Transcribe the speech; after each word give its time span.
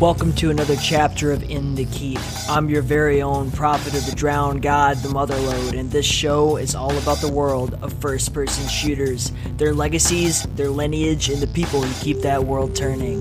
Welcome 0.00 0.32
to 0.36 0.48
another 0.48 0.76
chapter 0.76 1.30
of 1.30 1.42
In 1.50 1.74
the 1.74 1.84
Keep. 1.84 2.20
I'm 2.48 2.70
your 2.70 2.80
very 2.80 3.20
own 3.20 3.50
prophet 3.50 3.92
of 3.92 4.06
the 4.06 4.16
drowned 4.16 4.62
god, 4.62 4.96
the 4.96 5.10
Motherlode, 5.10 5.78
and 5.78 5.90
this 5.90 6.06
show 6.06 6.56
is 6.56 6.74
all 6.74 6.96
about 6.96 7.18
the 7.18 7.30
world 7.30 7.74
of 7.82 7.92
first 8.00 8.32
person 8.32 8.66
shooters, 8.66 9.30
their 9.58 9.74
legacies, 9.74 10.44
their 10.54 10.70
lineage, 10.70 11.28
and 11.28 11.42
the 11.42 11.48
people 11.48 11.82
who 11.82 12.02
keep 12.02 12.22
that 12.22 12.42
world 12.42 12.74
turning. 12.74 13.20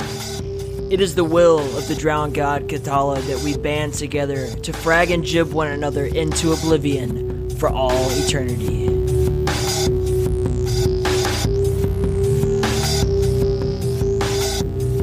It 0.89 1.01
is 1.01 1.15
the 1.15 1.25
will 1.25 1.59
of 1.77 1.89
the 1.89 1.95
drowned 1.95 2.35
god 2.35 2.69
Katala 2.69 3.21
that 3.27 3.43
we 3.43 3.57
band 3.57 3.95
together 3.95 4.49
to 4.49 4.71
frag 4.71 5.11
and 5.11 5.25
gib 5.25 5.51
one 5.51 5.67
another 5.67 6.05
into 6.05 6.53
oblivion 6.53 7.49
for 7.57 7.67
all 7.67 8.09
eternity. 8.11 8.98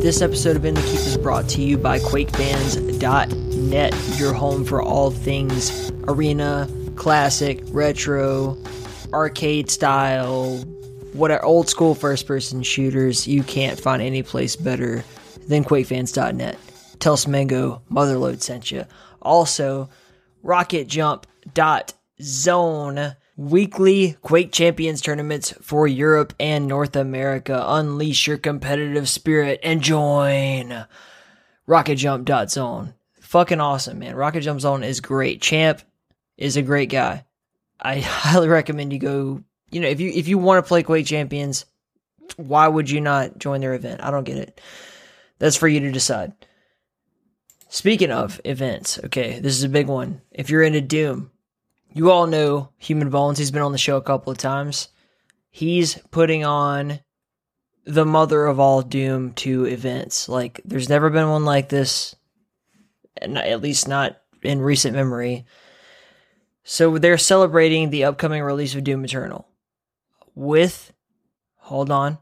This 0.06 0.23
episode 0.23 0.55
of 0.55 0.65
In 0.65 0.74
the 0.74 0.83
Keep 0.83 1.01
is 1.01 1.19
brought 1.19 1.48
to 1.48 1.60
you 1.60 1.77
by 1.77 1.98
QuakeFans.net, 1.98 4.19
your 4.20 4.33
home 4.33 4.64
for 4.64 4.80
all 4.80 5.10
things 5.10 5.91
arena, 6.06 6.70
classic, 6.95 7.60
retro, 7.70 8.56
arcade 9.12 9.69
style, 9.69 10.59
whatever 11.12 11.45
old 11.45 11.69
school 11.69 11.97
first 11.97 12.28
person 12.28 12.62
shooters. 12.62 13.27
You 13.27 13.42
can't 13.42 13.80
find 13.80 14.00
any 14.00 14.23
place 14.23 14.55
better 14.55 15.02
than 15.48 15.64
QuakeFans.net. 15.64 16.56
Tell 17.00 17.16
Smango 17.16 17.80
Motherload 17.91 18.42
sent 18.42 18.70
you. 18.70 18.84
Also, 19.23 19.88
RocketJump.zone 20.45 23.17
weekly 23.37 24.17
Quake 24.23 24.51
Champions 24.51 25.01
tournaments 25.01 25.53
for 25.61 25.87
Europe 25.87 26.33
and 26.41 26.67
North 26.67 26.97
America. 26.97 27.62
Unleash 27.67 28.27
your 28.27 28.39
competitive 28.39 29.09
spirit 29.09 29.61
and 29.62 29.83
join 29.83 30.87
RocketJump.zone. 31.69 32.95
Fucking 33.20 33.61
awesome, 33.61 33.98
man. 33.98 34.14
Rocket 34.14 34.42
Jump 34.42 34.61
Zone 34.61 34.84
is 34.84 35.01
great. 35.01 35.42
Champ 35.42 35.83
is 36.37 36.57
a 36.57 36.62
great 36.62 36.91
guy. 36.91 37.25
I 37.81 38.01
highly 38.01 38.48
recommend 38.48 38.92
you 38.92 38.98
go. 38.98 39.42
You 39.70 39.81
know, 39.81 39.89
if 39.89 40.01
you 40.01 40.11
if 40.11 40.29
you 40.29 40.39
want 40.39 40.64
to 40.64 40.69
play 40.69 40.84
Quake 40.84 41.07
Champions, 41.07 41.64
why 42.37 42.69
would 42.69 42.89
you 42.89 43.01
not 43.01 43.39
join 43.39 43.61
their 43.61 43.75
event? 43.75 44.03
I 44.03 44.11
don't 44.11 44.25
get 44.25 44.39
it. 44.39 44.61
That's 45.39 45.57
for 45.57 45.69
you 45.69 45.81
to 45.81 45.92
decide. 45.92 46.33
Speaking 47.69 48.12
of 48.12 48.41
events, 48.45 49.01
okay, 49.05 49.41
this 49.41 49.57
is 49.57 49.64
a 49.64 49.69
big 49.69 49.89
one. 49.89 50.23
If 50.31 50.48
you're 50.48 50.62
into 50.62 50.81
Doom, 50.81 51.33
you 51.97 52.11
all 52.11 52.27
know 52.27 52.69
Human 52.77 53.08
Bones. 53.08 53.39
He's 53.39 53.50
been 53.50 53.62
on 53.62 53.72
the 53.72 53.78
show 53.78 53.97
a 53.97 54.02
couple 54.02 54.30
of 54.30 54.36
times. 54.36 54.89
He's 55.48 55.97
putting 56.11 56.44
on 56.44 57.00
the 57.86 58.05
mother 58.05 58.44
of 58.44 58.61
all 58.61 58.83
Doom 58.83 59.33
2 59.33 59.64
events. 59.64 60.28
Like, 60.28 60.61
there's 60.67 60.91
never 60.91 61.08
been 61.08 61.30
one 61.30 61.47
like 61.47 61.70
this, 61.70 62.14
at 63.22 63.62
least 63.62 63.89
not 63.89 64.20
in 64.42 64.61
recent 64.61 64.94
memory. 64.94 65.47
So 66.64 66.98
they're 66.98 67.17
celebrating 67.17 67.89
the 67.89 68.05
upcoming 68.05 68.42
release 68.42 68.74
of 68.74 68.84
Doom 68.84 69.02
Eternal 69.06 69.48
with, 70.34 70.92
hold 71.56 71.91
on, 71.91 72.19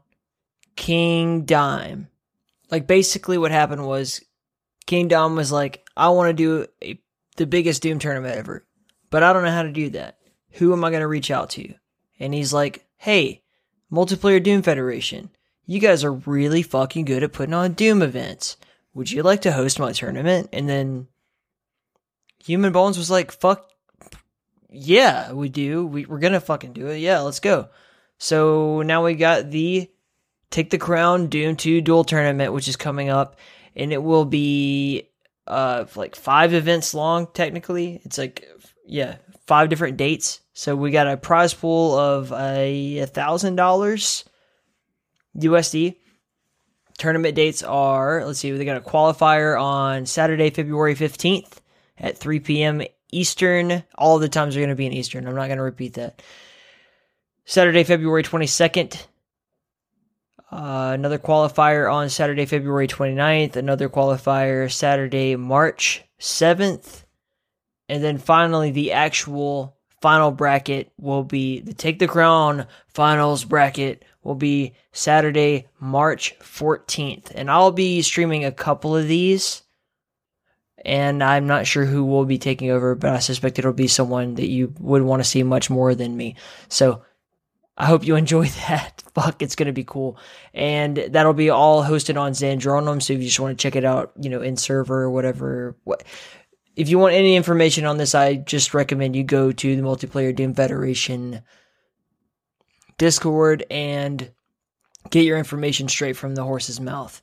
King 0.77 1.43
Dime. 1.43 2.07
Like, 2.71 2.87
basically, 2.87 3.37
what 3.37 3.51
happened 3.51 3.85
was 3.85 4.23
King 4.85 5.09
Dime 5.09 5.35
was 5.35 5.51
like, 5.51 5.85
I 5.97 6.09
want 6.09 6.29
to 6.29 6.33
do 6.33 6.65
a, 6.81 6.97
the 7.35 7.45
biggest 7.45 7.81
Doom 7.81 7.99
tournament 7.99 8.37
ever 8.37 8.65
but 9.09 9.23
I 9.23 9.33
don't 9.33 9.43
know 9.43 9.51
how 9.51 9.63
to 9.63 9.71
do 9.71 9.89
that. 9.91 10.17
Who 10.51 10.73
am 10.73 10.83
I 10.83 10.89
going 10.89 11.01
to 11.01 11.07
reach 11.07 11.31
out 11.31 11.49
to? 11.51 11.73
And 12.19 12.33
he's 12.33 12.53
like, 12.53 12.85
hey, 12.97 13.43
Multiplayer 13.91 14.41
Doom 14.41 14.61
Federation, 14.61 15.29
you 15.65 15.79
guys 15.79 16.03
are 16.03 16.13
really 16.13 16.61
fucking 16.61 17.05
good 17.05 17.23
at 17.23 17.33
putting 17.33 17.53
on 17.53 17.73
Doom 17.73 18.01
events. 18.01 18.57
Would 18.93 19.11
you 19.11 19.23
like 19.23 19.41
to 19.41 19.51
host 19.51 19.79
my 19.79 19.91
tournament? 19.91 20.49
And 20.53 20.69
then 20.69 21.07
Human 22.43 22.71
Bones 22.71 22.97
was 22.97 23.11
like, 23.11 23.31
fuck, 23.31 23.69
yeah, 24.69 25.33
we 25.33 25.49
do. 25.49 25.85
We, 25.85 26.05
we're 26.05 26.19
going 26.19 26.33
to 26.33 26.39
fucking 26.39 26.73
do 26.73 26.87
it. 26.87 26.97
Yeah, 26.97 27.21
let's 27.21 27.39
go. 27.39 27.69
So 28.17 28.81
now 28.81 29.03
we 29.03 29.15
got 29.15 29.51
the 29.51 29.89
Take 30.51 30.69
the 30.69 30.77
Crown 30.77 31.27
Doom 31.27 31.55
2 31.55 31.81
Duel 31.81 32.03
Tournament, 32.03 32.53
which 32.53 32.67
is 32.67 32.77
coming 32.77 33.09
up, 33.09 33.37
and 33.75 33.91
it 33.91 34.01
will 34.01 34.25
be 34.25 35.09
uh 35.47 35.85
like 35.95 36.15
five 36.15 36.53
events 36.53 36.93
long 36.93 37.27
technically. 37.33 38.01
It's 38.03 38.17
like 38.17 38.47
yeah, 38.85 39.17
five 39.47 39.69
different 39.69 39.97
dates. 39.97 40.41
So 40.53 40.75
we 40.75 40.91
got 40.91 41.07
a 41.07 41.17
prize 41.17 41.53
pool 41.53 41.97
of 41.97 42.31
a 42.31 43.05
thousand 43.07 43.55
dollars 43.55 44.25
USD. 45.37 45.95
Tournament 46.97 47.35
dates 47.35 47.61
are 47.63 48.25
let's 48.25 48.39
see, 48.39 48.51
they 48.51 48.65
got 48.65 48.77
a 48.77 48.81
qualifier 48.81 49.61
on 49.61 50.05
Saturday, 50.05 50.49
February 50.49 50.95
fifteenth 50.95 51.61
at 51.97 52.17
three 52.17 52.39
p.m. 52.39 52.81
Eastern. 53.11 53.83
All 53.95 54.19
the 54.19 54.29
times 54.29 54.55
are 54.55 54.59
going 54.59 54.69
to 54.69 54.75
be 54.75 54.85
in 54.85 54.93
Eastern. 54.93 55.27
I'm 55.27 55.35
not 55.35 55.47
going 55.47 55.57
to 55.57 55.63
repeat 55.63 55.95
that. 55.95 56.21
Saturday, 57.43 57.83
February 57.83 58.23
twenty 58.23 58.47
second. 58.47 59.05
Uh, 60.51 60.91
another 60.93 61.17
qualifier 61.17 61.91
on 61.91 62.07
Saturday, 62.07 62.45
February 62.45 62.87
29th. 62.87 63.57
Another 63.57 63.89
qualifier 63.89 64.71
Saturday, 64.71 65.35
March 65.35 66.03
7th. 66.19 67.04
And 67.87 68.03
then 68.03 68.17
finally, 68.17 68.71
the 68.71 68.93
actual 68.93 69.75
final 70.01 70.31
bracket 70.31 70.91
will 70.97 71.23
be 71.23 71.61
the 71.61 71.73
Take 71.73 71.99
the 71.99 72.07
Crown 72.07 72.67
finals 72.93 73.43
bracket 73.43 74.05
will 74.23 74.35
be 74.35 74.73
Saturday, 74.91 75.67
March 75.79 76.37
14th. 76.39 77.31
And 77.33 77.49
I'll 77.49 77.71
be 77.71 78.01
streaming 78.01 78.43
a 78.43 78.51
couple 78.51 78.95
of 78.95 79.07
these. 79.07 79.61
And 80.83 81.23
I'm 81.23 81.47
not 81.47 81.65
sure 81.65 81.85
who 81.85 82.03
will 82.03 82.25
be 82.25 82.37
taking 82.37 82.69
over, 82.69 82.93
but 82.93 83.11
I 83.11 83.19
suspect 83.19 83.57
it'll 83.57 83.73
be 83.73 83.87
someone 83.87 84.35
that 84.35 84.47
you 84.47 84.73
would 84.79 85.01
want 85.01 85.23
to 85.23 85.29
see 85.29 85.41
much 85.41 85.69
more 85.69 85.95
than 85.95 86.15
me. 86.15 86.35
So 86.69 87.03
I 87.77 87.85
hope 87.85 88.05
you 88.05 88.15
enjoy 88.15 88.47
that. 88.67 89.03
Fuck, 89.13 89.41
it's 89.41 89.55
going 89.55 89.67
to 89.67 89.73
be 89.73 89.83
cool. 89.83 90.17
And 90.53 90.97
that'll 90.97 91.33
be 91.33 91.49
all 91.49 91.83
hosted 91.83 92.19
on 92.19 92.33
Zandronum. 92.33 93.01
So 93.01 93.13
if 93.13 93.19
you 93.19 93.25
just 93.25 93.39
want 93.39 93.57
to 93.57 93.61
check 93.61 93.75
it 93.75 93.85
out, 93.85 94.11
you 94.19 94.29
know, 94.29 94.41
in 94.41 94.57
server 94.57 95.03
or 95.03 95.09
whatever, 95.09 95.75
what, 95.83 96.03
if 96.75 96.89
you 96.89 96.99
want 96.99 97.15
any 97.15 97.35
information 97.35 97.85
on 97.85 97.97
this, 97.97 98.13
I 98.13 98.35
just 98.35 98.73
recommend 98.73 99.15
you 99.15 99.23
go 99.23 99.51
to 99.51 99.75
the 99.75 99.81
Multiplayer 99.81 100.35
Doom 100.35 100.53
Federation 100.53 101.41
Discord 102.97 103.65
and 103.69 104.31
get 105.09 105.23
your 105.23 105.37
information 105.37 105.87
straight 105.87 106.17
from 106.17 106.35
the 106.35 106.43
horse's 106.43 106.79
mouth. 106.79 107.21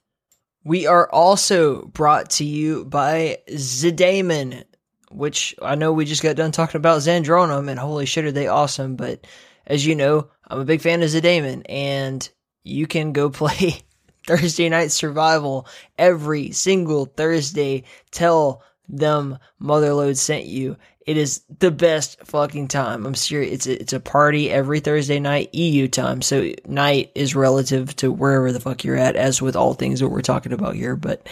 We 0.64 0.86
are 0.86 1.10
also 1.10 1.86
brought 1.86 2.30
to 2.30 2.44
you 2.44 2.84
by 2.84 3.38
ZDaemon, 3.50 4.64
which 5.10 5.54
I 5.60 5.74
know 5.74 5.92
we 5.92 6.04
just 6.04 6.22
got 6.22 6.36
done 6.36 6.52
talking 6.52 6.78
about 6.78 7.00
Zandronum, 7.00 7.68
and 7.68 7.78
holy 7.78 8.06
shit, 8.06 8.24
are 8.24 8.32
they 8.32 8.46
awesome! 8.46 8.96
But 8.96 9.26
as 9.66 9.84
you 9.84 9.96
know, 9.96 10.30
I'm 10.46 10.60
a 10.60 10.64
big 10.64 10.80
fan 10.80 11.02
of 11.02 11.10
ZDaemon, 11.10 11.66
and 11.68 12.26
you 12.62 12.86
can 12.86 13.12
go 13.12 13.28
play 13.30 13.82
Thursday 14.26 14.68
Night 14.68 14.92
Survival 14.92 15.66
every 15.98 16.52
single 16.52 17.06
Thursday 17.06 17.84
till 18.12 18.62
them 18.88 19.38
Motherload 19.60 20.16
sent 20.16 20.46
you. 20.46 20.76
It 21.06 21.16
is 21.16 21.42
the 21.58 21.70
best 21.70 22.24
fucking 22.24 22.68
time. 22.68 23.06
I'm 23.06 23.14
serious. 23.14 23.52
It's 23.52 23.66
a, 23.66 23.80
it's 23.80 23.92
a 23.92 24.00
party 24.00 24.50
every 24.50 24.80
Thursday 24.80 25.18
night 25.18 25.54
EU 25.54 25.88
time. 25.88 26.22
So 26.22 26.52
night 26.66 27.10
is 27.14 27.34
relative 27.34 27.96
to 27.96 28.12
wherever 28.12 28.52
the 28.52 28.60
fuck 28.60 28.84
you're 28.84 28.96
at, 28.96 29.16
as 29.16 29.42
with 29.42 29.56
all 29.56 29.74
things 29.74 30.00
that 30.00 30.08
we're 30.08 30.22
talking 30.22 30.52
about 30.52 30.76
here. 30.76 30.94
But 30.94 31.28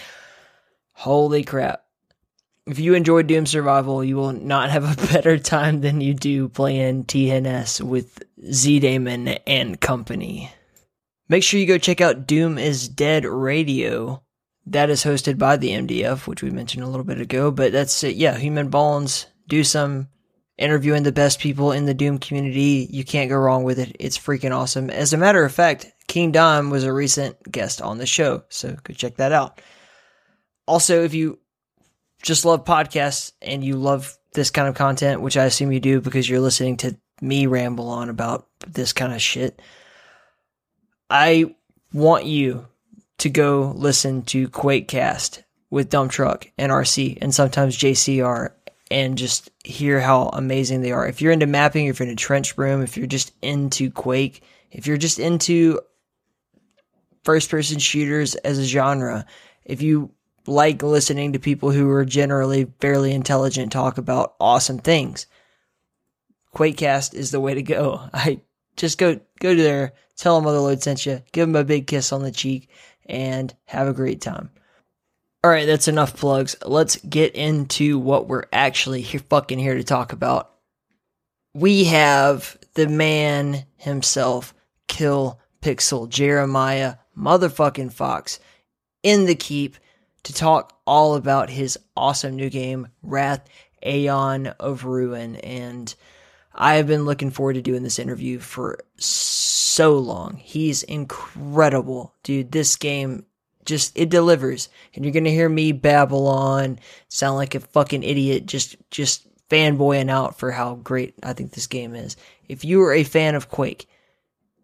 holy 0.92 1.44
crap. 1.44 1.84
If 2.66 2.78
you 2.78 2.94
enjoy 2.94 3.22
Doom 3.22 3.46
Survival, 3.46 4.04
you 4.04 4.16
will 4.16 4.32
not 4.32 4.70
have 4.70 4.84
a 4.84 5.06
better 5.12 5.38
time 5.38 5.80
than 5.80 6.00
you 6.00 6.14
do 6.14 6.48
playing 6.48 7.04
TNS 7.04 7.80
with 7.80 8.22
ZDaemon 8.42 9.40
and 9.46 9.80
company. 9.80 10.50
Make 11.28 11.44
sure 11.44 11.60
you 11.60 11.66
go 11.66 11.78
check 11.78 12.00
out 12.00 12.26
Doom 12.26 12.58
is 12.58 12.88
Dead 12.88 13.24
Radio 13.24 14.22
that 14.66 14.90
is 14.90 15.04
hosted 15.04 15.38
by 15.38 15.56
the 15.56 15.70
MDF, 15.70 16.26
which 16.26 16.42
we 16.42 16.50
mentioned 16.50 16.84
a 16.84 16.88
little 16.88 17.04
bit 17.04 17.20
ago. 17.20 17.50
But 17.50 17.72
that's 17.72 18.04
it. 18.04 18.16
Yeah, 18.16 18.36
Human 18.36 18.68
Bones 18.68 19.26
do 19.48 19.64
some 19.64 20.08
interviewing 20.58 21.02
the 21.02 21.12
best 21.12 21.40
people 21.40 21.72
in 21.72 21.86
the 21.86 21.94
Doom 21.94 22.18
community. 22.18 22.86
You 22.90 23.04
can't 23.04 23.30
go 23.30 23.36
wrong 23.36 23.64
with 23.64 23.78
it. 23.78 23.96
It's 23.98 24.18
freaking 24.18 24.54
awesome. 24.54 24.90
As 24.90 25.12
a 25.12 25.18
matter 25.18 25.44
of 25.44 25.52
fact, 25.52 25.90
King 26.06 26.32
Dime 26.32 26.70
was 26.70 26.84
a 26.84 26.92
recent 26.92 27.50
guest 27.50 27.80
on 27.80 27.98
the 27.98 28.06
show, 28.06 28.44
so 28.48 28.76
go 28.84 28.92
check 28.92 29.16
that 29.16 29.32
out. 29.32 29.60
Also, 30.66 31.02
if 31.02 31.14
you 31.14 31.38
just 32.22 32.44
love 32.44 32.64
podcasts 32.64 33.32
and 33.40 33.64
you 33.64 33.76
love 33.76 34.16
this 34.34 34.50
kind 34.50 34.68
of 34.68 34.74
content, 34.74 35.22
which 35.22 35.36
I 35.36 35.44
assume 35.44 35.72
you 35.72 35.80
do 35.80 36.00
because 36.00 36.28
you're 36.28 36.40
listening 36.40 36.76
to 36.78 36.96
me 37.20 37.46
ramble 37.46 37.88
on 37.88 38.08
about 38.08 38.46
this 38.66 38.92
kind 38.92 39.12
of 39.12 39.22
shit, 39.22 39.60
I 41.08 41.54
want 41.92 42.26
you 42.26 42.66
to 43.20 43.28
go 43.30 43.72
listen 43.76 44.22
to 44.22 44.48
QuakeCast 44.48 45.42
with 45.70 45.90
Dump 45.90 46.10
Truck 46.10 46.50
and 46.56 46.72
RC 46.72 47.18
and 47.20 47.34
sometimes 47.34 47.76
JCR 47.76 48.52
and 48.90 49.16
just 49.16 49.50
hear 49.62 50.00
how 50.00 50.30
amazing 50.32 50.80
they 50.80 50.90
are. 50.90 51.06
If 51.06 51.20
you're 51.20 51.32
into 51.32 51.46
mapping, 51.46 51.86
if 51.86 52.00
you're 52.00 52.08
into 52.08 52.22
TrenchBroom, 52.22 52.82
if 52.82 52.96
you're 52.96 53.06
just 53.06 53.32
into 53.42 53.90
Quake, 53.90 54.42
if 54.72 54.86
you're 54.86 54.96
just 54.96 55.18
into 55.18 55.80
first 57.22 57.50
person 57.50 57.78
shooters 57.78 58.36
as 58.36 58.58
a 58.58 58.64
genre, 58.64 59.26
if 59.64 59.82
you 59.82 60.10
like 60.46 60.82
listening 60.82 61.34
to 61.34 61.38
people 61.38 61.70
who 61.70 61.90
are 61.90 62.06
generally 62.06 62.72
fairly 62.80 63.12
intelligent 63.12 63.70
talk 63.70 63.98
about 63.98 64.34
awesome 64.40 64.78
things, 64.78 65.26
Quakecast 66.54 67.14
is 67.14 67.30
the 67.30 67.40
way 67.40 67.52
to 67.52 67.62
go. 67.62 68.08
I 68.14 68.40
just 68.76 68.96
go 68.96 69.20
go 69.40 69.54
to 69.54 69.62
there, 69.62 69.92
tell 70.16 70.40
them 70.40 70.50
Motherload 70.50 70.82
sent 70.82 71.04
you, 71.04 71.22
give 71.32 71.46
them 71.46 71.56
a 71.56 71.64
big 71.64 71.86
kiss 71.86 72.12
on 72.12 72.22
the 72.22 72.32
cheek, 72.32 72.70
and 73.10 73.54
have 73.66 73.88
a 73.88 73.92
great 73.92 74.20
time. 74.20 74.50
All 75.42 75.50
right, 75.50 75.66
that's 75.66 75.88
enough 75.88 76.16
plugs. 76.16 76.54
Let's 76.64 76.96
get 76.96 77.34
into 77.34 77.98
what 77.98 78.28
we're 78.28 78.44
actually 78.52 79.00
here, 79.00 79.20
fucking 79.28 79.58
here 79.58 79.74
to 79.74 79.84
talk 79.84 80.12
about. 80.12 80.50
We 81.54 81.84
have 81.84 82.58
the 82.74 82.86
man 82.86 83.64
himself, 83.76 84.54
Kill 84.86 85.40
Pixel 85.62 86.08
Jeremiah 86.08 86.96
motherfucking 87.16 87.92
Fox, 87.92 88.38
in 89.02 89.26
the 89.26 89.34
keep 89.34 89.76
to 90.24 90.34
talk 90.34 90.78
all 90.86 91.14
about 91.14 91.48
his 91.50 91.78
awesome 91.96 92.36
new 92.36 92.50
game, 92.50 92.88
Wrath 93.02 93.48
Aeon 93.84 94.48
of 94.58 94.84
Ruin. 94.84 95.36
And 95.36 95.94
I 96.54 96.74
have 96.74 96.86
been 96.86 97.04
looking 97.04 97.30
forward 97.30 97.54
to 97.54 97.62
doing 97.62 97.82
this 97.82 97.98
interview 97.98 98.38
for 98.38 98.78
so 98.96 99.98
long. 99.98 100.36
He's 100.36 100.82
incredible, 100.82 102.14
dude. 102.22 102.52
This 102.52 102.76
game 102.76 103.24
just 103.64 103.96
it 103.96 104.08
delivers, 104.08 104.68
and 104.94 105.04
you're 105.04 105.14
gonna 105.14 105.30
hear 105.30 105.48
me 105.48 105.72
babble 105.72 106.26
on, 106.26 106.78
sound 107.08 107.36
like 107.36 107.54
a 107.54 107.60
fucking 107.60 108.02
idiot, 108.02 108.46
just 108.46 108.76
just 108.90 109.26
fanboying 109.48 110.10
out 110.10 110.38
for 110.38 110.50
how 110.50 110.76
great 110.76 111.14
I 111.22 111.32
think 111.32 111.52
this 111.52 111.66
game 111.66 111.94
is. 111.94 112.16
If 112.48 112.64
you 112.64 112.82
are 112.82 112.94
a 112.94 113.04
fan 113.04 113.34
of 113.34 113.48
Quake, 113.48 113.88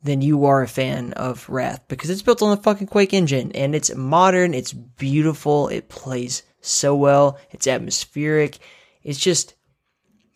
then 0.03 0.23
you 0.23 0.47
are 0.47 0.62
a 0.62 0.69
fan 0.69 1.12
of 1.15 1.49
Wrath 1.49 1.82
because 1.89 2.11
it's 2.11 2.23
built 2.23 2.43
on 2.43 2.56
the 2.56 2.62
fucking 2.62 2.87
Quake 2.87 3.12
engine 3.12 3.53
and 3.53 3.75
it's 3.75 3.94
modern, 3.94 4.55
it's 4.55 4.73
beautiful, 4.73 5.69
it 5.69 5.89
plays 5.89 6.43
so 6.61 6.94
well, 6.94 7.39
it's 7.50 7.67
atmospheric, 7.67 8.59
it's 9.03 9.19
just 9.19 9.55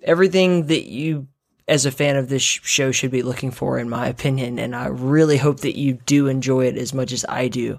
everything 0.03 0.67
that 0.67 0.85
you 0.85 1.29
as 1.70 1.87
a 1.87 1.93
fan 1.93 2.17
of 2.17 2.28
this 2.28 2.43
show 2.43 2.90
should 2.90 3.12
be 3.12 3.22
looking 3.22 3.52
for 3.52 3.78
in 3.78 3.88
my 3.88 4.08
opinion 4.08 4.58
and 4.58 4.75
I 4.75 4.88
really 4.88 5.37
hope 5.37 5.61
that 5.61 5.78
you 5.78 5.94
do 5.94 6.26
enjoy 6.26 6.67
it 6.67 6.76
as 6.76 6.93
much 6.93 7.12
as 7.12 7.25
I 7.28 7.46
do. 7.46 7.78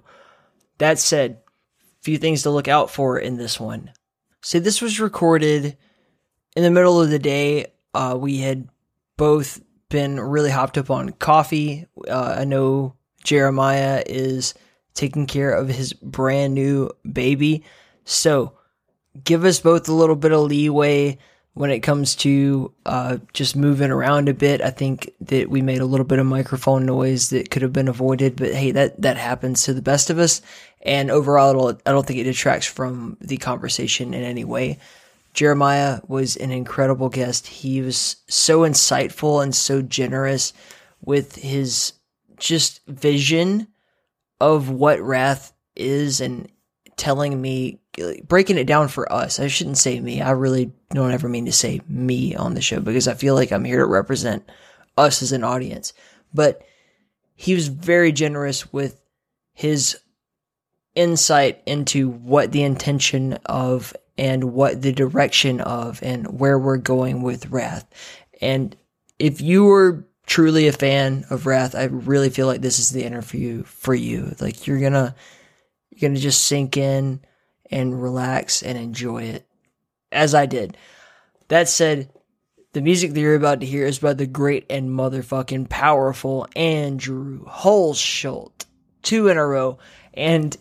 That 0.78 0.98
said, 0.98 1.42
few 2.02 2.18
things 2.18 2.44
to 2.44 2.52
look 2.52 2.70
out 2.70 2.90
for 2.90 3.20
in 3.20 3.36
this 3.36 3.60
one. 3.60 3.92
So 4.42 4.62
this 4.62 4.82
was 4.82 5.02
recorded 5.02 5.76
in 6.56 6.64
the 6.64 6.72
middle 6.72 7.02
of 7.02 7.10
the 7.10 7.20
day. 7.20 7.68
Uh, 7.94 8.18
we 8.18 8.38
had 8.38 8.70
both 9.18 9.62
been 9.90 10.22
really 10.22 10.52
hopped 10.52 10.78
up 10.78 10.90
on 10.90 11.10
coffee. 11.10 11.86
Uh, 12.08 12.36
I 12.40 12.46
know 12.46 12.96
Jeremiah 13.26 14.02
is 14.06 14.54
taking 14.94 15.28
care 15.28 15.52
of 15.52 15.68
his 15.68 15.92
brand 15.92 16.54
new 16.54 16.92
baby. 17.12 17.66
So 18.06 18.54
give 19.22 19.44
us 19.44 19.60
both 19.60 19.90
a 19.90 19.94
little 19.94 20.16
bit 20.16 20.32
of 20.32 20.44
leeway 20.44 21.18
when 21.54 21.70
it 21.70 21.82
comes 21.82 22.16
to 22.16 22.72
uh, 22.86 23.18
just 23.34 23.56
moving 23.56 23.92
around 23.92 24.30
a 24.30 24.34
bit. 24.34 24.62
I 24.62 24.70
think 24.70 25.14
that 25.22 25.50
we 25.50 25.62
made 25.62 25.82
a 25.82 25.86
little 25.86 26.06
bit 26.06 26.20
of 26.20 26.26
microphone 26.26 26.86
noise 26.86 27.30
that 27.32 27.52
could 27.52 27.62
have 27.62 27.74
been 27.74 27.90
avoided, 27.90 28.38
but 28.38 28.54
hey, 28.54 28.72
that, 28.72 29.02
that 29.02 29.18
happens 29.18 29.64
to 29.64 29.74
the 29.74 29.82
best 29.82 30.10
of 30.10 30.18
us. 30.18 30.42
And 30.84 31.12
overall, 31.12 31.78
I 31.86 31.92
don't 31.92 32.06
think 32.06 32.20
it 32.20 32.24
detracts 32.24 32.66
from 32.66 33.18
the 33.20 33.38
conversation 33.38 34.14
in 34.14 34.24
any 34.24 34.46
way. 34.46 34.80
Jeremiah 35.34 36.02
was 36.08 36.36
an 36.38 36.52
incredible 36.52 37.10
guest. 37.10 37.48
He 37.48 37.82
was 37.82 38.18
so 38.28 38.62
insightful 38.62 39.44
and 39.44 39.56
so 39.56 39.82
generous 39.82 40.54
with 41.04 41.36
his 41.36 41.94
just 42.38 42.86
vision 42.88 43.68
of 44.40 44.70
what 44.70 45.00
wrath 45.02 45.54
is 45.76 46.20
and 46.20 46.50
telling 47.02 47.42
me 47.42 47.80
breaking 48.28 48.60
it 48.60 48.68
down 48.68 48.88
for 48.88 49.12
us. 49.12 49.40
I 49.40 49.48
shouldn't 49.48 49.80
say 49.80 50.00
me. 50.00 50.22
I 50.22 50.32
really 50.32 50.72
don't 50.92 51.12
ever 51.12 51.28
mean 51.28 51.46
to 51.46 51.52
say 51.52 51.82
me 51.90 52.36
on 52.36 52.54
the 52.54 52.62
show 52.62 52.80
because 52.80 53.08
I 53.08 53.16
feel 53.16 53.34
like 53.34 53.52
I'm 53.52 53.66
here 53.66 53.80
to 53.80 53.86
represent 53.86 54.48
us 54.96 55.24
as 55.24 55.32
an 55.32 55.44
audience. 55.44 55.94
But 56.32 56.62
he 57.34 57.56
was 57.56 57.70
very 57.70 58.12
generous 58.12 58.72
with 58.72 59.02
his 59.54 59.98
insight 60.94 61.64
into 61.66 62.08
what 62.08 62.52
the 62.52 62.62
intention 62.62 63.34
of 63.48 63.96
and 64.16 64.54
what 64.54 64.84
the 64.84 64.92
direction 64.92 65.60
of 65.60 66.04
and 66.04 66.40
where 66.40 66.60
we're 66.60 66.78
going 66.78 67.24
with 67.24 67.50
Wrath. 67.50 67.88
And 68.42 68.78
if 69.18 69.42
you 69.42 69.66
were 69.66 70.06
truly 70.28 70.68
a 70.68 70.72
fan 70.72 71.26
of 71.32 71.48
Wrath, 71.48 71.74
I 71.74 71.86
really 71.86 72.30
feel 72.30 72.46
like 72.46 72.62
this 72.62 72.78
is 72.78 72.92
the 72.92 73.04
interview 73.04 73.64
for 73.64 73.96
you. 73.96 74.36
Like 74.40 74.68
you're 74.68 74.80
gonna 74.80 75.16
you're 75.92 76.10
gonna 76.10 76.20
just 76.20 76.46
sink 76.46 76.78
in 76.78 77.22
and 77.70 78.02
relax 78.02 78.64
and 78.64 78.78
enjoy 78.78 79.24
it. 79.24 79.46
As 80.12 80.34
I 80.36 80.46
did. 80.46 80.76
That 81.48 81.70
said, 81.70 82.10
the 82.74 82.82
music 82.82 83.14
that 83.14 83.20
you're 83.20 83.36
about 83.36 83.60
to 83.60 83.66
hear 83.66 83.86
is 83.86 84.00
by 84.00 84.14
the 84.14 84.26
great 84.26 84.66
and 84.70 84.90
motherfucking 84.90 85.70
powerful 85.70 86.48
Andrew 86.56 87.46
Hulshult. 87.46 88.66
Two 89.02 89.28
in 89.28 89.38
a 89.38 89.46
row. 89.46 89.78
And 90.14 90.56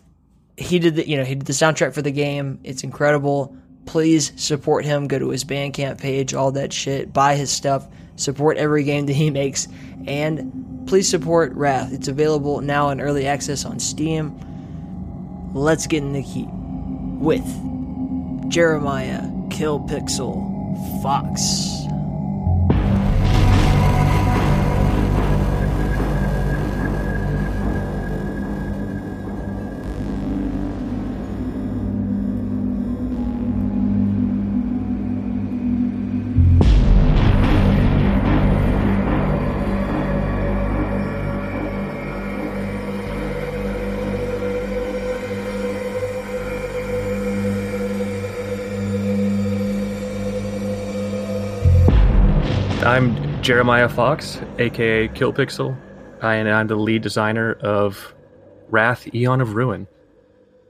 he 0.57 0.79
did 0.79 0.95
the 0.95 1.07
you 1.07 1.17
know 1.17 1.23
he 1.23 1.35
did 1.35 1.47
the 1.47 1.53
soundtrack 1.53 1.93
for 1.93 2.01
the 2.01 2.11
game. 2.11 2.59
It's 2.63 2.83
incredible. 2.83 3.55
Please 3.85 4.31
support 4.35 4.85
him. 4.85 5.07
Go 5.07 5.19
to 5.19 5.29
his 5.29 5.43
Bandcamp 5.43 5.99
page, 5.99 6.33
all 6.33 6.51
that 6.51 6.71
shit. 6.71 7.11
Buy 7.11 7.35
his 7.35 7.49
stuff. 7.49 7.87
Support 8.15 8.57
every 8.57 8.83
game 8.83 9.07
that 9.07 9.13
he 9.13 9.31
makes, 9.31 9.67
and 10.05 10.85
please 10.85 11.09
support 11.09 11.53
Wrath. 11.53 11.91
It's 11.91 12.07
available 12.07 12.61
now 12.61 12.89
in 12.89 13.01
early 13.01 13.25
access 13.25 13.65
on 13.65 13.79
Steam. 13.79 14.37
Let's 15.53 15.85
get 15.85 16.01
in 16.01 16.13
the 16.13 16.21
heat 16.21 16.47
with 16.49 17.45
Jeremiah 18.49 19.29
Kill 19.49 19.81
Pixel 19.81 21.01
Fox. 21.01 21.41
Jeremiah 53.41 53.89
Fox, 53.89 54.39
aka 54.59 55.07
Killpixel, 55.07 55.75
and 56.21 56.47
I'm 56.47 56.67
the 56.67 56.75
lead 56.75 57.01
designer 57.01 57.53
of 57.53 58.13
Wrath 58.69 59.11
Aeon 59.15 59.41
of 59.41 59.55
Ruin 59.55 59.87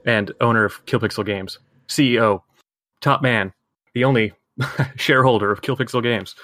and 0.06 0.32
owner 0.40 0.64
of 0.64 0.84
Killpixel 0.86 1.26
Games, 1.26 1.58
CEO, 1.88 2.42
top 3.02 3.20
man, 3.20 3.52
the 3.92 4.04
only 4.04 4.32
shareholder 4.96 5.52
of 5.52 5.60
Killpixel 5.60 6.02
Games. 6.02 6.34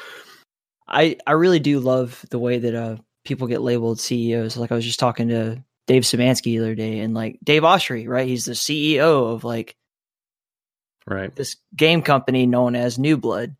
I 0.86 1.16
I 1.26 1.32
really 1.32 1.60
do 1.60 1.80
love 1.80 2.26
the 2.28 2.38
way 2.38 2.58
that 2.58 2.74
uh 2.74 2.96
people 3.24 3.46
get 3.46 3.62
labeled 3.62 3.98
CEOs. 3.98 4.58
Like 4.58 4.70
I 4.70 4.74
was 4.74 4.84
just 4.84 5.00
talking 5.00 5.28
to 5.28 5.64
Dave 5.86 6.02
Szymanski 6.02 6.42
the 6.44 6.58
other 6.58 6.74
day, 6.74 6.98
and 6.98 7.14
like 7.14 7.38
Dave 7.42 7.62
Oshry, 7.62 8.06
right? 8.06 8.28
He's 8.28 8.44
the 8.44 8.52
CEO 8.52 9.32
of 9.32 9.44
like 9.44 9.76
right 11.06 11.34
this 11.34 11.56
game 11.74 12.02
company 12.02 12.44
known 12.44 12.76
as 12.76 12.98
New 12.98 13.16
Blood. 13.16 13.56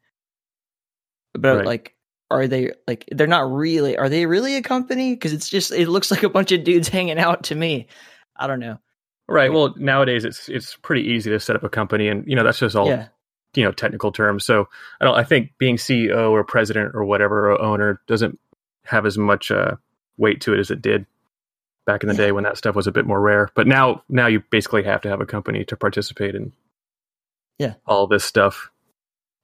But 1.33 1.57
right. 1.57 1.67
like 1.67 1.95
are 2.31 2.47
they 2.47 2.73
like 2.87 3.05
they're 3.11 3.27
not 3.27 3.51
really 3.51 3.97
are 3.97 4.09
they 4.09 4.27
really 4.27 4.57
a 4.57 4.63
company? 4.63 5.15
Because 5.15 5.33
it's 5.33 5.49
just 5.49 5.73
it 5.73 5.89
looks 5.89 6.11
like 6.13 6.23
a 6.23 6.29
bunch 6.29 6.53
of 6.53 6.65
dudes 6.65 6.89
hanging 6.89 7.19
out 7.19 7.45
to 7.45 7.55
me. 7.55 7.87
I 8.37 8.47
don't 8.47 8.61
know. 8.61 8.79
Right. 9.29 9.53
Well 9.53 9.75
nowadays 9.77 10.25
it's 10.25 10.49
it's 10.49 10.77
pretty 10.77 11.03
easy 11.03 11.31
to 11.31 11.41
set 11.41 11.57
up 11.57 11.65
a 11.65 11.69
company 11.69 12.09
and 12.09 12.27
you 12.27 12.35
know 12.35 12.45
that's 12.45 12.59
just 12.59 12.77
all 12.77 12.89
yeah. 12.89 13.09
you 13.55 13.65
know 13.65 13.73
technical 13.73 14.13
terms. 14.13 14.45
So 14.45 14.69
i 15.01 15.05
don't 15.05 15.17
i 15.17 15.25
think 15.25 15.51
being 15.59 15.77
ceo 15.77 16.31
or 16.31 16.45
president 16.45 16.93
or 16.95 17.05
whatever 17.05 17.53
or 17.53 17.61
owner 17.61 18.01
doesn't 18.07 18.39
have 18.85 19.05
as 19.05 19.19
much 19.19 19.51
uh, 19.51 19.77
weight 20.17 20.41
to 20.41 20.55
it 20.55 20.59
as 20.59 20.71
it 20.71 20.81
did 20.81 21.07
back 21.87 22.03
in 22.03 22.09
the 22.09 22.15
yeah. 22.15 22.27
day 22.27 22.33
when 22.33 22.45
that 22.45 22.57
stuff 22.57 22.75
was 22.75 22.87
a 22.87 22.93
bit 22.93 23.07
more 23.07 23.21
rare. 23.21 23.49
But 23.55 23.67
now 23.67 24.03
now 24.09 24.27
you 24.27 24.43
basically 24.51 24.83
have 24.85 25.03
to 25.03 25.09
have 25.09 25.21
a 25.21 25.27
company 25.27 25.65
to 25.67 25.77
participate 25.77 26.35
in 26.35 26.53
yeah. 27.59 27.75
all 27.87 28.07
this 28.07 28.25
stuff 28.25 28.71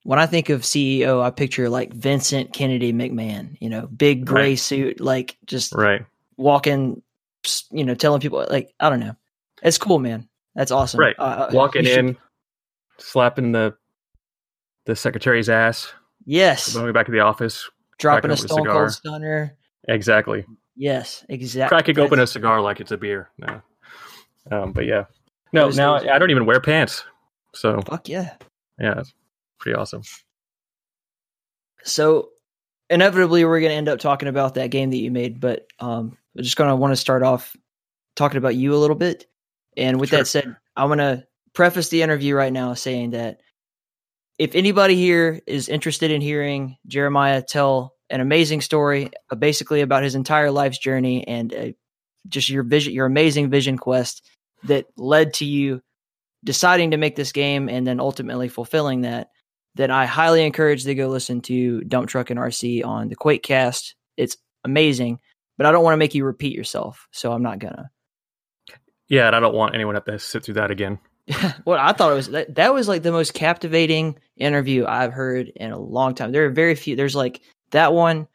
when 0.05 0.19
I 0.19 0.27
think 0.27 0.49
of 0.49 0.61
CEO, 0.61 1.23
I 1.23 1.31
picture 1.31 1.67
like 1.67 1.91
Vincent 1.91 2.53
Kennedy 2.53 2.93
McMahon, 2.93 3.57
you 3.59 3.69
know, 3.69 3.87
big 3.87 4.23
gray 4.23 4.49
right. 4.49 4.59
suit, 4.59 5.01
like 5.01 5.35
just 5.47 5.73
right 5.73 6.05
walking, 6.37 7.01
you 7.71 7.83
know, 7.83 7.95
telling 7.95 8.21
people 8.21 8.45
like 8.47 8.71
I 8.79 8.91
don't 8.91 8.99
know. 8.99 9.15
It's 9.63 9.79
cool, 9.79 9.97
man. 9.97 10.29
That's 10.53 10.69
awesome. 10.69 10.99
Right, 10.99 11.15
uh, 11.17 11.21
uh 11.21 11.49
walking 11.53 11.85
in, 11.85 12.07
should... 12.09 12.17
slapping 12.99 13.51
the 13.51 13.75
the 14.85 14.95
secretary's 14.95 15.49
ass. 15.49 15.91
Yes, 16.23 16.71
going 16.75 16.93
back 16.93 17.07
to 17.07 17.11
the 17.11 17.21
office, 17.21 17.67
dropping 17.97 18.29
a 18.29 18.37
Stone 18.37 18.67
Cold 18.67 18.91
Stunner. 18.91 19.57
Exactly. 19.87 20.45
Yes, 20.75 21.25
exactly. 21.29 21.75
Cracking 21.75 21.99
open 21.99 22.19
a 22.19 22.27
cigar 22.27 22.61
like 22.61 22.79
it's 22.79 22.91
a 22.91 22.97
beer. 22.97 23.31
No. 23.39 23.61
Um, 24.51 24.71
but 24.71 24.85
yeah, 24.85 25.05
No, 25.51 25.69
now 25.69 25.95
I 25.95 26.19
don't 26.19 26.29
even 26.29 26.45
wear 26.45 26.61
pants. 26.61 27.03
So 27.55 27.81
fuck 27.81 28.07
yeah, 28.07 28.35
yeah, 28.79 29.01
pretty 29.65 29.79
awesome. 29.79 30.03
So 31.83 32.29
inevitably, 32.89 33.45
we're 33.45 33.61
gonna 33.61 33.73
end 33.73 33.89
up 33.89 33.99
talking 33.99 34.29
about 34.29 34.53
that 34.55 34.69
game 34.69 34.91
that 34.91 34.97
you 34.97 35.09
made, 35.09 35.39
but 35.39 35.65
um, 35.79 36.15
I'm 36.37 36.43
just 36.43 36.55
gonna 36.55 36.75
want 36.75 36.91
to 36.91 36.97
start 36.97 37.23
off 37.23 37.55
talking 38.15 38.37
about 38.37 38.55
you 38.55 38.75
a 38.75 38.77
little 38.77 38.95
bit. 38.95 39.25
And 39.75 39.99
with 39.99 40.09
sure. 40.09 40.19
that 40.19 40.25
said, 40.27 40.55
I 40.75 40.85
want 40.85 41.01
to 41.01 41.25
preface 41.53 41.89
the 41.89 42.03
interview 42.03 42.35
right 42.35 42.53
now 42.53 42.75
saying 42.75 43.11
that 43.11 43.41
if 44.37 44.53
anybody 44.53 44.95
here 44.95 45.41
is 45.47 45.67
interested 45.67 46.11
in 46.11 46.21
hearing 46.21 46.77
Jeremiah 46.85 47.41
tell 47.41 47.95
an 48.09 48.21
amazing 48.21 48.61
story, 48.61 49.09
uh, 49.31 49.35
basically 49.35 49.81
about 49.81 50.03
his 50.03 50.15
entire 50.15 50.51
life's 50.51 50.77
journey 50.77 51.27
and 51.27 51.53
uh, 51.53 51.67
just 52.29 52.49
your 52.49 52.63
vision, 52.63 52.93
your 52.93 53.07
amazing 53.07 53.49
vision 53.49 53.77
quest 53.77 54.29
that 54.63 54.85
led 54.95 55.33
to 55.35 55.45
you 55.45 55.81
deciding 56.43 56.91
to 56.91 56.97
make 56.97 57.15
this 57.15 57.31
game 57.31 57.67
and 57.67 57.87
then 57.87 57.99
ultimately 57.99 58.47
fulfilling 58.47 59.01
that, 59.01 59.29
then 59.75 59.91
I 59.91 60.05
highly 60.05 60.43
encourage 60.45 60.85
you 60.85 60.91
to 60.91 60.95
go 60.95 61.07
listen 61.07 61.41
to 61.41 61.81
Dump 61.81 62.09
Truck 62.09 62.29
and 62.29 62.39
RC 62.39 62.85
on 62.85 63.09
the 63.09 63.15
QuakeCast. 63.15 63.93
It's 64.17 64.37
amazing, 64.63 65.19
but 65.57 65.65
I 65.65 65.71
don't 65.71 65.83
want 65.83 65.93
to 65.93 65.97
make 65.97 66.15
you 66.15 66.25
repeat 66.25 66.55
yourself, 66.55 67.07
so 67.11 67.31
I'm 67.31 67.43
not 67.43 67.59
gonna. 67.59 67.89
Yeah, 69.07 69.27
and 69.27 69.35
I 69.35 69.39
don't 69.39 69.55
want 69.55 69.75
anyone 69.75 69.93
to 69.93 69.99
have 69.99 70.05
to 70.05 70.19
sit 70.19 70.43
through 70.43 70.55
that 70.55 70.71
again. 70.71 70.99
well, 71.65 71.79
I 71.79 71.91
thought 71.91 72.11
it 72.11 72.15
was 72.15 72.29
that, 72.29 72.55
that 72.55 72.73
was 72.73 72.87
like 72.87 73.03
the 73.03 73.11
most 73.11 73.33
captivating 73.33 74.17
interview 74.37 74.85
I've 74.85 75.13
heard 75.13 75.51
in 75.55 75.71
a 75.71 75.79
long 75.79 76.15
time. 76.15 76.31
There 76.31 76.45
are 76.45 76.51
very 76.51 76.75
few. 76.75 76.95
There's 76.95 77.15
like 77.15 77.41
that 77.71 77.93
one. 77.93 78.27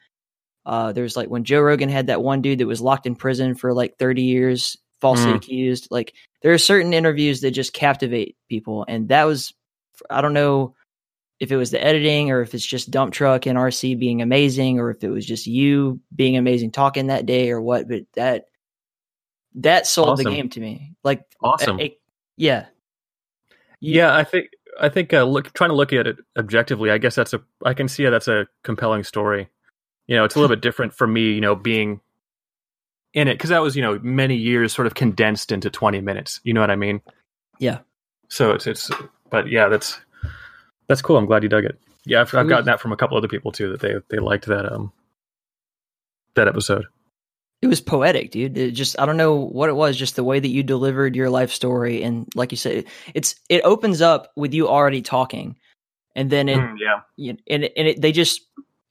Uh, 0.66 0.92
there's 0.92 1.16
like 1.16 1.28
when 1.28 1.44
Joe 1.44 1.60
Rogan 1.60 1.88
had 1.88 2.08
that 2.08 2.22
one 2.22 2.42
dude 2.42 2.58
that 2.58 2.66
was 2.66 2.82
locked 2.82 3.06
in 3.06 3.16
prison 3.16 3.54
for 3.54 3.72
like 3.72 3.96
30 3.98 4.22
years, 4.22 4.76
falsely 5.00 5.32
mm. 5.32 5.36
accused. 5.36 5.88
Like 5.90 6.12
there 6.42 6.52
are 6.52 6.58
certain 6.58 6.92
interviews 6.92 7.40
that 7.40 7.52
just 7.52 7.72
captivate 7.72 8.36
people, 8.48 8.84
and 8.86 9.08
that 9.08 9.24
was 9.24 9.54
I 10.10 10.20
don't 10.20 10.34
know 10.34 10.74
if 11.40 11.50
it 11.50 11.56
was 11.56 11.70
the 11.70 11.82
editing 11.82 12.30
or 12.30 12.42
if 12.42 12.54
it's 12.54 12.64
just 12.64 12.90
dump 12.90 13.14
truck 13.14 13.46
and 13.46 13.58
RC 13.58 13.98
being 13.98 14.20
amazing 14.20 14.78
or 14.78 14.90
if 14.90 15.02
it 15.02 15.08
was 15.08 15.24
just 15.24 15.46
you 15.46 15.98
being 16.14 16.36
amazing 16.36 16.70
talking 16.70 17.06
that 17.06 17.24
day 17.24 17.50
or 17.50 17.60
what, 17.60 17.88
but 17.88 18.02
that 18.14 18.44
that 19.54 19.86
sold 19.86 20.10
awesome. 20.10 20.24
the 20.26 20.30
game 20.30 20.50
to 20.50 20.60
me. 20.60 20.94
Like 21.02 21.24
awesome. 21.42 21.80
yeah. 22.36 22.66
Yeah, 23.80 24.14
I 24.14 24.24
think 24.24 24.48
I 24.78 24.90
think 24.90 25.14
uh, 25.14 25.24
look 25.24 25.52
trying 25.54 25.70
to 25.70 25.76
look 25.76 25.94
at 25.94 26.06
it 26.06 26.18
objectively, 26.36 26.90
I 26.90 26.98
guess 26.98 27.14
that's 27.14 27.32
a 27.32 27.40
I 27.64 27.72
can 27.72 27.88
see 27.88 28.04
that's 28.04 28.28
a 28.28 28.46
compelling 28.62 29.04
story. 29.04 29.48
You 30.06 30.16
know, 30.16 30.24
it's 30.24 30.36
a 30.36 30.38
little 30.38 30.54
bit 30.54 30.62
different 30.62 30.92
for 30.92 31.06
me, 31.06 31.32
you 31.32 31.40
know, 31.40 31.56
being 31.56 32.00
in 33.14 33.26
it 33.26 33.34
because 33.34 33.50
that 33.50 33.62
was 33.62 33.74
you 33.74 33.82
know 33.82 33.98
many 34.02 34.36
years 34.36 34.74
sort 34.74 34.86
of 34.86 34.94
condensed 34.94 35.50
into 35.50 35.70
20 35.70 36.02
minutes. 36.02 36.40
You 36.44 36.52
know 36.52 36.60
what 36.60 36.70
I 36.70 36.76
mean? 36.76 37.00
Yeah. 37.58 37.78
So 38.28 38.52
it's 38.52 38.66
it's 38.66 38.90
but 39.30 39.48
yeah, 39.48 39.68
that's 39.68 39.98
that's 40.90 41.02
cool. 41.02 41.16
I'm 41.16 41.26
glad 41.26 41.44
you 41.44 41.48
dug 41.48 41.64
it. 41.64 41.78
Yeah, 42.04 42.22
I've, 42.22 42.34
I've 42.34 42.48
gotten 42.48 42.66
that 42.66 42.80
from 42.80 42.90
a 42.92 42.96
couple 42.96 43.16
other 43.16 43.28
people 43.28 43.52
too 43.52 43.70
that 43.70 43.80
they 43.80 43.94
they 44.08 44.18
liked 44.18 44.46
that 44.46 44.70
um 44.70 44.92
that 46.34 46.48
episode 46.48 46.86
it 47.62 47.66
was 47.66 47.80
poetic, 47.80 48.30
dude. 48.30 48.56
It 48.56 48.70
just 48.72 48.98
I 48.98 49.04
don't 49.04 49.18
know 49.18 49.34
what 49.34 49.68
it 49.68 49.76
was, 49.76 49.96
just 49.96 50.16
the 50.16 50.24
way 50.24 50.40
that 50.40 50.48
you 50.48 50.62
delivered 50.62 51.14
your 51.14 51.28
life 51.28 51.52
story, 51.52 52.02
and 52.02 52.26
like 52.34 52.52
you 52.52 52.56
said, 52.56 52.86
it's 53.14 53.34
it 53.50 53.62
opens 53.64 54.00
up 54.00 54.32
with 54.34 54.54
you 54.54 54.66
already 54.66 55.02
talking, 55.02 55.56
and 56.16 56.30
then 56.30 56.48
it 56.48 56.58
mm, 56.58 56.74
yeah, 56.80 57.00
you, 57.16 57.36
and 57.48 57.68
and 57.76 57.88
it, 57.88 58.00
they 58.00 58.12
just 58.12 58.40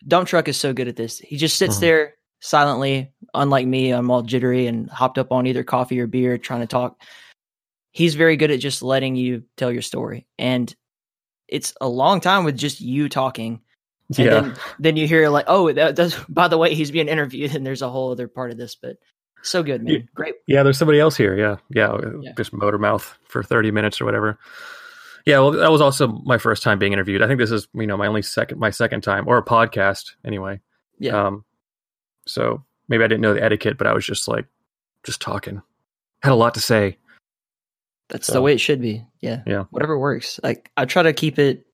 dump 0.07 0.27
truck 0.27 0.47
is 0.47 0.57
so 0.57 0.71
good 0.71 0.87
at 0.87 0.95
this. 0.95 1.17
He 1.17 1.35
just 1.35 1.57
sits 1.57 1.75
mm-hmm. 1.75 1.81
there 1.81 2.13
silently, 2.41 3.11
unlike 3.33 3.65
me. 3.65 3.89
I'm 3.89 4.11
all 4.11 4.21
jittery 4.21 4.67
and 4.67 4.87
hopped 4.89 5.17
up 5.17 5.31
on 5.31 5.47
either 5.47 5.63
coffee 5.63 5.99
or 5.99 6.05
beer, 6.05 6.37
trying 6.37 6.61
to 6.61 6.67
talk. 6.67 7.01
He's 7.91 8.13
very 8.13 8.37
good 8.37 8.51
at 8.51 8.59
just 8.59 8.83
letting 8.83 9.15
you 9.15 9.43
tell 9.57 9.71
your 9.71 9.81
story, 9.81 10.27
and 10.37 10.73
it's 11.49 11.73
a 11.81 11.87
long 11.87 12.21
time 12.21 12.43
with 12.43 12.57
just 12.57 12.81
you 12.81 13.09
talking 13.09 13.61
and 14.09 14.17
yeah. 14.17 14.41
Then, 14.41 14.55
then 14.79 14.97
you 14.97 15.07
hear 15.07 15.29
like, 15.29 15.45
oh, 15.47 15.71
that 15.71 15.95
does. 15.95 16.15
By 16.27 16.47
the 16.47 16.57
way, 16.57 16.73
he's 16.73 16.91
being 16.91 17.07
interviewed, 17.07 17.55
and 17.55 17.65
there's 17.65 17.81
a 17.81 17.89
whole 17.89 18.11
other 18.11 18.27
part 18.27 18.51
of 18.51 18.57
this. 18.57 18.75
But 18.75 18.97
so 19.41 19.63
good, 19.63 19.83
man. 19.83 20.09
Great. 20.13 20.35
Yeah, 20.47 20.63
there's 20.63 20.77
somebody 20.77 20.99
else 20.99 21.15
here. 21.15 21.37
Yeah, 21.37 21.57
yeah. 21.69 21.97
yeah. 22.21 22.31
Just 22.35 22.53
motor 22.53 22.77
mouth 22.77 23.17
for 23.27 23.43
30 23.43 23.71
minutes 23.71 24.01
or 24.01 24.05
whatever. 24.05 24.37
Yeah, 25.25 25.39
well, 25.39 25.51
that 25.51 25.71
was 25.71 25.81
also 25.81 26.07
my 26.07 26.37
first 26.37 26.63
time 26.63 26.79
being 26.79 26.93
interviewed. 26.93 27.21
I 27.21 27.27
think 27.27 27.39
this 27.39 27.51
is 27.51 27.67
you 27.73 27.85
know 27.87 27.97
my 27.97 28.07
only 28.07 28.21
second 28.21 28.59
my 28.59 28.71
second 28.71 29.01
time 29.01 29.27
or 29.27 29.37
a 29.37 29.45
podcast 29.45 30.11
anyway. 30.25 30.59
Yeah. 30.97 31.27
Um, 31.27 31.45
so 32.25 32.63
maybe 32.87 33.03
I 33.03 33.07
didn't 33.07 33.21
know 33.21 33.33
the 33.33 33.43
etiquette, 33.43 33.77
but 33.77 33.87
I 33.87 33.93
was 33.93 34.05
just 34.05 34.27
like 34.27 34.45
just 35.03 35.21
talking. 35.21 35.61
Had 36.21 36.31
a 36.31 36.35
lot 36.35 36.55
to 36.55 36.61
say. 36.61 36.97
That's 38.09 38.27
so, 38.27 38.33
the 38.33 38.41
way 38.41 38.53
it 38.53 38.59
should 38.59 38.81
be. 38.81 39.05
Yeah. 39.21 39.43
Yeah. 39.45 39.65
Whatever 39.69 39.97
works. 39.97 40.39
Like 40.43 40.71
I 40.75 40.85
try 40.85 41.03
to 41.03 41.13
keep 41.13 41.39
it 41.39 41.65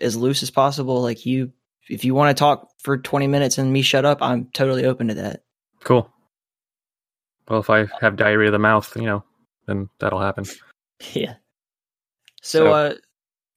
as 0.00 0.16
loose 0.16 0.42
as 0.42 0.50
possible. 0.50 1.02
Like 1.02 1.26
you 1.26 1.52
if 1.88 2.04
you 2.04 2.14
want 2.14 2.36
to 2.36 2.38
talk 2.38 2.70
for 2.78 2.96
20 2.96 3.26
minutes 3.26 3.58
and 3.58 3.72
me 3.72 3.82
shut 3.82 4.04
up, 4.04 4.22
I'm 4.22 4.46
totally 4.46 4.84
open 4.84 5.08
to 5.08 5.14
that. 5.14 5.42
Cool. 5.84 6.10
Well, 7.48 7.60
if 7.60 7.70
I 7.70 7.86
have 8.00 8.16
diarrhea 8.16 8.48
of 8.48 8.52
the 8.52 8.58
mouth, 8.58 8.94
you 8.96 9.02
know, 9.02 9.24
then 9.66 9.88
that'll 9.98 10.20
happen. 10.20 10.44
Yeah. 11.14 11.34
So, 12.42 12.66
so 12.66 12.72
uh, 12.72 12.94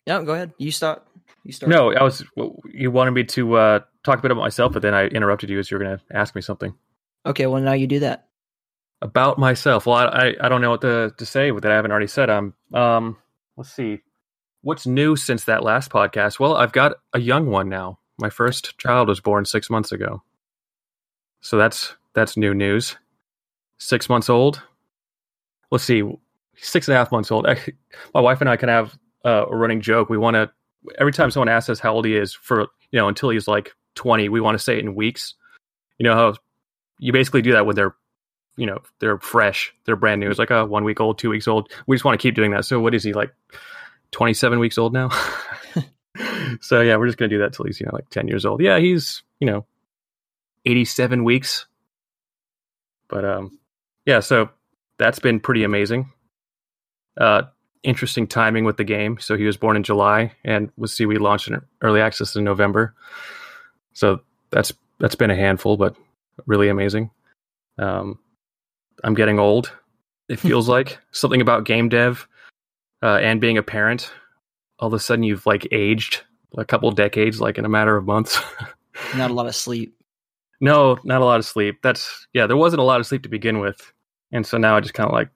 yeah, 0.07 0.23
go 0.23 0.33
ahead. 0.33 0.51
You 0.57 0.71
start. 0.71 1.05
You 1.43 1.53
start. 1.53 1.69
No, 1.69 1.93
I 1.93 2.01
was. 2.01 2.23
You 2.73 2.89
wanted 2.89 3.11
me 3.11 3.23
to 3.23 3.53
uh, 3.53 3.79
talk 4.03 4.17
a 4.17 4.21
bit 4.23 4.31
about 4.31 4.41
myself, 4.41 4.73
but 4.73 4.81
then 4.81 4.95
I 4.95 5.05
interrupted 5.05 5.51
you 5.51 5.59
as 5.59 5.69
you 5.69 5.77
were 5.77 5.83
going 5.83 5.95
to 5.95 6.03
ask 6.09 6.33
me 6.33 6.41
something. 6.41 6.73
Okay. 7.23 7.45
Well, 7.45 7.61
now 7.61 7.73
you 7.73 7.85
do 7.85 7.99
that. 7.99 8.29
About 9.01 9.37
myself. 9.37 9.85
Well, 9.85 9.97
I 9.97 10.05
I, 10.05 10.35
I 10.41 10.49
don't 10.49 10.61
know 10.61 10.71
what 10.71 10.81
to, 10.81 11.13
to 11.17 11.25
say 11.25 11.51
that 11.51 11.71
I 11.71 11.75
haven't 11.75 11.91
already 11.91 12.07
said. 12.07 12.29
I'm. 12.29 12.53
Um. 12.73 13.17
Let's 13.57 13.71
see. 13.71 14.01
What's 14.61 14.87
new 14.87 15.15
since 15.15 15.45
that 15.45 15.63
last 15.63 15.91
podcast? 15.91 16.39
Well, 16.39 16.55
I've 16.55 16.71
got 16.71 16.93
a 17.13 17.19
young 17.19 17.47
one 17.47 17.69
now. 17.69 17.99
My 18.17 18.29
first 18.29 18.77
child 18.77 19.07
was 19.07 19.19
born 19.19 19.45
six 19.45 19.69
months 19.69 19.91
ago. 19.91 20.23
So 21.41 21.57
that's 21.57 21.95
that's 22.13 22.37
new 22.37 22.53
news. 22.53 22.97
Six 23.77 24.09
months 24.09 24.29
old. 24.29 24.61
Let's 25.69 25.83
see, 25.83 26.03
six 26.55 26.87
and 26.87 26.95
a 26.95 26.97
half 26.97 27.11
months 27.11 27.31
old. 27.31 27.45
My 28.13 28.21
wife 28.21 28.41
and 28.41 28.49
I 28.49 28.57
can 28.57 28.69
have 28.69 28.97
uh, 29.23 29.45
a 29.49 29.55
running 29.55 29.81
joke. 29.81 30.09
We 30.09 30.17
want 30.17 30.35
to 30.35 30.49
every 30.99 31.11
time 31.11 31.31
someone 31.31 31.49
asks 31.49 31.69
us 31.69 31.79
how 31.79 31.93
old 31.93 32.05
he 32.05 32.15
is 32.15 32.33
for 32.33 32.61
you 32.91 32.99
know 32.99 33.07
until 33.07 33.29
he's 33.29 33.47
like 33.47 33.73
twenty, 33.93 34.29
we 34.29 34.41
want 34.41 34.57
to 34.57 34.63
say 34.63 34.77
it 34.77 34.79
in 34.79 34.95
weeks. 34.95 35.35
You 35.99 36.05
know 36.05 36.15
how 36.15 36.33
you 36.99 37.13
basically 37.13 37.41
do 37.41 37.51
that 37.51 37.65
when 37.65 37.75
they're 37.75 37.95
you 38.57 38.65
know 38.65 38.79
they're 38.99 39.19
fresh, 39.19 39.73
they're 39.85 39.95
brand 39.95 40.21
new. 40.21 40.29
It's 40.29 40.39
like 40.39 40.51
a 40.51 40.65
one 40.65 40.83
week 40.83 40.99
old, 40.99 41.17
two 41.17 41.29
weeks 41.29 41.47
old. 41.47 41.71
We 41.87 41.95
just 41.95 42.05
want 42.05 42.19
to 42.19 42.25
keep 42.25 42.35
doing 42.35 42.51
that. 42.51 42.65
So 42.65 42.79
what 42.79 42.93
is 42.95 43.03
he 43.03 43.13
like? 43.13 43.33
Twenty 44.11 44.33
seven 44.33 44.59
weeks 44.59 44.77
old 44.77 44.93
now. 44.93 45.09
so 46.61 46.81
yeah, 46.81 46.95
we're 46.97 47.07
just 47.07 47.17
gonna 47.17 47.29
do 47.29 47.39
that 47.39 47.53
till 47.53 47.65
he's 47.65 47.79
you 47.79 47.85
know 47.85 47.91
like 47.93 48.09
ten 48.09 48.27
years 48.27 48.45
old. 48.45 48.61
Yeah, 48.61 48.79
he's 48.79 49.23
you 49.39 49.47
know 49.47 49.65
eighty 50.65 50.85
seven 50.85 51.23
weeks. 51.23 51.65
But 53.07 53.25
um, 53.25 53.59
yeah, 54.05 54.19
so 54.19 54.49
that's 54.97 55.19
been 55.19 55.39
pretty 55.39 55.63
amazing. 55.63 56.11
Uh, 57.19 57.43
interesting 57.83 58.27
timing 58.27 58.65
with 58.65 58.77
the 58.77 58.83
game. 58.83 59.17
So 59.19 59.37
he 59.37 59.45
was 59.45 59.57
born 59.57 59.75
in 59.75 59.83
July, 59.83 60.33
and 60.43 60.71
we'll 60.77 60.87
see 60.87 61.05
we 61.05 61.17
launched 61.17 61.47
in 61.47 61.61
early 61.81 62.01
access 62.01 62.35
in 62.35 62.43
November. 62.43 62.95
So 63.93 64.21
that's 64.51 64.73
that's 64.99 65.15
been 65.15 65.31
a 65.31 65.35
handful, 65.35 65.77
but 65.77 65.95
really 66.45 66.69
amazing. 66.69 67.11
Um, 67.77 68.19
I'm 69.03 69.13
getting 69.13 69.39
old. 69.39 69.71
It 70.29 70.39
feels 70.39 70.67
like 70.69 70.99
something 71.11 71.41
about 71.41 71.65
game 71.65 71.89
dev 71.89 72.27
uh, 73.01 73.19
and 73.21 73.41
being 73.41 73.57
a 73.57 73.63
parent 73.63 74.11
all 74.79 74.87
of 74.87 74.93
a 74.93 74.99
sudden 74.99 75.23
you've 75.23 75.45
like 75.45 75.67
aged 75.71 76.21
a 76.57 76.65
couple 76.65 76.89
decades 76.91 77.41
like 77.41 77.57
in 77.57 77.65
a 77.65 77.69
matter 77.69 77.97
of 77.97 78.05
months. 78.05 78.39
not 79.15 79.31
a 79.31 79.33
lot 79.33 79.47
of 79.47 79.55
sleep. 79.55 79.95
No, 80.61 80.97
not 81.03 81.21
a 81.21 81.25
lot 81.25 81.39
of 81.39 81.45
sleep. 81.45 81.79
That's 81.83 82.27
yeah, 82.33 82.47
there 82.47 82.57
wasn't 82.57 82.81
a 82.81 82.85
lot 82.85 82.99
of 82.99 83.07
sleep 83.07 83.23
to 83.23 83.29
begin 83.29 83.59
with. 83.59 83.91
And 84.31 84.45
so 84.45 84.57
now 84.57 84.75
I 84.75 84.79
just 84.79 84.93
kind 84.93 85.07
of 85.07 85.13
like 85.13 85.29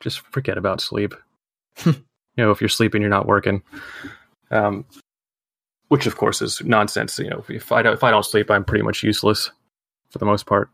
just 0.00 0.20
forget 0.32 0.58
about 0.58 0.80
sleep. 0.80 1.14
you 1.84 1.94
know, 2.36 2.50
if 2.50 2.60
you're 2.60 2.68
sleeping, 2.68 3.02
you're 3.02 3.10
not 3.10 3.26
working. 3.26 3.62
Um, 4.50 4.84
which 5.88 6.06
of 6.06 6.16
course 6.16 6.40
is 6.40 6.62
nonsense. 6.64 7.18
You 7.18 7.30
know, 7.30 7.44
if 7.48 7.70
I 7.70 7.82
don't, 7.82 7.94
if 7.94 8.04
I 8.04 8.10
don't 8.10 8.24
sleep, 8.24 8.50
I'm 8.50 8.64
pretty 8.64 8.84
much 8.84 9.02
useless 9.02 9.50
for 10.10 10.18
the 10.18 10.26
most 10.26 10.46
part. 10.46 10.70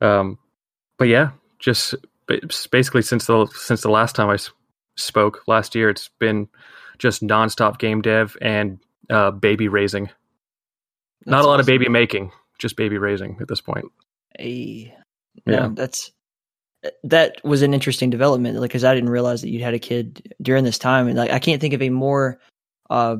Um, 0.00 0.38
but 0.98 1.08
yeah, 1.08 1.30
just 1.58 1.94
basically 2.70 3.02
since 3.02 3.26
the 3.26 3.46
since 3.54 3.82
the 3.82 3.90
last 3.90 4.14
time 4.14 4.28
I 4.28 4.36
spoke 4.96 5.42
last 5.46 5.74
year, 5.74 5.88
it's 5.88 6.10
been 6.18 6.48
just 6.98 7.22
nonstop 7.22 7.78
game 7.78 8.02
dev 8.02 8.36
and 8.42 8.78
uh, 9.08 9.30
baby 9.30 9.68
raising. 9.68 10.06
That's 10.06 11.30
Not 11.30 11.44
a 11.44 11.46
lot 11.46 11.54
awesome. 11.54 11.60
of 11.60 11.66
baby 11.66 11.88
making, 11.88 12.32
just 12.58 12.76
baby 12.76 12.98
raising 12.98 13.38
at 13.40 13.48
this 13.48 13.60
point. 13.60 13.86
Hey, 14.38 14.94
yeah, 15.46 15.70
that's 15.72 16.12
that 17.04 17.42
was 17.44 17.62
an 17.62 17.74
interesting 17.74 18.10
development. 18.10 18.58
Like, 18.58 18.70
because 18.70 18.84
I 18.84 18.94
didn't 18.94 19.10
realize 19.10 19.42
that 19.42 19.50
you 19.50 19.62
had 19.62 19.74
a 19.74 19.78
kid 19.78 20.34
during 20.42 20.64
this 20.64 20.78
time, 20.78 21.08
and 21.08 21.16
like, 21.16 21.30
I 21.30 21.38
can't 21.38 21.60
think 21.60 21.74
of 21.74 21.82
a 21.82 21.90
more. 21.90 22.38
Uh, 22.90 23.16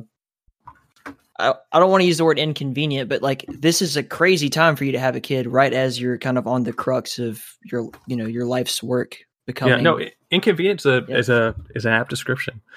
I, 1.39 1.53
I 1.71 1.79
don't 1.79 1.89
want 1.89 2.01
to 2.01 2.07
use 2.07 2.17
the 2.17 2.25
word 2.25 2.37
inconvenient, 2.37 3.09
but 3.09 3.21
like 3.21 3.45
this 3.47 3.81
is 3.81 3.97
a 3.97 4.03
crazy 4.03 4.49
time 4.49 4.75
for 4.75 4.83
you 4.83 4.91
to 4.91 4.99
have 4.99 5.15
a 5.15 5.21
kid 5.21 5.47
right 5.47 5.73
as 5.73 5.99
you're 5.99 6.17
kind 6.17 6.37
of 6.37 6.45
on 6.47 6.63
the 6.63 6.73
crux 6.73 7.17
of 7.19 7.43
your 7.63 7.89
you 8.07 8.15
know 8.15 8.25
your 8.25 8.45
life's 8.45 8.83
work 8.83 9.17
becoming. 9.45 9.77
Yeah, 9.77 9.81
no, 9.81 9.99
inconvenience 10.31 10.85
is 10.85 10.85
a, 10.85 11.05
yeah. 11.07 11.17
is 11.17 11.29
a 11.29 11.55
is 11.75 11.85
an 11.85 11.93
apt 11.93 12.09
description. 12.09 12.61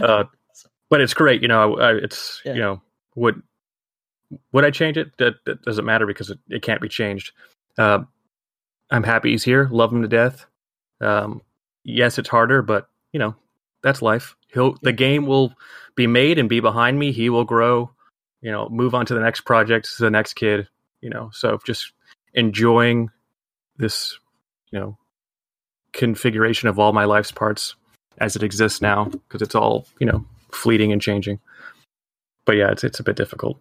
Uh, 0.00 0.24
but 0.90 1.00
it's 1.00 1.14
great. 1.14 1.40
You 1.40 1.48
know, 1.48 1.78
I, 1.78 1.94
it's 1.94 2.42
yeah. 2.44 2.52
you 2.52 2.60
know 2.60 2.82
would 3.14 3.42
would 4.52 4.64
I 4.64 4.70
change 4.70 4.98
it? 4.98 5.16
That, 5.18 5.36
that 5.46 5.62
doesn't 5.62 5.84
matter 5.84 6.06
because 6.06 6.28
it, 6.28 6.38
it 6.50 6.62
can't 6.62 6.82
be 6.82 6.88
changed. 6.88 7.32
Uh, 7.78 8.00
I'm 8.90 9.02
happy 9.02 9.30
he's 9.30 9.44
here. 9.44 9.68
Love 9.70 9.92
him 9.92 10.02
to 10.02 10.08
death. 10.08 10.44
Um, 11.00 11.40
yes, 11.84 12.18
it's 12.18 12.28
harder, 12.28 12.60
but 12.60 12.88
you 13.12 13.18
know 13.18 13.34
that's 13.82 14.02
life. 14.02 14.36
He'll 14.52 14.76
the 14.82 14.92
game 14.92 15.26
will 15.26 15.54
be 15.94 16.06
made 16.06 16.38
and 16.38 16.48
be 16.48 16.60
behind 16.60 16.98
me. 16.98 17.12
He 17.12 17.30
will 17.30 17.44
grow. 17.44 17.90
You 18.40 18.50
know, 18.50 18.68
move 18.68 18.94
on 18.94 19.06
to 19.06 19.14
the 19.14 19.20
next 19.20 19.42
project, 19.42 19.96
to 19.96 20.02
the 20.02 20.10
next 20.10 20.34
kid. 20.34 20.68
You 21.00 21.10
know, 21.10 21.30
so 21.32 21.58
just 21.64 21.92
enjoying 22.34 23.10
this. 23.76 24.18
You 24.70 24.80
know, 24.80 24.98
configuration 25.92 26.68
of 26.68 26.78
all 26.78 26.92
my 26.92 27.04
life's 27.04 27.32
parts 27.32 27.74
as 28.18 28.36
it 28.36 28.42
exists 28.42 28.80
now 28.80 29.04
because 29.04 29.42
it's 29.42 29.54
all 29.54 29.86
you 29.98 30.06
know 30.06 30.24
fleeting 30.50 30.92
and 30.92 31.02
changing. 31.02 31.40
But 32.44 32.56
yeah, 32.56 32.70
it's 32.70 32.84
it's 32.84 33.00
a 33.00 33.04
bit 33.04 33.16
difficult. 33.16 33.58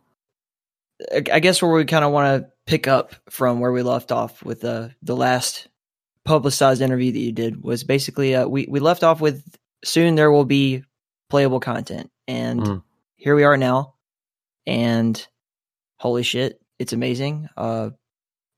I 1.16 1.40
guess 1.40 1.62
where 1.62 1.72
we 1.72 1.86
kind 1.86 2.06
of 2.06 2.12
want 2.12 2.44
to 2.44 2.52
pick 2.66 2.88
up 2.88 3.16
from 3.30 3.60
where 3.60 3.72
we 3.72 3.82
left 3.82 4.12
off 4.12 4.44
with 4.44 4.62
the 4.62 4.94
the 5.02 5.16
last 5.16 5.68
publicized 6.24 6.82
interview 6.82 7.12
that 7.12 7.20
you 7.20 7.32
did 7.32 7.64
was 7.64 7.84
basically 7.84 8.36
uh, 8.36 8.48
we 8.48 8.68
we 8.70 8.80
left 8.80 9.04
off 9.04 9.22
with 9.22 9.44
soon 9.84 10.16
there 10.16 10.32
will 10.32 10.46
be 10.46 10.84
playable 11.30 11.60
content 11.60 12.12
and 12.28 12.62
mm. 12.62 12.84
here 13.16 13.36
we 13.36 13.44
are 13.44 13.58
now 13.58 13.96
and 14.68 15.28
holy 15.98 16.24
shit 16.24 16.62
it's 16.78 16.94
amazing 16.94 17.48
uh 17.58 17.90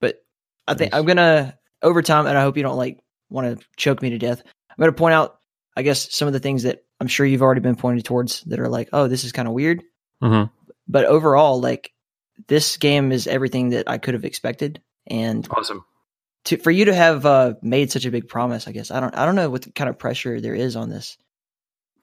but 0.01 0.23
i 0.67 0.73
think 0.73 0.91
nice. 0.91 0.99
i'm 0.99 1.05
gonna 1.05 1.57
over 1.81 2.01
time 2.01 2.25
and 2.25 2.37
i 2.37 2.41
hope 2.41 2.57
you 2.57 2.63
don't 2.63 2.77
like 2.77 2.99
want 3.29 3.59
to 3.59 3.65
choke 3.77 4.01
me 4.01 4.09
to 4.09 4.17
death 4.17 4.41
i'm 4.45 4.75
gonna 4.79 4.91
point 4.91 5.13
out 5.13 5.39
i 5.77 5.81
guess 5.81 6.13
some 6.13 6.27
of 6.27 6.33
the 6.33 6.39
things 6.39 6.63
that 6.63 6.83
I'm 7.03 7.07
sure 7.07 7.25
you've 7.25 7.41
already 7.41 7.59
been 7.59 7.75
pointed 7.75 8.05
towards 8.05 8.43
that 8.43 8.61
are 8.61 8.69
like, 8.69 8.87
oh, 8.93 9.09
this 9.09 9.25
is 9.25 9.33
kind 9.33 9.45
of 9.45 9.53
weird. 9.53 9.83
Mm-hmm. 10.21 10.49
But 10.87 11.03
overall, 11.03 11.59
like 11.59 11.91
this 12.47 12.77
game 12.77 13.11
is 13.11 13.27
everything 13.27 13.71
that 13.71 13.89
I 13.89 13.97
could 13.97 14.13
have 14.13 14.23
expected. 14.23 14.81
And 15.07 15.45
awesome 15.51 15.83
to 16.45 16.57
for 16.57 16.71
you 16.71 16.85
to 16.85 16.93
have 16.93 17.25
uh, 17.25 17.53
made 17.61 17.91
such 17.91 18.05
a 18.05 18.11
big 18.11 18.27
promise. 18.27 18.67
I 18.67 18.71
guess 18.71 18.91
I 18.91 18.99
don't 18.99 19.15
I 19.15 19.25
don't 19.25 19.35
know 19.35 19.49
what 19.49 19.73
kind 19.75 19.89
of 19.89 19.97
pressure 19.97 20.41
there 20.41 20.55
is 20.55 20.75
on 20.75 20.89
this. 20.89 21.17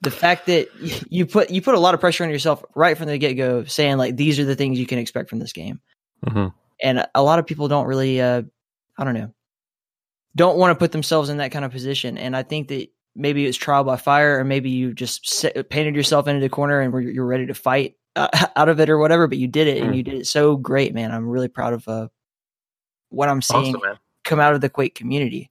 The 0.03 0.11
fact 0.11 0.47
that 0.47 0.69
you 1.11 1.27
put 1.27 1.51
you 1.51 1.63
put 1.63 1.75
a 1.75 1.81
lot 1.81 1.95
of 1.95 2.01
pressure 2.01 2.25
on 2.25 2.31
yourself 2.31 2.65
right 2.75 2.97
from 2.97 3.07
the 3.07 3.19
get 3.19 3.35
go, 3.35 3.65
saying 3.65 3.99
like 3.99 4.17
these 4.17 4.39
are 4.39 4.45
the 4.45 4.57
things 4.57 4.79
you 4.79 4.87
can 4.87 4.99
expect 4.99 5.29
from 5.29 5.39
this 5.39 5.53
game. 5.53 5.81
Mm-hmm. 6.27 6.49
And 6.83 7.07
a 7.15 7.23
lot 7.23 7.39
of 7.39 7.47
people 7.47 7.69
don't 7.69 7.87
really, 7.87 8.21
uh, 8.21 8.43
I 8.97 9.05
don't 9.05 9.15
know, 9.15 9.33
don't 10.35 10.57
want 10.57 10.71
to 10.71 10.79
put 10.79 10.93
themselves 10.93 11.29
in 11.29 11.39
that 11.39 11.53
kind 11.53 11.65
of 11.65 11.73
position. 11.73 12.17
And 12.17 12.37
I 12.37 12.43
think 12.43 12.69
that 12.69 12.89
maybe 13.15 13.47
it's 13.47 13.59
trial 13.59 13.85
by 13.85 13.97
fire, 13.97 14.39
or 14.39 14.45
maybe 14.45 14.71
you 14.71 14.95
just 14.95 15.29
set, 15.29 15.69
painted 15.69 15.95
yourself 15.95 16.29
into 16.29 16.41
the 16.41 16.49
corner 16.49 16.81
and 16.81 17.15
you're 17.15 17.27
ready 17.27 17.47
to 17.47 17.55
fight 17.55 17.97
uh, 18.17 18.29
out 18.57 18.69
of 18.69 18.81
it 18.81 18.89
or 18.89 18.99
whatever. 18.99 19.27
But 19.27 19.39
you 19.39 19.49
did 19.49 19.67
it, 19.67 19.83
mm. 19.83 19.87
and 19.87 19.97
you 19.97 20.03
did 20.03 20.15
it 20.15 20.27
so 20.27 20.57
great, 20.57 20.95
man. 20.95 21.11
I'm 21.13 21.29
really 21.29 21.49
proud 21.49 21.75
of 21.75 21.89
uh, 21.89 22.09
what 23.09 23.29
I'm 23.29 23.43
seeing 23.43 23.77
awesome, 23.77 23.99
come 24.25 24.41
out 24.41 24.55
of 24.55 24.61
the 24.61 24.69
Quake 24.69 24.95
community. 24.95 25.51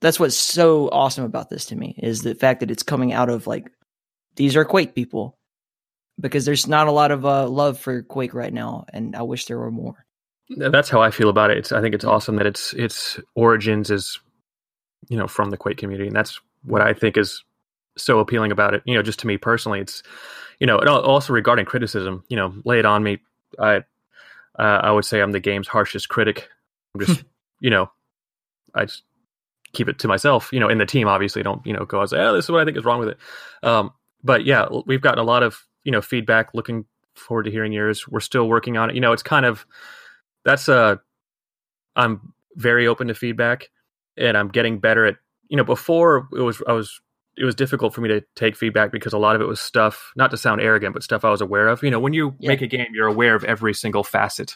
That's 0.00 0.20
what's 0.20 0.36
so 0.36 0.88
awesome 0.88 1.24
about 1.24 1.50
this 1.50 1.66
to 1.66 1.76
me 1.76 1.98
is 2.02 2.22
the 2.22 2.34
fact 2.34 2.60
that 2.60 2.70
it's 2.70 2.82
coming 2.82 3.12
out 3.12 3.30
of 3.30 3.46
like 3.46 3.70
these 4.36 4.56
are 4.56 4.64
Quake 4.64 4.94
people 4.94 5.38
because 6.20 6.44
there's 6.44 6.66
not 6.66 6.88
a 6.88 6.92
lot 6.92 7.10
of 7.10 7.24
uh, 7.24 7.48
love 7.48 7.78
for 7.78 8.02
Quake 8.02 8.34
right 8.34 8.52
now, 8.52 8.86
and 8.92 9.16
I 9.16 9.22
wish 9.22 9.46
there 9.46 9.58
were 9.58 9.70
more. 9.70 10.04
That's 10.56 10.90
how 10.90 11.00
I 11.00 11.10
feel 11.10 11.28
about 11.28 11.50
it. 11.50 11.58
It's, 11.58 11.72
I 11.72 11.80
think 11.80 11.94
it's 11.94 12.04
awesome 12.04 12.36
that 12.36 12.46
its 12.46 12.72
its 12.74 13.18
origins 13.34 13.90
is 13.90 14.18
you 15.08 15.16
know 15.16 15.26
from 15.26 15.50
the 15.50 15.56
Quake 15.56 15.78
community, 15.78 16.06
and 16.06 16.16
that's 16.16 16.40
what 16.64 16.82
I 16.82 16.92
think 16.92 17.16
is 17.16 17.42
so 17.96 18.18
appealing 18.18 18.52
about 18.52 18.74
it. 18.74 18.82
You 18.84 18.94
know, 18.94 19.02
just 19.02 19.20
to 19.20 19.26
me 19.26 19.38
personally, 19.38 19.80
it's 19.80 20.02
you 20.60 20.66
know, 20.66 20.78
and 20.78 20.88
also 20.88 21.32
regarding 21.32 21.64
criticism, 21.64 22.24
you 22.28 22.36
know, 22.36 22.54
lay 22.64 22.78
it 22.78 22.84
on 22.84 23.02
me. 23.02 23.18
I 23.58 23.76
uh, 24.58 24.80
I 24.82 24.90
would 24.92 25.04
say 25.04 25.20
I'm 25.20 25.32
the 25.32 25.40
game's 25.40 25.68
harshest 25.68 26.08
critic. 26.08 26.48
I'm 26.94 27.04
just 27.04 27.24
you 27.64 27.70
know, 27.70 27.90
I 28.74 28.84
just 28.84 29.04
keep 29.72 29.88
it 29.88 29.98
to 30.00 30.08
myself. 30.08 30.52
You 30.52 30.60
know, 30.60 30.68
in 30.68 30.76
the 30.76 30.84
team, 30.84 31.08
obviously, 31.08 31.42
don't 31.42 31.64
you 31.66 31.72
know 31.72 31.86
go 31.86 32.00
and 32.00 32.10
say, 32.10 32.18
oh, 32.18 32.34
this 32.34 32.44
is 32.44 32.50
what 32.50 32.60
I 32.60 32.64
think 32.66 32.76
is 32.76 32.84
wrong 32.84 33.00
with 33.00 33.08
it. 33.08 33.18
Um, 33.62 33.90
but 34.22 34.44
yeah, 34.44 34.66
we've 34.84 35.00
gotten 35.00 35.18
a 35.18 35.24
lot 35.24 35.42
of 35.42 35.66
you 35.82 35.90
know 35.90 36.02
feedback. 36.02 36.52
Looking 36.52 36.84
forward 37.14 37.44
to 37.44 37.50
hearing 37.50 37.72
yours. 37.72 38.06
We're 38.06 38.20
still 38.20 38.48
working 38.48 38.76
on 38.76 38.90
it. 38.90 38.94
You 38.94 39.00
know, 39.00 39.12
it's 39.12 39.22
kind 39.22 39.46
of 39.46 39.64
that's 40.44 40.68
a 40.68 40.76
uh, 40.76 40.96
I'm 41.96 42.34
very 42.54 42.86
open 42.86 43.08
to 43.08 43.14
feedback, 43.14 43.70
and 44.18 44.36
I'm 44.36 44.48
getting 44.48 44.78
better 44.78 45.06
at 45.06 45.16
you 45.48 45.56
know, 45.56 45.64
before 45.64 46.28
it 46.36 46.42
was 46.42 46.62
I 46.68 46.72
was 46.72 47.00
it 47.38 47.46
was 47.46 47.54
difficult 47.54 47.94
for 47.94 48.02
me 48.02 48.10
to 48.10 48.22
take 48.36 48.56
feedback 48.56 48.92
because 48.92 49.14
a 49.14 49.18
lot 49.18 49.36
of 49.36 49.40
it 49.40 49.46
was 49.46 49.58
stuff, 49.58 50.12
not 50.16 50.30
to 50.32 50.36
sound 50.36 50.60
arrogant, 50.60 50.92
but 50.92 51.02
stuff 51.02 51.24
I 51.24 51.30
was 51.30 51.40
aware 51.40 51.68
of. 51.68 51.82
You 51.82 51.90
know, 51.90 51.98
when 51.98 52.12
you 52.12 52.34
yeah. 52.38 52.48
make 52.48 52.60
a 52.60 52.66
game, 52.66 52.88
you're 52.92 53.08
aware 53.08 53.34
of 53.34 53.42
every 53.42 53.72
single 53.72 54.04
facet 54.04 54.54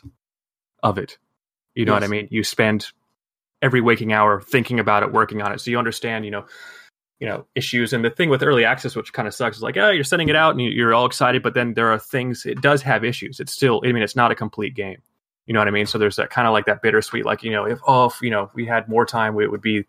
of 0.83 0.99
it. 0.99 1.17
You 1.75 1.87
know 1.87 1.95
yes. 1.95 2.03
what 2.03 2.07
I 2.07 2.11
mean? 2.11 2.29
You 2.31 2.45
spend 2.45 2.93
every 3.63 3.81
waking 3.81 4.13
hour 4.13 4.41
thinking 4.41 4.79
about 4.79 5.03
it, 5.03 5.13
working 5.13 5.43
on 5.43 5.53
it. 5.53 5.61
So 5.61 5.71
you 5.71 5.79
understand, 5.79 6.25
you 6.25 6.31
know, 6.31 6.47
you 7.21 7.27
know, 7.27 7.47
issues. 7.55 7.93
And 7.93 8.05
the 8.05 8.11
thing 8.11 8.31
with 8.31 8.43
early 8.43 8.65
access, 8.65 8.95
which 8.95 9.13
kind 9.13 9.27
of 9.27 9.35
sucks, 9.35 9.57
is 9.57 9.63
like, 9.63 9.77
oh, 9.77 9.91
you're 9.91 10.05
sending 10.05 10.29
it 10.29 10.37
out 10.37 10.55
and 10.55 10.61
you're 10.61 10.95
all 10.95 11.07
excited, 11.07 11.43
but 11.43 11.55
then 11.55 11.75
there 11.75 11.91
are 11.93 11.99
things 11.99 12.47
it 12.47 12.61
does 12.61 12.81
have 12.83 13.05
issues. 13.05 13.41
It's 13.41 13.53
still, 13.53 13.83
I 13.85 13.93
mean, 13.93 14.03
it's 14.03 14.15
not 14.15 14.31
a 14.31 14.37
complete 14.37 14.75
game. 14.75 15.03
You 15.47 15.55
know 15.55 15.61
what 15.61 15.69
I 15.69 15.73
mean? 15.73 15.87
So 15.87 15.99
there's 15.99 16.17
that 16.17 16.31
kind 16.31 16.47
of 16.47 16.53
like 16.53 16.67
that 16.67 16.83
bittersweet, 16.83 17.25
like, 17.25 17.43
you 17.43 17.51
know, 17.51 17.65
if 17.65 17.81
oh, 17.87 18.07
if, 18.07 18.21
you 18.23 18.31
know, 18.31 18.51
we 18.55 18.67
had 18.67 18.89
more 18.89 19.07
time, 19.07 19.39
it 19.41 19.51
would 19.51 19.63
be 19.63 19.85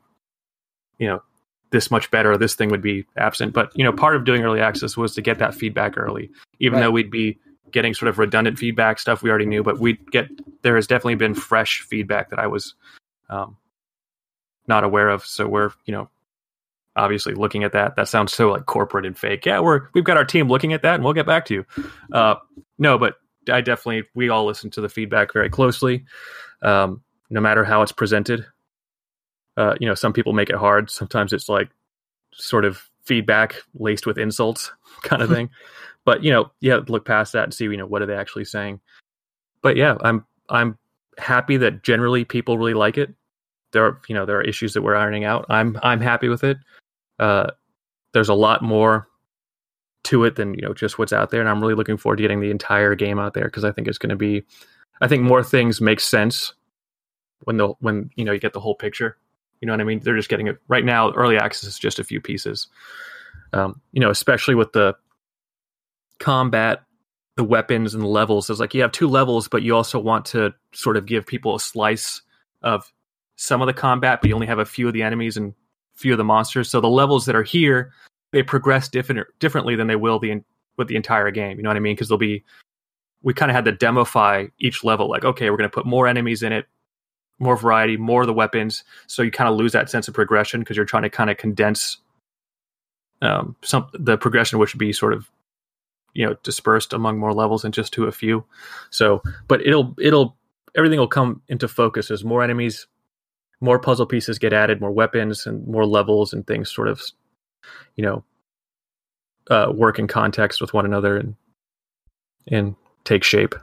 you 1.00 1.08
know 1.08 1.22
this 1.72 1.90
much 1.90 2.12
better 2.12 2.38
this 2.38 2.56
thing 2.56 2.70
would 2.70 2.82
be 2.82 3.06
absent 3.18 3.54
but 3.54 3.76
you 3.76 3.84
know 3.84 3.92
part 3.92 4.16
of 4.16 4.26
doing 4.26 4.44
early 4.44 4.62
access 4.62 4.96
was 4.96 5.16
to 5.16 5.22
get 5.22 5.40
that 5.40 5.56
feedback 5.56 5.98
early 5.98 6.30
even 6.60 6.78
right. 6.78 6.86
though 6.86 6.92
we'd 6.92 7.10
be 7.10 7.40
getting 7.72 7.94
sort 7.94 8.10
of 8.10 8.20
redundant 8.20 8.60
feedback 8.60 9.00
stuff 9.00 9.24
we 9.24 9.30
already 9.30 9.46
knew 9.46 9.64
but 9.64 9.80
we'd 9.80 10.00
get 10.12 10.28
there 10.62 10.76
has 10.76 10.86
definitely 10.86 11.16
been 11.16 11.34
fresh 11.34 11.82
feedback 11.82 12.30
that 12.30 12.40
i 12.40 12.46
was 12.46 12.76
um, 13.30 13.58
not 14.68 14.84
aware 14.84 15.10
of 15.10 15.26
so 15.26 15.48
we're 15.48 15.72
you 15.86 15.92
know 15.92 16.10
obviously 16.96 17.34
looking 17.34 17.64
at 17.64 17.72
that 17.72 17.96
that 17.96 18.08
sounds 18.08 18.34
so 18.34 18.52
like 18.52 18.66
corporate 18.66 19.06
and 19.06 19.18
fake 19.18 19.46
yeah 19.46 19.60
we're 19.60 19.88
we've 19.94 20.04
got 20.04 20.18
our 20.18 20.26
team 20.26 20.48
looking 20.48 20.74
at 20.74 20.82
that 20.82 20.96
and 20.96 21.04
we'll 21.04 21.14
get 21.14 21.26
back 21.26 21.46
to 21.46 21.54
you 21.54 21.66
uh, 22.14 22.36
no 22.78 22.98
but 22.98 23.16
i 23.52 23.62
definitely 23.62 24.04
we 24.16 24.30
all 24.30 24.46
listen 24.46 24.70
to 24.70 24.82
the 24.82 24.90
feedback 24.90 25.32
very 25.32 25.50
closely 25.50 26.06
um, 26.62 27.02
no 27.30 27.40
matter 27.40 27.64
how 27.64 27.82
it's 27.82 27.92
presented 27.92 28.46
uh, 29.60 29.76
you 29.78 29.88
know, 29.88 29.94
some 29.94 30.14
people 30.14 30.32
make 30.32 30.50
it 30.50 30.56
hard. 30.56 30.90
Sometimes 30.90 31.34
it's 31.34 31.50
like 31.50 31.70
sort 32.34 32.64
of 32.64 32.82
feedback 33.04 33.62
laced 33.74 34.06
with 34.06 34.18
insults 34.18 34.72
kind 35.04 35.22
of 35.22 35.30
thing. 35.36 35.50
but 36.06 36.24
you 36.24 36.32
know, 36.32 36.50
yeah, 36.62 36.80
look 36.88 37.06
past 37.06 37.34
that 37.34 37.44
and 37.44 37.54
see, 37.54 37.66
you 37.66 37.76
know, 37.76 37.86
what 37.86 38.02
are 38.02 38.06
they 38.06 38.16
actually 38.16 38.46
saying. 38.46 38.80
But 39.62 39.76
yeah, 39.76 39.98
I'm 40.02 40.26
I'm 40.48 40.78
happy 41.18 41.58
that 41.58 41.84
generally 41.84 42.24
people 42.24 42.58
really 42.58 42.74
like 42.74 42.98
it. 42.98 43.14
There 43.72 43.86
are 43.86 44.02
you 44.08 44.16
know 44.16 44.26
there 44.26 44.38
are 44.38 44.44
issues 44.44 44.74
that 44.74 44.82
we're 44.82 44.96
ironing 44.96 45.24
out. 45.24 45.46
I'm 45.50 45.78
I'm 45.84 46.02
happy 46.02 46.30
with 46.30 46.44
it. 46.44 46.58
Uh, 47.20 47.48
there's 48.14 48.30
a 48.30 48.34
lot 48.34 48.64
more 48.64 49.08
to 50.06 50.24
it 50.24 50.36
than 50.36 50.54
you 50.54 50.62
know 50.62 50.74
just 50.74 50.98
what's 50.98 51.14
out 51.14 51.30
there, 51.30 51.42
and 51.42 51.50
I'm 51.50 51.62
really 51.62 51.76
looking 51.76 51.98
forward 51.98 52.18
to 52.18 52.24
getting 52.24 52.40
the 52.40 52.52
entire 52.52 52.96
game 52.96 53.20
out 53.20 53.34
there 53.34 53.46
because 53.46 53.64
I 53.64 53.72
think 53.72 53.88
it's 53.88 53.98
going 53.98 54.10
to 54.10 54.16
be. 54.16 54.44
I 55.02 55.08
think 55.08 55.24
more 55.24 55.44
things 55.44 55.80
make 55.80 56.00
sense 56.00 56.54
when 57.44 57.58
the 57.58 57.70
when 57.80 58.10
you 58.16 58.26
know 58.26 58.32
you 58.32 58.40
get 58.40 58.54
the 58.54 58.60
whole 58.60 58.76
picture 58.76 59.18
you 59.62 59.66
know 59.66 59.74
what 59.74 59.82
I 59.82 59.86
mean? 59.86 60.00
They're 60.00 60.16
just 60.16 60.30
getting 60.30 60.48
it 60.48 60.58
right 60.68 60.86
now. 60.86 61.12
Early 61.12 61.38
access 61.38 61.70
is 61.70 61.80
just 61.80 62.00
a 62.00 62.04
few 62.04 62.22
pieces. 62.22 62.68
Um, 63.52 63.82
you 63.92 64.00
know, 64.00 64.10
especially 64.10 64.56
with 64.56 64.72
the 64.72 64.96
combat, 66.20 66.84
the 67.36 67.44
weapons 67.44 67.94
and 67.94 68.04
the 68.04 68.08
levels. 68.08 68.50
It's 68.50 68.60
like 68.60 68.74
you 68.74 68.82
have 68.82 68.92
two 68.92 69.08
levels, 69.08 69.48
but 69.48 69.62
you 69.62 69.76
also 69.76 70.00
want 70.00 70.26
to 70.28 70.54
sort 70.74 70.98
of 70.98 71.06
give 71.06 71.26
people 71.26 71.56
a 71.56 71.60
slice 71.60 72.22
of 72.62 72.92
some 73.40 73.62
of 73.62 73.68
the 73.68 73.74
combat, 73.74 74.20
but 74.20 74.28
you 74.28 74.36
only 74.36 74.48
have 74.48 74.60
a 74.60 74.66
few 74.66 74.86
of 74.86 74.94
the 74.94 75.02
enemies 75.02 75.38
and 75.38 75.54
few 75.94 76.12
of 76.12 76.18
the 76.18 76.26
monsters. 76.26 76.70
So 76.70 76.82
the 76.82 76.90
levels 76.90 77.26
that 77.26 77.38
are 77.38 77.44
here, 77.44 77.94
they 78.34 78.44
progress 78.44 78.90
different 78.90 79.26
differently 79.40 79.78
than 79.78 79.88
they 79.88 79.96
will 79.96 80.20
the 80.20 80.42
with 80.78 80.90
the 80.90 80.98
entire 80.98 81.32
game. 81.32 81.56
You 81.56 81.64
know 81.64 81.70
what 81.70 81.78
I 81.78 81.80
mean? 81.80 81.96
Because 81.96 82.10
they'll 82.10 82.18
be 82.18 82.44
we 83.24 83.34
kind 83.34 83.50
of 83.50 83.56
had 83.56 83.66
to 83.66 83.72
demify 83.72 84.52
each 84.60 84.84
level. 84.84 85.10
Like, 85.10 85.24
okay, 85.24 85.50
we're 85.50 85.58
going 85.58 85.70
to 85.70 85.74
put 85.74 85.86
more 85.86 86.06
enemies 86.06 86.44
in 86.44 86.52
it, 86.52 86.68
more 87.40 87.56
variety, 87.56 87.96
more 87.96 88.22
of 88.22 88.28
the 88.28 88.34
weapons. 88.34 88.84
So 89.08 89.22
you 89.22 89.32
kind 89.32 89.50
of 89.50 89.56
lose 89.56 89.72
that 89.72 89.90
sense 89.90 90.10
of 90.10 90.14
progression 90.14 90.60
because 90.60 90.76
you're 90.76 90.86
trying 90.86 91.04
to 91.04 91.10
kind 91.10 91.30
of 91.30 91.38
condense 91.38 91.98
um, 93.22 93.56
some 93.62 93.88
the 93.94 94.18
progression, 94.18 94.60
which 94.60 94.74
would 94.74 94.80
be 94.80 94.92
sort 94.92 95.14
of 95.14 95.30
you 96.14 96.26
know 96.26 96.36
dispersed 96.44 96.92
among 96.92 97.20
more 97.20 97.34
levels 97.34 97.64
and 97.64 97.74
just 97.74 97.94
to 97.94 98.06
a 98.06 98.12
few. 98.12 98.44
So, 98.90 99.24
but 99.48 99.66
it'll 99.66 99.96
it'll 99.98 100.36
everything 100.76 101.00
will 101.00 101.08
come 101.08 101.42
into 101.48 101.70
focus 101.70 102.12
as 102.12 102.26
more 102.26 102.44
enemies, 102.44 102.86
more 103.62 103.80
puzzle 103.80 104.06
pieces 104.06 104.40
get 104.40 104.54
added, 104.54 104.82
more 104.82 104.92
weapons 104.92 105.46
and 105.46 105.66
more 105.68 105.86
levels 105.86 106.34
and 106.34 106.46
things 106.48 106.74
sort 106.74 106.88
of 106.88 107.02
you 107.96 108.04
know 108.04 108.24
uh, 109.50 109.72
work 109.74 110.00
in 110.00 110.08
context 110.08 110.62
with 110.62 110.74
one 110.74 110.86
another 110.86 111.18
and 111.18 111.36
and 112.48 112.76
take 113.04 113.24
shape. 113.24 113.56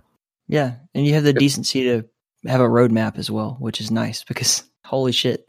Yeah, 0.48 0.74
and 0.94 1.06
you 1.06 1.14
have 1.14 1.24
the 1.24 1.32
decency 1.32 1.82
to 1.85 2.04
have 2.46 2.61
a 2.61 2.68
roadmap 2.68 3.18
as 3.18 3.30
well, 3.30 3.56
which 3.59 3.80
is 3.80 3.90
nice 3.90 4.22
because 4.24 4.64
holy 4.85 5.12
shit, 5.12 5.46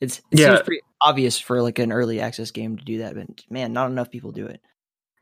it's 0.00 0.18
it 0.30 0.40
yeah. 0.40 0.60
Pretty, 0.62 0.82
obvious 1.02 1.38
for 1.38 1.62
like 1.62 1.78
an 1.78 1.92
early 1.92 2.20
access 2.20 2.50
game 2.50 2.76
to 2.76 2.84
do 2.84 2.98
that, 2.98 3.14
but 3.14 3.26
man, 3.50 3.72
not 3.72 3.90
enough 3.90 4.10
people 4.10 4.32
do 4.32 4.46
it. 4.46 4.60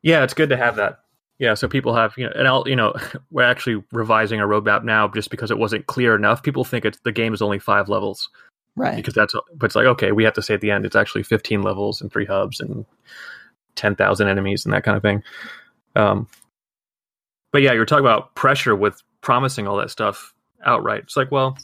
Yeah, 0.02 0.22
it's 0.22 0.34
good 0.34 0.50
to 0.50 0.56
have 0.56 0.76
that. 0.76 1.00
Yeah, 1.38 1.54
so 1.54 1.66
people 1.66 1.94
have 1.94 2.14
you 2.16 2.26
know, 2.26 2.32
and 2.36 2.46
I'll 2.46 2.64
you 2.66 2.76
know, 2.76 2.94
we're 3.30 3.42
actually 3.42 3.82
revising 3.92 4.40
our 4.40 4.46
roadmap 4.46 4.84
now 4.84 5.08
just 5.08 5.30
because 5.30 5.50
it 5.50 5.58
wasn't 5.58 5.86
clear 5.86 6.14
enough. 6.14 6.42
People 6.42 6.64
think 6.64 6.84
it's 6.84 6.98
the 7.04 7.12
game 7.12 7.34
is 7.34 7.42
only 7.42 7.58
five 7.58 7.88
levels, 7.88 8.28
right? 8.76 8.96
Because 8.96 9.14
that's 9.14 9.34
but 9.54 9.66
it's 9.66 9.76
like 9.76 9.86
okay, 9.86 10.12
we 10.12 10.24
have 10.24 10.34
to 10.34 10.42
say 10.42 10.54
at 10.54 10.60
the 10.60 10.70
end 10.70 10.84
it's 10.84 10.96
actually 10.96 11.22
fifteen 11.22 11.62
levels 11.62 12.00
and 12.00 12.12
three 12.12 12.26
hubs 12.26 12.60
and 12.60 12.84
ten 13.74 13.94
thousand 13.96 14.28
enemies 14.28 14.64
and 14.64 14.74
that 14.74 14.84
kind 14.84 14.96
of 14.96 15.02
thing. 15.02 15.22
Um, 15.96 16.28
but 17.52 17.62
yeah, 17.62 17.72
you're 17.72 17.86
talking 17.86 18.04
about 18.04 18.34
pressure 18.34 18.74
with 18.74 19.02
promising 19.20 19.68
all 19.68 19.76
that 19.76 19.90
stuff 19.90 20.34
outright. 20.64 21.04
It's 21.04 21.16
like, 21.16 21.30
well, 21.30 21.56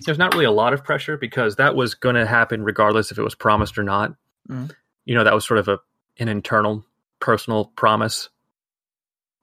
there's 0.00 0.18
not 0.18 0.32
really 0.32 0.44
a 0.44 0.50
lot 0.50 0.72
of 0.72 0.84
pressure 0.84 1.16
because 1.16 1.56
that 1.56 1.74
was 1.74 1.94
going 1.94 2.14
to 2.14 2.26
happen 2.26 2.62
regardless 2.62 3.10
if 3.10 3.18
it 3.18 3.22
was 3.22 3.34
promised 3.34 3.78
or 3.78 3.82
not. 3.82 4.14
Mm. 4.48 4.70
You 5.04 5.14
know, 5.14 5.24
that 5.24 5.34
was 5.34 5.46
sort 5.46 5.58
of 5.58 5.68
a 5.68 5.78
an 6.18 6.28
internal 6.28 6.84
personal 7.20 7.66
promise 7.76 8.28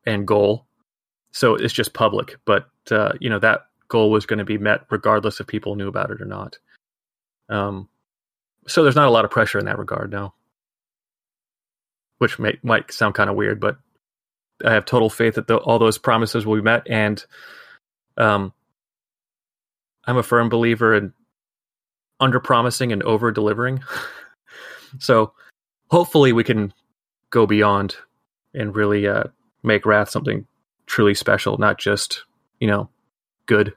and 0.06 0.28
goal. 0.28 0.66
So 1.32 1.56
it's 1.56 1.74
just 1.74 1.94
public, 1.94 2.38
but 2.46 2.70
uh, 2.90 3.14
you 3.20 3.30
know 3.30 3.40
that 3.40 3.68
goal 3.88 4.12
was 4.12 4.26
going 4.26 4.40
to 4.40 4.46
be 4.46 4.58
met 4.58 4.82
regardless 4.90 5.40
if 5.40 5.48
people 5.48 5.76
knew 5.76 5.88
about 5.88 6.12
it 6.12 6.22
or 6.22 6.26
not. 6.26 6.58
Um, 7.52 7.90
so 8.68 8.84
there's 8.84 8.96
not 8.96 9.08
a 9.08 9.12
lot 9.12 9.26
of 9.26 9.32
pressure 9.32 9.60
in 9.60 9.66
that 9.66 9.78
regard 9.78 10.12
now, 10.12 10.34
which 12.18 12.40
may, 12.40 12.58
might 12.64 12.92
sound 12.92 13.14
kind 13.14 13.30
of 13.30 13.36
weird, 13.36 13.60
but 13.60 13.78
I 14.64 14.74
have 14.74 14.86
total 14.86 15.10
faith 15.10 15.36
that 15.36 15.48
the, 15.48 15.58
all 15.58 15.80
those 15.80 15.98
promises 15.98 16.46
will 16.46 16.56
be 16.56 16.62
met, 16.62 16.88
and 16.90 17.24
um, 18.18 18.54
I'm 20.06 20.18
a 20.18 20.24
firm 20.24 20.50
believer 20.50 20.96
in 20.96 21.14
under 22.20 22.40
promising 22.40 22.92
and 22.92 23.04
over 23.04 23.32
delivering. 23.32 23.84
so 25.00 25.34
hopefully 25.90 26.32
we 26.32 26.44
can 26.44 26.74
go 27.32 27.48
beyond 27.48 27.96
and 28.54 28.76
really 28.76 29.08
uh, 29.08 29.24
make 29.64 29.86
Wrath 29.86 30.10
something 30.10 30.46
truly 30.86 31.16
special, 31.16 31.58
not 31.58 31.80
just 31.80 32.24
you 32.60 32.68
know 32.68 32.90
good. 33.46 33.74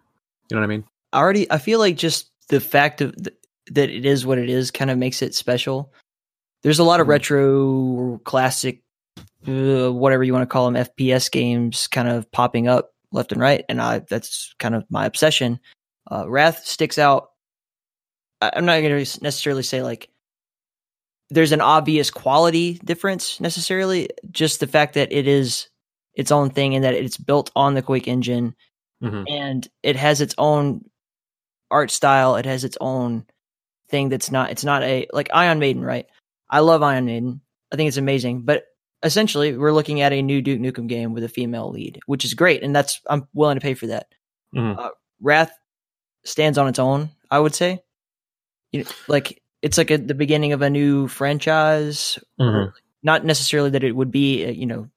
You 0.50 0.56
know 0.56 0.60
what 0.60 0.64
I 0.64 0.68
mean? 0.68 0.84
Already, 1.14 1.50
I 1.50 1.58
feel 1.58 1.78
like 1.78 1.96
just 1.96 2.30
the 2.48 2.60
fact 2.60 3.00
of 3.00 3.14
that 3.70 3.90
it 3.90 4.04
is 4.04 4.26
what 4.26 4.38
it 4.38 4.48
is 4.48 4.70
kind 4.70 4.90
of 4.90 4.98
makes 4.98 5.22
it 5.22 5.34
special. 5.34 5.92
There's 6.62 6.78
a 6.78 6.84
lot 6.84 7.00
of 7.00 7.04
mm-hmm. 7.04 7.10
retro, 7.12 8.20
classic, 8.24 8.82
uh, 9.46 9.92
whatever 9.92 10.24
you 10.24 10.32
want 10.32 10.42
to 10.42 10.52
call 10.52 10.70
them, 10.70 10.82
FPS 10.82 11.30
games 11.30 11.86
kind 11.86 12.08
of 12.08 12.30
popping 12.32 12.68
up 12.68 12.92
left 13.12 13.32
and 13.32 13.40
right, 13.40 13.64
and 13.68 13.80
I 13.80 14.00
that's 14.00 14.54
kind 14.58 14.74
of 14.74 14.84
my 14.90 15.06
obsession. 15.06 15.60
Uh, 16.10 16.28
Wrath 16.28 16.66
sticks 16.66 16.98
out. 16.98 17.30
I, 18.40 18.52
I'm 18.56 18.64
not 18.64 18.80
going 18.80 19.04
to 19.04 19.22
necessarily 19.22 19.62
say 19.62 19.82
like 19.82 20.08
there's 21.30 21.52
an 21.52 21.60
obvious 21.60 22.10
quality 22.10 22.80
difference 22.84 23.40
necessarily. 23.40 24.08
Just 24.30 24.60
the 24.60 24.66
fact 24.66 24.94
that 24.94 25.12
it 25.12 25.26
is 25.26 25.68
its 26.14 26.30
own 26.30 26.50
thing 26.50 26.74
and 26.74 26.84
that 26.84 26.94
it's 26.94 27.16
built 27.16 27.50
on 27.56 27.74
the 27.74 27.82
Quake 27.82 28.08
engine 28.08 28.54
mm-hmm. 29.02 29.24
and 29.28 29.68
it 29.82 29.96
has 29.96 30.20
its 30.20 30.34
own 30.38 30.84
art 31.70 31.90
style. 31.90 32.36
It 32.36 32.46
has 32.46 32.64
its 32.64 32.78
own 32.80 33.26
thing 33.94 34.08
that's 34.08 34.32
not. 34.32 34.50
It's 34.50 34.64
not 34.64 34.82
a 34.82 35.06
like 35.12 35.28
Ion 35.32 35.60
Maiden, 35.60 35.84
right? 35.84 36.06
I 36.50 36.60
love 36.60 36.82
Ion 36.82 37.04
Maiden. 37.04 37.40
I 37.72 37.76
think 37.76 37.86
it's 37.86 37.96
amazing, 37.96 38.42
but 38.42 38.64
essentially 39.04 39.56
we're 39.56 39.72
looking 39.72 40.00
at 40.00 40.12
a 40.12 40.20
new 40.20 40.42
Duke 40.42 40.58
Nukem 40.58 40.88
game 40.88 41.14
with 41.14 41.22
a 41.22 41.28
female 41.28 41.70
lead, 41.70 42.00
which 42.06 42.24
is 42.24 42.34
great, 42.34 42.64
and 42.64 42.74
that's 42.74 43.00
I'm 43.08 43.28
willing 43.34 43.56
to 43.56 43.60
pay 43.60 43.74
for 43.74 43.86
that. 43.86 44.08
Mm-hmm. 44.54 44.80
Uh, 44.80 44.88
Wrath 45.20 45.52
stands 46.24 46.58
on 46.58 46.66
its 46.66 46.80
own, 46.80 47.10
I 47.30 47.38
would 47.38 47.54
say. 47.54 47.84
You 48.72 48.82
know, 48.82 48.90
like 49.06 49.40
it's 49.62 49.78
like 49.78 49.92
a, 49.92 49.98
the 49.98 50.14
beginning 50.14 50.52
of 50.52 50.62
a 50.62 50.70
new 50.70 51.06
franchise. 51.06 52.18
Mm-hmm. 52.40 52.70
Not 53.04 53.24
necessarily 53.24 53.70
that 53.70 53.84
it 53.84 53.92
would 53.92 54.10
be, 54.10 54.44
uh, 54.44 54.50
you 54.50 54.66
know, 54.66 54.88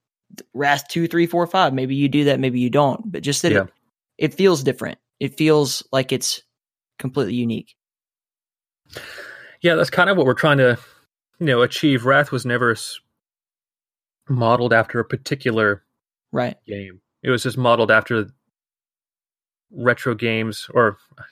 Wrath 0.56 0.88
two, 0.90 1.08
three, 1.08 1.28
four, 1.28 1.46
five. 1.46 1.72
Maybe 1.72 1.96
you 1.96 2.10
do 2.10 2.24
that, 2.26 2.40
maybe 2.40 2.60
you 2.60 2.72
don't. 2.72 3.12
But 3.12 3.22
just 3.22 3.44
that 3.44 3.52
yeah. 3.52 3.64
it, 3.64 3.70
it 4.18 4.34
feels 4.34 4.64
different. 4.64 4.98
It 5.20 5.38
feels 5.38 5.84
like 5.92 6.12
it's 6.12 6.42
completely 6.98 7.36
unique. 7.36 7.76
Yeah, 9.62 9.76
that's 9.76 9.90
kind 9.90 10.10
of 10.10 10.18
what 10.18 10.26
we're 10.26 10.34
trying 10.34 10.58
to, 10.60 10.78
you 11.40 11.46
know, 11.46 11.62
achieve. 11.62 12.06
Wrath 12.06 12.32
was 12.32 12.46
never 12.46 12.76
modeled 14.30 14.74
after 14.74 15.00
a 15.00 15.06
particular 15.06 15.84
right 16.32 16.58
game. 16.66 17.02
It 17.24 17.30
was 17.30 17.44
just 17.44 17.58
modeled 17.58 17.92
after 17.92 18.28
retro 19.72 20.16
games, 20.16 20.68
or 20.74 20.98
I 21.18 21.24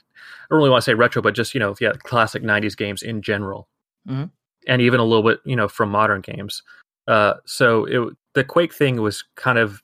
don't 0.49 0.57
really 0.57 0.69
want 0.69 0.83
to 0.83 0.91
say 0.91 0.93
retro, 0.93 1.21
but 1.21 1.35
just 1.35 1.53
you 1.53 1.59
know, 1.59 1.75
yeah, 1.79 1.93
classic 2.03 2.43
'90s 2.43 2.75
games 2.75 3.03
in 3.03 3.21
general, 3.21 3.67
mm-hmm. 4.07 4.25
and 4.67 4.81
even 4.81 4.99
a 4.99 5.05
little 5.05 5.23
bit, 5.23 5.39
you 5.45 5.55
know, 5.55 5.67
from 5.67 5.89
modern 5.89 6.21
games. 6.21 6.63
Uh, 7.07 7.35
so 7.45 7.85
it, 7.85 8.15
the 8.33 8.43
Quake 8.43 8.73
thing 8.73 9.01
was 9.01 9.23
kind 9.35 9.57
of 9.57 9.81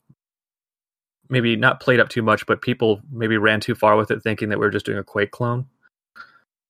maybe 1.29 1.55
not 1.55 1.79
played 1.79 1.99
up 1.99 2.09
too 2.09 2.21
much, 2.21 2.45
but 2.45 2.61
people 2.61 3.01
maybe 3.11 3.37
ran 3.37 3.59
too 3.59 3.75
far 3.75 3.95
with 3.95 4.11
it, 4.11 4.21
thinking 4.23 4.49
that 4.49 4.59
we 4.59 4.65
are 4.65 4.71
just 4.71 4.85
doing 4.85 4.97
a 4.97 5.03
Quake 5.03 5.31
clone. 5.31 5.65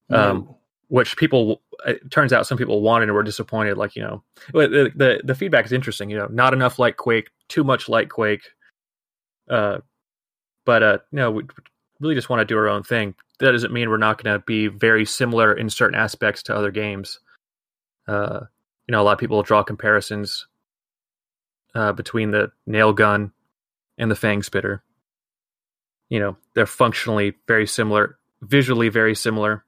Um, 0.09 0.55
which 0.91 1.15
people 1.15 1.61
it 1.85 2.11
turns 2.11 2.33
out 2.33 2.45
some 2.45 2.57
people 2.57 2.81
wanted 2.81 3.07
and 3.07 3.13
were 3.13 3.23
disappointed. 3.23 3.77
Like 3.77 3.95
you 3.95 4.01
know, 4.01 4.23
the, 4.51 4.91
the 4.93 5.21
the 5.23 5.35
feedback 5.35 5.63
is 5.65 5.71
interesting. 5.71 6.09
You 6.09 6.17
know, 6.17 6.27
not 6.29 6.53
enough 6.53 6.79
like 6.79 6.97
Quake, 6.97 7.29
too 7.47 7.63
much 7.63 7.87
like 7.87 8.09
Quake. 8.09 8.43
Uh, 9.49 9.77
but 10.65 10.83
uh, 10.83 10.97
no, 11.13 11.31
we 11.31 11.43
really 12.01 12.13
just 12.13 12.29
want 12.29 12.41
to 12.41 12.45
do 12.45 12.57
our 12.57 12.67
own 12.67 12.83
thing. 12.83 13.15
That 13.39 13.53
doesn't 13.53 13.71
mean 13.71 13.89
we're 13.89 13.97
not 13.97 14.21
going 14.21 14.37
to 14.37 14.43
be 14.45 14.67
very 14.67 15.05
similar 15.05 15.53
in 15.53 15.69
certain 15.69 15.97
aspects 15.97 16.43
to 16.43 16.55
other 16.55 16.71
games. 16.71 17.19
Uh, 18.05 18.41
you 18.85 18.91
know, 18.91 19.01
a 19.01 19.03
lot 19.03 19.13
of 19.13 19.19
people 19.19 19.41
draw 19.43 19.63
comparisons 19.63 20.45
uh, 21.73 21.93
between 21.93 22.31
the 22.31 22.51
nail 22.67 22.91
gun 22.91 23.31
and 23.97 24.11
the 24.11 24.15
fang 24.15 24.43
spitter. 24.43 24.83
You 26.09 26.19
know, 26.19 26.37
they're 26.53 26.65
functionally 26.65 27.35
very 27.47 27.65
similar, 27.65 28.17
visually 28.41 28.89
very 28.89 29.15
similar. 29.15 29.63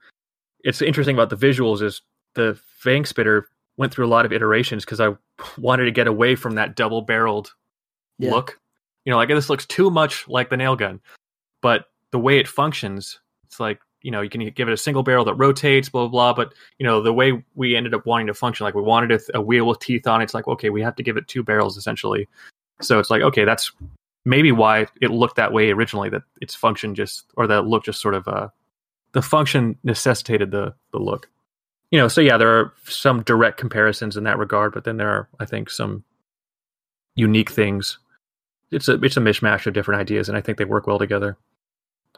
It's 0.63 0.81
interesting 0.81 1.15
about 1.15 1.29
the 1.29 1.37
visuals 1.37 1.81
is 1.81 2.01
the 2.35 2.57
fang 2.77 3.05
spitter 3.05 3.47
went 3.77 3.93
through 3.93 4.05
a 4.05 4.07
lot 4.07 4.25
of 4.25 4.31
iterations 4.31 4.85
because 4.85 4.99
I 4.99 5.15
wanted 5.57 5.85
to 5.85 5.91
get 5.91 6.07
away 6.07 6.35
from 6.35 6.55
that 6.55 6.75
double 6.75 7.01
barreled 7.01 7.53
yeah. 8.19 8.31
look 8.31 8.59
you 9.05 9.11
know, 9.11 9.17
like 9.17 9.29
this 9.29 9.49
looks 9.49 9.65
too 9.65 9.89
much 9.89 10.27
like 10.27 10.49
the 10.49 10.57
nail 10.57 10.75
gun, 10.75 11.01
but 11.61 11.85
the 12.11 12.19
way 12.19 12.39
it 12.39 12.47
functions, 12.47 13.19
it's 13.45 13.59
like 13.59 13.79
you 14.01 14.11
know 14.11 14.21
you 14.21 14.29
can 14.29 14.49
give 14.51 14.67
it 14.67 14.73
a 14.73 14.77
single 14.77 15.03
barrel 15.03 15.25
that 15.25 15.35
rotates, 15.35 15.89
blah 15.89 16.07
blah 16.07 16.33
blah. 16.33 16.45
But 16.45 16.53
you 16.79 16.85
know 16.85 17.01
the 17.01 17.13
way 17.13 17.43
we 17.55 17.75
ended 17.75 17.93
up 17.93 18.05
wanting 18.05 18.27
to 18.27 18.33
function, 18.33 18.63
like 18.63 18.75
we 18.75 18.81
wanted 18.81 19.11
a, 19.11 19.37
a 19.37 19.41
wheel 19.41 19.67
with 19.67 19.79
teeth 19.79 20.07
on 20.07 20.21
it. 20.21 20.25
It's 20.25 20.33
like 20.33 20.47
okay, 20.47 20.69
we 20.69 20.81
have 20.81 20.95
to 20.95 21.03
give 21.03 21.17
it 21.17 21.27
two 21.27 21.43
barrels 21.43 21.77
essentially. 21.77 22.27
So 22.81 22.99
it's 22.99 23.09
like 23.09 23.21
okay, 23.21 23.43
that's 23.43 23.71
maybe 24.25 24.51
why 24.51 24.87
it 25.01 25.11
looked 25.11 25.35
that 25.35 25.51
way 25.51 25.71
originally. 25.71 26.09
That 26.09 26.23
its 26.41 26.55
function 26.55 26.95
just 26.95 27.25
or 27.35 27.45
that 27.47 27.65
look 27.65 27.83
just 27.83 28.01
sort 28.01 28.15
of 28.15 28.27
uh, 28.27 28.47
the 29.13 29.21
function 29.21 29.77
necessitated 29.83 30.51
the 30.51 30.73
the 30.91 30.99
look. 30.99 31.29
You 31.91 31.99
know, 31.99 32.07
so 32.07 32.21
yeah, 32.21 32.37
there 32.37 32.49
are 32.49 32.73
some 32.85 33.21
direct 33.23 33.59
comparisons 33.59 34.17
in 34.17 34.23
that 34.23 34.39
regard, 34.39 34.73
but 34.73 34.83
then 34.83 34.97
there 34.97 35.09
are, 35.09 35.29
I 35.39 35.45
think, 35.45 35.69
some 35.69 36.03
unique 37.15 37.51
things 37.51 37.99
it's 38.73 38.87
a 38.87 38.93
it's 38.95 39.17
a 39.17 39.21
mishmash 39.21 39.67
of 39.67 39.73
different 39.73 40.01
ideas, 40.01 40.27
and 40.27 40.37
I 40.37 40.41
think 40.41 40.57
they 40.57 40.65
work 40.65 40.87
well 40.87 40.99
together. 40.99 41.37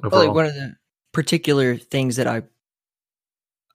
Well, 0.01 0.25
like 0.25 0.33
one 0.33 0.45
of 0.45 0.53
the 0.53 0.75
particular 1.11 1.75
things 1.75 2.15
that 2.15 2.27
I 2.27 2.43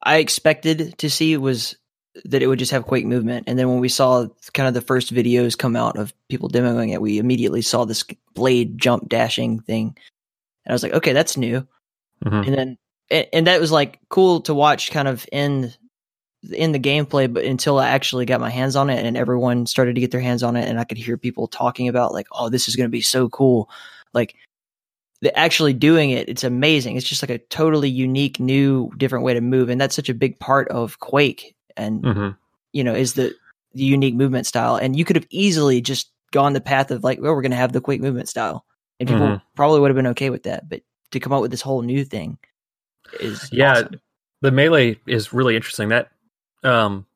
I 0.02 0.16
expected 0.16 0.96
to 0.98 1.10
see 1.10 1.36
was 1.36 1.76
that 2.24 2.42
it 2.42 2.46
would 2.46 2.58
just 2.58 2.72
have 2.72 2.86
Quake 2.86 3.06
movement, 3.06 3.44
and 3.46 3.58
then 3.58 3.68
when 3.68 3.80
we 3.80 3.88
saw 3.88 4.26
kind 4.54 4.66
of 4.66 4.74
the 4.74 4.80
first 4.80 5.14
videos 5.14 5.56
come 5.56 5.76
out 5.76 5.98
of 5.98 6.14
people 6.28 6.48
demoing 6.48 6.92
it, 6.92 7.02
we 7.02 7.18
immediately 7.18 7.62
saw 7.62 7.84
this 7.84 8.04
blade 8.34 8.78
jump 8.78 9.08
dashing 9.08 9.60
thing, 9.60 9.96
and 10.64 10.72
I 10.72 10.72
was 10.72 10.82
like, 10.82 10.94
okay, 10.94 11.12
that's 11.12 11.36
new. 11.36 11.66
Mm-hmm. 12.24 12.48
And 12.48 12.54
then 12.54 12.78
and, 13.10 13.26
and 13.32 13.46
that 13.46 13.60
was 13.60 13.72
like 13.72 13.98
cool 14.08 14.40
to 14.42 14.54
watch, 14.54 14.90
kind 14.90 15.08
of 15.08 15.26
in 15.32 15.72
in 16.52 16.72
the 16.72 16.78
gameplay, 16.78 17.32
but 17.32 17.44
until 17.44 17.78
I 17.78 17.88
actually 17.88 18.24
got 18.24 18.40
my 18.40 18.50
hands 18.50 18.76
on 18.76 18.88
it 18.88 19.04
and 19.04 19.16
everyone 19.16 19.66
started 19.66 19.94
to 19.96 20.00
get 20.00 20.10
their 20.10 20.20
hands 20.20 20.42
on 20.42 20.56
it 20.56 20.68
and 20.68 20.80
I 20.80 20.84
could 20.84 20.96
hear 20.96 21.18
people 21.18 21.48
talking 21.48 21.88
about 21.88 22.14
like, 22.14 22.28
oh, 22.32 22.48
this 22.48 22.66
is 22.66 22.76
going 22.76 22.86
to 22.86 22.90
be 22.90 23.02
so 23.02 23.28
cool. 23.28 23.68
Like 24.14 24.34
the 25.20 25.36
actually 25.38 25.74
doing 25.74 26.10
it, 26.10 26.28
it's 26.28 26.44
amazing. 26.44 26.96
It's 26.96 27.06
just 27.06 27.22
like 27.22 27.30
a 27.30 27.38
totally 27.38 27.90
unique, 27.90 28.40
new, 28.40 28.90
different 28.96 29.24
way 29.24 29.34
to 29.34 29.42
move. 29.42 29.68
And 29.68 29.78
that's 29.78 29.94
such 29.94 30.08
a 30.08 30.14
big 30.14 30.38
part 30.38 30.68
of 30.68 30.98
Quake 30.98 31.54
and, 31.76 32.02
mm-hmm. 32.02 32.30
you 32.72 32.84
know, 32.84 32.94
is 32.94 33.14
the, 33.14 33.34
the 33.74 33.84
unique 33.84 34.14
movement 34.14 34.46
style. 34.46 34.76
And 34.76 34.96
you 34.96 35.04
could 35.04 35.16
have 35.16 35.26
easily 35.28 35.82
just 35.82 36.10
gone 36.32 36.54
the 36.54 36.60
path 36.60 36.90
of 36.90 37.04
like, 37.04 37.20
well, 37.20 37.34
we're 37.34 37.42
going 37.42 37.50
to 37.50 37.56
have 37.58 37.72
the 37.72 37.82
Quake 37.82 38.00
movement 38.00 38.30
style. 38.30 38.64
And 38.98 39.08
people 39.08 39.26
mm-hmm. 39.26 39.44
probably 39.56 39.80
would 39.80 39.90
have 39.90 39.96
been 39.96 40.06
okay 40.08 40.30
with 40.30 40.44
that. 40.44 40.70
But 40.70 40.80
to 41.10 41.20
come 41.20 41.34
up 41.34 41.42
with 41.42 41.50
this 41.50 41.62
whole 41.62 41.82
new 41.82 42.02
thing 42.04 42.38
is 43.18 43.48
yeah. 43.52 43.72
Awesome. 43.72 44.00
The 44.42 44.50
melee 44.50 44.98
is 45.06 45.32
really 45.32 45.56
interesting. 45.56 45.90
That 45.90 46.10
um, 46.64 47.06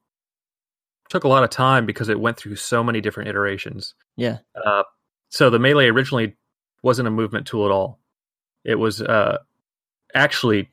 took 1.08 1.24
a 1.24 1.28
lot 1.28 1.44
of 1.44 1.50
time 1.50 1.86
because 1.86 2.08
it 2.08 2.20
went 2.20 2.36
through 2.36 2.56
so 2.56 2.84
many 2.84 3.00
different 3.00 3.28
iterations. 3.28 3.94
Yeah. 4.16 4.38
Uh, 4.64 4.82
so 5.30 5.50
the 5.50 5.58
melee 5.58 5.88
originally 5.88 6.36
wasn't 6.82 7.08
a 7.08 7.10
movement 7.10 7.46
tool 7.46 7.64
at 7.64 7.70
all. 7.70 7.98
It 8.64 8.74
was 8.74 9.00
uh, 9.00 9.38
actually 10.14 10.68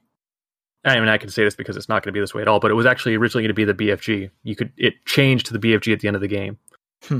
I 0.84 0.99
mean, 0.99 1.10
I 1.10 1.17
can 1.17 1.29
say 1.29 1.43
this 1.43 1.55
because 1.55 1.77
it's 1.77 1.89
not 1.89 2.03
going 2.03 2.12
to 2.12 2.17
be 2.17 2.19
this 2.19 2.34
way 2.34 2.41
at 2.41 2.47
all, 2.47 2.60
but 2.60 2.71
it 2.71 2.75
was 2.75 2.88
actually 2.88 3.15
originally 3.15 3.43
going 3.43 3.49
to 3.49 3.75
be 3.75 3.86
the 3.86 3.91
BFG. 3.91 4.31
You 4.43 4.55
could 4.55 4.71
it 4.77 5.05
changed 5.05 5.45
to 5.47 5.53
the 5.53 5.60
BFG 5.60 5.93
at 5.93 5.99
the 5.99 6.07
end 6.07 6.15
of 6.15 6.21
the 6.21 6.27
game, 6.27 6.57
hmm. 7.03 7.19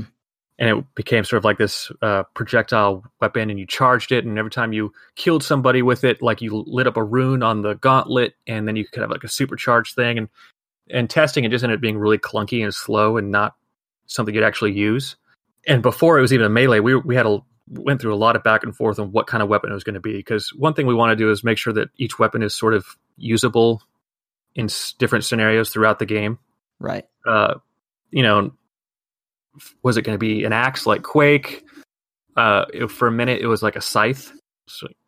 And 0.62 0.78
it 0.78 0.94
became 0.94 1.24
sort 1.24 1.38
of 1.38 1.44
like 1.44 1.58
this 1.58 1.90
uh, 2.02 2.22
projectile 2.34 3.02
weapon, 3.20 3.50
and 3.50 3.58
you 3.58 3.66
charged 3.66 4.12
it, 4.12 4.24
and 4.24 4.38
every 4.38 4.50
time 4.50 4.72
you 4.72 4.92
killed 5.16 5.42
somebody 5.42 5.82
with 5.82 6.04
it, 6.04 6.22
like 6.22 6.40
you 6.40 6.62
lit 6.68 6.86
up 6.86 6.96
a 6.96 7.02
rune 7.02 7.42
on 7.42 7.62
the 7.62 7.74
gauntlet, 7.74 8.34
and 8.46 8.68
then 8.68 8.76
you 8.76 8.86
could 8.86 9.00
have 9.00 9.10
like 9.10 9.24
a 9.24 9.28
supercharged 9.28 9.96
thing, 9.96 10.18
and 10.18 10.28
and 10.88 11.10
testing 11.10 11.42
it 11.42 11.50
just 11.50 11.64
ended 11.64 11.78
up 11.78 11.82
being 11.82 11.98
really 11.98 12.16
clunky 12.16 12.62
and 12.62 12.72
slow, 12.72 13.16
and 13.16 13.32
not 13.32 13.56
something 14.06 14.32
you'd 14.32 14.44
actually 14.44 14.70
use. 14.70 15.16
And 15.66 15.82
before 15.82 16.16
it 16.16 16.20
was 16.20 16.32
even 16.32 16.46
a 16.46 16.48
melee, 16.48 16.78
we 16.78 16.94
we 16.94 17.16
had 17.16 17.26
a 17.26 17.40
went 17.68 18.00
through 18.00 18.14
a 18.14 18.16
lot 18.16 18.36
of 18.36 18.44
back 18.44 18.62
and 18.62 18.76
forth 18.76 19.00
on 19.00 19.10
what 19.10 19.26
kind 19.26 19.42
of 19.42 19.48
weapon 19.48 19.70
it 19.70 19.74
was 19.74 19.82
going 19.82 19.94
to 19.94 20.00
be 20.00 20.12
because 20.12 20.50
one 20.54 20.74
thing 20.74 20.86
we 20.86 20.94
want 20.94 21.10
to 21.10 21.16
do 21.16 21.32
is 21.32 21.42
make 21.42 21.58
sure 21.58 21.72
that 21.72 21.88
each 21.96 22.20
weapon 22.20 22.40
is 22.40 22.54
sort 22.54 22.74
of 22.74 22.86
usable 23.16 23.82
in 24.54 24.66
s- 24.66 24.94
different 24.96 25.24
scenarios 25.24 25.70
throughout 25.70 25.98
the 25.98 26.06
game. 26.06 26.38
Right. 26.78 27.04
Uh, 27.26 27.54
you 28.12 28.22
know, 28.22 28.52
was 29.82 29.96
it 29.96 30.02
going 30.02 30.14
to 30.14 30.18
be 30.18 30.44
an 30.44 30.52
axe 30.52 30.86
like 30.86 31.02
Quake? 31.02 31.64
Uh, 32.36 32.64
it, 32.72 32.90
for 32.90 33.08
a 33.08 33.12
minute, 33.12 33.40
it 33.40 33.46
was 33.46 33.62
like 33.62 33.76
a 33.76 33.80
scythe, 33.80 34.32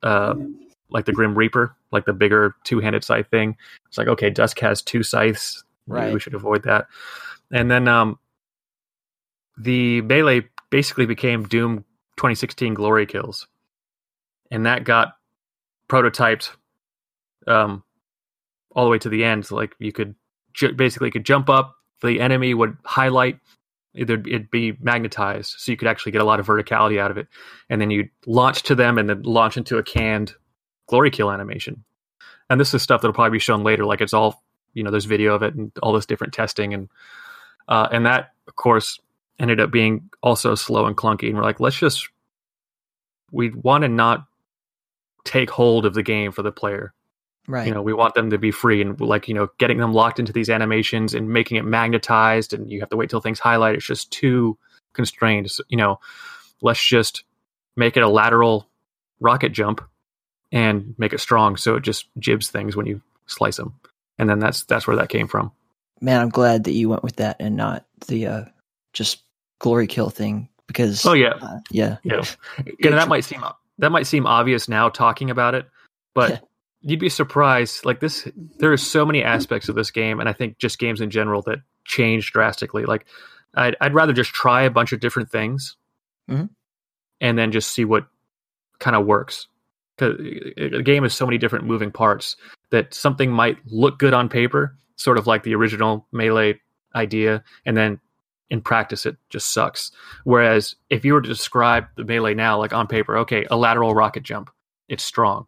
uh, 0.02 0.34
like 0.90 1.06
the 1.06 1.12
Grim 1.12 1.34
Reaper, 1.34 1.74
like 1.90 2.04
the 2.04 2.12
bigger 2.12 2.54
two-handed 2.64 3.02
scythe 3.02 3.28
thing. 3.28 3.56
It's 3.88 3.96
like 3.96 4.08
okay, 4.08 4.30
Dusk 4.30 4.58
has 4.60 4.82
two 4.82 5.02
scythes. 5.02 5.64
Right. 5.86 6.12
we 6.14 6.20
should 6.20 6.34
avoid 6.34 6.62
that. 6.62 6.86
And 7.52 7.70
then 7.70 7.88
um, 7.88 8.18
the 9.58 10.00
melee 10.02 10.48
basically 10.70 11.06
became 11.06 11.44
Doom 11.44 11.84
2016 12.16 12.74
Glory 12.74 13.06
Kills, 13.06 13.46
and 14.50 14.66
that 14.66 14.84
got 14.84 15.16
prototyped 15.88 16.50
um, 17.46 17.82
all 18.70 18.84
the 18.84 18.90
way 18.90 18.98
to 18.98 19.08
the 19.08 19.24
end. 19.24 19.46
So 19.46 19.56
like 19.56 19.74
you 19.78 19.92
could 19.92 20.14
ju- 20.52 20.72
basically 20.72 21.10
could 21.10 21.24
jump 21.24 21.48
up, 21.48 21.74
the 22.02 22.20
enemy 22.20 22.54
would 22.54 22.76
highlight, 22.84 23.38
it'd, 23.94 24.26
it'd 24.26 24.50
be 24.50 24.76
magnetized, 24.80 25.54
so 25.58 25.72
you 25.72 25.76
could 25.76 25.88
actually 25.88 26.12
get 26.12 26.20
a 26.20 26.24
lot 26.24 26.40
of 26.40 26.46
verticality 26.46 26.98
out 26.98 27.10
of 27.10 27.18
it, 27.18 27.28
and 27.68 27.80
then 27.80 27.90
you'd 27.90 28.10
launch 28.26 28.62
to 28.64 28.74
them 28.74 28.98
and 28.98 29.08
then 29.08 29.22
launch 29.22 29.56
into 29.56 29.78
a 29.78 29.82
canned 29.82 30.34
glory 30.86 31.10
kill 31.10 31.30
animation. 31.30 31.84
And 32.50 32.60
this 32.60 32.74
is 32.74 32.82
stuff 32.82 33.00
that'll 33.00 33.14
probably 33.14 33.36
be 33.36 33.40
shown 33.40 33.62
later. 33.62 33.84
Like 33.84 34.00
it's 34.00 34.12
all 34.12 34.44
you 34.74 34.82
know, 34.82 34.90
there's 34.90 35.06
video 35.06 35.34
of 35.34 35.42
it 35.42 35.54
and 35.54 35.72
all 35.82 35.92
this 35.92 36.06
different 36.06 36.34
testing 36.34 36.74
and 36.74 36.88
uh, 37.68 37.88
and 37.90 38.04
that 38.04 38.32
of 38.46 38.56
course 38.56 39.00
ended 39.38 39.60
up 39.60 39.70
being 39.70 40.10
also 40.22 40.54
slow 40.54 40.84
and 40.86 40.96
clunky. 40.96 41.28
And 41.28 41.36
we're 41.36 41.44
like, 41.44 41.60
let's 41.60 41.78
just 41.78 42.08
we 43.30 43.50
want 43.50 43.82
to 43.82 43.88
not 43.88 44.26
take 45.24 45.50
hold 45.50 45.86
of 45.86 45.94
the 45.94 46.02
game 46.02 46.32
for 46.32 46.42
the 46.42 46.52
player. 46.52 46.92
Right. 47.46 47.66
You 47.66 47.74
know, 47.74 47.82
we 47.82 47.92
want 47.92 48.14
them 48.14 48.30
to 48.30 48.38
be 48.38 48.50
free 48.50 48.80
and 48.80 48.98
like, 49.00 49.28
you 49.28 49.34
know, 49.34 49.48
getting 49.58 49.78
them 49.78 49.92
locked 49.92 50.18
into 50.18 50.32
these 50.32 50.48
animations 50.48 51.14
and 51.14 51.28
making 51.28 51.58
it 51.58 51.64
magnetized 51.64 52.54
and 52.54 52.70
you 52.70 52.80
have 52.80 52.88
to 52.88 52.96
wait 52.96 53.10
till 53.10 53.20
things 53.20 53.38
highlight. 53.38 53.74
It's 53.74 53.86
just 53.86 54.10
too 54.10 54.56
constrained. 54.94 55.50
So, 55.50 55.62
you 55.68 55.76
know, 55.76 56.00
let's 56.62 56.82
just 56.82 57.24
make 57.76 57.96
it 57.96 58.02
a 58.02 58.08
lateral 58.08 58.66
rocket 59.20 59.50
jump 59.50 59.82
and 60.52 60.94
make 60.96 61.12
it 61.12 61.20
strong 61.20 61.56
so 61.56 61.76
it 61.76 61.82
just 61.82 62.06
gibs 62.18 62.48
things 62.48 62.76
when 62.76 62.86
you 62.86 63.02
slice 63.26 63.56
them. 63.56 63.74
And 64.18 64.30
then 64.30 64.38
that's 64.38 64.64
that's 64.64 64.86
where 64.86 64.96
that 64.96 65.08
came 65.08 65.28
from. 65.28 65.52
Man, 66.00 66.20
I'm 66.20 66.28
glad 66.30 66.64
that 66.64 66.72
you 66.72 66.88
went 66.88 67.02
with 67.02 67.16
that 67.16 67.36
and 67.40 67.56
not 67.56 67.84
the 68.06 68.26
uh 68.26 68.44
just 68.92 69.22
glory 69.58 69.86
kill 69.86 70.08
thing 70.08 70.48
because 70.66 71.04
oh 71.04 71.14
yeah 71.14 71.34
uh, 71.40 71.58
yeah 71.70 71.96
yeah 72.04 72.24
again 72.58 72.92
that 72.92 73.08
might 73.08 73.24
seem 73.24 73.42
that 73.78 73.90
might 73.90 74.06
seem 74.06 74.26
obvious 74.26 74.68
now 74.68 74.88
talking 74.88 75.30
about 75.30 75.54
it 75.54 75.68
but. 76.14 76.42
You'd 76.84 77.00
be 77.00 77.08
surprised 77.08 77.84
like 77.84 78.00
this 78.00 78.28
there 78.58 78.72
are 78.72 78.76
so 78.76 79.04
many 79.04 79.22
aspects 79.22 79.68
of 79.68 79.74
this 79.74 79.90
game 79.90 80.20
and 80.20 80.28
i 80.28 80.32
think 80.32 80.58
just 80.58 80.78
games 80.78 81.00
in 81.00 81.10
general 81.10 81.42
that 81.42 81.58
change 81.84 82.32
drastically 82.32 82.84
like 82.84 83.06
i'd, 83.54 83.76
I'd 83.80 83.94
rather 83.94 84.12
just 84.12 84.32
try 84.32 84.62
a 84.62 84.70
bunch 84.70 84.92
of 84.92 85.00
different 85.00 85.30
things 85.30 85.76
mm-hmm. 86.30 86.46
and 87.20 87.38
then 87.38 87.52
just 87.52 87.72
see 87.72 87.84
what 87.84 88.06
kind 88.78 88.96
of 88.96 89.06
works 89.06 89.48
because 89.96 90.16
the 90.18 90.82
game 90.82 91.04
has 91.04 91.14
so 91.14 91.26
many 91.26 91.38
different 91.38 91.64
moving 91.64 91.90
parts 91.90 92.36
that 92.70 92.92
something 92.92 93.30
might 93.30 93.58
look 93.66 93.98
good 93.98 94.14
on 94.14 94.28
paper 94.28 94.76
sort 94.96 95.18
of 95.18 95.26
like 95.26 95.42
the 95.42 95.54
original 95.54 96.06
melee 96.12 96.60
idea 96.94 97.42
and 97.64 97.76
then 97.76 98.00
in 98.50 98.60
practice 98.60 99.06
it 99.06 99.16
just 99.30 99.52
sucks. 99.52 99.90
Whereas 100.24 100.76
if 100.90 101.04
you 101.04 101.14
were 101.14 101.22
to 101.22 101.28
describe 101.28 101.86
the 101.96 102.04
melee 102.04 102.34
now, 102.34 102.58
like 102.58 102.72
on 102.72 102.86
paper, 102.86 103.18
okay, 103.18 103.46
a 103.50 103.56
lateral 103.56 103.94
rocket 103.94 104.22
jump, 104.22 104.50
it's 104.88 105.04
strong. 105.04 105.46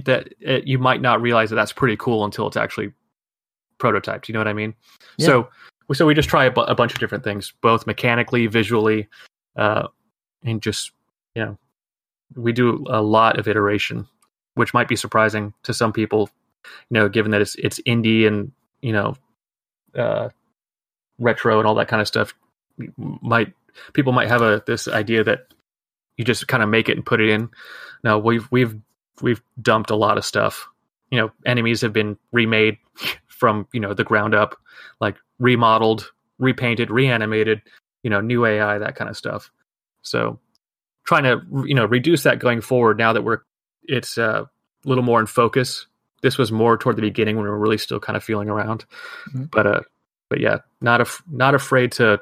That 0.00 0.34
it, 0.40 0.66
you 0.66 0.78
might 0.78 1.00
not 1.00 1.20
realize 1.20 1.50
that 1.50 1.56
that's 1.56 1.72
pretty 1.72 1.96
cool 1.96 2.24
until 2.24 2.46
it's 2.46 2.56
actually 2.56 2.92
prototyped. 3.78 4.28
You 4.28 4.32
know 4.34 4.40
what 4.40 4.48
I 4.48 4.52
mean? 4.52 4.74
Yeah. 5.18 5.26
So 5.26 5.48
so 5.92 6.06
we 6.06 6.14
just 6.14 6.28
try 6.28 6.44
a, 6.46 6.50
bu- 6.50 6.62
a, 6.62 6.74
bunch 6.74 6.94
of 6.94 7.00
different 7.00 7.24
things, 7.24 7.52
both 7.60 7.86
mechanically, 7.86 8.46
visually, 8.46 9.08
uh, 9.56 9.88
and 10.42 10.62
just 10.62 10.92
you 11.34 11.42
know, 11.44 11.58
we 12.34 12.52
do 12.52 12.84
a 12.88 13.02
lot 13.02 13.38
of 13.38 13.48
iteration, 13.48 14.06
which 14.54 14.72
might 14.72 14.88
be 14.88 14.96
surprising 14.96 15.52
to 15.64 15.74
some 15.74 15.92
people. 15.92 16.30
You 16.90 16.94
know, 16.94 17.08
given 17.08 17.32
that 17.32 17.40
it's 17.40 17.54
it's 17.56 17.80
indie 17.80 18.26
and 18.26 18.52
you 18.80 18.92
know 18.92 19.16
uh, 19.94 20.30
retro 21.18 21.58
and 21.58 21.66
all 21.66 21.74
that 21.74 21.88
kind 21.88 22.00
of 22.00 22.08
stuff 22.08 22.34
might 22.96 23.52
people 23.92 24.12
might 24.12 24.28
have 24.28 24.42
a 24.42 24.62
this 24.66 24.88
idea 24.88 25.24
that 25.24 25.52
you 26.16 26.24
just 26.24 26.48
kind 26.48 26.62
of 26.62 26.68
make 26.68 26.88
it 26.88 26.96
and 26.96 27.06
put 27.06 27.20
it 27.20 27.28
in. 27.28 27.50
Now 28.04 28.18
we've 28.18 28.46
we've 28.50 28.76
we've 29.20 29.42
dumped 29.60 29.90
a 29.90 29.96
lot 29.96 30.18
of 30.18 30.24
stuff. 30.24 30.68
You 31.10 31.18
know, 31.18 31.32
enemies 31.44 31.80
have 31.82 31.92
been 31.92 32.16
remade 32.32 32.78
from 33.26 33.66
you 33.72 33.80
know 33.80 33.94
the 33.94 34.04
ground 34.04 34.34
up, 34.34 34.56
like 35.00 35.16
remodeled, 35.38 36.10
repainted, 36.38 36.90
reanimated. 36.90 37.60
You 38.02 38.10
know, 38.10 38.20
new 38.20 38.44
AI, 38.44 38.78
that 38.78 38.96
kind 38.96 39.08
of 39.08 39.16
stuff. 39.16 39.50
So, 40.02 40.40
trying 41.04 41.24
to 41.24 41.40
you 41.66 41.74
know 41.74 41.84
reduce 41.84 42.22
that 42.24 42.38
going 42.38 42.60
forward. 42.60 42.98
Now 42.98 43.12
that 43.12 43.22
we're 43.22 43.40
it's 43.84 44.18
uh, 44.18 44.44
a 44.44 44.88
little 44.88 45.04
more 45.04 45.20
in 45.20 45.26
focus. 45.26 45.86
This 46.22 46.38
was 46.38 46.52
more 46.52 46.78
toward 46.78 46.96
the 46.96 47.02
beginning 47.02 47.36
when 47.36 47.44
we 47.44 47.50
were 47.50 47.58
really 47.58 47.78
still 47.78 47.98
kind 47.98 48.16
of 48.16 48.22
feeling 48.22 48.48
around. 48.48 48.84
Mm-hmm. 49.28 49.44
But 49.50 49.66
uh, 49.66 49.80
but 50.30 50.40
yeah, 50.40 50.58
not 50.80 51.00
af- 51.00 51.22
not 51.30 51.54
afraid 51.54 51.92
to 51.92 52.20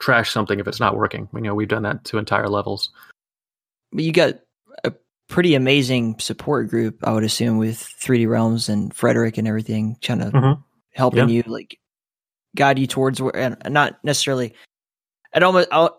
trash 0.00 0.32
something 0.32 0.58
if 0.58 0.66
it's 0.66 0.80
not 0.80 0.96
working. 0.96 1.28
You 1.34 1.42
know, 1.42 1.54
we've 1.54 1.68
done 1.68 1.82
that 1.82 2.04
to 2.06 2.18
entire 2.18 2.48
levels. 2.48 2.90
But 3.92 4.04
you 4.04 4.12
got 4.12 4.34
a 4.84 4.92
pretty 5.30 5.54
amazing 5.54 6.18
support 6.18 6.68
group, 6.68 7.06
I 7.06 7.12
would 7.12 7.24
assume, 7.24 7.56
with 7.56 7.78
3D 8.02 8.28
Realms 8.28 8.68
and 8.68 8.92
Frederik 8.92 9.38
and 9.38 9.48
everything, 9.48 9.96
trying 10.00 10.18
to 10.18 10.24
mm-hmm. 10.26 10.60
helping 10.92 11.28
yeah. 11.28 11.36
you 11.36 11.42
like 11.46 11.78
guide 12.54 12.78
you 12.78 12.86
towards 12.86 13.22
where, 13.22 13.34
and 13.34 13.56
not 13.68 13.98
necessarily. 14.04 14.54
I'd 15.32 15.44
almost, 15.44 15.68
I'll, 15.70 15.96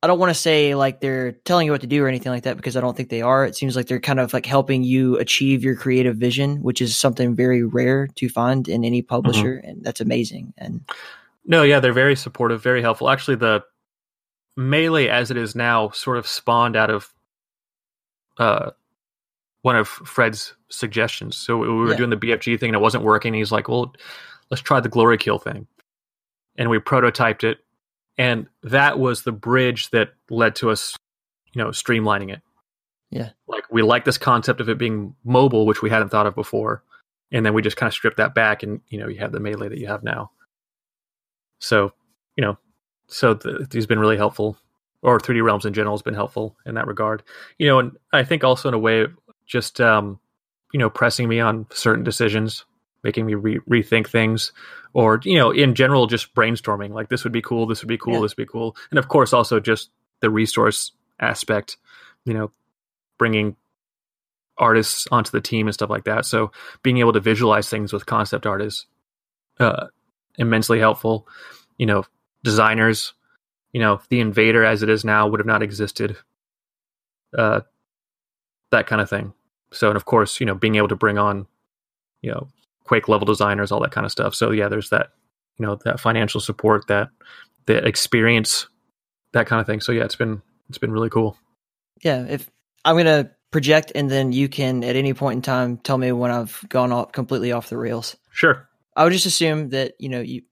I 0.00 0.06
don't 0.06 0.20
want 0.20 0.30
to 0.30 0.40
say 0.40 0.76
like 0.76 1.00
they're 1.00 1.32
telling 1.32 1.66
you 1.66 1.72
what 1.72 1.80
to 1.80 1.88
do 1.88 2.04
or 2.04 2.08
anything 2.08 2.30
like 2.30 2.44
that 2.44 2.56
because 2.56 2.76
I 2.76 2.80
don't 2.80 2.96
think 2.96 3.08
they 3.08 3.20
are. 3.20 3.44
It 3.44 3.56
seems 3.56 3.74
like 3.74 3.88
they're 3.88 3.98
kind 3.98 4.20
of 4.20 4.32
like 4.32 4.46
helping 4.46 4.84
you 4.84 5.18
achieve 5.18 5.64
your 5.64 5.74
creative 5.74 6.16
vision, 6.16 6.62
which 6.62 6.80
is 6.80 6.96
something 6.96 7.34
very 7.34 7.64
rare 7.64 8.06
to 8.06 8.28
find 8.28 8.68
in 8.68 8.84
any 8.84 9.02
publisher, 9.02 9.56
mm-hmm. 9.56 9.68
and 9.68 9.84
that's 9.84 10.00
amazing. 10.00 10.54
And 10.56 10.88
no, 11.44 11.64
yeah, 11.64 11.80
they're 11.80 11.92
very 11.92 12.14
supportive, 12.14 12.62
very 12.62 12.80
helpful. 12.80 13.10
Actually, 13.10 13.36
the 13.36 13.64
melee 14.56 15.08
as 15.08 15.32
it 15.32 15.36
is 15.36 15.56
now 15.56 15.90
sort 15.90 16.16
of 16.16 16.28
spawned 16.28 16.76
out 16.76 16.90
of 16.90 17.12
uh, 18.38 18.70
one 19.62 19.76
of 19.76 19.88
Fred's 19.88 20.54
suggestions. 20.68 21.36
So 21.36 21.58
we 21.58 21.68
were 21.68 21.90
yeah. 21.90 21.96
doing 21.96 22.10
the 22.10 22.16
BFG 22.16 22.58
thing 22.58 22.70
and 22.70 22.76
it 22.76 22.80
wasn't 22.80 23.04
working. 23.04 23.34
He's 23.34 23.52
like, 23.52 23.68
"Well, 23.68 23.92
let's 24.50 24.62
try 24.62 24.80
the 24.80 24.88
glory 24.88 25.18
kill 25.18 25.38
thing," 25.38 25.66
and 26.56 26.70
we 26.70 26.78
prototyped 26.78 27.44
it. 27.44 27.58
And 28.16 28.48
that 28.64 28.98
was 28.98 29.22
the 29.22 29.32
bridge 29.32 29.90
that 29.90 30.10
led 30.28 30.56
to 30.56 30.70
us 30.70 30.96
you 31.52 31.62
know 31.62 31.70
streamlining 31.70 32.32
it. 32.32 32.42
Yeah. 33.10 33.30
Like 33.46 33.64
we 33.70 33.82
like 33.82 34.04
this 34.04 34.18
concept 34.18 34.60
of 34.60 34.68
it 34.68 34.78
being 34.78 35.14
mobile 35.24 35.66
which 35.66 35.82
we 35.82 35.90
hadn't 35.90 36.10
thought 36.10 36.26
of 36.26 36.34
before. 36.34 36.82
And 37.30 37.44
then 37.44 37.54
we 37.54 37.62
just 37.62 37.76
kind 37.76 37.88
of 37.88 37.94
stripped 37.94 38.18
that 38.18 38.34
back 38.34 38.62
and 38.62 38.80
you 38.88 38.98
know 38.98 39.08
you 39.08 39.18
have 39.18 39.32
the 39.32 39.40
melee 39.40 39.68
that 39.68 39.78
you 39.78 39.86
have 39.86 40.02
now. 40.02 40.30
So 41.60 41.92
you 42.36 42.42
know 42.42 42.58
so 43.08 43.34
the, 43.34 43.66
he's 43.72 43.86
been 43.86 43.98
really 43.98 44.16
helpful 44.16 44.58
or 45.02 45.18
3d 45.18 45.42
realms 45.42 45.64
in 45.64 45.72
general 45.72 45.94
has 45.96 46.02
been 46.02 46.14
helpful 46.14 46.56
in 46.66 46.74
that 46.74 46.86
regard. 46.86 47.22
You 47.58 47.66
know 47.66 47.78
and 47.78 47.96
i 48.12 48.24
think 48.24 48.44
also 48.44 48.68
in 48.68 48.74
a 48.74 48.78
way 48.78 49.06
just 49.46 49.80
um 49.80 50.18
you 50.72 50.78
know 50.78 50.90
pressing 50.90 51.28
me 51.28 51.40
on 51.40 51.66
certain 51.72 52.04
decisions 52.04 52.64
making 53.04 53.26
me 53.26 53.34
re- 53.34 53.60
rethink 53.70 54.08
things 54.08 54.52
or 54.92 55.20
you 55.24 55.38
know 55.38 55.50
in 55.50 55.74
general 55.74 56.06
just 56.06 56.34
brainstorming 56.34 56.90
like 56.90 57.08
this 57.08 57.24
would 57.24 57.32
be 57.32 57.42
cool 57.42 57.66
this 57.66 57.82
would 57.82 57.88
be 57.88 57.98
cool 57.98 58.14
yeah. 58.14 58.20
this 58.20 58.36
would 58.36 58.44
be 58.44 58.50
cool. 58.50 58.76
And 58.90 58.98
of 58.98 59.08
course 59.08 59.32
also 59.32 59.60
just 59.60 59.90
the 60.20 60.30
resource 60.30 60.92
aspect 61.20 61.76
you 62.24 62.34
know 62.34 62.50
bringing 63.18 63.56
artists 64.56 65.06
onto 65.12 65.30
the 65.30 65.40
team 65.40 65.68
and 65.68 65.74
stuff 65.74 65.90
like 65.90 66.04
that. 66.04 66.26
So 66.26 66.50
being 66.82 66.98
able 66.98 67.12
to 67.12 67.20
visualize 67.20 67.68
things 67.68 67.92
with 67.92 68.06
concept 68.06 68.44
art 68.44 68.60
is 68.60 68.86
uh, 69.60 69.86
immensely 70.36 70.80
helpful. 70.80 71.28
You 71.76 71.86
know 71.86 72.04
designers 72.42 73.14
you 73.72 73.80
know 73.80 74.00
the 74.08 74.20
invader 74.20 74.64
as 74.64 74.82
it 74.82 74.88
is 74.88 75.04
now 75.04 75.28
would 75.28 75.40
have 75.40 75.46
not 75.46 75.62
existed 75.62 76.16
uh 77.36 77.60
that 78.70 78.86
kind 78.86 79.00
of 79.00 79.08
thing 79.08 79.32
so 79.72 79.88
and 79.88 79.96
of 79.96 80.04
course, 80.04 80.40
you 80.40 80.46
know, 80.46 80.54
being 80.54 80.76
able 80.76 80.88
to 80.88 80.96
bring 80.96 81.18
on, 81.18 81.46
you 82.22 82.30
know, 82.30 82.48
Quake 82.84 83.08
level 83.08 83.26
designers, 83.26 83.70
all 83.70 83.80
that 83.80 83.92
kind 83.92 84.06
of 84.06 84.12
stuff. 84.12 84.34
So 84.34 84.50
yeah, 84.50 84.68
there's 84.68 84.90
that, 84.90 85.10
you 85.58 85.66
know, 85.66 85.76
that 85.84 86.00
financial 86.00 86.40
support, 86.40 86.86
that 86.86 87.10
the 87.66 87.86
experience, 87.86 88.66
that 89.32 89.46
kind 89.46 89.60
of 89.60 89.66
thing. 89.66 89.80
So 89.80 89.92
yeah, 89.92 90.04
it's 90.04 90.16
been 90.16 90.40
it's 90.68 90.78
been 90.78 90.92
really 90.92 91.10
cool. 91.10 91.36
Yeah, 92.02 92.24
if 92.28 92.50
I'm 92.84 92.96
gonna 92.96 93.30
project, 93.50 93.92
and 93.94 94.10
then 94.10 94.32
you 94.32 94.48
can 94.48 94.84
at 94.84 94.96
any 94.96 95.12
point 95.12 95.36
in 95.36 95.42
time 95.42 95.76
tell 95.78 95.98
me 95.98 96.12
when 96.12 96.30
I've 96.30 96.64
gone 96.68 96.92
off 96.92 97.12
completely 97.12 97.52
off 97.52 97.68
the 97.68 97.76
rails. 97.76 98.16
Sure. 98.30 98.66
I 98.96 99.04
would 99.04 99.12
just 99.12 99.26
assume 99.26 99.70
that 99.70 99.94
you 99.98 100.08
know 100.08 100.20
you, 100.20 100.42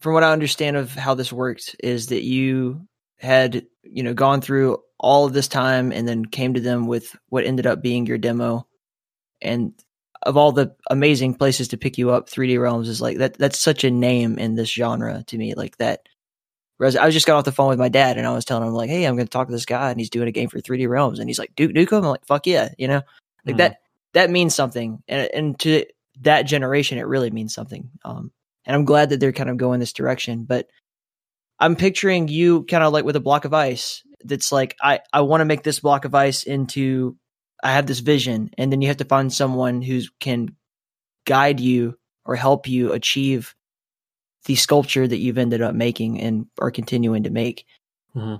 from 0.00 0.14
what 0.14 0.24
I 0.24 0.32
understand 0.32 0.76
of 0.76 0.92
how 0.94 1.14
this 1.14 1.32
worked, 1.32 1.76
is 1.82 2.08
that 2.08 2.24
you 2.24 2.86
had 3.18 3.66
you 3.82 4.02
know 4.02 4.14
gone 4.14 4.40
through 4.40 4.78
all 4.98 5.26
of 5.26 5.32
this 5.32 5.48
time 5.48 5.92
and 5.92 6.06
then 6.06 6.24
came 6.24 6.54
to 6.54 6.60
them 6.60 6.86
with 6.86 7.16
what 7.28 7.44
ended 7.44 7.66
up 7.66 7.82
being 7.82 8.06
your 8.06 8.18
demo 8.18 8.66
and 9.40 9.72
of 10.22 10.36
all 10.36 10.52
the 10.52 10.74
amazing 10.90 11.34
places 11.34 11.68
to 11.68 11.78
pick 11.78 11.96
you 11.96 12.10
up 12.10 12.28
3d 12.28 12.60
realms 12.60 12.88
is 12.88 13.00
like 13.00 13.16
that 13.18 13.38
that's 13.38 13.58
such 13.58 13.84
a 13.84 13.90
name 13.90 14.38
in 14.38 14.54
this 14.54 14.70
genre 14.70 15.24
to 15.26 15.38
me 15.38 15.54
like 15.54 15.76
that 15.78 16.00
Whereas 16.80 16.96
I 16.96 17.04
was 17.04 17.12
just 17.12 17.26
got 17.26 17.36
off 17.36 17.44
the 17.44 17.52
phone 17.52 17.68
with 17.68 17.78
my 17.78 17.90
dad 17.90 18.16
and 18.16 18.26
I 18.26 18.32
was 18.32 18.46
telling 18.46 18.66
him 18.66 18.72
like, 18.72 18.88
"Hey, 18.88 19.04
I'm 19.04 19.14
going 19.14 19.26
to 19.26 19.30
talk 19.30 19.48
to 19.48 19.52
this 19.52 19.66
guy 19.66 19.90
and 19.90 20.00
he's 20.00 20.08
doing 20.08 20.28
a 20.28 20.32
game 20.32 20.48
for 20.48 20.60
3D 20.60 20.88
Realms." 20.88 21.18
And 21.18 21.28
he's 21.28 21.38
like, 21.38 21.54
"Duke 21.54 21.72
Nukem." 21.72 21.98
I'm 21.98 22.04
like, 22.04 22.24
"Fuck 22.24 22.46
yeah!" 22.46 22.70
You 22.78 22.88
know, 22.88 23.02
like 23.44 23.56
mm. 23.56 23.58
that. 23.58 23.82
That 24.14 24.30
means 24.30 24.54
something, 24.54 25.02
and 25.06 25.28
and 25.34 25.60
to 25.60 25.84
that 26.22 26.44
generation, 26.44 26.96
it 26.96 27.06
really 27.06 27.30
means 27.30 27.52
something. 27.52 27.90
Um, 28.02 28.32
and 28.70 28.76
I'm 28.76 28.84
glad 28.84 29.10
that 29.10 29.18
they're 29.18 29.32
kind 29.32 29.50
of 29.50 29.56
going 29.56 29.80
this 29.80 29.92
direction. 29.92 30.44
But 30.44 30.68
I'm 31.58 31.74
picturing 31.74 32.28
you 32.28 32.62
kind 32.66 32.84
of 32.84 32.92
like 32.92 33.04
with 33.04 33.16
a 33.16 33.20
block 33.20 33.44
of 33.44 33.52
ice. 33.52 34.04
That's 34.22 34.52
like 34.52 34.76
I 34.80 35.00
I 35.12 35.22
want 35.22 35.40
to 35.40 35.44
make 35.44 35.64
this 35.64 35.80
block 35.80 36.04
of 36.04 36.14
ice 36.14 36.44
into. 36.44 37.16
I 37.64 37.72
have 37.72 37.86
this 37.86 37.98
vision, 37.98 38.50
and 38.56 38.70
then 38.70 38.80
you 38.80 38.86
have 38.86 38.98
to 38.98 39.04
find 39.04 39.32
someone 39.32 39.82
who 39.82 40.02
can 40.20 40.54
guide 41.26 41.58
you 41.58 41.98
or 42.24 42.36
help 42.36 42.68
you 42.68 42.92
achieve 42.92 43.56
the 44.44 44.54
sculpture 44.54 45.06
that 45.06 45.18
you've 45.18 45.36
ended 45.36 45.62
up 45.62 45.74
making 45.74 46.20
and 46.20 46.46
are 46.60 46.70
continuing 46.70 47.24
to 47.24 47.30
make. 47.30 47.66
Mm-hmm. 48.14 48.36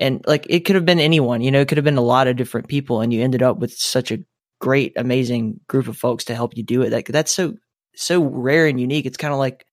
And 0.00 0.24
like 0.26 0.44
it 0.50 0.64
could 0.64 0.74
have 0.74 0.84
been 0.84 0.98
anyone, 0.98 1.40
you 1.40 1.52
know, 1.52 1.60
it 1.60 1.68
could 1.68 1.78
have 1.78 1.84
been 1.84 1.98
a 1.98 2.00
lot 2.00 2.26
of 2.26 2.34
different 2.34 2.66
people, 2.66 3.00
and 3.00 3.12
you 3.12 3.22
ended 3.22 3.44
up 3.44 3.58
with 3.58 3.74
such 3.74 4.10
a 4.10 4.24
great, 4.60 4.94
amazing 4.96 5.60
group 5.68 5.86
of 5.86 5.96
folks 5.96 6.24
to 6.24 6.34
help 6.34 6.56
you 6.56 6.64
do 6.64 6.82
it. 6.82 6.90
Like 6.90 7.06
that's 7.06 7.30
so 7.30 7.54
so 7.94 8.24
rare 8.24 8.66
and 8.66 8.80
unique. 8.80 9.06
It's 9.06 9.16
kind 9.16 9.32
of 9.32 9.38
like 9.38 9.64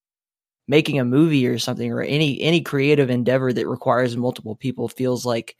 making 0.67 0.99
a 0.99 1.05
movie 1.05 1.47
or 1.47 1.59
something, 1.59 1.91
or 1.91 2.01
any 2.01 2.41
any 2.41 2.61
creative 2.61 3.09
endeavor 3.09 3.53
that 3.53 3.67
requires 3.67 4.17
multiple 4.17 4.55
people 4.55 4.87
feels 4.87 5.25
like 5.25 5.55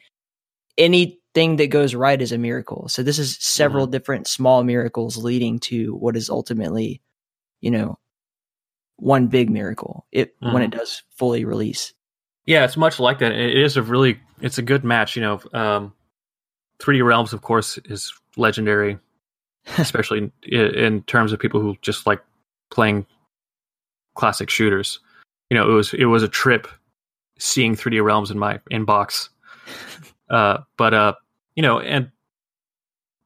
anything 0.78 1.56
that 1.58 1.68
goes 1.68 1.96
right 1.96 2.22
is 2.22 2.32
a 2.32 2.38
miracle. 2.38 2.88
So 2.90 3.04
this 3.04 3.20
is 3.20 3.38
several 3.40 3.86
mm-hmm. 3.86 3.92
different 3.92 4.28
small 4.28 4.64
miracles 4.64 5.18
leading 5.18 5.60
to 5.60 5.96
what 5.96 6.16
is 6.16 6.30
ultimately, 6.30 7.02
you 7.62 7.72
know, 7.72 8.00
one 8.98 9.28
big 9.28 9.50
miracle 9.50 10.06
it 10.12 10.40
mm-hmm. 10.40 10.54
when 10.54 10.64
it 10.64 10.72
mm-hmm. 10.72 10.80
does 10.80 11.04
fully 11.18 11.46
release. 11.46 11.94
Yeah, 12.46 12.64
it's 12.64 12.78
much 12.78 13.00
like 13.00 13.20
that. 13.20 13.32
It 13.32 13.58
is 13.58 13.78
a 13.78 13.82
really 13.82 14.20
it's 14.42 14.58
a 14.58 14.62
good 14.62 14.84
match. 14.84 15.16
You 15.16 15.22
know, 15.22 15.42
um, 15.54 15.94
3D 16.80 17.04
Realms, 17.06 17.34
of 17.34 17.42
course, 17.42 17.80
is 17.86 18.14
legendary, 18.38 19.00
especially 19.78 20.32
in, 20.44 20.76
in 20.76 21.04
terms 21.04 21.32
of 21.32 21.40
people 21.40 21.62
who 21.62 21.76
just 21.82 22.06
like 22.06 22.22
playing 22.70 23.06
classic 24.16 24.50
shooters. 24.50 25.00
You 25.50 25.58
know, 25.58 25.70
it 25.70 25.74
was 25.74 25.94
it 25.94 26.06
was 26.06 26.24
a 26.24 26.28
trip 26.28 26.68
seeing 27.38 27.76
3D 27.76 28.04
Realms 28.04 28.32
in 28.32 28.40
my 28.40 28.60
inbox. 28.72 29.30
Uh, 30.28 30.58
but 30.76 30.92
uh, 30.92 31.14
you 31.56 31.62
know, 31.62 31.80
and 31.80 32.10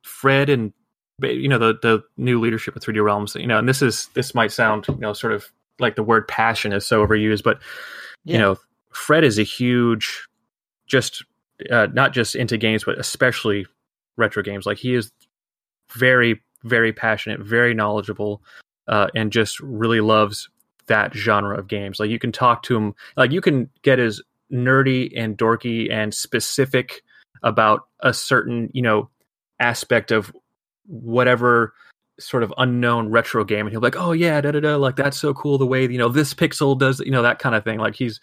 Fred 0.03 0.49
and 0.49 0.73
you 1.21 1.47
know 1.47 1.57
the 1.57 1.79
the 1.81 2.03
new 2.17 2.41
leadership 2.41 2.75
of 2.75 2.81
3D 2.81 3.01
Realms. 3.01 3.35
You 3.35 3.47
know, 3.47 3.57
and 3.57 3.69
this 3.69 3.81
is 3.81 4.09
this 4.15 4.35
might 4.35 4.51
sound 4.51 4.85
you 4.89 4.97
know 4.97 5.13
sort 5.13 5.31
of 5.31 5.49
like 5.79 5.95
the 5.95 6.03
word 6.03 6.27
passion 6.27 6.73
is 6.73 6.85
so 6.85 7.05
overused, 7.07 7.43
but 7.43 7.61
yeah. 8.25 8.33
you 8.33 8.39
know, 8.39 8.57
Fred 8.91 9.23
is 9.23 9.39
a 9.39 9.43
huge, 9.43 10.27
just 10.87 11.23
uh, 11.71 11.87
not 11.93 12.13
just 12.13 12.35
into 12.35 12.57
games, 12.57 12.83
but 12.83 12.99
especially 12.99 13.65
retro 14.17 14.43
games. 14.43 14.65
Like 14.65 14.77
he 14.77 14.93
is 14.93 15.09
very, 15.93 16.41
very 16.63 16.91
passionate, 16.91 17.39
very 17.39 17.73
knowledgeable, 17.73 18.41
uh, 18.87 19.07
and 19.15 19.31
just 19.31 19.59
really 19.61 20.01
loves 20.01 20.49
that 20.89 21.15
genre 21.15 21.57
of 21.57 21.67
games. 21.67 21.99
Like 21.99 22.09
you 22.09 22.19
can 22.19 22.31
talk 22.31 22.63
to 22.63 22.75
him, 22.75 22.93
like 23.15 23.31
you 23.31 23.41
can 23.41 23.69
get 23.81 23.99
as 23.99 24.21
nerdy 24.51 25.11
and 25.15 25.37
dorky 25.37 25.91
and 25.91 26.13
specific 26.13 27.01
about 27.41 27.87
a 28.01 28.13
certain, 28.13 28.69
you 28.73 28.81
know, 28.81 29.09
aspect 29.59 30.11
of 30.11 30.31
whatever 30.87 31.73
sort 32.19 32.43
of 32.43 32.53
unknown 32.57 33.09
retro 33.09 33.45
game 33.45 33.65
and 33.65 33.69
he'll 33.69 33.79
be 33.79 33.87
like 33.87 33.95
oh 33.95 34.11
yeah 34.11 34.41
da 34.41 34.51
da 34.51 34.59
da 34.59 34.75
like 34.75 34.95
that's 34.95 35.17
so 35.17 35.33
cool 35.33 35.57
the 35.57 35.65
way 35.65 35.83
you 35.83 35.97
know 35.97 36.09
this 36.09 36.33
pixel 36.33 36.77
does 36.77 36.99
you 36.99 37.11
know 37.11 37.21
that 37.21 37.39
kind 37.39 37.55
of 37.55 37.63
thing 37.63 37.79
like 37.79 37.95
he's 37.95 38.19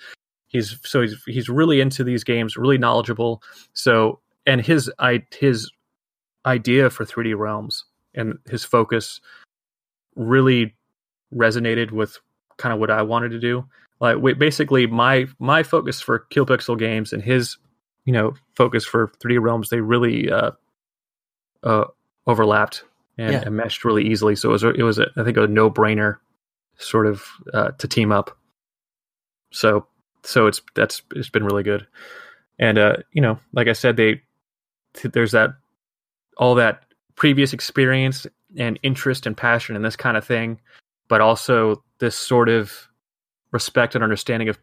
he's 0.48 0.78
so 0.84 1.00
he's 1.00 1.16
he's 1.26 1.48
really 1.48 1.80
into 1.80 2.04
these 2.04 2.22
games 2.22 2.56
really 2.56 2.76
knowledgeable 2.76 3.42
so 3.72 4.20
and 4.46 4.60
his 4.60 4.90
i 4.98 5.22
his 5.38 5.70
idea 6.44 6.90
for 6.90 7.06
3d 7.06 7.36
realms 7.38 7.84
and 8.14 8.38
his 8.50 8.64
focus 8.64 9.20
really 10.14 10.74
resonated 11.34 11.90
with 11.90 12.18
kind 12.58 12.72
of 12.72 12.78
what 12.78 12.90
i 12.90 13.02
wanted 13.02 13.30
to 13.30 13.38
do 13.38 13.64
like 14.00 14.16
basically 14.38 14.86
my 14.86 15.26
my 15.38 15.62
focus 15.62 16.00
for 16.00 16.26
KillPixel 16.30 16.78
games 16.78 17.12
and 17.12 17.22
his 17.22 17.56
you 18.04 18.12
know 18.12 18.34
focus 18.54 18.84
for 18.84 19.08
3d 19.22 19.40
realms 19.40 19.70
they 19.70 19.80
really 19.80 20.30
uh 20.30 20.50
uh 21.62 21.84
overlapped 22.26 22.84
and, 23.18 23.32
yeah. 23.32 23.42
and 23.44 23.56
meshed 23.56 23.84
really 23.84 24.06
easily. 24.06 24.36
So 24.36 24.50
it 24.50 24.52
was 24.52 24.64
it 24.64 24.82
was 24.82 24.98
a, 24.98 25.06
I 25.16 25.24
think 25.24 25.36
a 25.36 25.46
no 25.46 25.70
brainer 25.70 26.18
sort 26.78 27.06
of 27.06 27.24
uh, 27.52 27.70
to 27.72 27.88
team 27.88 28.12
up. 28.12 28.36
So 29.52 29.86
so 30.22 30.46
it's 30.46 30.60
that's 30.74 31.02
it's 31.14 31.30
been 31.30 31.44
really 31.44 31.62
good, 31.62 31.86
and 32.58 32.78
uh, 32.78 32.96
you 33.12 33.22
know, 33.22 33.38
like 33.52 33.68
I 33.68 33.72
said, 33.72 33.96
they 33.96 34.22
there's 35.02 35.32
that 35.32 35.50
all 36.36 36.56
that 36.56 36.84
previous 37.14 37.52
experience 37.52 38.26
and 38.58 38.78
interest 38.82 39.26
and 39.26 39.36
passion 39.36 39.76
in 39.76 39.82
this 39.82 39.96
kind 39.96 40.16
of 40.16 40.24
thing, 40.24 40.60
but 41.08 41.20
also 41.20 41.82
this 41.98 42.16
sort 42.16 42.48
of 42.48 42.88
respect 43.52 43.94
and 43.94 44.04
understanding 44.04 44.48
of 44.48 44.58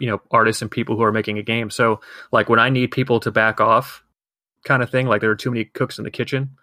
you 0.00 0.08
know 0.08 0.20
artists 0.30 0.62
and 0.62 0.70
people 0.70 0.96
who 0.96 1.02
are 1.02 1.12
making 1.12 1.38
a 1.38 1.42
game. 1.42 1.70
So 1.70 2.00
like 2.32 2.48
when 2.48 2.58
I 2.58 2.68
need 2.68 2.90
people 2.90 3.20
to 3.20 3.30
back 3.30 3.60
off, 3.60 4.04
kind 4.64 4.82
of 4.82 4.90
thing, 4.90 5.06
like 5.06 5.20
there 5.20 5.30
are 5.30 5.36
too 5.36 5.50
many 5.50 5.64
cooks 5.64 5.98
in 5.98 6.04
the 6.04 6.10
kitchen 6.10 6.56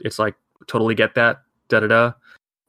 it's 0.00 0.18
like 0.18 0.34
totally 0.66 0.94
get 0.94 1.14
that 1.14 1.42
da 1.68 1.80
da 1.80 1.86
da 1.86 2.12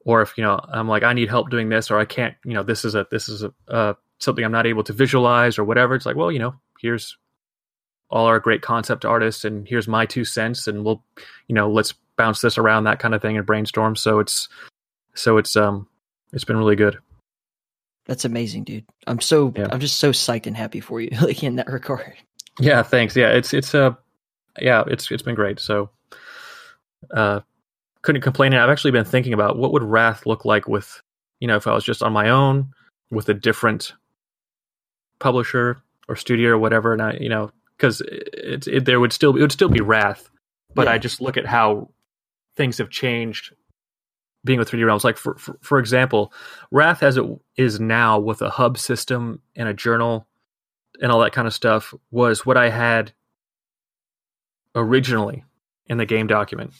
or 0.04 0.22
if 0.22 0.36
you 0.36 0.44
know 0.44 0.58
i'm 0.72 0.88
like 0.88 1.02
i 1.02 1.12
need 1.12 1.28
help 1.28 1.50
doing 1.50 1.68
this 1.68 1.90
or 1.90 1.98
i 1.98 2.04
can't 2.04 2.34
you 2.44 2.54
know 2.54 2.62
this 2.62 2.84
is 2.84 2.94
a 2.94 3.06
this 3.10 3.28
is 3.28 3.42
a 3.42 3.52
uh, 3.68 3.94
something 4.18 4.44
i'm 4.44 4.52
not 4.52 4.66
able 4.66 4.84
to 4.84 4.92
visualize 4.92 5.58
or 5.58 5.64
whatever 5.64 5.94
it's 5.94 6.06
like 6.06 6.16
well 6.16 6.32
you 6.32 6.38
know 6.38 6.54
here's 6.80 7.16
all 8.10 8.26
our 8.26 8.40
great 8.40 8.62
concept 8.62 9.04
artists 9.04 9.44
and 9.44 9.68
here's 9.68 9.88
my 9.88 10.06
two 10.06 10.24
cents 10.24 10.66
and 10.66 10.84
we'll 10.84 11.02
you 11.46 11.54
know 11.54 11.70
let's 11.70 11.94
bounce 12.16 12.40
this 12.40 12.58
around 12.58 12.84
that 12.84 12.98
kind 12.98 13.14
of 13.14 13.22
thing 13.22 13.36
and 13.36 13.46
brainstorm 13.46 13.94
so 13.94 14.18
it's 14.18 14.48
so 15.18 15.36
it's 15.38 15.56
um 15.56 15.86
it's 16.32 16.44
been 16.44 16.56
really 16.56 16.76
good 16.76 16.98
that's 18.06 18.24
amazing 18.24 18.64
dude 18.64 18.84
i'm 19.06 19.20
so 19.20 19.52
yeah. 19.56 19.66
i'm 19.70 19.80
just 19.80 19.98
so 19.98 20.10
psyched 20.10 20.46
and 20.46 20.56
happy 20.56 20.80
for 20.80 21.00
you 21.00 21.10
like 21.22 21.42
in 21.42 21.56
that 21.56 21.68
regard 21.68 22.14
yeah 22.58 22.82
thanks 22.82 23.14
yeah 23.16 23.28
it's 23.28 23.52
it's 23.52 23.74
uh 23.74 23.92
yeah 24.60 24.84
it's 24.86 25.10
it's 25.10 25.22
been 25.22 25.34
great 25.34 25.60
so 25.60 25.90
uh, 27.12 27.40
couldn't 28.02 28.22
complain. 28.22 28.52
And 28.52 28.62
I've 28.62 28.70
actually 28.70 28.90
been 28.90 29.04
thinking 29.04 29.32
about 29.32 29.58
what 29.58 29.72
would 29.72 29.82
Wrath 29.82 30.26
look 30.26 30.44
like 30.44 30.68
with, 30.68 31.00
you 31.40 31.48
know, 31.48 31.56
if 31.56 31.66
I 31.66 31.74
was 31.74 31.84
just 31.84 32.02
on 32.02 32.12
my 32.12 32.30
own 32.30 32.72
with 33.10 33.28
a 33.28 33.34
different 33.34 33.94
publisher 35.18 35.82
or 36.08 36.16
studio 36.16 36.50
or 36.50 36.58
whatever. 36.58 36.92
And 36.92 37.02
I, 37.02 37.12
you 37.20 37.28
know, 37.28 37.50
because 37.76 38.00
it, 38.00 38.66
it, 38.66 38.84
there 38.84 39.00
would 39.00 39.12
still 39.12 39.36
it 39.36 39.40
would 39.40 39.52
still 39.52 39.68
be 39.68 39.80
Wrath, 39.80 40.30
but 40.74 40.86
yeah. 40.86 40.92
I 40.92 40.98
just 40.98 41.20
look 41.20 41.36
at 41.36 41.46
how 41.46 41.90
things 42.56 42.78
have 42.78 42.90
changed. 42.90 43.54
Being 44.44 44.58
with 44.58 44.70
3D 44.70 44.86
Realms, 44.86 45.04
like 45.04 45.16
for, 45.16 45.34
for 45.36 45.58
for 45.60 45.78
example, 45.78 46.32
Wrath 46.70 47.02
as 47.02 47.16
it 47.16 47.24
is 47.56 47.80
now 47.80 48.18
with 48.18 48.40
a 48.40 48.50
hub 48.50 48.78
system 48.78 49.42
and 49.56 49.68
a 49.68 49.74
journal 49.74 50.28
and 51.00 51.12
all 51.12 51.20
that 51.20 51.32
kind 51.32 51.46
of 51.46 51.54
stuff 51.54 51.92
was 52.10 52.46
what 52.46 52.56
I 52.56 52.70
had 52.70 53.12
originally 54.74 55.44
in 55.86 55.98
the 55.98 56.06
game 56.06 56.26
document. 56.26 56.72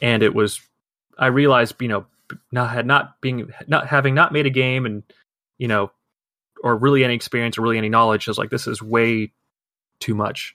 And 0.00 0.22
it 0.22 0.34
was 0.34 0.60
I 1.18 1.26
realized 1.26 1.74
you 1.80 1.88
know 1.88 2.06
not 2.52 2.70
had 2.70 2.86
not 2.86 3.20
being 3.20 3.50
not 3.66 3.86
having 3.86 4.14
not 4.14 4.32
made 4.32 4.46
a 4.46 4.50
game 4.50 4.86
and 4.86 5.02
you 5.58 5.68
know 5.68 5.90
or 6.62 6.76
really 6.76 7.04
any 7.04 7.14
experience 7.14 7.58
or 7.58 7.62
really 7.62 7.78
any 7.78 7.88
knowledge 7.88 8.28
I 8.28 8.30
was 8.30 8.38
like 8.38 8.50
this 8.50 8.66
is 8.66 8.82
way 8.82 9.32
too 9.98 10.14
much 10.14 10.54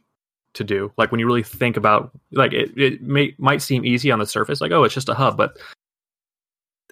to 0.53 0.63
do. 0.63 0.91
Like 0.97 1.11
when 1.11 1.19
you 1.19 1.25
really 1.25 1.43
think 1.43 1.77
about 1.77 2.11
like 2.31 2.53
it, 2.53 2.71
it 2.77 3.01
may 3.01 3.35
might 3.37 3.61
seem 3.61 3.85
easy 3.85 4.11
on 4.11 4.19
the 4.19 4.25
surface 4.25 4.61
like 4.61 4.71
oh 4.71 4.83
it's 4.83 4.93
just 4.93 5.09
a 5.09 5.13
hub 5.13 5.37
but 5.37 5.57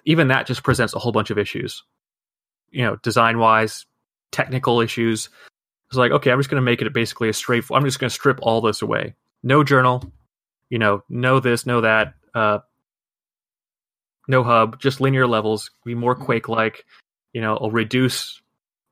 even 0.04 0.28
that 0.28 0.46
just 0.46 0.62
presents 0.62 0.94
a 0.94 0.98
whole 0.98 1.12
bunch 1.12 1.30
of 1.30 1.38
issues 1.38 1.82
you 2.70 2.82
know 2.82 2.96
design 3.02 3.38
wise 3.38 3.86
technical 4.32 4.80
issues 4.80 5.28
it's 5.88 5.96
like 5.96 6.12
okay 6.12 6.30
i'm 6.30 6.38
just 6.38 6.50
going 6.50 6.60
to 6.60 6.64
make 6.64 6.82
it 6.82 6.92
basically 6.92 7.28
a 7.28 7.32
straight 7.32 7.64
i'm 7.72 7.84
just 7.84 7.98
going 7.98 8.08
to 8.08 8.14
strip 8.14 8.38
all 8.42 8.60
this 8.60 8.82
away 8.82 9.14
no 9.42 9.62
journal 9.62 10.12
you 10.70 10.78
know, 10.78 11.04
no 11.08 11.40
this, 11.40 11.66
no 11.66 11.80
that, 11.82 12.14
uh, 12.34 12.58
no 14.26 14.42
hub, 14.42 14.80
just 14.80 15.00
linear 15.00 15.26
levels, 15.26 15.70
be 15.84 15.94
more 15.94 16.14
mm-hmm. 16.14 16.24
Quake 16.24 16.48
like. 16.48 16.84
You 17.32 17.40
know, 17.40 17.56
I'll 17.60 17.70
reduce 17.70 18.40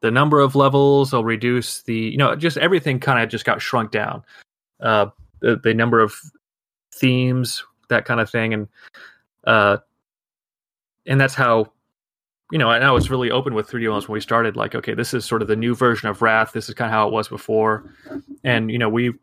the 0.01 0.11
number 0.11 0.41
of 0.41 0.55
levels, 0.55 1.15
I'll 1.15 1.25
reduce 1.25 1.83
the, 1.83 1.97
you 1.97 2.17
know, 2.17 2.35
just 2.37 2.57
everything 2.57 3.01
kind 3.01 3.23
of 3.23 3.29
just 3.29 3.45
got 3.45 3.63
shrunk 3.63 3.91
down. 3.91 4.25
Uh, 4.81 5.07
the, 5.41 5.57
the 5.57 5.75
number 5.75 6.01
of 6.01 6.15
themes, 6.95 7.65
that 7.89 8.05
kind 8.05 8.21
of 8.21 8.31
thing, 8.31 8.55
and 8.55 8.69
uh, 9.45 9.79
and 11.07 11.21
that's 11.21 11.35
how 11.35 11.73
you 12.53 12.59
know, 12.59 12.71
and 12.71 12.85
I 12.85 12.91
was 12.91 13.11
really 13.11 13.31
open 13.31 13.55
with 13.55 13.71
3D 13.71 13.91
when 13.91 14.15
we 14.15 14.21
started. 14.21 14.57
Like, 14.57 14.75
okay, 14.75 14.93
this 14.93 15.15
is 15.15 15.25
sort 15.25 15.41
of 15.41 15.49
the 15.49 15.57
new 15.57 15.75
version 15.75 16.11
of 16.11 16.21
Wrath. 16.21 16.53
This 16.53 16.69
is 16.69 16.75
kind 16.75 16.91
of 16.91 16.93
how 16.93 17.09
it 17.09 17.13
was 17.13 17.27
before, 17.27 17.95
and 18.45 18.71
you 18.71 18.79
know, 18.79 18.91
we 18.91 19.15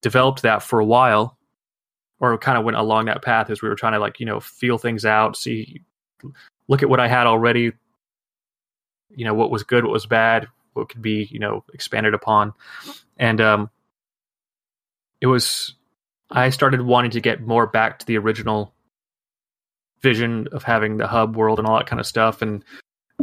developed 0.00 0.40
that 0.42 0.62
for 0.62 0.80
a 0.80 0.86
while, 0.86 1.36
or 2.18 2.38
kind 2.38 2.56
of 2.56 2.64
went 2.64 2.78
along 2.78 3.04
that 3.04 3.22
path 3.22 3.50
as 3.50 3.60
we 3.60 3.68
were 3.68 3.74
trying 3.74 3.92
to 3.92 3.98
like 3.98 4.18
you 4.20 4.24
know 4.24 4.40
feel 4.40 4.78
things 4.78 5.04
out, 5.04 5.36
see, 5.36 5.82
look 6.68 6.82
at 6.82 6.88
what 6.88 6.98
I 6.98 7.08
had 7.08 7.26
already. 7.26 7.72
You 9.10 9.24
know, 9.24 9.34
what 9.34 9.50
was 9.50 9.64
good, 9.64 9.84
what 9.84 9.92
was 9.92 10.06
bad, 10.06 10.48
what 10.72 10.88
could 10.88 11.02
be 11.02 11.28
you 11.30 11.38
know 11.38 11.64
expanded 11.74 12.14
upon, 12.14 12.54
and 13.18 13.38
um, 13.40 13.70
it 15.20 15.26
was. 15.26 15.74
I 16.30 16.50
started 16.50 16.82
wanting 16.82 17.10
to 17.12 17.20
get 17.20 17.42
more 17.42 17.66
back 17.66 17.98
to 17.98 18.06
the 18.06 18.16
original 18.16 18.74
vision 20.02 20.48
of 20.52 20.62
having 20.62 20.96
the 20.96 21.06
hub 21.06 21.36
world 21.36 21.58
and 21.58 21.66
all 21.66 21.76
that 21.76 21.86
kind 21.86 22.00
of 22.00 22.06
stuff 22.06 22.42
and 22.42 22.64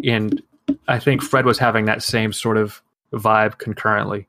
and 0.03 0.41
I 0.87 0.99
think 0.99 1.21
Fred 1.21 1.45
was 1.45 1.57
having 1.57 1.85
that 1.85 2.03
same 2.03 2.33
sort 2.33 2.57
of 2.57 2.81
vibe 3.13 3.57
concurrently. 3.57 4.27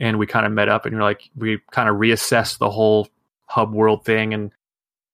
And 0.00 0.18
we 0.18 0.26
kind 0.26 0.46
of 0.46 0.52
met 0.52 0.68
up 0.68 0.84
and 0.84 0.92
you're 0.92 1.02
like 1.02 1.30
we 1.36 1.60
kind 1.70 1.88
of 1.88 1.96
reassessed 1.96 2.58
the 2.58 2.70
whole 2.70 3.08
hub 3.46 3.72
world 3.72 4.04
thing 4.04 4.34
and 4.34 4.50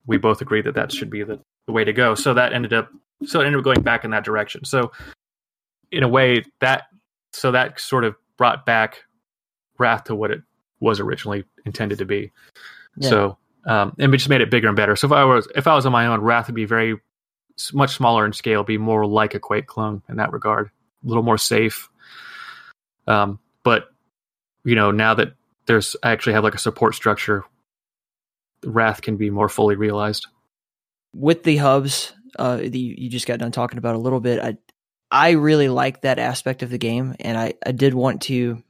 we 0.07 0.16
both 0.16 0.41
agreed 0.41 0.64
that 0.64 0.74
that 0.74 0.93
should 0.93 1.11
be 1.11 1.22
the, 1.22 1.41
the 1.66 1.72
way 1.72 1.85
to 1.85 1.93
go. 1.93 2.14
So 2.14 2.33
that 2.35 2.53
ended 2.53 2.72
up 2.72 2.91
so 3.24 3.41
it 3.41 3.47
ended 3.47 3.59
up 3.59 3.64
going 3.64 3.83
back 3.83 4.05
in 4.05 4.11
that 4.12 4.24
direction. 4.24 4.64
So 4.64 4.93
in 5.91 6.03
a 6.03 6.09
way 6.09 6.45
that 6.61 6.85
so 7.33 7.51
that 7.53 7.79
sort 7.81 8.05
of 8.05 8.14
brought 8.37 8.64
back 8.64 9.05
Wrath 9.79 10.05
to 10.05 10.14
what 10.14 10.31
it 10.31 10.43
was 10.81 11.01
originally 11.01 11.45
intended 11.66 11.99
to 11.99 12.05
be. 12.05 12.33
Yeah. 12.97 13.09
So 13.11 13.39
um, 13.64 13.94
and 13.98 14.11
we 14.11 14.18
just 14.18 14.28
made 14.28 14.40
it 14.40 14.50
bigger 14.50 14.68
and 14.68 14.76
better. 14.76 14.96
So 14.96 15.06
if 15.06 15.12
I 15.12 15.24
was 15.24 15.48
if 15.54 15.66
I 15.66 15.74
was 15.74 15.86
on 15.86 15.92
my 15.92 16.06
own, 16.06 16.20
Wrath 16.20 16.46
would 16.46 16.54
be 16.54 16.64
very 16.64 16.96
much 17.72 17.94
smaller 17.94 18.24
in 18.24 18.32
scale, 18.32 18.62
be 18.62 18.78
more 18.78 19.06
like 19.06 19.34
a 19.34 19.40
Quake 19.40 19.66
clone 19.66 20.02
in 20.09 20.16
that 20.16 20.32
regard, 20.32 20.70
a 21.04 21.09
little 21.09 21.22
more 21.22 21.38
safe. 21.38 21.88
Um, 23.06 23.38
but 23.64 23.88
you 24.64 24.74
know, 24.74 24.90
now 24.90 25.14
that 25.14 25.34
there's 25.66 25.96
I 26.02 26.12
actually 26.12 26.34
have 26.34 26.44
like 26.44 26.54
a 26.54 26.59
support 26.59 26.94
structure, 26.94 27.44
Wrath 28.64 29.02
can 29.02 29.16
be 29.16 29.30
more 29.30 29.48
fully 29.48 29.76
realized. 29.76 30.26
With 31.14 31.42
the 31.42 31.56
hubs, 31.56 32.12
uh, 32.38 32.61
you 32.62 33.09
just 33.09 33.26
got 33.26 33.38
done 33.38 33.52
talking 33.52 33.78
about 33.78 33.94
a 33.94 33.98
little 33.98 34.20
bit. 34.20 34.40
I 34.40 34.56
I 35.11 35.30
really 35.32 35.68
like 35.68 36.02
that 36.02 36.18
aspect 36.18 36.62
of 36.62 36.70
the 36.70 36.78
game, 36.78 37.16
and 37.20 37.36
I 37.36 37.54
I 37.64 37.72
did 37.72 37.94
want 37.94 38.22
to 38.22 38.62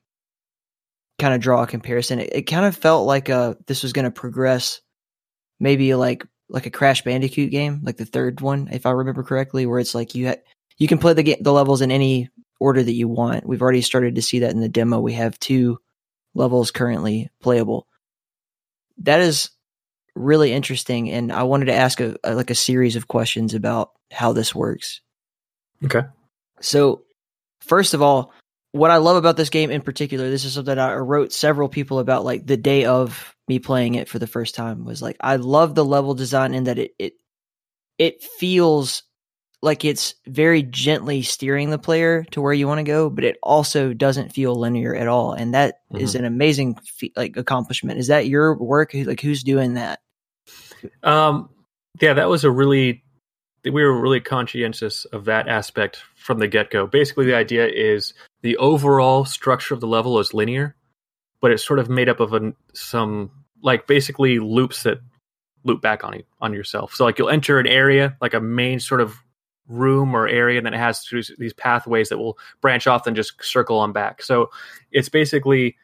kind 1.19 1.35
of 1.35 1.41
draw 1.41 1.63
a 1.63 1.67
comparison. 1.67 2.21
It, 2.21 2.31
it 2.33 2.43
kind 2.43 2.65
of 2.67 2.77
felt 2.77 3.07
like 3.07 3.29
uh 3.29 3.55
this 3.67 3.83
was 3.83 3.93
going 3.93 4.05
to 4.05 4.11
progress 4.11 4.81
maybe 5.61 5.95
like 5.95 6.25
like 6.49 6.67
a 6.67 6.71
Crash 6.71 7.03
Bandicoot 7.03 7.51
game, 7.51 7.81
like 7.83 7.99
the 7.99 8.07
third 8.07 8.41
one, 8.41 8.69
if 8.73 8.87
I 8.87 8.91
remember 8.91 9.23
correctly, 9.23 9.67
where 9.67 9.79
it's 9.79 9.95
like 9.95 10.15
you 10.15 10.29
ha- 10.29 10.43
you 10.79 10.89
can 10.89 10.99
play 10.99 11.13
the 11.13 11.23
ga- 11.23 11.41
the 11.41 11.53
levels 11.53 11.83
in 11.83 11.91
any 11.91 12.31
order 12.61 12.83
that 12.83 12.93
you 12.93 13.09
want. 13.09 13.47
We've 13.47 13.63
already 13.63 13.83
started 13.83 14.15
to 14.15 14.23
see 14.23 14.39
that 14.41 14.53
in 14.53 14.61
the 14.61 14.69
demo. 14.69 15.01
We 15.01 15.13
have 15.15 15.39
two 15.39 15.79
levels 16.35 16.71
currently 16.71 17.31
playable. 17.41 17.87
That 18.99 19.21
is 19.21 19.51
really 20.15 20.53
interesting, 20.53 21.11
and 21.11 21.33
I 21.33 21.43
wanted 21.43 21.67
to 21.67 21.75
ask 21.75 22.01
a, 22.01 22.17
a 22.25 22.35
like 22.35 22.51
a 22.51 22.55
series 22.55 22.97
of 22.97 23.09
questions 23.09 23.55
about 23.55 23.93
how 24.11 24.33
this 24.33 24.55
works. 24.55 25.01
Okay. 25.85 26.03
So, 26.61 27.03
first 27.61 27.95
of 27.95 28.03
all, 28.03 28.33
what 28.73 28.91
I 28.91 28.99
love 28.99 29.17
about 29.17 29.37
this 29.37 29.51
game 29.51 29.71
in 29.71 29.81
particular, 29.81 30.29
this 30.29 30.45
is 30.45 30.55
something 30.55 30.79
I 30.79 30.95
wrote 30.95 31.33
several 31.33 31.69
people 31.69 31.99
about 31.99 32.25
like 32.25 32.47
the 32.47 32.57
day 32.57 32.85
of 32.85 33.35
me 33.49 33.59
playing 33.59 33.95
it 33.95 34.09
for 34.09 34.19
the 34.19 34.27
first 34.27 34.55
time 34.55 34.85
was 34.85 35.01
like 35.01 35.17
I 35.21 35.37
love 35.37 35.75
the 35.75 35.85
level 35.85 36.15
design 36.15 36.55
in 36.55 36.65
that 36.65 36.79
it 36.79 36.93
it 36.99 37.15
it 37.99 38.23
feels 38.23 39.03
like 39.61 39.85
it's 39.85 40.15
very 40.27 40.63
gently 40.63 41.23
steering 41.23 41.71
the 41.71 41.79
player 41.79 42.25
to 42.31 42.41
where 42.41 42.53
you 42.53 42.69
want 42.69 42.79
to 42.79 42.85
go, 42.85 43.11
but 43.11 43.25
it 43.25 43.37
also 43.43 43.93
doesn't 43.93 44.33
feel 44.33 44.55
linear 44.55 44.95
at 44.95 45.09
all, 45.09 45.33
and 45.33 45.55
that 45.55 45.81
mm-hmm. 45.93 46.03
is 46.03 46.15
an 46.15 46.25
amazing 46.25 46.79
like 47.17 47.37
accomplishment. 47.37 47.99
Is 47.99 48.09
that 48.09 48.29
your 48.29 48.57
work? 48.57 48.93
Like 48.95 49.21
who's 49.21 49.43
doing 49.43 49.75
that? 49.75 50.01
Um, 51.03 51.49
yeah, 52.01 52.13
that 52.13 52.29
was 52.29 52.45
a 52.45 52.51
really 52.51 53.03
we 53.65 53.83
were 53.83 54.01
really 54.01 54.21
conscientious 54.21 55.05
of 55.07 55.25
that 55.25 55.49
aspect 55.49 56.03
from 56.17 56.39
the 56.39 56.49
get 56.49 56.71
go. 56.71 56.87
Basically, 56.87 57.27
the 57.27 57.37
idea 57.37 57.67
is 57.67 58.15
the 58.43 58.57
overall 58.59 59.25
structure 59.25 59.75
of 59.75 59.81
the 59.81 59.87
level 59.87 60.19
is 60.19 60.35
linear, 60.35 60.77
but 61.41 61.51
it's 61.51 61.65
sort 61.65 61.79
of 61.79 61.89
made 61.89 62.09
up 62.09 62.21
of 62.21 62.33
an, 62.33 62.55
some 62.73 63.31
like 63.63 63.87
basically 63.87 64.39
loops 64.39 64.83
that 64.85 64.99
loop 65.65 65.83
back 65.83 66.05
on 66.05 66.15
you, 66.15 66.25
on 66.41 66.53
yourself. 66.53 66.95
So 66.95 67.05
like 67.05 67.19
you'll 67.19 67.31
enter 67.31 67.59
an 67.59 67.67
area, 67.67 68.17
like 68.21 68.35
a 68.35 68.41
main 68.41 68.81
sort 68.81 69.01
of 69.01 69.17
room 69.69 70.15
or 70.15 70.27
area, 70.27 70.59
and 70.59 70.67
then 70.67 70.75
it 70.75 70.79
has 70.79 71.05
these 71.39 71.53
pathways 71.53 72.09
that 72.09 72.19
will 72.19 72.39
branch 72.61 72.87
off 72.87 73.07
and 73.07 73.15
just 73.15 73.43
circle 73.45 73.79
on 73.79 73.93
back. 73.93 74.23
So 74.23 74.51
it's 74.93 75.09
basically 75.09 75.77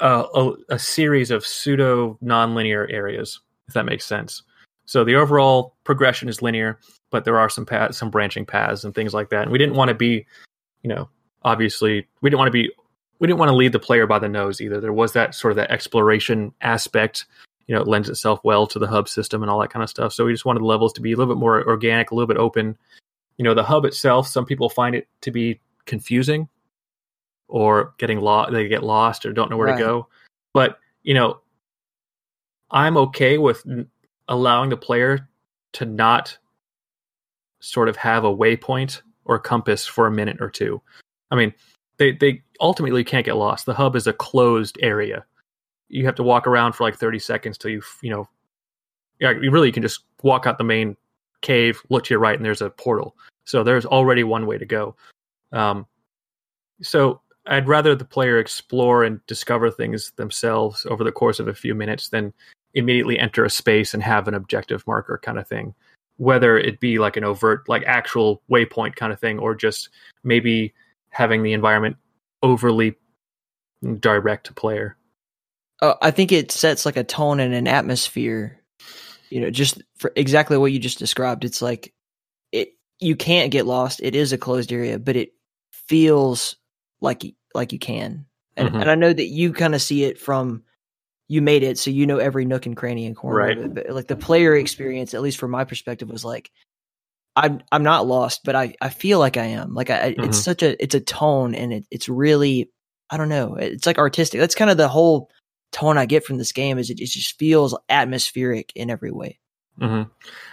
a, 0.00 0.24
a, 0.34 0.52
a 0.70 0.78
series 0.78 1.30
of 1.30 1.46
pseudo 1.46 2.18
nonlinear 2.22 2.92
areas, 2.92 3.40
if 3.68 3.74
that 3.74 3.86
makes 3.86 4.04
sense. 4.04 4.42
So 4.84 5.04
the 5.04 5.14
overall 5.14 5.76
progression 5.84 6.28
is 6.28 6.42
linear, 6.42 6.80
but 7.10 7.24
there 7.24 7.38
are 7.38 7.48
some 7.48 7.64
paths, 7.64 7.98
some 7.98 8.10
branching 8.10 8.44
paths 8.44 8.84
and 8.84 8.94
things 8.94 9.14
like 9.14 9.30
that. 9.30 9.42
And 9.42 9.52
we 9.52 9.58
didn't 9.58 9.76
want 9.76 9.90
to 9.90 9.94
be, 9.94 10.26
you 10.82 10.88
know, 10.88 11.08
obviously 11.44 12.06
we 12.20 12.30
didn't 12.30 12.38
want 12.38 12.48
to 12.48 12.52
be 12.52 12.70
we 13.18 13.26
didn't 13.26 13.38
want 13.38 13.50
to 13.50 13.54
lead 13.56 13.72
the 13.72 13.78
player 13.78 14.06
by 14.06 14.18
the 14.18 14.28
nose 14.28 14.60
either. 14.60 14.80
There 14.80 14.92
was 14.92 15.12
that 15.12 15.34
sort 15.34 15.52
of 15.52 15.56
that 15.56 15.70
exploration 15.70 16.52
aspect. 16.60 17.26
You 17.68 17.74
know, 17.76 17.80
it 17.80 17.86
lends 17.86 18.08
itself 18.08 18.40
well 18.42 18.66
to 18.66 18.78
the 18.80 18.88
hub 18.88 19.08
system 19.08 19.42
and 19.42 19.50
all 19.50 19.60
that 19.60 19.70
kind 19.70 19.82
of 19.84 19.88
stuff. 19.88 20.12
So 20.12 20.24
we 20.24 20.32
just 20.32 20.44
wanted 20.44 20.60
the 20.60 20.66
levels 20.66 20.92
to 20.94 21.00
be 21.00 21.12
a 21.12 21.16
little 21.16 21.32
bit 21.32 21.38
more 21.38 21.64
organic, 21.66 22.10
a 22.10 22.14
little 22.14 22.26
bit 22.26 22.36
open. 22.36 22.76
You 23.36 23.44
know, 23.44 23.54
the 23.54 23.62
hub 23.62 23.84
itself, 23.84 24.26
some 24.26 24.44
people 24.44 24.68
find 24.68 24.96
it 24.96 25.06
to 25.20 25.30
be 25.30 25.60
confusing 25.86 26.48
or 27.46 27.94
getting 27.98 28.20
lost. 28.20 28.52
They 28.52 28.66
get 28.66 28.82
lost 28.82 29.24
or 29.24 29.32
don't 29.32 29.50
know 29.50 29.56
where 29.56 29.68
right. 29.68 29.78
to 29.78 29.84
go. 29.84 30.08
But 30.52 30.78
you 31.04 31.14
know, 31.14 31.40
I'm 32.72 32.96
okay 32.96 33.38
with 33.38 33.64
allowing 34.26 34.70
the 34.70 34.76
player 34.76 35.28
to 35.74 35.84
not 35.84 36.36
sort 37.60 37.88
of 37.88 37.96
have 37.96 38.24
a 38.24 38.34
waypoint 38.34 39.02
or 39.24 39.38
compass 39.38 39.86
for 39.86 40.06
a 40.06 40.10
minute 40.10 40.38
or 40.40 40.50
two. 40.50 40.82
I 41.32 41.34
mean, 41.34 41.52
they 41.96 42.12
they 42.12 42.42
ultimately 42.60 43.02
can't 43.02 43.26
get 43.26 43.36
lost. 43.36 43.66
The 43.66 43.74
hub 43.74 43.96
is 43.96 44.06
a 44.06 44.12
closed 44.12 44.78
area. 44.80 45.24
You 45.88 46.04
have 46.06 46.14
to 46.16 46.22
walk 46.22 46.46
around 46.46 46.74
for 46.74 46.84
like 46.84 46.96
30 46.96 47.18
seconds 47.18 47.58
till 47.58 47.72
you 47.72 47.82
you 48.02 48.10
know 48.10 48.28
yeah, 49.22 49.32
you 49.40 49.50
really 49.52 49.70
can 49.70 49.82
just 49.82 50.04
walk 50.24 50.46
out 50.46 50.58
the 50.58 50.64
main 50.64 50.96
cave, 51.42 51.80
look 51.90 52.04
to 52.04 52.14
your 52.14 52.20
right, 52.20 52.36
and 52.36 52.44
there's 52.44 52.60
a 52.60 52.70
portal. 52.70 53.16
So 53.44 53.62
there's 53.62 53.86
already 53.86 54.24
one 54.24 54.46
way 54.46 54.58
to 54.58 54.66
go. 54.66 54.96
Um, 55.52 55.86
so 56.82 57.20
I'd 57.46 57.68
rather 57.68 57.94
the 57.94 58.04
player 58.04 58.38
explore 58.38 59.04
and 59.04 59.24
discover 59.26 59.70
things 59.70 60.12
themselves 60.16 60.84
over 60.86 61.04
the 61.04 61.12
course 61.12 61.38
of 61.38 61.46
a 61.46 61.54
few 61.54 61.74
minutes 61.74 62.08
than 62.08 62.32
immediately 62.74 63.16
enter 63.16 63.44
a 63.44 63.50
space 63.50 63.94
and 63.94 64.02
have 64.02 64.26
an 64.26 64.34
objective 64.34 64.84
marker 64.88 65.20
kind 65.22 65.38
of 65.38 65.46
thing. 65.46 65.72
Whether 66.16 66.58
it 66.58 66.80
be 66.80 66.98
like 66.98 67.16
an 67.16 67.24
overt, 67.24 67.68
like 67.68 67.84
actual 67.86 68.42
waypoint 68.50 68.96
kind 68.96 69.12
of 69.12 69.20
thing, 69.20 69.38
or 69.38 69.54
just 69.54 69.88
maybe 70.24 70.74
having 71.12 71.42
the 71.42 71.52
environment 71.52 71.96
overly 72.42 72.96
direct 74.00 74.46
to 74.46 74.52
player. 74.52 74.96
Uh, 75.80 75.94
I 76.02 76.10
think 76.10 76.32
it 76.32 76.50
sets 76.50 76.84
like 76.84 76.96
a 76.96 77.04
tone 77.04 77.38
and 77.38 77.54
an 77.54 77.68
atmosphere. 77.68 78.58
You 79.30 79.40
know, 79.40 79.50
just 79.50 79.80
for 79.96 80.12
exactly 80.16 80.58
what 80.58 80.72
you 80.72 80.78
just 80.78 80.98
described. 80.98 81.44
It's 81.44 81.62
like 81.62 81.94
it. 82.50 82.74
You 82.98 83.16
can't 83.16 83.50
get 83.50 83.66
lost. 83.66 84.00
It 84.02 84.14
is 84.14 84.32
a 84.32 84.38
closed 84.38 84.72
area, 84.72 84.98
but 84.98 85.16
it 85.16 85.32
feels 85.72 86.56
like 87.00 87.22
like 87.54 87.72
you 87.72 87.78
can. 87.78 88.26
And, 88.56 88.68
mm-hmm. 88.68 88.80
and 88.80 88.90
I 88.90 88.94
know 88.94 89.12
that 89.12 89.26
you 89.26 89.52
kind 89.52 89.74
of 89.74 89.80
see 89.80 90.04
it 90.04 90.18
from 90.18 90.64
you 91.28 91.40
made 91.40 91.62
it, 91.62 91.78
so 91.78 91.90
you 91.90 92.06
know 92.06 92.18
every 92.18 92.44
nook 92.44 92.66
and 92.66 92.76
cranny 92.76 93.06
and 93.06 93.16
corner. 93.16 93.38
Right. 93.38 93.74
But 93.74 93.90
like 93.90 94.06
the 94.06 94.16
player 94.16 94.54
experience, 94.54 95.14
at 95.14 95.22
least 95.22 95.38
from 95.38 95.50
my 95.50 95.64
perspective, 95.64 96.10
was 96.10 96.24
like 96.24 96.50
I'm 97.34 97.62
I'm 97.72 97.82
not 97.82 98.06
lost, 98.06 98.44
but 98.44 98.54
I, 98.54 98.74
I 98.80 98.90
feel 98.90 99.18
like 99.18 99.36
I 99.36 99.46
am. 99.46 99.74
Like 99.74 99.90
I, 99.90 100.12
mm-hmm. 100.12 100.24
it's 100.24 100.38
such 100.38 100.62
a 100.62 100.80
it's 100.82 100.94
a 100.94 101.00
tone, 101.00 101.54
and 101.54 101.72
it, 101.72 101.86
it's 101.90 102.08
really 102.08 102.70
I 103.10 103.16
don't 103.16 103.28
know. 103.28 103.56
It's 103.56 103.86
like 103.86 103.98
artistic. 103.98 104.40
That's 104.40 104.54
kind 104.54 104.70
of 104.70 104.76
the 104.76 104.88
whole 104.88 105.30
tone 105.70 105.98
I 105.98 106.06
get 106.06 106.24
from 106.24 106.38
this 106.38 106.52
game. 106.52 106.78
Is 106.78 106.90
it, 106.90 107.00
it 107.00 107.06
just 107.06 107.38
feels 107.38 107.76
atmospheric 107.88 108.72
in 108.74 108.90
every 108.90 109.10
way. 109.10 109.38
Mm-hmm. 109.80 110.10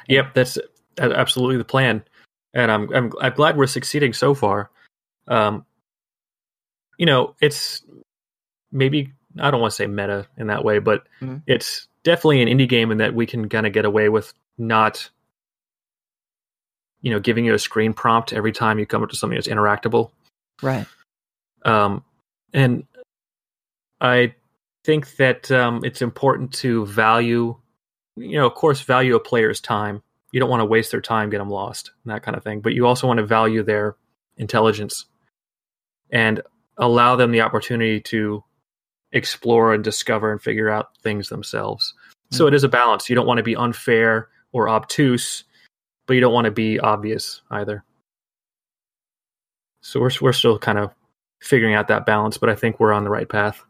Yep, 0.07 0.33
that's 0.33 0.57
absolutely 0.97 1.57
the 1.57 1.65
plan, 1.65 2.03
and 2.53 2.71
I'm 2.71 2.93
I'm 2.93 3.13
I'm 3.21 3.33
glad 3.33 3.57
we're 3.57 3.67
succeeding 3.67 4.13
so 4.13 4.33
far. 4.33 4.71
Um, 5.27 5.65
you 6.97 7.05
know, 7.05 7.35
it's 7.41 7.83
maybe 8.71 9.11
I 9.37 9.51
don't 9.51 9.61
want 9.61 9.71
to 9.71 9.75
say 9.75 9.87
meta 9.87 10.27
in 10.37 10.47
that 10.47 10.63
way, 10.63 10.79
but 10.79 11.03
mm-hmm. 11.21 11.37
it's 11.45 11.87
definitely 12.03 12.41
an 12.41 12.47
indie 12.47 12.69
game 12.69 12.91
in 12.91 12.99
that 12.99 13.13
we 13.13 13.25
can 13.25 13.49
kind 13.49 13.67
of 13.67 13.73
get 13.73 13.85
away 13.85 14.09
with 14.09 14.33
not 14.57 15.09
you 17.01 17.11
know 17.11 17.19
giving 17.19 17.45
you 17.45 17.53
a 17.53 17.59
screen 17.59 17.93
prompt 17.93 18.33
every 18.33 18.51
time 18.51 18.79
you 18.79 18.85
come 18.85 19.03
up 19.03 19.09
to 19.09 19.15
something 19.15 19.37
that's 19.37 19.47
interactable 19.47 20.11
right 20.61 20.85
um 21.65 22.03
and 22.53 22.85
i 24.01 24.33
think 24.83 25.15
that 25.17 25.49
um 25.51 25.83
it's 25.83 26.01
important 26.01 26.53
to 26.53 26.85
value 26.85 27.55
you 28.15 28.37
know 28.37 28.47
of 28.47 28.53
course 28.55 28.81
value 28.81 29.15
a 29.15 29.19
player's 29.19 29.61
time 29.61 30.01
you 30.31 30.39
don't 30.39 30.49
want 30.49 30.61
to 30.61 30.65
waste 30.65 30.91
their 30.91 31.01
time 31.01 31.29
get 31.29 31.39
them 31.39 31.49
lost 31.49 31.91
that 32.05 32.23
kind 32.23 32.35
of 32.35 32.43
thing 32.43 32.59
but 32.59 32.73
you 32.73 32.85
also 32.85 33.07
want 33.07 33.17
to 33.17 33.25
value 33.25 33.63
their 33.63 33.95
intelligence 34.37 35.05
and 36.11 36.41
allow 36.77 37.15
them 37.15 37.31
the 37.31 37.41
opportunity 37.41 37.99
to 37.99 38.43
explore 39.11 39.73
and 39.73 39.83
discover 39.83 40.31
and 40.31 40.41
figure 40.41 40.69
out 40.69 40.97
things 41.03 41.29
themselves. 41.29 41.93
Mm-hmm. 41.93 42.37
So 42.37 42.47
it 42.47 42.53
is 42.53 42.63
a 42.63 42.69
balance. 42.69 43.09
You 43.09 43.15
don't 43.15 43.27
want 43.27 43.37
to 43.37 43.43
be 43.43 43.55
unfair 43.55 44.29
or 44.51 44.69
obtuse, 44.69 45.43
but 46.09 46.15
you 46.15 46.21
don't 46.21 46.33
want 46.33 46.45
to 46.45 46.51
be 46.51 46.79
obvious 46.79 47.41
either. 47.51 47.83
So 49.81 49.99
we're 49.99 50.09
we're 50.19 50.33
still 50.33 50.57
kind 50.57 50.79
of 50.79 50.91
figuring 51.39 51.75
out 51.75 51.87
that 51.89 52.07
balance, 52.07 52.35
but 52.35 52.49
I 52.49 52.55
think 52.55 52.79
we're 52.79 52.93
on 52.93 53.03
the 53.03 53.11
right 53.11 53.29
path. 53.29 53.63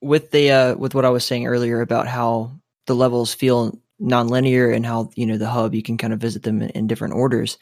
With 0.00 0.30
the 0.30 0.52
uh, 0.52 0.74
with 0.76 0.94
what 0.94 1.04
I 1.04 1.10
was 1.10 1.26
saying 1.26 1.48
earlier 1.48 1.80
about 1.80 2.06
how 2.06 2.52
the 2.86 2.94
levels 2.94 3.34
feel 3.34 3.76
nonlinear 4.00 4.72
and 4.72 4.86
how 4.86 5.10
you 5.16 5.26
know 5.26 5.36
the 5.36 5.48
hub 5.48 5.74
you 5.74 5.82
can 5.82 5.98
kind 5.98 6.12
of 6.12 6.20
visit 6.20 6.44
them 6.44 6.62
in, 6.62 6.70
in 6.70 6.86
different 6.86 7.14
orders. 7.14 7.58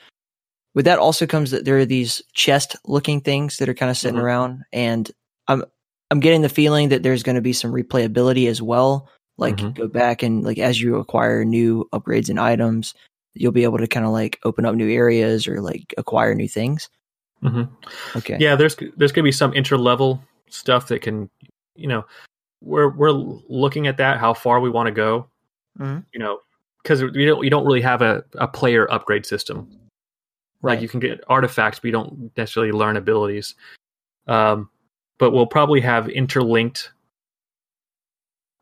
With 0.74 0.84
that 0.84 0.98
also 0.98 1.26
comes 1.26 1.52
that 1.52 1.64
there 1.64 1.78
are 1.78 1.86
these 1.86 2.20
chest 2.34 2.76
looking 2.84 3.22
things 3.22 3.56
that 3.56 3.68
are 3.70 3.74
kind 3.74 3.90
of 3.90 3.96
sitting 3.96 4.16
mm-hmm. 4.16 4.26
around, 4.26 4.64
and 4.74 5.10
I'm 5.48 5.64
I'm 6.10 6.20
getting 6.20 6.42
the 6.42 6.50
feeling 6.50 6.90
that 6.90 7.02
there's 7.02 7.22
going 7.22 7.36
to 7.36 7.40
be 7.40 7.54
some 7.54 7.72
replayability 7.72 8.46
as 8.46 8.60
well. 8.60 9.08
Like 9.40 9.56
mm-hmm. 9.56 9.70
go 9.70 9.88
back 9.88 10.22
and 10.22 10.44
like 10.44 10.58
as 10.58 10.80
you 10.80 10.96
acquire 10.96 11.44
new 11.44 11.88
upgrades 11.92 12.28
and 12.28 12.38
items, 12.38 12.94
you'll 13.34 13.52
be 13.52 13.64
able 13.64 13.78
to 13.78 13.86
kind 13.86 14.04
of 14.04 14.12
like 14.12 14.38
open 14.44 14.66
up 14.66 14.74
new 14.74 14.88
areas 14.88 15.48
or 15.48 15.60
like 15.62 15.94
acquire 15.96 16.34
new 16.34 16.46
things. 16.46 16.90
Mm-hmm. 17.42 17.62
Okay. 18.18 18.36
Yeah, 18.38 18.54
there's 18.54 18.76
there's 18.76 19.12
going 19.12 19.22
to 19.24 19.28
be 19.28 19.32
some 19.32 19.52
interlevel 19.52 20.20
stuff 20.50 20.88
that 20.88 21.00
can, 21.00 21.30
you 21.74 21.88
know, 21.88 22.04
we're 22.60 22.90
we're 22.90 23.12
looking 23.12 23.86
at 23.86 23.96
that 23.96 24.18
how 24.18 24.34
far 24.34 24.60
we 24.60 24.68
want 24.68 24.88
to 24.88 24.92
go. 24.92 25.26
Mm-hmm. 25.78 26.00
You 26.12 26.20
know, 26.20 26.40
because 26.82 27.00
you 27.00 27.26
don't 27.26 27.42
you 27.42 27.48
don't 27.48 27.64
really 27.64 27.80
have 27.80 28.02
a, 28.02 28.22
a 28.34 28.46
player 28.46 28.90
upgrade 28.92 29.24
system. 29.24 29.70
Right. 30.60 30.74
Like 30.74 30.82
you 30.82 30.88
can 30.88 31.00
get 31.00 31.24
artifacts, 31.28 31.78
but 31.78 31.86
you 31.86 31.92
don't 31.92 32.30
necessarily 32.36 32.72
learn 32.72 32.98
abilities. 32.98 33.54
Um, 34.26 34.68
but 35.18 35.30
we'll 35.30 35.46
probably 35.46 35.80
have 35.80 36.10
interlinked 36.10 36.92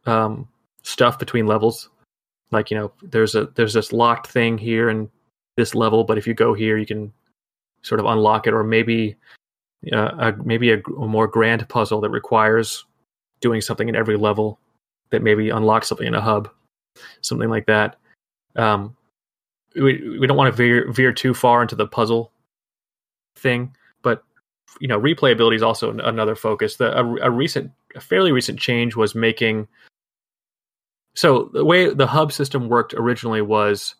um, 0.06 0.48
stuff 0.82 1.18
between 1.18 1.46
levels. 1.46 1.88
Like 2.50 2.70
you 2.70 2.76
know, 2.76 2.92
there's 3.02 3.34
a 3.34 3.46
there's 3.54 3.74
this 3.74 3.92
locked 3.92 4.28
thing 4.28 4.58
here 4.58 4.88
in 4.88 5.10
this 5.56 5.74
level, 5.74 6.04
but 6.04 6.18
if 6.18 6.26
you 6.26 6.34
go 6.34 6.54
here, 6.54 6.78
you 6.78 6.86
can 6.86 7.12
sort 7.82 8.00
of 8.00 8.06
unlock 8.06 8.46
it, 8.46 8.54
or 8.54 8.64
maybe 8.64 9.16
uh, 9.92 10.10
a, 10.18 10.34
maybe 10.44 10.72
a, 10.72 10.78
a 10.78 11.06
more 11.06 11.26
grand 11.26 11.68
puzzle 11.68 12.00
that 12.00 12.10
requires 12.10 12.84
doing 13.40 13.60
something 13.60 13.88
in 13.88 13.96
every 13.96 14.16
level 14.16 14.58
that 15.10 15.22
maybe 15.22 15.50
unlocks 15.50 15.88
something 15.88 16.06
in 16.06 16.14
a 16.14 16.20
hub, 16.20 16.48
something 17.20 17.48
like 17.48 17.66
that. 17.66 17.96
Um, 18.56 18.96
we 19.74 20.18
we 20.18 20.26
don't 20.26 20.36
want 20.36 20.52
to 20.52 20.56
veer 20.56 20.90
veer 20.90 21.12
too 21.12 21.34
far 21.34 21.62
into 21.62 21.76
the 21.76 21.86
puzzle 21.86 22.32
thing, 23.36 23.74
but 24.02 24.24
you 24.80 24.88
know, 24.88 25.00
replayability 25.00 25.56
is 25.56 25.62
also 25.62 25.96
another 25.98 26.34
focus. 26.34 26.76
The 26.76 26.96
a, 26.98 27.16
a 27.26 27.30
recent, 27.30 27.70
a 27.94 28.00
fairly 28.00 28.32
recent 28.32 28.58
change 28.58 28.96
was 28.96 29.14
making. 29.14 29.68
So 31.18 31.50
the 31.52 31.64
way 31.64 31.92
the 31.92 32.06
hub 32.06 32.30
system 32.30 32.68
worked 32.68 32.94
originally 32.94 33.42
was, 33.42 33.96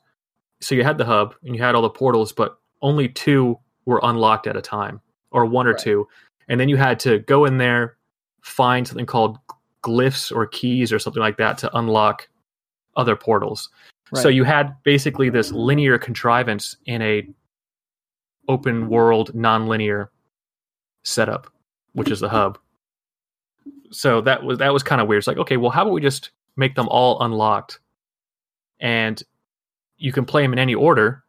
so 0.61 0.77
you 0.77 0.85
had 0.85 0.99
the 0.99 1.05
hub 1.05 1.35
and 1.43 1.53
you 1.53 1.61
had 1.61 1.75
all 1.75 1.83
the 1.83 1.91
portals, 1.91 2.31
but 2.31 2.61
only 2.81 3.09
two 3.09 3.59
were 3.87 3.99
unlocked 4.05 4.47
at 4.47 4.57
a 4.57 4.61
time, 4.61 5.01
or 5.33 5.45
one 5.45 5.67
or 5.67 5.73
right. 5.73 5.81
two, 5.81 6.07
and 6.47 6.61
then 6.61 6.69
you 6.69 6.77
had 6.77 7.01
to 7.01 7.19
go 7.19 7.45
in 7.45 7.59
there, 7.59 7.97
find 8.43 8.87
something 8.87 9.05
called 9.05 9.37
glyphs 9.83 10.31
or 10.31 10.47
keys 10.47 10.93
or 10.93 11.01
something 11.01 11.21
like 11.21 11.39
that 11.39 11.59
to 11.59 11.77
unlock 11.77 12.29
other 12.97 13.17
portals. 13.17 13.69
Right. 14.13 14.23
So 14.23 14.29
you 14.29 14.45
had 14.45 14.81
basically 14.85 15.29
this 15.29 15.51
linear 15.51 15.99
contrivance 15.99 16.77
in 16.87 17.03
a 17.03 17.27
open 18.47 18.89
world 18.89 19.35
non-linear 19.35 20.13
setup, 21.03 21.53
which 21.95 22.13
is 22.13 22.21
the 22.21 22.29
hub. 22.29 22.59
So 23.91 24.21
that 24.21 24.45
was 24.45 24.59
that 24.59 24.73
was 24.73 24.85
kind 24.85 25.01
of 25.01 25.09
weird. 25.09 25.19
It's 25.19 25.27
like, 25.27 25.39
okay, 25.39 25.57
well, 25.57 25.73
how 25.73 25.83
about 25.83 25.95
we 25.95 26.01
just 26.01 26.31
make 26.59 26.75
them 26.75 26.89
all 26.89 27.23
unlocked, 27.23 27.81
and 28.81 29.23
you 29.97 30.13
can 30.13 30.27
play 30.27 30.43
them 30.43 30.53
in 30.53 30.59
any 30.59 30.75
order, 30.75 31.25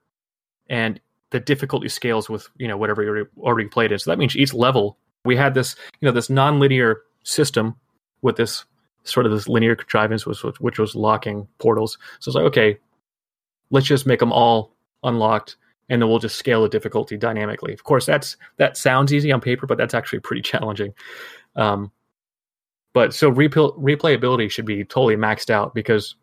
and 0.70 1.00
the 1.32 1.40
difficulty 1.40 1.88
scales 1.88 2.30
with 2.30 2.50
you 2.58 2.68
know 2.68 2.78
whatever 2.78 3.04
you 3.04 3.28
already 3.38 3.70
played 3.70 3.92
in. 3.92 4.00
So 4.00 4.12
that 4.12 4.18
means 4.18 4.36
each 4.36 4.54
level 4.54 4.98
we 5.26 5.36
had 5.36 5.54
this 5.54 5.76
you 6.02 6.06
know 6.06 6.12
this 6.12 6.30
non-linear 6.30 7.02
system 7.24 7.76
with 8.22 8.36
this 8.36 8.66
sort 9.04 9.26
of 9.26 9.32
this 9.32 9.48
linear 9.48 9.76
contrivance 9.76 10.26
which, 10.26 10.42
which 10.60 10.80
was 10.80 10.96
locking 10.96 11.48
portals. 11.60 11.98
So 12.20 12.30
it's 12.30 12.36
like 12.36 12.46
okay, 12.46 12.78
let's 13.70 13.88
just 13.88 14.06
make 14.06 14.20
them 14.20 14.34
all 14.34 14.74
unlocked 15.04 15.58
and 15.90 16.02
then 16.02 16.10
we'll 16.10 16.20
just 16.20 16.38
scale 16.38 16.62
the 16.64 16.70
difficulty 16.70 17.18
dynamically. 17.18 17.74
Of 17.74 17.84
course, 17.84 18.06
that's 18.06 18.38
that 18.58 18.78
sounds 18.78 19.14
easy 19.14 19.32
on 19.32 19.42
paper, 19.42 19.68
but 19.68 19.78
that's 19.78 19.94
actually 19.94 20.20
pretty 20.20 20.42
challenging. 20.44 20.94
Um, 21.56 21.92
but 22.94 23.14
so 23.14 23.32
replay, 23.32 23.78
replayability 23.78 24.50
should 24.50 24.66
be 24.66 24.84
totally 24.84 25.16
maxed 25.16 25.50
out 25.50 25.74
because, 25.74 26.16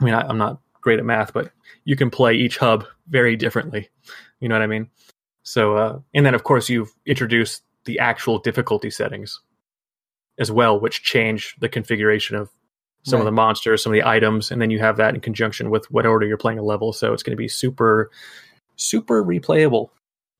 I 0.00 0.04
mean, 0.04 0.14
I, 0.14 0.22
I'm 0.22 0.38
not 0.38 0.60
great 0.80 0.98
at 0.98 1.04
math, 1.04 1.32
but 1.32 1.50
you 1.84 1.96
can 1.96 2.10
play 2.10 2.34
each 2.34 2.58
hub 2.58 2.84
very 3.08 3.36
differently. 3.36 3.88
You 4.40 4.48
know 4.48 4.54
what 4.54 4.62
I 4.62 4.66
mean? 4.66 4.90
So, 5.42 5.76
uh, 5.76 5.98
and 6.14 6.24
then 6.24 6.34
of 6.34 6.44
course 6.44 6.68
you've 6.68 6.92
introduced 7.06 7.62
the 7.84 7.98
actual 7.98 8.38
difficulty 8.38 8.90
settings 8.90 9.40
as 10.38 10.50
well, 10.50 10.80
which 10.80 11.02
change 11.02 11.54
the 11.60 11.68
configuration 11.68 12.36
of 12.36 12.50
some 13.04 13.18
right. 13.18 13.22
of 13.22 13.26
the 13.26 13.32
monsters, 13.32 13.82
some 13.82 13.92
of 13.92 13.94
the 13.94 14.08
items, 14.08 14.50
and 14.50 14.60
then 14.60 14.70
you 14.70 14.78
have 14.78 14.96
that 14.96 15.14
in 15.14 15.20
conjunction 15.20 15.70
with 15.70 15.90
what 15.90 16.06
order 16.06 16.26
you're 16.26 16.38
playing 16.38 16.58
a 16.58 16.62
level. 16.62 16.92
So 16.92 17.12
it's 17.12 17.22
going 17.22 17.36
to 17.36 17.40
be 17.40 17.48
super 17.48 18.10
super 18.76 19.22
replayable. 19.22 19.90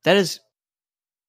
That 0.04 0.16
is 0.16 0.40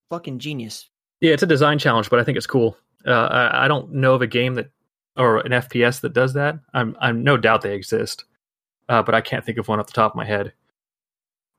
fucking 0.09 0.39
genius. 0.39 0.89
Yeah, 1.21 1.33
it's 1.33 1.43
a 1.43 1.47
design 1.47 1.79
challenge, 1.79 2.09
but 2.09 2.19
I 2.19 2.23
think 2.23 2.37
it's 2.37 2.47
cool. 2.47 2.77
Uh, 3.05 3.49
I, 3.53 3.67
don't 3.67 3.93
know 3.93 4.15
of 4.15 4.21
a 4.21 4.27
game 4.27 4.55
that 4.55 4.69
or 5.15 5.39
an 5.39 5.51
FPS 5.51 6.01
that 6.01 6.13
does 6.13 6.33
that. 6.33 6.59
I'm 6.73 6.97
I'm 6.99 7.23
no 7.23 7.37
doubt 7.37 7.61
they 7.61 7.75
exist, 7.75 8.25
uh, 8.89 9.03
but 9.03 9.13
I 9.13 9.21
can't 9.21 9.45
think 9.45 9.57
of 9.57 9.67
one 9.67 9.79
off 9.79 9.87
the 9.87 9.93
top 9.93 10.13
of 10.13 10.15
my 10.15 10.25
head. 10.25 10.53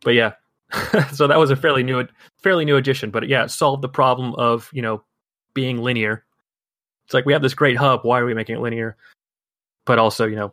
But 0.02 0.14
yeah, 0.14 0.32
so 1.12 1.26
that 1.26 1.38
was 1.38 1.50
a 1.50 1.56
fairly 1.56 1.82
new 1.82 2.06
fairly 2.42 2.64
new 2.64 2.76
addition. 2.76 3.10
But 3.10 3.28
yeah, 3.28 3.44
it 3.44 3.50
solved 3.50 3.82
the 3.82 3.88
problem 3.88 4.34
of 4.34 4.68
you 4.72 4.82
know 4.82 5.02
being 5.54 5.78
linear. 5.78 6.24
It's 7.06 7.14
like 7.14 7.26
we 7.26 7.32
have 7.32 7.42
this 7.42 7.54
great 7.54 7.76
hub. 7.76 8.00
Why 8.02 8.18
are 8.18 8.26
we 8.26 8.34
making 8.34 8.56
it 8.56 8.60
linear? 8.60 8.96
But 9.84 10.00
also, 10.00 10.26
you 10.26 10.34
know, 10.34 10.52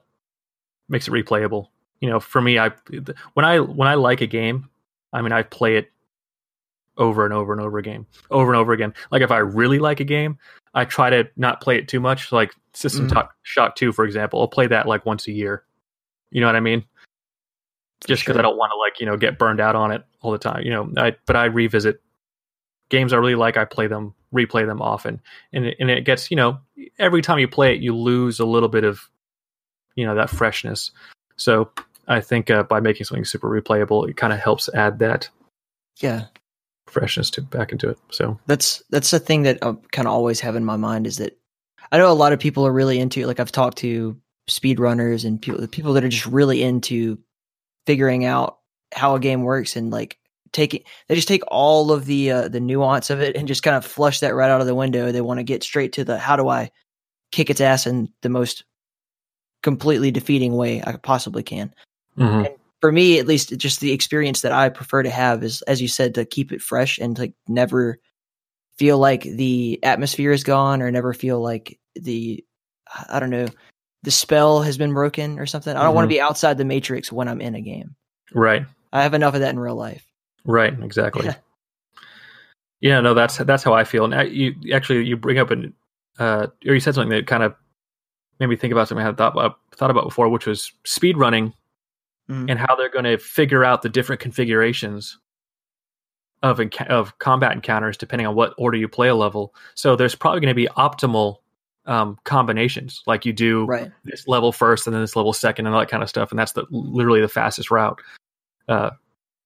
makes 0.88 1.08
it 1.08 1.12
replayable. 1.12 1.70
You 2.00 2.10
know, 2.10 2.20
for 2.20 2.42
me, 2.42 2.60
I 2.60 2.72
when 3.34 3.46
I 3.46 3.60
when 3.60 3.88
I 3.88 3.96
like 3.96 4.22
a 4.22 4.28
game, 4.28 4.70
I 5.12 5.22
mean, 5.22 5.32
I 5.32 5.42
play 5.42 5.78
it 5.78 5.92
over 6.98 7.26
and 7.26 7.34
over 7.34 7.54
and 7.54 7.62
over 7.62 7.78
again, 7.78 8.06
over 8.32 8.52
and 8.52 8.60
over 8.60 8.74
again. 8.74 8.94
Like 9.12 9.22
if 9.22 9.32
I 9.32 9.38
really 9.38 9.80
like 9.80 10.00
a 10.00 10.06
game, 10.06 10.38
I 10.74 10.86
try 10.86 11.10
to 11.10 11.30
not 11.36 11.62
play 11.62 11.78
it 11.78 11.88
too 11.88 12.00
much. 12.00 12.32
Like 12.32 12.54
System 12.74 13.10
mm. 13.10 13.28
Shock 13.44 13.76
Two, 13.76 13.92
for 13.92 14.06
example, 14.06 14.42
I'll 14.42 14.48
play 14.48 14.68
that 14.68 14.88
like 14.88 15.06
once 15.06 15.28
a 15.28 15.32
year. 15.32 15.64
You 16.32 16.42
know 16.42 16.48
what 16.48 16.56
I 16.56 16.62
mean? 16.62 16.84
Just 18.08 18.24
because 18.24 18.34
sure. 18.34 18.40
I 18.40 18.42
don't 18.42 18.58
want 18.58 18.72
to 18.72 18.78
like 18.78 19.00
you 19.00 19.06
know 19.06 19.18
get 19.18 19.38
burned 19.38 19.62
out 19.62 19.76
on 19.76 19.92
it 19.92 20.04
all 20.22 20.32
the 20.32 20.38
time. 20.38 20.64
You 20.64 20.72
know, 20.72 20.92
I 20.98 21.16
but 21.26 21.36
I 21.36 21.46
revisit 21.46 22.02
games 22.90 23.14
I 23.14 23.18
really 23.18 23.36
like. 23.36 23.58
I 23.58 23.66
play 23.66 23.88
them, 23.88 24.14
replay 24.34 24.66
them 24.66 24.82
often, 24.82 25.22
and 25.54 25.68
it, 25.68 25.78
and 25.80 25.90
it 25.90 26.04
gets 26.04 26.32
you 26.32 26.38
know 26.38 26.60
every 27.00 27.22
time 27.22 27.40
you 27.40 27.48
play 27.48 27.76
it, 27.76 27.82
you 27.82 27.96
lose 27.96 28.40
a 28.40 28.46
little 28.46 28.70
bit 28.70 28.84
of 28.84 29.10
you 29.96 30.06
know 30.06 30.16
that 30.16 30.30
freshness. 30.30 30.92
So 31.38 31.72
I 32.08 32.20
think 32.20 32.50
uh, 32.50 32.64
by 32.64 32.80
making 32.80 33.06
something 33.06 33.26
super 33.26 33.50
replayable, 33.50 34.10
it 34.10 34.18
kind 34.18 34.34
of 34.34 34.40
helps 34.40 34.70
add 34.74 35.00
that 35.00 35.30
yeah 36.02 36.26
freshness 36.94 37.30
to 37.32 37.42
back 37.42 37.72
into 37.72 37.90
it. 37.90 37.98
So 38.12 38.40
that's 38.46 38.84
that's 38.90 39.12
the 39.12 39.20
thing 39.20 39.44
that 39.44 39.60
I 39.62 39.76
kind 39.92 40.08
of 40.08 40.14
always 40.14 40.40
have 40.40 40.56
in 40.56 40.64
my 40.64 40.78
mind 40.78 41.08
is 41.08 41.18
that 41.18 41.38
I 41.92 41.98
know 41.98 42.12
a 42.12 42.14
lot 42.14 42.34
of 42.34 42.40
people 42.40 42.66
are 42.66 42.72
really 42.72 43.00
into 43.00 43.26
like 43.26 43.40
I've 43.40 43.52
talked 43.52 43.80
to 43.80 44.18
speedrunners 44.50 45.26
and 45.26 45.42
people 45.42 45.66
people 45.68 45.94
that 45.94 46.04
are 46.04 46.10
just 46.10 46.26
really 46.26 46.62
into 46.64 47.18
figuring 47.86 48.26
out 48.26 48.60
how 48.94 49.16
a 49.16 49.20
game 49.20 49.44
works 49.44 49.76
and 49.76 49.92
like 49.92 50.18
taking 50.52 50.84
they 51.08 51.16
just 51.16 51.28
take 51.28 51.44
all 51.48 51.92
of 51.92 52.06
the 52.06 52.32
uh, 52.32 52.48
the 52.48 52.60
nuance 52.60 53.10
of 53.10 53.22
it 53.22 53.36
and 53.36 53.48
just 53.48 53.64
kind 53.64 53.76
of 53.76 53.86
flush 53.86 54.20
that 54.20 54.36
right 54.36 54.52
out 54.52 54.62
of 54.62 54.68
the 54.68 54.76
window. 54.76 55.12
They 55.12 55.22
want 55.22 55.40
to 55.40 55.44
get 55.44 55.64
straight 55.64 55.94
to 55.94 56.04
the 56.04 56.18
how 56.18 56.36
do 56.36 56.48
I 56.48 56.72
kick 57.32 57.50
its 57.50 57.62
ass 57.62 57.88
in 57.88 58.10
the 58.22 58.30
most 58.30 58.64
completely 59.64 60.12
defeating 60.12 60.56
way 60.56 60.84
I 60.86 60.98
possibly 60.98 61.42
can. 61.42 61.74
Mm-hmm. 62.18 62.54
For 62.84 62.92
me, 62.92 63.18
at 63.18 63.28
least, 63.28 63.58
just 63.58 63.80
the 63.80 63.94
experience 63.94 64.42
that 64.42 64.52
I 64.52 64.68
prefer 64.68 65.04
to 65.04 65.10
have 65.10 65.42
is, 65.42 65.62
as 65.62 65.82
you 65.82 65.88
said, 65.88 66.16
to 66.16 66.26
keep 66.26 66.52
it 66.52 66.62
fresh 66.62 67.00
and 67.00 67.16
to 67.16 67.34
never 67.48 67.98
feel 68.78 68.98
like 68.98 69.22
the 69.22 69.80
atmosphere 69.84 70.34
is 70.34 70.44
gone 70.44 70.82
or 70.82 70.92
never 70.92 71.14
feel 71.14 71.40
like 71.40 71.80
the, 71.96 72.44
I 73.08 73.22
don't 73.22 73.30
know, 73.30 73.48
the 74.02 74.12
spell 74.12 74.64
has 74.64 74.78
been 74.78 74.94
broken 74.94 75.40
or 75.40 75.46
something. 75.46 75.72
I 75.72 75.76
don't 75.76 75.92
mm-hmm. 75.92 75.96
want 75.96 76.06
to 76.10 76.14
be 76.14 76.20
outside 76.20 76.58
the 76.58 76.66
matrix 76.66 77.10
when 77.10 77.30
I'm 77.30 77.40
in 77.40 77.56
a 77.56 77.62
game. 77.62 77.96
Right. 78.34 78.66
I 78.92 79.04
have 79.04 79.14
enough 79.14 79.34
of 79.34 79.40
that 79.40 79.52
in 79.52 79.60
real 79.60 79.78
life. 79.78 80.06
Right. 80.44 80.78
Exactly. 80.84 81.28
Yeah. 81.28 81.36
yeah 82.82 83.00
no, 83.00 83.14
that's 83.14 83.38
that's 83.38 83.64
how 83.64 83.74
I 83.74 83.86
feel. 83.86 84.12
And 84.12 84.30
you 84.30 84.56
actually 84.74 85.06
you 85.06 85.16
bring 85.16 85.40
up 85.40 85.52
an 85.52 85.74
uh, 86.20 86.48
or 86.68 86.74
you 86.74 86.82
said 86.82 86.96
something 86.96 87.18
that 87.18 87.28
kind 87.28 87.44
of 87.44 87.56
made 88.42 88.48
me 88.48 88.58
think 88.58 88.74
about 88.74 88.90
something 88.90 89.04
I 89.04 89.08
had 89.08 89.18
thought 89.18 89.32
about, 89.32 89.60
thought 89.74 89.90
about 89.90 90.04
before, 90.04 90.28
which 90.28 90.46
was 90.46 90.74
speed 90.84 91.16
running 91.16 91.54
mm. 92.30 92.50
and 92.50 92.60
how 92.60 92.76
they're 92.76 92.90
going 92.90 93.06
to 93.06 93.18
figure 93.18 93.64
out 93.64 93.82
the 93.82 93.90
different 93.90 94.22
configurations 94.22 95.18
of 96.42 96.60
of 96.90 97.18
combat 97.20 97.54
encounters 97.54 97.98
depending 97.98 98.28
on 98.28 98.36
what 98.36 98.54
order 98.58 98.78
you 98.78 98.88
play 98.88 99.08
a 99.08 99.16
level. 99.16 99.56
So 99.76 99.96
there's 99.96 100.16
probably 100.16 100.42
going 100.42 100.50
to 100.50 100.56
be 100.56 100.68
optimal 100.78 101.38
um, 101.86 102.18
combinations, 102.24 103.02
like 103.08 103.26
you 103.26 103.34
do 103.34 103.66
right. 103.66 103.92
this 104.06 104.28
level 104.28 104.52
first 104.52 104.88
and 104.88 104.94
then 104.94 105.02
this 105.02 105.16
level 105.16 105.34
second 105.34 105.66
and 105.66 105.76
all 105.76 105.82
that 105.82 105.90
kind 105.90 106.04
of 106.04 106.10
stuff, 106.10 106.32
and 106.32 106.40
that's 106.40 106.54
the 106.54 106.66
literally 106.72 107.22
the 107.22 107.28
fastest 107.28 107.72
route, 107.72 108.00
uh, 108.70 108.92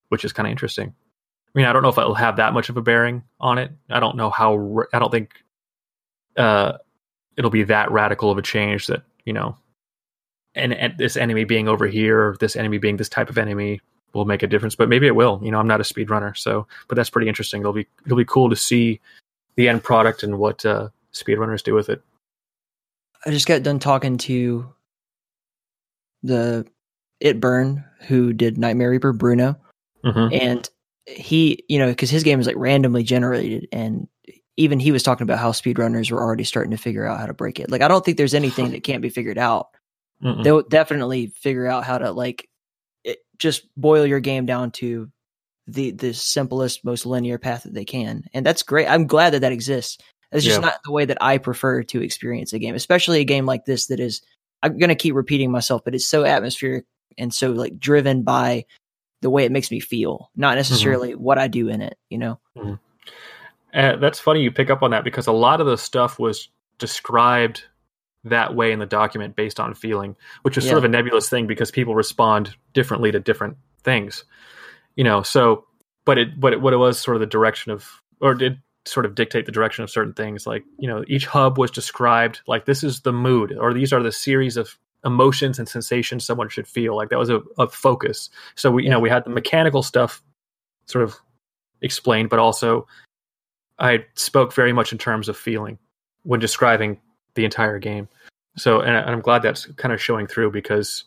which 0.08 0.24
is 0.24 0.32
kind 0.32 0.46
of 0.46 0.50
interesting. 0.52 0.88
I 0.88 1.58
mean, 1.58 1.66
I 1.66 1.72
don't 1.72 1.82
know 1.82 1.88
if 1.88 1.98
it'll 1.98 2.14
have 2.14 2.36
that 2.36 2.52
much 2.52 2.68
of 2.68 2.76
a 2.76 2.82
bearing 2.82 3.24
on 3.40 3.58
it. 3.58 3.72
I 3.90 3.98
don't 3.98 4.16
know 4.16 4.30
how. 4.30 4.84
I 4.92 5.00
don't 5.00 5.10
think 5.10 5.32
uh, 6.36 6.74
it'll 7.36 7.50
be 7.50 7.64
that 7.64 7.90
radical 7.90 8.30
of 8.30 8.38
a 8.38 8.42
change 8.42 8.86
that 8.86 9.02
you 9.28 9.34
know, 9.34 9.58
and, 10.54 10.72
and 10.74 10.96
this 10.98 11.16
enemy 11.16 11.44
being 11.44 11.68
over 11.68 11.86
here, 11.86 12.36
this 12.40 12.56
enemy 12.56 12.78
being 12.78 12.96
this 12.96 13.08
type 13.08 13.30
of 13.30 13.38
enemy 13.38 13.80
will 14.12 14.24
make 14.24 14.42
a 14.42 14.46
difference. 14.46 14.74
But 14.74 14.88
maybe 14.88 15.06
it 15.06 15.14
will. 15.14 15.40
You 15.42 15.50
know, 15.50 15.58
I'm 15.58 15.66
not 15.66 15.80
a 15.80 15.84
speed 15.84 16.10
runner, 16.10 16.34
so 16.34 16.66
but 16.88 16.96
that's 16.96 17.10
pretty 17.10 17.28
interesting. 17.28 17.60
It'll 17.60 17.72
be 17.72 17.86
it'll 18.04 18.18
be 18.18 18.24
cool 18.24 18.50
to 18.50 18.56
see 18.56 19.00
the 19.56 19.68
end 19.68 19.82
product 19.82 20.22
and 20.22 20.38
what 20.38 20.64
uh, 20.64 20.88
speedrunners 21.12 21.62
do 21.62 21.74
with 21.74 21.88
it. 21.88 22.02
I 23.26 23.30
just 23.30 23.46
got 23.46 23.62
done 23.62 23.78
talking 23.78 24.16
to 24.18 24.72
the 26.22 26.66
It 27.20 27.40
Burn 27.40 27.84
who 28.06 28.32
did 28.32 28.58
Nightmare 28.58 28.90
Reaper 28.90 29.12
Bruno, 29.12 29.56
mm-hmm. 30.04 30.32
and 30.32 30.68
he, 31.06 31.64
you 31.68 31.78
know, 31.78 31.88
because 31.88 32.10
his 32.10 32.22
game 32.22 32.38
is 32.38 32.46
like 32.46 32.56
randomly 32.56 33.02
generated, 33.02 33.68
and 33.72 34.08
even 34.56 34.80
he 34.80 34.92
was 34.92 35.02
talking 35.02 35.24
about 35.24 35.38
how 35.38 35.52
speedrunners 35.52 36.10
were 36.10 36.22
already 36.22 36.44
starting 36.44 36.70
to 36.70 36.76
figure 36.76 37.06
out 37.06 37.18
how 37.18 37.26
to 37.26 37.34
break 37.34 37.60
it. 37.60 37.70
Like, 37.70 37.82
I 37.82 37.88
don't 37.88 38.04
think 38.04 38.16
there's 38.16 38.34
anything 38.34 38.70
that 38.72 38.84
can't 38.84 39.02
be 39.02 39.08
figured 39.08 39.38
out. 39.38 39.68
Mm-mm. 40.22 40.42
They'll 40.42 40.62
definitely 40.62 41.28
figure 41.28 41.66
out 41.66 41.84
how 41.84 41.98
to 41.98 42.10
like 42.10 42.48
it, 43.04 43.18
just 43.38 43.66
boil 43.76 44.06
your 44.06 44.20
game 44.20 44.46
down 44.46 44.70
to 44.72 45.10
the 45.66 45.92
the 45.92 46.12
simplest, 46.12 46.84
most 46.84 47.06
linear 47.06 47.38
path 47.38 47.64
that 47.64 47.74
they 47.74 47.84
can, 47.84 48.24
and 48.32 48.44
that's 48.44 48.62
great. 48.62 48.88
I'm 48.88 49.06
glad 49.06 49.30
that 49.30 49.40
that 49.40 49.52
exists. 49.52 49.98
It's 50.32 50.44
just 50.44 50.60
yeah. 50.60 50.66
not 50.66 50.80
the 50.84 50.92
way 50.92 51.04
that 51.04 51.18
I 51.22 51.38
prefer 51.38 51.82
to 51.84 52.02
experience 52.02 52.52
a 52.52 52.58
game, 52.58 52.74
especially 52.74 53.20
a 53.20 53.24
game 53.24 53.46
like 53.46 53.64
this 53.64 53.86
that 53.86 54.00
is. 54.00 54.22
I'm 54.60 54.76
going 54.76 54.88
to 54.88 54.96
keep 54.96 55.14
repeating 55.14 55.52
myself, 55.52 55.82
but 55.84 55.94
it's 55.94 56.06
so 56.06 56.24
atmospheric 56.24 56.84
and 57.16 57.32
so 57.32 57.52
like 57.52 57.78
driven 57.78 58.24
by 58.24 58.64
the 59.22 59.30
way 59.30 59.44
it 59.44 59.52
makes 59.52 59.70
me 59.70 59.78
feel, 59.78 60.30
not 60.34 60.50
mm-hmm. 60.50 60.56
necessarily 60.56 61.12
mm-hmm. 61.12 61.22
what 61.22 61.38
I 61.38 61.46
do 61.46 61.68
in 61.68 61.80
it. 61.80 61.96
You 62.10 62.18
know. 62.18 62.40
Mm-hmm. 62.56 62.74
Uh, 63.74 63.96
that's 63.96 64.18
funny 64.18 64.40
you 64.40 64.50
pick 64.50 64.70
up 64.70 64.82
on 64.82 64.90
that 64.90 65.04
because 65.04 65.26
a 65.26 65.32
lot 65.32 65.60
of 65.60 65.66
the 65.66 65.76
stuff 65.76 66.18
was 66.18 66.48
described 66.78 67.64
that 68.24 68.54
way 68.54 68.72
in 68.72 68.78
the 68.78 68.86
document 68.86 69.36
based 69.36 69.60
on 69.60 69.74
feeling, 69.74 70.16
which 70.42 70.58
is 70.58 70.64
yeah. 70.64 70.70
sort 70.70 70.78
of 70.78 70.84
a 70.84 70.88
nebulous 70.88 71.28
thing 71.28 71.46
because 71.46 71.70
people 71.70 71.94
respond 71.94 72.54
differently 72.74 73.12
to 73.12 73.20
different 73.20 73.56
things. 73.82 74.24
You 74.96 75.04
know, 75.04 75.22
so 75.22 75.64
but 76.04 76.18
it 76.18 76.40
but 76.40 76.54
it, 76.54 76.60
what 76.60 76.72
it 76.72 76.78
was 76.78 76.98
sort 76.98 77.16
of 77.16 77.20
the 77.20 77.26
direction 77.26 77.72
of 77.72 77.88
or 78.20 78.34
did 78.34 78.60
sort 78.84 79.06
of 79.06 79.14
dictate 79.14 79.46
the 79.46 79.52
direction 79.52 79.84
of 79.84 79.90
certain 79.90 80.14
things 80.14 80.46
like 80.46 80.64
you 80.78 80.88
know 80.88 81.04
each 81.06 81.26
hub 81.26 81.58
was 81.58 81.70
described 81.70 82.40
like 82.46 82.64
this 82.64 82.82
is 82.82 83.02
the 83.02 83.12
mood 83.12 83.52
or 83.52 83.74
these 83.74 83.92
are 83.92 84.02
the 84.02 84.10
series 84.10 84.56
of 84.56 84.78
emotions 85.04 85.58
and 85.58 85.68
sensations 85.68 86.24
someone 86.24 86.48
should 86.48 86.66
feel 86.66 86.96
like 86.96 87.10
that 87.10 87.18
was 87.18 87.28
a, 87.28 87.42
a 87.58 87.68
focus 87.68 88.30
so 88.54 88.70
we 88.70 88.84
you 88.84 88.88
know 88.88 88.98
we 88.98 89.10
had 89.10 89.24
the 89.24 89.30
mechanical 89.30 89.82
stuff 89.82 90.22
sort 90.86 91.04
of 91.04 91.16
explained 91.82 92.30
but 92.30 92.38
also 92.38 92.86
I 93.78 94.06
spoke 94.14 94.52
very 94.52 94.72
much 94.72 94.92
in 94.92 94.98
terms 94.98 95.28
of 95.28 95.36
feeling 95.36 95.78
when 96.22 96.40
describing 96.40 97.00
the 97.38 97.44
entire 97.44 97.78
game. 97.78 98.08
So, 98.56 98.80
and 98.80 98.96
I'm 98.96 99.20
glad 99.20 99.42
that's 99.42 99.66
kind 99.76 99.94
of 99.94 100.02
showing 100.02 100.26
through 100.26 100.50
because 100.50 101.04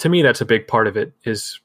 to 0.00 0.08
me, 0.08 0.20
that's 0.20 0.40
a 0.40 0.44
big 0.44 0.66
part 0.66 0.88
of 0.88 0.96
it 0.96 1.12
is, 1.24 1.60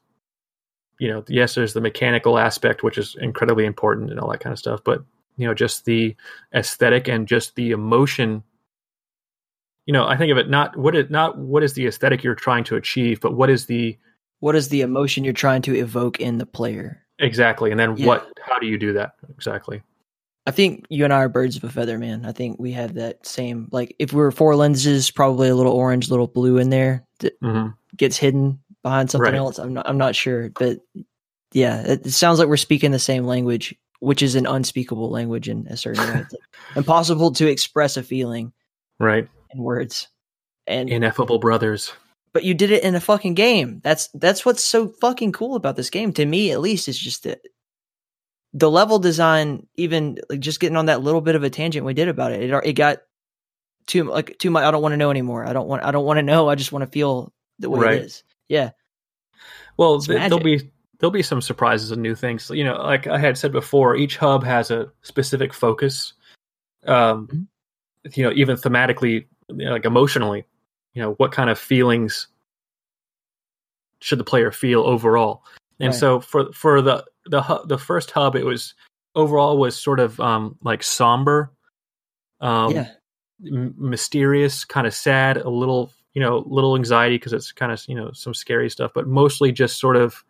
you 1.00 1.08
know, 1.08 1.24
yes, 1.28 1.56
there's 1.56 1.74
the 1.74 1.80
mechanical 1.80 2.38
aspect, 2.38 2.84
which 2.84 2.96
is 2.96 3.16
incredibly 3.20 3.66
important 3.66 4.10
and 4.10 4.20
all 4.20 4.30
that 4.30 4.38
kind 4.38 4.52
of 4.52 4.58
stuff, 4.58 4.80
but, 4.84 5.04
you 5.36 5.46
know, 5.46 5.52
just 5.52 5.84
the 5.84 6.14
aesthetic 6.54 7.08
and 7.08 7.26
just 7.26 7.56
the 7.56 7.72
emotion. 7.72 8.44
You 9.86 9.92
know, 9.92 10.06
I 10.06 10.16
think 10.16 10.30
of 10.30 10.38
it 10.38 10.48
not 10.48 10.76
what 10.76 10.94
it 10.94 11.10
not 11.10 11.36
what 11.36 11.64
is 11.64 11.72
the 11.72 11.86
aesthetic 11.88 12.22
you're 12.22 12.36
trying 12.36 12.62
to 12.64 12.76
achieve, 12.76 13.20
but 13.20 13.34
what 13.34 13.50
is 13.50 13.66
the 13.66 13.98
what 14.38 14.54
is 14.54 14.68
the 14.68 14.82
emotion 14.82 15.24
you're 15.24 15.32
trying 15.32 15.62
to 15.62 15.74
evoke 15.74 16.20
in 16.20 16.38
the 16.38 16.46
player 16.46 17.02
exactly, 17.18 17.72
and 17.72 17.80
then 17.80 17.96
yeah. 17.96 18.06
what? 18.06 18.30
How 18.40 18.60
do 18.60 18.66
you 18.66 18.78
do 18.78 18.92
that 18.92 19.14
exactly? 19.28 19.82
I 20.46 20.50
think 20.50 20.86
you 20.88 21.04
and 21.04 21.12
I 21.12 21.18
are 21.18 21.28
birds 21.28 21.56
of 21.56 21.64
a 21.64 21.70
feather, 21.70 21.98
man. 21.98 22.26
I 22.26 22.32
think 22.32 22.58
we 22.58 22.72
have 22.72 22.94
that 22.94 23.24
same 23.26 23.68
like 23.70 23.94
if 23.98 24.12
we 24.12 24.20
were 24.20 24.32
four 24.32 24.56
lenses, 24.56 25.10
probably 25.10 25.48
a 25.48 25.54
little 25.54 25.72
orange, 25.72 26.10
little 26.10 26.26
blue 26.26 26.58
in 26.58 26.70
there 26.70 27.04
that 27.20 27.40
mm-hmm. 27.40 27.68
gets 27.96 28.16
hidden 28.16 28.60
behind 28.82 29.10
something 29.10 29.32
right. 29.32 29.38
else. 29.38 29.58
I'm 29.58 29.72
not 29.72 29.88
I'm 29.88 29.98
not 29.98 30.16
sure, 30.16 30.50
but 30.50 30.80
yeah, 31.52 31.82
it, 31.82 32.06
it, 32.06 32.10
sounds 32.10 32.38
like 32.38 32.48
we're 32.48 32.56
speaking 32.56 32.90
the 32.90 32.98
same 32.98 33.24
language, 33.24 33.74
which 34.00 34.22
is 34.22 34.34
an 34.34 34.46
unspeakable 34.46 35.10
language 35.10 35.48
in 35.48 35.66
a 35.68 35.76
certain 35.76 36.04
way. 36.12 36.20
It's 36.22 36.34
impossible 36.76 37.32
to 37.32 37.46
express 37.46 37.96
a 37.96 38.02
feeling, 38.02 38.52
right, 38.98 39.28
in 39.50 39.62
words. 39.62 40.08
And 40.66 40.88
ineffable 40.88 41.38
brothers. 41.38 41.92
But 42.32 42.44
you 42.44 42.54
did 42.54 42.70
it 42.70 42.82
in 42.82 42.94
a 42.94 43.00
fucking 43.00 43.34
game. 43.34 43.80
That's 43.84 44.08
that's 44.14 44.44
what's 44.46 44.64
so 44.64 44.88
fucking 44.88 45.32
cool 45.32 45.54
about 45.54 45.76
this 45.76 45.90
game. 45.90 46.12
To 46.14 46.24
me, 46.24 46.50
at 46.50 46.60
least, 46.60 46.88
is 46.88 46.98
just 46.98 47.24
that 47.24 47.42
the 48.54 48.70
level 48.70 48.98
design, 48.98 49.66
even 49.76 50.18
like 50.28 50.40
just 50.40 50.60
getting 50.60 50.76
on 50.76 50.86
that 50.86 51.02
little 51.02 51.20
bit 51.20 51.34
of 51.34 51.42
a 51.42 51.50
tangent 51.50 51.86
we 51.86 51.94
did 51.94 52.08
about 52.08 52.32
it, 52.32 52.42
it, 52.42 52.64
it 52.64 52.72
got 52.74 52.98
too 53.86 54.04
like 54.04 54.38
too 54.38 54.50
much. 54.50 54.64
I 54.64 54.70
don't 54.70 54.82
want 54.82 54.92
to 54.92 54.98
know 54.98 55.10
anymore. 55.10 55.46
I 55.46 55.52
don't 55.52 55.68
want. 55.68 55.84
I 55.84 55.90
don't 55.90 56.04
want 56.04 56.18
to 56.18 56.22
know. 56.22 56.48
I 56.48 56.54
just 56.54 56.72
want 56.72 56.82
to 56.82 56.90
feel 56.90 57.32
the 57.58 57.70
way 57.70 57.80
right. 57.80 57.94
it 57.94 58.04
is. 58.04 58.24
Yeah. 58.48 58.70
Well, 59.76 60.00
th- 60.00 60.18
there'll 60.18 60.40
be 60.40 60.70
there'll 60.98 61.10
be 61.10 61.22
some 61.22 61.40
surprises 61.40 61.90
and 61.90 62.02
new 62.02 62.14
things. 62.14 62.50
You 62.50 62.64
know, 62.64 62.76
like 62.76 63.06
I 63.06 63.18
had 63.18 63.38
said 63.38 63.52
before, 63.52 63.96
each 63.96 64.16
hub 64.16 64.44
has 64.44 64.70
a 64.70 64.90
specific 65.02 65.54
focus. 65.54 66.12
Um, 66.86 67.28
mm-hmm. 67.28 68.10
you 68.14 68.24
know, 68.24 68.32
even 68.34 68.56
thematically, 68.56 69.26
you 69.48 69.64
know, 69.64 69.72
like 69.72 69.84
emotionally, 69.84 70.44
you 70.94 71.02
know, 71.02 71.12
what 71.14 71.32
kind 71.32 71.48
of 71.48 71.58
feelings 71.58 72.28
should 74.00 74.18
the 74.18 74.24
player 74.24 74.50
feel 74.52 74.82
overall? 74.82 75.42
And 75.82 75.88
right. 75.88 75.98
so 75.98 76.20
for 76.20 76.52
for 76.52 76.80
the 76.80 77.04
the 77.26 77.42
the 77.66 77.76
first 77.76 78.12
hub, 78.12 78.36
it 78.36 78.46
was 78.46 78.74
overall 79.16 79.58
was 79.58 79.76
sort 79.76 79.98
of 79.98 80.18
um, 80.20 80.56
like 80.62 80.84
somber, 80.84 81.52
um, 82.40 82.70
yeah. 82.70 82.88
m- 83.44 83.74
mysterious, 83.76 84.64
kind 84.64 84.86
of 84.86 84.94
sad, 84.94 85.38
a 85.38 85.50
little 85.50 85.92
you 86.14 86.22
know 86.22 86.44
little 86.46 86.76
anxiety 86.76 87.16
because 87.16 87.32
it's 87.32 87.50
kind 87.50 87.72
of 87.72 87.82
you 87.88 87.96
know 87.96 88.12
some 88.12 88.32
scary 88.32 88.70
stuff, 88.70 88.92
but 88.94 89.08
mostly 89.08 89.50
just 89.50 89.80
sort 89.80 89.96
of 89.96 90.22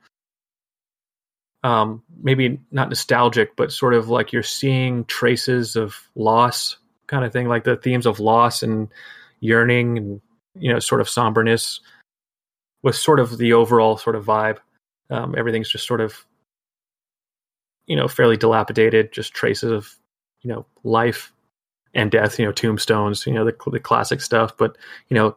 um, 1.64 2.03
maybe 2.22 2.59
not 2.70 2.88
nostalgic, 2.88 3.55
but 3.55 3.70
sort 3.70 3.92
of 3.92 4.09
like 4.09 4.32
you're 4.32 4.42
seeing 4.42 5.05
traces 5.05 5.76
of 5.76 6.09
loss, 6.14 6.78
kind 7.09 7.26
of 7.26 7.32
thing, 7.32 7.46
like 7.46 7.64
the 7.64 7.76
themes 7.76 8.07
of 8.07 8.20
loss 8.20 8.62
and 8.62 8.88
yearning 9.40 9.98
and 9.98 10.20
you 10.55 10.72
know 10.72 10.78
sort 10.78 11.03
of 11.03 11.11
somberness 11.11 11.80
was 12.82 12.98
sort 12.98 13.20
of 13.20 13.36
the 13.36 13.53
overall 13.53 13.98
sort 13.98 14.16
of 14.16 14.24
vibe. 14.24 14.57
Um, 15.12 15.34
everything's 15.36 15.68
just 15.68 15.86
sort 15.86 16.00
of 16.00 16.24
you 17.86 17.96
know 17.96 18.08
fairly 18.08 18.36
dilapidated, 18.36 19.12
just 19.12 19.34
traces 19.34 19.70
of 19.70 19.94
you 20.40 20.48
know 20.48 20.66
life 20.84 21.32
and 21.94 22.10
death. 22.10 22.38
You 22.38 22.46
know 22.46 22.52
tombstones, 22.52 23.26
you 23.26 23.34
know 23.34 23.44
the 23.44 23.54
the 23.70 23.80
classic 23.80 24.20
stuff, 24.20 24.56
but 24.56 24.76
you 25.08 25.14
know 25.14 25.36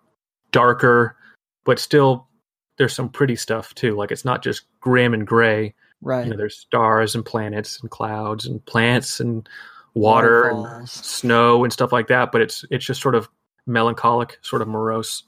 darker, 0.52 1.18
but 1.66 1.80
still 1.80 2.28
there's 2.78 2.94
some 2.94 3.10
pretty 3.10 3.36
stuff 3.36 3.74
too. 3.76 3.96
Like 3.96 4.12
it's 4.12 4.26
not 4.26 4.44
just 4.44 4.64
grim 4.80 5.14
and 5.14 5.28
gray. 5.28 5.74
Right. 6.02 6.26
You 6.26 6.32
know, 6.32 6.38
there's 6.38 6.58
stars 6.58 7.16
and 7.16 7.26
planets 7.26 7.80
and 7.82 7.90
clouds 7.90 8.46
and 8.46 8.64
plants 8.66 9.20
and 9.20 9.48
water 9.94 10.50
and 10.50 10.88
snow 10.88 11.64
and 11.64 11.74
stuff 11.74 11.92
like 11.92 12.08
that. 12.08 12.32
But 12.32 12.42
it's 12.42 12.66
it's 12.70 12.86
just 12.86 13.02
sort 13.02 13.16
of 13.16 13.30
melancholic, 13.66 14.38
sort 14.42 14.62
of 14.62 14.68
morose. 14.68 15.24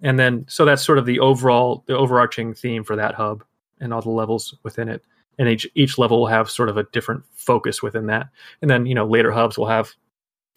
And 0.00 0.18
then 0.18 0.44
so 0.48 0.64
that's 0.64 0.84
sort 0.84 0.98
of 0.98 1.06
the 1.06 1.20
overall 1.20 1.84
the 1.86 1.96
overarching 1.96 2.54
theme 2.54 2.84
for 2.84 2.96
that 2.96 3.14
hub 3.14 3.44
and 3.80 3.92
all 3.92 4.02
the 4.02 4.10
levels 4.10 4.54
within 4.62 4.88
it 4.88 5.02
and 5.38 5.48
each 5.48 5.66
each 5.74 5.98
level 5.98 6.20
will 6.20 6.26
have 6.26 6.50
sort 6.50 6.68
of 6.68 6.76
a 6.76 6.82
different 6.84 7.22
focus 7.32 7.82
within 7.82 8.06
that. 8.06 8.28
And 8.60 8.70
then 8.70 8.86
you 8.86 8.94
know 8.94 9.06
later 9.06 9.30
hubs 9.30 9.56
will 9.56 9.66
have 9.68 9.94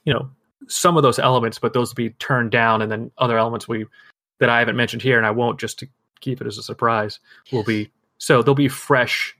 you 0.05 0.13
know 0.13 0.29
some 0.67 0.97
of 0.97 1.03
those 1.03 1.19
elements, 1.19 1.59
but 1.59 1.73
those 1.73 1.91
will 1.91 1.95
be 1.95 2.09
turned 2.11 2.51
down, 2.51 2.81
and 2.81 2.91
then 2.91 3.11
other 3.17 3.37
elements 3.37 3.67
we 3.67 3.85
that 4.39 4.49
I 4.49 4.59
haven't 4.59 4.75
mentioned 4.75 5.01
here, 5.01 5.17
and 5.17 5.25
I 5.25 5.31
won't 5.31 5.59
just 5.59 5.79
to 5.79 5.87
keep 6.19 6.41
it 6.41 6.47
as 6.47 6.57
a 6.57 6.63
surprise 6.63 7.19
will 7.51 7.63
be 7.63 7.91
so 8.17 8.41
there'll 8.41 8.55
be 8.55 8.67
fresh 8.67 9.35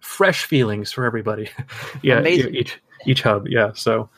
fresh 0.00 0.44
feelings 0.44 0.92
for 0.92 1.04
everybody. 1.04 1.50
yeah, 2.02 2.18
Amazing. 2.18 2.54
each 2.54 2.80
each 3.06 3.22
hub. 3.22 3.48
Yeah, 3.48 3.72
so 3.74 4.08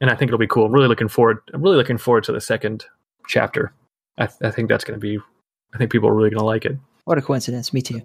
and 0.00 0.10
I 0.10 0.14
think 0.14 0.28
it'll 0.28 0.38
be 0.38 0.46
cool. 0.46 0.66
I'm 0.66 0.72
really 0.72 0.88
looking 0.88 1.08
forward. 1.08 1.38
I'm 1.52 1.62
really 1.62 1.76
looking 1.76 1.98
forward 1.98 2.24
to 2.24 2.32
the 2.32 2.40
second 2.40 2.84
chapter. 3.26 3.72
I, 4.18 4.26
th- 4.26 4.38
I 4.42 4.50
think 4.50 4.68
that's 4.68 4.84
going 4.84 4.98
to 4.98 5.00
be. 5.00 5.18
I 5.74 5.78
think 5.78 5.90
people 5.90 6.08
are 6.08 6.14
really 6.14 6.30
going 6.30 6.40
to 6.40 6.44
like 6.44 6.64
it. 6.64 6.76
What 7.04 7.18
a 7.18 7.22
coincidence! 7.22 7.72
Me 7.72 7.82
too. 7.82 8.02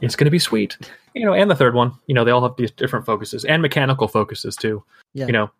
It's 0.00 0.16
going 0.16 0.26
to 0.26 0.30
be 0.30 0.38
sweet, 0.38 0.76
you 1.14 1.24
know. 1.24 1.32
And 1.32 1.50
the 1.50 1.56
third 1.56 1.74
one, 1.74 1.92
you 2.06 2.14
know, 2.14 2.24
they 2.24 2.30
all 2.30 2.42
have 2.42 2.56
these 2.56 2.70
different 2.70 3.06
focuses 3.06 3.44
and 3.44 3.62
mechanical 3.62 4.08
focuses 4.08 4.56
too. 4.56 4.82
Yeah. 5.14 5.26
You 5.26 5.32
know, 5.32 5.50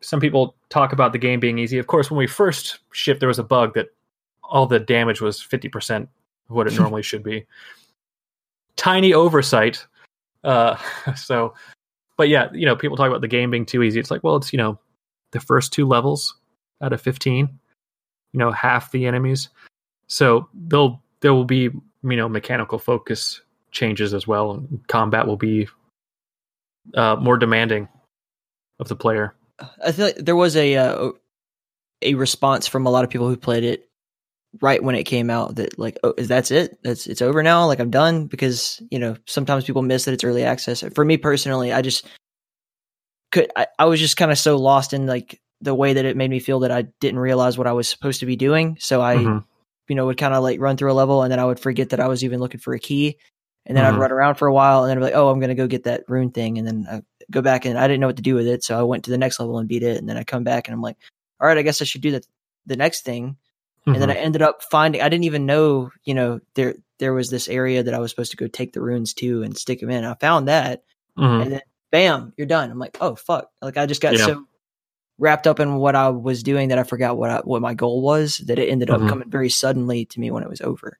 some 0.00 0.20
people 0.20 0.54
talk 0.68 0.92
about 0.92 1.12
the 1.12 1.18
game 1.18 1.40
being 1.40 1.58
easy. 1.58 1.78
Of 1.78 1.86
course, 1.86 2.10
when 2.10 2.18
we 2.18 2.26
first 2.26 2.78
shipped, 2.92 3.20
there 3.20 3.28
was 3.28 3.38
a 3.38 3.44
bug 3.44 3.74
that 3.74 3.88
all 4.42 4.66
the 4.66 4.80
damage 4.80 5.20
was 5.20 5.40
fifty 5.40 5.68
percent 5.68 6.08
of 6.48 6.56
what 6.56 6.66
it 6.66 6.74
normally 6.78 7.02
should 7.02 7.22
be. 7.22 7.46
Tiny 8.76 9.14
oversight. 9.14 9.86
Uh, 10.42 10.76
so 11.16 11.54
but 12.16 12.28
yeah, 12.28 12.48
you 12.52 12.66
know, 12.66 12.76
people 12.76 12.96
talk 12.96 13.08
about 13.08 13.20
the 13.20 13.28
game 13.28 13.50
being 13.50 13.66
too 13.66 13.82
easy. 13.82 13.98
It's 13.98 14.10
like, 14.10 14.22
well, 14.22 14.36
it's 14.36 14.52
you 14.52 14.56
know, 14.56 14.78
the 15.32 15.40
first 15.40 15.72
two 15.72 15.86
levels 15.86 16.34
out 16.80 16.92
of 16.92 17.00
fifteen, 17.00 17.48
you 18.32 18.38
know, 18.38 18.50
half 18.50 18.92
the 18.92 19.06
enemies. 19.06 19.48
So 20.06 20.48
they'll 20.54 21.02
there 21.20 21.34
will 21.34 21.44
be 21.44 21.62
you 21.62 22.16
know 22.16 22.28
mechanical 22.28 22.78
focus 22.78 23.40
changes 23.70 24.14
as 24.14 24.26
well, 24.26 24.52
and 24.52 24.86
combat 24.88 25.26
will 25.26 25.36
be 25.36 25.68
uh, 26.94 27.16
more 27.16 27.36
demanding 27.36 27.88
of 28.78 28.88
the 28.88 28.96
player. 28.96 29.34
I 29.84 29.92
feel 29.92 30.06
like 30.06 30.16
there 30.16 30.36
was 30.36 30.56
a 30.56 30.76
uh, 30.76 31.10
a 32.02 32.14
response 32.14 32.66
from 32.66 32.86
a 32.86 32.90
lot 32.90 33.04
of 33.04 33.10
people 33.10 33.28
who 33.28 33.36
played 33.36 33.64
it 33.64 33.88
right 34.60 34.82
when 34.82 34.94
it 34.94 35.04
came 35.04 35.30
out 35.30 35.56
that 35.56 35.78
like 35.78 35.98
oh 36.04 36.14
that's 36.16 36.50
it? 36.50 36.78
That's 36.82 37.06
it's 37.06 37.22
over 37.22 37.42
now? 37.42 37.66
Like 37.66 37.80
i'm 37.80 37.90
done? 37.90 38.26
Because 38.26 38.80
you 38.90 38.98
know 38.98 39.16
sometimes 39.26 39.64
people 39.64 39.82
miss 39.82 40.04
that 40.04 40.14
it's 40.14 40.24
early 40.24 40.44
access. 40.44 40.84
For 40.94 41.04
me 41.04 41.16
personally 41.16 41.72
i 41.72 41.82
just 41.82 42.06
could 43.32 43.50
i, 43.56 43.66
I 43.78 43.86
was 43.86 44.00
just 44.00 44.16
kind 44.16 44.30
of 44.30 44.38
so 44.38 44.56
lost 44.56 44.92
in 44.92 45.06
like 45.06 45.40
the 45.60 45.74
way 45.74 45.94
that 45.94 46.04
it 46.04 46.16
made 46.16 46.30
me 46.30 46.40
feel 46.40 46.60
that 46.60 46.70
i 46.70 46.82
didn't 47.00 47.18
realize 47.18 47.56
what 47.56 47.66
i 47.66 47.72
was 47.72 47.88
supposed 47.88 48.20
to 48.20 48.26
be 48.26 48.36
doing. 48.36 48.76
So 48.80 49.00
i 49.00 49.16
mm-hmm. 49.16 49.38
You 49.88 49.94
know 49.94 50.06
would 50.06 50.18
kind 50.18 50.34
of 50.34 50.42
like 50.42 50.60
run 50.60 50.76
through 50.76 50.92
a 50.92 50.94
level 50.94 51.22
and 51.22 51.32
then 51.32 51.38
i 51.38 51.44
would 51.44 51.60
forget 51.60 51.90
that 51.90 52.00
i 52.00 52.08
was 52.08 52.24
even 52.24 52.40
looking 52.40 52.60
for 52.60 52.74
a 52.74 52.78
key 52.78 53.16
and 53.66 53.76
then 53.76 53.84
mm-hmm. 53.84 53.94
i'd 53.94 54.00
run 54.00 54.12
around 54.12 54.34
for 54.36 54.48
a 54.48 54.52
while 54.52 54.82
and 54.82 54.90
then 54.90 54.96
i'd 54.96 55.00
be 55.00 55.04
like 55.04 55.14
oh 55.14 55.30
i'm 55.30 55.40
gonna 55.40 55.54
go 55.54 55.66
get 55.66 55.84
that 55.84 56.04
rune 56.08 56.30
thing 56.30 56.58
and 56.58 56.66
then 56.66 56.86
i 56.90 57.02
go 57.30 57.42
back 57.42 57.64
and 57.64 57.78
i 57.78 57.86
didn't 57.86 58.00
know 58.00 58.06
what 58.06 58.16
to 58.16 58.22
do 58.22 58.34
with 58.34 58.46
it 58.46 58.62
so 58.62 58.78
i 58.78 58.82
went 58.82 59.04
to 59.04 59.10
the 59.10 59.18
next 59.18 59.40
level 59.40 59.58
and 59.58 59.68
beat 59.68 59.82
it 59.82 59.96
and 59.96 60.08
then 60.08 60.16
i 60.16 60.24
come 60.24 60.44
back 60.44 60.68
and 60.68 60.74
i'm 60.74 60.82
like 60.82 60.96
all 61.40 61.46
right 61.46 61.58
i 61.58 61.62
guess 61.62 61.80
i 61.80 61.84
should 61.84 62.02
do 62.02 62.10
the 62.10 62.22
the 62.66 62.76
next 62.76 63.02
thing 63.02 63.36
Mm-hmm. 63.86 63.92
And 63.92 64.02
then 64.02 64.10
I 64.10 64.14
mm-hmm. 64.14 64.24
ended 64.24 64.42
up 64.42 64.62
finding 64.62 65.02
I 65.02 65.10
didn't 65.10 65.24
even 65.24 65.44
know, 65.44 65.90
you 66.04 66.14
know, 66.14 66.40
there 66.54 66.74
there 66.98 67.12
was 67.12 67.28
this 67.28 67.48
area 67.48 67.82
that 67.82 67.92
I 67.92 67.98
was 67.98 68.10
supposed 68.10 68.30
to 68.30 68.36
go 68.38 68.46
take 68.46 68.72
the 68.72 68.80
runes 68.80 69.12
to 69.14 69.42
and 69.42 69.56
stick 69.56 69.80
them 69.80 69.90
in. 69.90 70.04
I 70.04 70.14
found 70.14 70.48
that. 70.48 70.84
Mm-hmm. 71.18 71.42
And 71.42 71.52
then 71.52 71.60
bam, 71.92 72.32
you're 72.38 72.46
done. 72.46 72.70
I'm 72.70 72.78
like, 72.78 72.96
"Oh 73.02 73.14
fuck." 73.14 73.50
Like 73.60 73.76
I 73.76 73.84
just 73.84 74.00
got 74.00 74.16
yeah. 74.16 74.24
so 74.24 74.46
wrapped 75.18 75.46
up 75.46 75.60
in 75.60 75.76
what 75.76 75.94
I 75.94 76.08
was 76.08 76.42
doing 76.42 76.68
that 76.68 76.78
I 76.78 76.82
forgot 76.82 77.16
what 77.16 77.30
I, 77.30 77.38
what 77.44 77.62
my 77.62 77.74
goal 77.74 78.02
was 78.02 78.38
that 78.38 78.58
it 78.58 78.68
ended 78.68 78.90
up 78.90 79.00
mm-hmm. 79.00 79.08
coming 79.08 79.30
very 79.30 79.48
suddenly 79.48 80.04
to 80.06 80.20
me 80.20 80.30
when 80.30 80.42
it 80.42 80.48
was 80.48 80.60
over. 80.60 80.98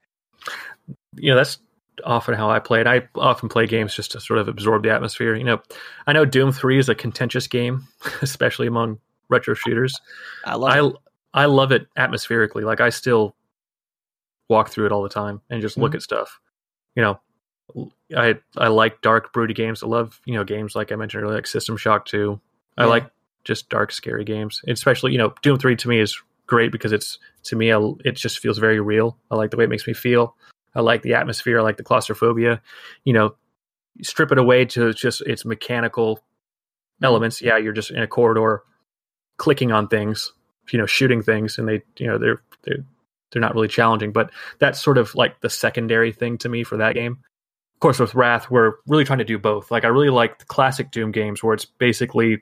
You 1.17 1.31
know, 1.31 1.37
that's 1.37 1.59
often 2.05 2.35
how 2.35 2.51
I 2.51 2.59
play 2.59 2.81
it. 2.81 2.87
I 2.87 3.09
often 3.15 3.49
play 3.49 3.67
games 3.67 3.95
just 3.95 4.13
to 4.13 4.21
sort 4.21 4.39
of 4.39 4.49
absorb 4.49 4.83
the 4.83 4.91
atmosphere. 4.91 5.35
You 5.35 5.45
know, 5.45 5.63
I 6.07 6.13
know 6.13 6.25
Doom 6.25 6.53
3 6.53 6.79
is 6.79 6.89
a 6.89 6.95
contentious 6.95 7.47
game, 7.47 7.87
especially 8.23 8.67
among 8.67 8.99
retro 9.29 9.55
shooters. 9.55 9.95
I 10.45 10.55
love 10.55 10.71
I, 10.73 10.87
it. 10.87 10.95
I 11.35 11.45
love 11.47 11.73
it 11.73 11.87
atmospherically. 11.97 12.65
Like 12.65 12.81
I 12.81 12.91
still 12.91 13.35
walk 14.49 14.71
through 14.71 14.87
it 14.87 14.93
all 14.93 15.03
the 15.03 15.09
time 15.09 15.41
and 15.51 15.61
just 15.61 15.77
look 15.77 15.91
mm-hmm. 15.91 15.97
at 15.97 16.03
stuff. 16.03 16.41
You 16.95 17.03
know, 17.03 17.89
I 18.17 18.37
I 18.57 18.69
like 18.69 19.01
dark, 19.01 19.33
broody 19.33 19.55
games. 19.55 19.83
I 19.83 19.87
love 19.87 20.21
you 20.25 20.35
know 20.35 20.45
games 20.45 20.77
like 20.77 20.93
I 20.93 20.97
mentioned 20.97 21.25
earlier, 21.25 21.37
like 21.37 21.47
System 21.47 21.77
Shock 21.77 22.07
2. 22.07 22.41
I 22.77 22.83
yeah. 22.83 22.89
like 22.89 23.11
just 23.45 23.69
dark, 23.69 23.93
scary 23.93 24.25
games. 24.25 24.63
Especially 24.69 25.13
you 25.13 25.19
know, 25.19 25.35
Doom 25.43 25.59
Three 25.59 25.77
to 25.77 25.89
me 25.89 26.01
is 26.01 26.21
great 26.47 26.73
because 26.73 26.93
it's 26.93 27.19
to 27.45 27.57
me 27.57 27.71
it 28.05 28.13
just 28.13 28.39
feels 28.39 28.59
very 28.59 28.81
real. 28.81 29.17
I 29.31 29.37
like 29.37 29.51
the 29.51 29.57
way 29.57 29.65
it 29.65 29.71
makes 29.71 29.87
me 29.87 29.95
feel. 29.95 30.37
I 30.75 30.81
like 30.81 31.03
the 31.03 31.15
atmosphere. 31.15 31.61
I 31.61 31.63
like 31.63 31.77
the 31.77 31.85
claustrophobia. 31.85 32.61
You 33.05 33.13
know, 33.13 33.35
strip 34.03 34.33
it 34.33 34.39
away 34.39 34.65
to 34.67 34.93
just 34.93 35.21
its 35.23 35.45
mechanical 35.45 36.21
elements. 37.03 37.41
Yeah, 37.41 37.59
you're 37.59 37.73
just 37.73 37.91
in 37.91 38.03
a 38.03 38.07
corridor 38.07 38.63
clicking 39.37 39.73
on 39.73 39.89
things 39.89 40.33
you 40.73 40.79
know 40.79 40.87
shooting 40.87 41.23
things 41.23 41.59
and 41.59 41.69
they 41.69 41.83
you 41.99 42.07
know 42.07 42.19
they're 42.19 42.43
they're 42.63 42.85
they're 43.31 43.43
not 43.43 43.55
really 43.55 43.69
challenging 43.69 44.13
but 44.13 44.31
that's 44.59 44.83
sort 44.83 44.99
of 44.99 45.15
like 45.15 45.41
the 45.41 45.51
secondary 45.51 46.13
thing 46.13 46.39
to 46.39 46.49
me 46.49 46.65
for 46.65 46.77
that 46.77 46.95
game 46.95 47.19
of 47.75 47.81
course 47.81 47.99
with 47.99 48.15
wrath 48.15 48.51
we're 48.51 48.75
really 48.87 49.05
trying 49.05 49.19
to 49.19 49.25
do 49.25 49.39
both 49.39 49.71
like 49.71 49.85
i 49.85 49.89
really 49.89 50.11
like 50.11 50.39
the 50.39 50.45
classic 50.47 50.91
doom 50.91 51.11
games 51.11 51.43
where 51.43 51.55
it's 51.55 51.65
basically 51.65 52.41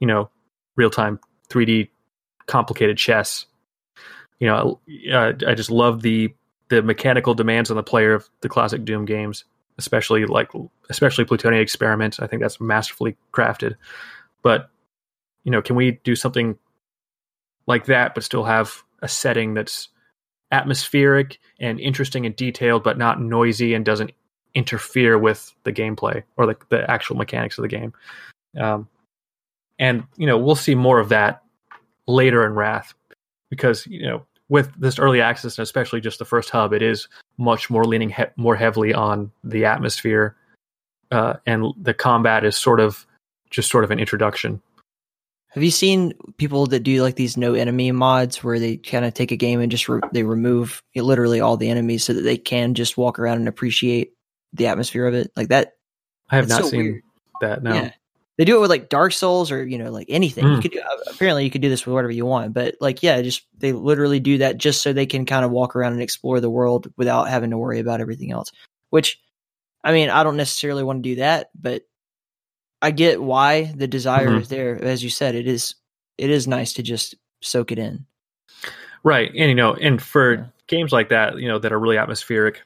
you 0.00 0.06
know 0.06 0.30
real 0.76 0.90
time 0.90 1.18
3d 1.50 1.88
complicated 2.46 2.96
chess. 2.96 3.46
You 4.40 4.46
know 4.46 4.80
uh, 5.12 5.32
i 5.46 5.54
just 5.54 5.70
love 5.70 6.02
the 6.02 6.32
the 6.68 6.82
mechanical 6.82 7.34
demands 7.34 7.70
on 7.70 7.76
the 7.76 7.82
player 7.82 8.14
of 8.14 8.28
the 8.40 8.48
classic 8.48 8.84
doom 8.84 9.04
games 9.04 9.44
especially 9.78 10.26
like 10.26 10.50
especially 10.90 11.24
plutonia 11.24 11.62
experiment. 11.62 12.18
I 12.20 12.26
think 12.26 12.42
that's 12.42 12.60
masterfully 12.60 13.16
crafted. 13.32 13.76
But 14.42 14.70
you 15.44 15.50
know 15.50 15.62
can 15.62 15.76
we 15.76 15.92
do 16.04 16.14
something 16.14 16.58
like 17.66 17.86
that, 17.86 18.14
but 18.14 18.24
still 18.24 18.44
have 18.44 18.82
a 19.00 19.08
setting 19.08 19.54
that's 19.54 19.88
atmospheric 20.50 21.38
and 21.60 21.78
interesting 21.78 22.26
and 22.26 22.34
detailed, 22.34 22.82
but 22.82 22.98
not 22.98 23.20
noisy 23.20 23.74
and 23.74 23.84
doesn't 23.84 24.12
interfere 24.54 25.18
with 25.18 25.54
the 25.64 25.72
gameplay 25.72 26.22
or 26.36 26.46
like 26.46 26.68
the 26.70 26.90
actual 26.90 27.16
mechanics 27.16 27.58
of 27.58 27.62
the 27.62 27.68
game. 27.68 27.92
Um, 28.58 28.88
and 29.78 30.04
you 30.16 30.26
know, 30.26 30.38
we'll 30.38 30.56
see 30.56 30.74
more 30.74 30.98
of 30.98 31.08
that 31.10 31.42
later 32.06 32.44
in 32.44 32.54
Wrath 32.54 32.94
because 33.50 33.86
you 33.86 34.02
know, 34.02 34.24
with 34.48 34.72
this 34.78 34.98
early 34.98 35.20
access 35.20 35.58
and 35.58 35.62
especially 35.62 36.00
just 36.00 36.18
the 36.18 36.24
first 36.24 36.50
hub, 36.50 36.72
it 36.72 36.82
is 36.82 37.08
much 37.36 37.70
more 37.70 37.84
leaning 37.84 38.10
he- 38.10 38.24
more 38.36 38.56
heavily 38.56 38.94
on 38.94 39.30
the 39.44 39.64
atmosphere, 39.64 40.36
uh, 41.10 41.34
and 41.46 41.66
the 41.80 41.94
combat 41.94 42.44
is 42.44 42.56
sort 42.56 42.80
of 42.80 43.06
just 43.50 43.70
sort 43.70 43.84
of 43.84 43.90
an 43.90 43.98
introduction 43.98 44.60
have 45.50 45.62
you 45.62 45.70
seen 45.70 46.12
people 46.36 46.66
that 46.66 46.80
do 46.80 47.02
like 47.02 47.16
these 47.16 47.36
no 47.36 47.54
enemy 47.54 47.90
mods 47.90 48.44
where 48.44 48.58
they 48.58 48.76
kind 48.76 49.04
of 49.04 49.14
take 49.14 49.32
a 49.32 49.36
game 49.36 49.60
and 49.60 49.70
just 49.70 49.88
re- 49.88 50.00
they 50.12 50.22
remove 50.22 50.82
literally 50.94 51.40
all 51.40 51.56
the 51.56 51.70
enemies 51.70 52.04
so 52.04 52.12
that 52.12 52.20
they 52.22 52.36
can 52.36 52.74
just 52.74 52.98
walk 52.98 53.18
around 53.18 53.38
and 53.38 53.48
appreciate 53.48 54.12
the 54.52 54.66
atmosphere 54.66 55.06
of 55.06 55.14
it 55.14 55.32
like 55.36 55.48
that? 55.48 55.76
I 56.30 56.36
have 56.36 56.48
not 56.48 56.62
so 56.62 56.68
seen 56.68 56.80
weird. 56.80 57.02
that. 57.40 57.62
No. 57.62 57.74
Yeah. 57.74 57.90
They 58.38 58.44
do 58.44 58.56
it 58.56 58.60
with 58.60 58.70
like 58.70 58.88
Dark 58.88 59.12
Souls 59.12 59.50
or 59.50 59.66
you 59.66 59.76
know 59.76 59.90
like 59.90 60.06
anything. 60.08 60.44
Mm. 60.44 60.56
You 60.56 60.62
could 60.62 60.70
do, 60.70 60.80
uh, 60.80 61.10
apparently 61.10 61.44
you 61.44 61.50
could 61.50 61.60
do 61.60 61.68
this 61.68 61.84
with 61.84 61.92
whatever 61.92 62.12
you 62.12 62.24
want, 62.24 62.54
but 62.54 62.76
like 62.80 63.02
yeah, 63.02 63.20
just 63.20 63.42
they 63.58 63.72
literally 63.72 64.20
do 64.20 64.38
that 64.38 64.58
just 64.58 64.80
so 64.80 64.92
they 64.92 65.06
can 65.06 65.26
kind 65.26 65.44
of 65.44 65.50
walk 65.50 65.74
around 65.74 65.92
and 65.92 66.02
explore 66.02 66.40
the 66.40 66.48
world 66.48 66.90
without 66.96 67.28
having 67.28 67.50
to 67.50 67.58
worry 67.58 67.80
about 67.80 68.00
everything 68.00 68.30
else. 68.30 68.52
Which, 68.90 69.20
I 69.82 69.92
mean, 69.92 70.08
I 70.08 70.22
don't 70.22 70.36
necessarily 70.36 70.84
want 70.84 71.02
to 71.02 71.10
do 71.10 71.16
that, 71.16 71.50
but 71.60 71.82
I 72.80 72.92
get 72.92 73.20
why 73.20 73.72
the 73.74 73.88
desire 73.88 74.28
mm-hmm. 74.28 74.42
is 74.42 74.48
there. 74.48 74.82
As 74.82 75.02
you 75.02 75.10
said, 75.10 75.34
it 75.34 75.48
is 75.48 75.74
it 76.16 76.30
is 76.30 76.46
nice 76.46 76.74
to 76.74 76.82
just 76.82 77.16
soak 77.42 77.72
it 77.72 77.78
in. 77.78 78.06
Right. 79.02 79.30
And 79.30 79.48
you 79.48 79.54
know, 79.54 79.74
and 79.74 80.00
for 80.00 80.34
yeah. 80.34 80.44
games 80.68 80.92
like 80.92 81.08
that, 81.08 81.38
you 81.38 81.48
know, 81.48 81.58
that 81.58 81.72
are 81.72 81.78
really 81.80 81.98
atmospheric. 81.98 82.62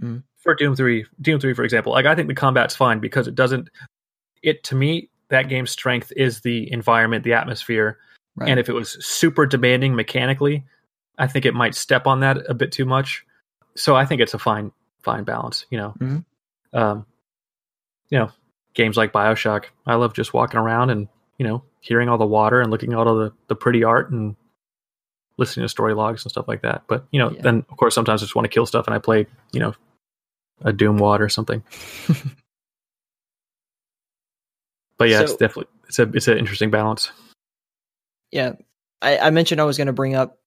Mm-hmm. 0.00 0.18
For 0.38 0.54
Doom 0.54 0.76
3, 0.76 1.06
Doom 1.22 1.40
3 1.40 1.54
for 1.54 1.64
example, 1.64 1.92
like 1.92 2.06
I 2.06 2.14
think 2.14 2.28
the 2.28 2.34
combat's 2.34 2.76
fine 2.76 3.00
because 3.00 3.26
it 3.26 3.34
doesn't 3.34 3.70
it 4.44 4.64
to 4.64 4.74
me 4.74 5.10
that 5.30 5.48
game's 5.48 5.70
strength 5.70 6.12
is 6.16 6.40
the 6.40 6.70
environment, 6.72 7.24
the 7.24 7.32
atmosphere. 7.32 7.98
Right. 8.36 8.50
And 8.50 8.60
if 8.60 8.68
it 8.68 8.72
was 8.72 9.04
super 9.04 9.46
demanding 9.46 9.94
mechanically, 9.94 10.64
I 11.18 11.26
think 11.26 11.46
it 11.46 11.54
might 11.54 11.74
step 11.74 12.06
on 12.06 12.20
that 12.20 12.38
a 12.48 12.54
bit 12.54 12.72
too 12.72 12.84
much. 12.84 13.24
So 13.76 13.96
I 13.96 14.04
think 14.04 14.20
it's 14.20 14.34
a 14.34 14.38
fine 14.38 14.72
fine 15.02 15.24
balance, 15.24 15.66
you 15.70 15.78
know. 15.78 15.94
Mm-hmm. 15.98 16.78
Um 16.78 17.06
you 18.10 18.18
know, 18.18 18.30
games 18.74 18.96
like 18.96 19.12
Bioshock. 19.12 19.66
I 19.86 19.94
love 19.94 20.14
just 20.14 20.34
walking 20.34 20.60
around 20.60 20.90
and 20.90 21.08
you 21.38 21.46
know 21.46 21.62
hearing 21.80 22.08
all 22.08 22.18
the 22.18 22.26
water 22.26 22.60
and 22.60 22.70
looking 22.70 22.92
at 22.92 22.98
all 22.98 23.16
the 23.16 23.32
the 23.48 23.56
pretty 23.56 23.84
art 23.84 24.10
and 24.10 24.36
listening 25.36 25.64
to 25.64 25.68
story 25.68 25.94
logs 25.94 26.24
and 26.24 26.30
stuff 26.30 26.46
like 26.48 26.62
that. 26.62 26.84
But 26.86 27.06
you 27.10 27.18
know, 27.18 27.30
yeah. 27.30 27.42
then 27.42 27.64
of 27.70 27.76
course 27.76 27.94
sometimes 27.94 28.22
I 28.22 28.24
just 28.24 28.36
want 28.36 28.44
to 28.44 28.50
kill 28.50 28.66
stuff 28.66 28.86
and 28.86 28.94
I 28.94 28.98
play 28.98 29.26
you 29.52 29.60
know 29.60 29.74
a 30.62 30.72
Doom 30.72 30.98
Wad 30.98 31.20
or 31.20 31.28
something. 31.28 31.62
but 34.98 35.08
yeah, 35.08 35.18
so, 35.18 35.24
it's 35.24 35.36
definitely 35.36 35.66
it's 35.88 35.98
a 35.98 36.02
it's 36.14 36.28
an 36.28 36.38
interesting 36.38 36.70
balance. 36.70 37.10
Yeah, 38.30 38.52
I, 39.02 39.18
I 39.18 39.30
mentioned 39.30 39.60
I 39.60 39.64
was 39.64 39.76
going 39.76 39.86
to 39.86 39.92
bring 39.92 40.14
up. 40.14 40.38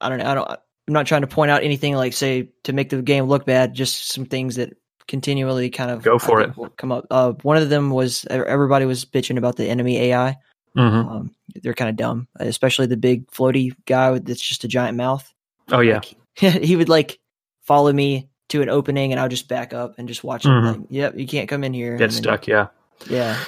I 0.00 0.08
don't 0.08 0.18
know. 0.18 0.26
I 0.26 0.34
don't. 0.34 0.50
I'm 0.50 0.94
not 0.94 1.06
trying 1.06 1.20
to 1.20 1.28
point 1.28 1.50
out 1.50 1.62
anything 1.62 1.94
like 1.94 2.12
say 2.12 2.50
to 2.64 2.72
make 2.72 2.90
the 2.90 3.02
game 3.02 3.24
look 3.24 3.46
bad. 3.46 3.74
Just 3.74 4.10
some 4.12 4.24
things 4.24 4.56
that 4.56 4.76
continually 5.06 5.70
kind 5.70 5.90
of 5.90 6.02
go 6.02 6.18
for 6.18 6.40
it. 6.40 6.52
Come 6.76 6.92
up. 6.92 7.06
Uh, 7.10 7.32
one 7.42 7.56
of 7.56 7.68
them 7.68 7.90
was 7.90 8.24
everybody 8.30 8.84
was 8.84 9.04
bitching 9.04 9.38
about 9.38 9.56
the 9.56 9.66
enemy 9.66 9.98
AI. 9.98 10.36
Mm-hmm. 10.76 11.08
Um, 11.08 11.34
they're 11.62 11.74
kind 11.74 11.90
of 11.90 11.96
dumb, 11.96 12.28
especially 12.36 12.86
the 12.86 12.96
big 12.96 13.30
floaty 13.30 13.72
guy 13.86 14.18
that's 14.18 14.40
just 14.40 14.64
a 14.64 14.68
giant 14.68 14.96
mouth. 14.96 15.30
Oh 15.70 15.80
yeah, 15.80 16.00
like, 16.40 16.62
he 16.64 16.76
would 16.76 16.88
like 16.88 17.20
follow 17.60 17.92
me 17.92 18.28
to 18.48 18.62
an 18.62 18.68
opening, 18.68 19.12
and 19.12 19.20
I'll 19.20 19.28
just 19.28 19.48
back 19.48 19.72
up 19.72 19.98
and 19.98 20.08
just 20.08 20.24
watch 20.24 20.44
him. 20.44 20.52
Mm-hmm. 20.52 20.80
Like, 20.80 20.86
yep, 20.90 21.16
you 21.16 21.26
can't 21.26 21.48
come 21.48 21.62
in 21.62 21.74
here. 21.74 21.96
Get 21.96 22.12
stuck. 22.12 22.46
yeah. 22.46 22.68
Yeah. 23.08 23.38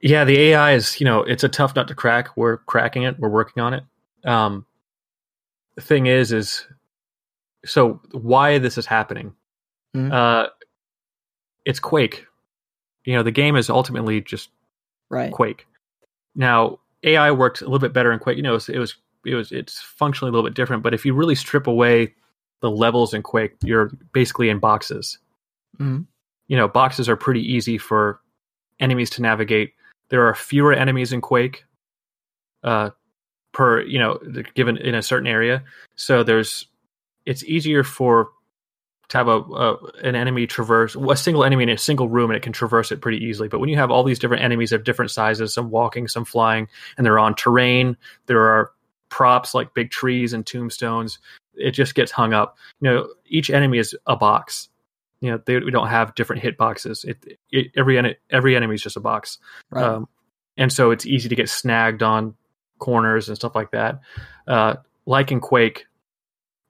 Yeah, 0.00 0.24
the 0.24 0.38
AI 0.38 0.72
is, 0.72 1.00
you 1.00 1.04
know, 1.04 1.22
it's 1.22 1.44
a 1.44 1.48
tough 1.48 1.74
nut 1.74 1.88
to 1.88 1.94
crack. 1.94 2.36
We're 2.36 2.58
cracking 2.58 3.04
it. 3.04 3.18
We're 3.18 3.28
working 3.28 3.62
on 3.62 3.74
it. 3.74 3.84
Um, 4.24 4.66
the 5.74 5.82
thing 5.82 6.06
is, 6.06 6.32
is 6.32 6.66
so 7.64 8.00
why 8.12 8.58
this 8.58 8.78
is 8.78 8.86
happening? 8.86 9.34
Mm-hmm. 9.96 10.12
Uh, 10.12 10.46
it's 11.64 11.80
Quake. 11.80 12.26
You 13.04 13.14
know, 13.14 13.22
the 13.22 13.30
game 13.30 13.56
is 13.56 13.70
ultimately 13.70 14.20
just 14.20 14.50
right. 15.08 15.32
Quake. 15.32 15.66
Now, 16.34 16.78
AI 17.02 17.30
worked 17.30 17.60
a 17.60 17.64
little 17.64 17.78
bit 17.78 17.92
better 17.92 18.12
in 18.12 18.18
Quake. 18.18 18.36
You 18.36 18.42
know, 18.42 18.50
it 18.50 18.54
was, 18.54 18.68
it 18.68 18.78
was 18.78 18.96
it 19.24 19.34
was 19.34 19.52
it's 19.52 19.80
functionally 19.80 20.30
a 20.30 20.32
little 20.32 20.48
bit 20.48 20.54
different. 20.54 20.82
But 20.82 20.94
if 20.94 21.04
you 21.04 21.14
really 21.14 21.34
strip 21.34 21.66
away 21.66 22.14
the 22.60 22.70
levels 22.70 23.14
in 23.14 23.22
Quake, 23.22 23.54
you're 23.62 23.90
basically 24.12 24.48
in 24.48 24.58
boxes. 24.58 25.18
Mm-hmm. 25.78 26.02
You 26.48 26.56
know, 26.56 26.68
boxes 26.68 27.08
are 27.08 27.16
pretty 27.16 27.40
easy 27.40 27.78
for 27.78 28.20
enemies 28.80 29.10
to 29.10 29.22
navigate. 29.22 29.72
There 30.10 30.26
are 30.26 30.34
fewer 30.34 30.72
enemies 30.72 31.12
in 31.12 31.20
Quake 31.20 31.64
uh, 32.62 32.90
per 33.52 33.80
you 33.82 33.98
know 33.98 34.18
given 34.54 34.76
in 34.76 34.94
a 34.94 35.02
certain 35.02 35.26
area, 35.26 35.64
so 35.96 36.22
there's 36.22 36.66
it's 37.24 37.42
easier 37.44 37.82
for 37.82 38.28
to 39.08 39.18
have 39.18 39.28
a, 39.28 39.38
a, 39.38 39.76
an 40.02 40.14
enemy 40.14 40.46
traverse 40.46 40.96
a 40.96 41.16
single 41.16 41.44
enemy 41.44 41.62
in 41.62 41.68
a 41.68 41.78
single 41.78 42.08
room 42.08 42.30
and 42.30 42.36
it 42.36 42.42
can 42.42 42.52
traverse 42.52 42.90
it 42.90 43.00
pretty 43.00 43.24
easily. 43.24 43.48
But 43.48 43.60
when 43.60 43.68
you 43.68 43.76
have 43.76 43.90
all 43.90 44.02
these 44.02 44.18
different 44.18 44.42
enemies 44.42 44.72
of 44.72 44.84
different 44.84 45.10
sizes, 45.10 45.54
some 45.54 45.70
walking, 45.70 46.08
some 46.08 46.24
flying, 46.24 46.68
and 46.96 47.06
they're 47.06 47.18
on 47.18 47.34
terrain, 47.34 47.96
there 48.26 48.42
are 48.42 48.72
props 49.08 49.54
like 49.54 49.74
big 49.74 49.90
trees 49.90 50.32
and 50.32 50.44
tombstones. 50.44 51.18
It 51.54 51.70
just 51.70 51.94
gets 51.94 52.10
hung 52.10 52.32
up. 52.32 52.58
You 52.80 52.90
know, 52.90 53.08
each 53.26 53.50
enemy 53.50 53.78
is 53.78 53.94
a 54.06 54.16
box. 54.16 54.68
You 55.26 55.32
know, 55.32 55.40
they, 55.44 55.58
we 55.58 55.72
don't 55.72 55.88
have 55.88 56.14
different 56.14 56.42
hit 56.42 56.56
boxes. 56.56 57.04
It, 57.04 57.38
it 57.50 57.72
every 57.76 58.16
every 58.30 58.56
enemy 58.56 58.76
is 58.76 58.82
just 58.82 58.96
a 58.96 59.00
box, 59.00 59.38
right. 59.70 59.84
um, 59.84 60.08
and 60.56 60.72
so 60.72 60.92
it's 60.92 61.04
easy 61.04 61.28
to 61.28 61.34
get 61.34 61.48
snagged 61.48 62.02
on 62.02 62.34
corners 62.78 63.28
and 63.28 63.36
stuff 63.36 63.56
like 63.56 63.72
that. 63.72 64.00
Uh, 64.46 64.76
like 65.04 65.32
in 65.32 65.40
Quake, 65.40 65.86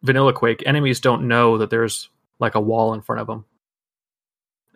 Vanilla 0.03 0.33
Quake, 0.33 0.63
enemies 0.67 1.01
don't 1.01 1.29
know 1.29 1.59
that 1.59 1.71
there's 1.71 2.09
like 2.39 2.55
a 2.55 2.61
wall 2.61 2.95
in 2.95 3.03
front 3.03 3.21
of 3.21 3.27
them. 3.27 3.45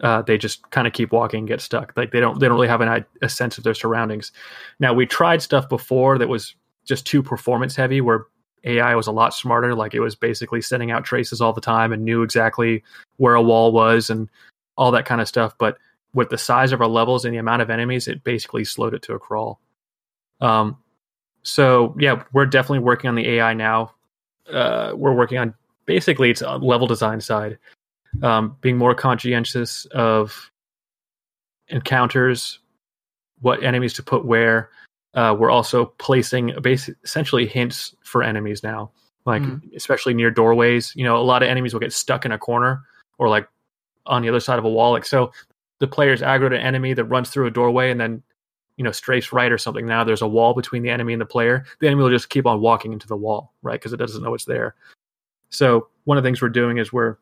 Uh, 0.00 0.22
they 0.22 0.38
just 0.38 0.70
kind 0.70 0.86
of 0.86 0.92
keep 0.92 1.12
walking 1.12 1.38
and 1.38 1.48
get 1.48 1.60
stuck. 1.60 1.92
Like 1.96 2.10
they 2.10 2.20
don't 2.20 2.38
they 2.38 2.46
don't 2.46 2.56
really 2.56 2.68
have 2.68 2.80
an, 2.80 3.04
a 3.22 3.28
sense 3.28 3.58
of 3.58 3.64
their 3.64 3.74
surroundings. 3.74 4.32
Now 4.78 4.94
we 4.94 5.06
tried 5.06 5.42
stuff 5.42 5.68
before 5.68 6.18
that 6.18 6.28
was 6.28 6.54
just 6.86 7.06
too 7.06 7.22
performance 7.22 7.76
heavy, 7.76 8.00
where 8.00 8.26
AI 8.64 8.94
was 8.94 9.06
a 9.06 9.12
lot 9.12 9.34
smarter. 9.34 9.74
Like 9.74 9.94
it 9.94 10.00
was 10.00 10.14
basically 10.14 10.60
sending 10.60 10.90
out 10.90 11.04
traces 11.04 11.40
all 11.40 11.52
the 11.52 11.60
time 11.60 11.92
and 11.92 12.04
knew 12.04 12.22
exactly 12.22 12.82
where 13.16 13.34
a 13.34 13.42
wall 13.42 13.72
was 13.72 14.10
and 14.10 14.28
all 14.76 14.90
that 14.92 15.06
kind 15.06 15.20
of 15.20 15.28
stuff. 15.28 15.54
But 15.58 15.78
with 16.12 16.30
the 16.30 16.38
size 16.38 16.72
of 16.72 16.80
our 16.80 16.88
levels 16.88 17.24
and 17.24 17.34
the 17.34 17.38
amount 17.38 17.62
of 17.62 17.70
enemies, 17.70 18.08
it 18.08 18.24
basically 18.24 18.64
slowed 18.64 18.94
it 18.94 19.02
to 19.02 19.14
a 19.14 19.18
crawl. 19.18 19.60
Um, 20.40 20.78
so 21.42 21.94
yeah, 21.98 22.24
we're 22.32 22.46
definitely 22.46 22.80
working 22.80 23.08
on 23.08 23.14
the 23.14 23.28
AI 23.28 23.54
now. 23.54 23.94
Uh, 24.50 24.92
we're 24.94 25.14
working 25.14 25.38
on 25.38 25.54
basically 25.86 26.30
it's 26.30 26.42
a 26.42 26.56
level 26.56 26.86
design 26.86 27.20
side, 27.20 27.58
um, 28.22 28.56
being 28.60 28.76
more 28.76 28.94
conscientious 28.94 29.86
of 29.86 30.50
encounters, 31.68 32.58
what 33.40 33.62
enemies 33.62 33.94
to 33.94 34.02
put 34.02 34.24
where. 34.24 34.70
Uh, 35.14 35.34
we're 35.38 35.50
also 35.50 35.86
placing 35.98 36.54
basic, 36.62 36.96
essentially 37.02 37.46
hints 37.46 37.94
for 38.02 38.22
enemies 38.22 38.62
now, 38.62 38.90
like 39.26 39.42
mm. 39.42 39.60
especially 39.74 40.14
near 40.14 40.30
doorways. 40.30 40.92
You 40.94 41.04
know, 41.04 41.16
a 41.16 41.22
lot 41.22 41.42
of 41.42 41.48
enemies 41.48 41.72
will 41.72 41.80
get 41.80 41.92
stuck 41.92 42.24
in 42.24 42.32
a 42.32 42.38
corner 42.38 42.82
or 43.18 43.28
like 43.28 43.48
on 44.06 44.22
the 44.22 44.28
other 44.28 44.40
side 44.40 44.58
of 44.58 44.64
a 44.64 44.70
wall. 44.70 44.92
Like 44.92 45.04
so, 45.04 45.32
the 45.80 45.88
player's 45.88 46.22
aggroed 46.22 46.54
an 46.54 46.60
enemy 46.60 46.94
that 46.94 47.04
runs 47.04 47.30
through 47.30 47.46
a 47.46 47.50
doorway 47.50 47.90
and 47.90 48.00
then 48.00 48.22
you 48.76 48.84
know 48.84 48.90
strafes 48.90 49.32
right 49.32 49.50
or 49.50 49.58
something. 49.58 49.86
Now 49.86 50.04
there's 50.04 50.22
a 50.22 50.28
wall 50.28 50.54
between 50.54 50.82
the 50.82 50.90
enemy 50.90 51.12
and 51.12 51.20
the 51.20 51.26
player. 51.26 51.64
The 51.80 51.86
enemy 51.86 52.02
will 52.02 52.10
just 52.10 52.30
keep 52.30 52.46
on 52.46 52.60
walking 52.60 52.92
into 52.92 53.08
the 53.08 53.16
wall, 53.16 53.52
right? 53.62 53.80
Because 53.80 53.92
it 53.92 53.98
doesn't 53.98 54.22
know 54.22 54.34
it's 54.34 54.44
there. 54.44 54.74
So 55.50 55.88
one 56.04 56.16
of 56.16 56.22
the 56.22 56.28
things 56.28 56.40
we're 56.40 56.48
doing 56.48 56.78
is 56.78 56.92
we're 56.92 57.16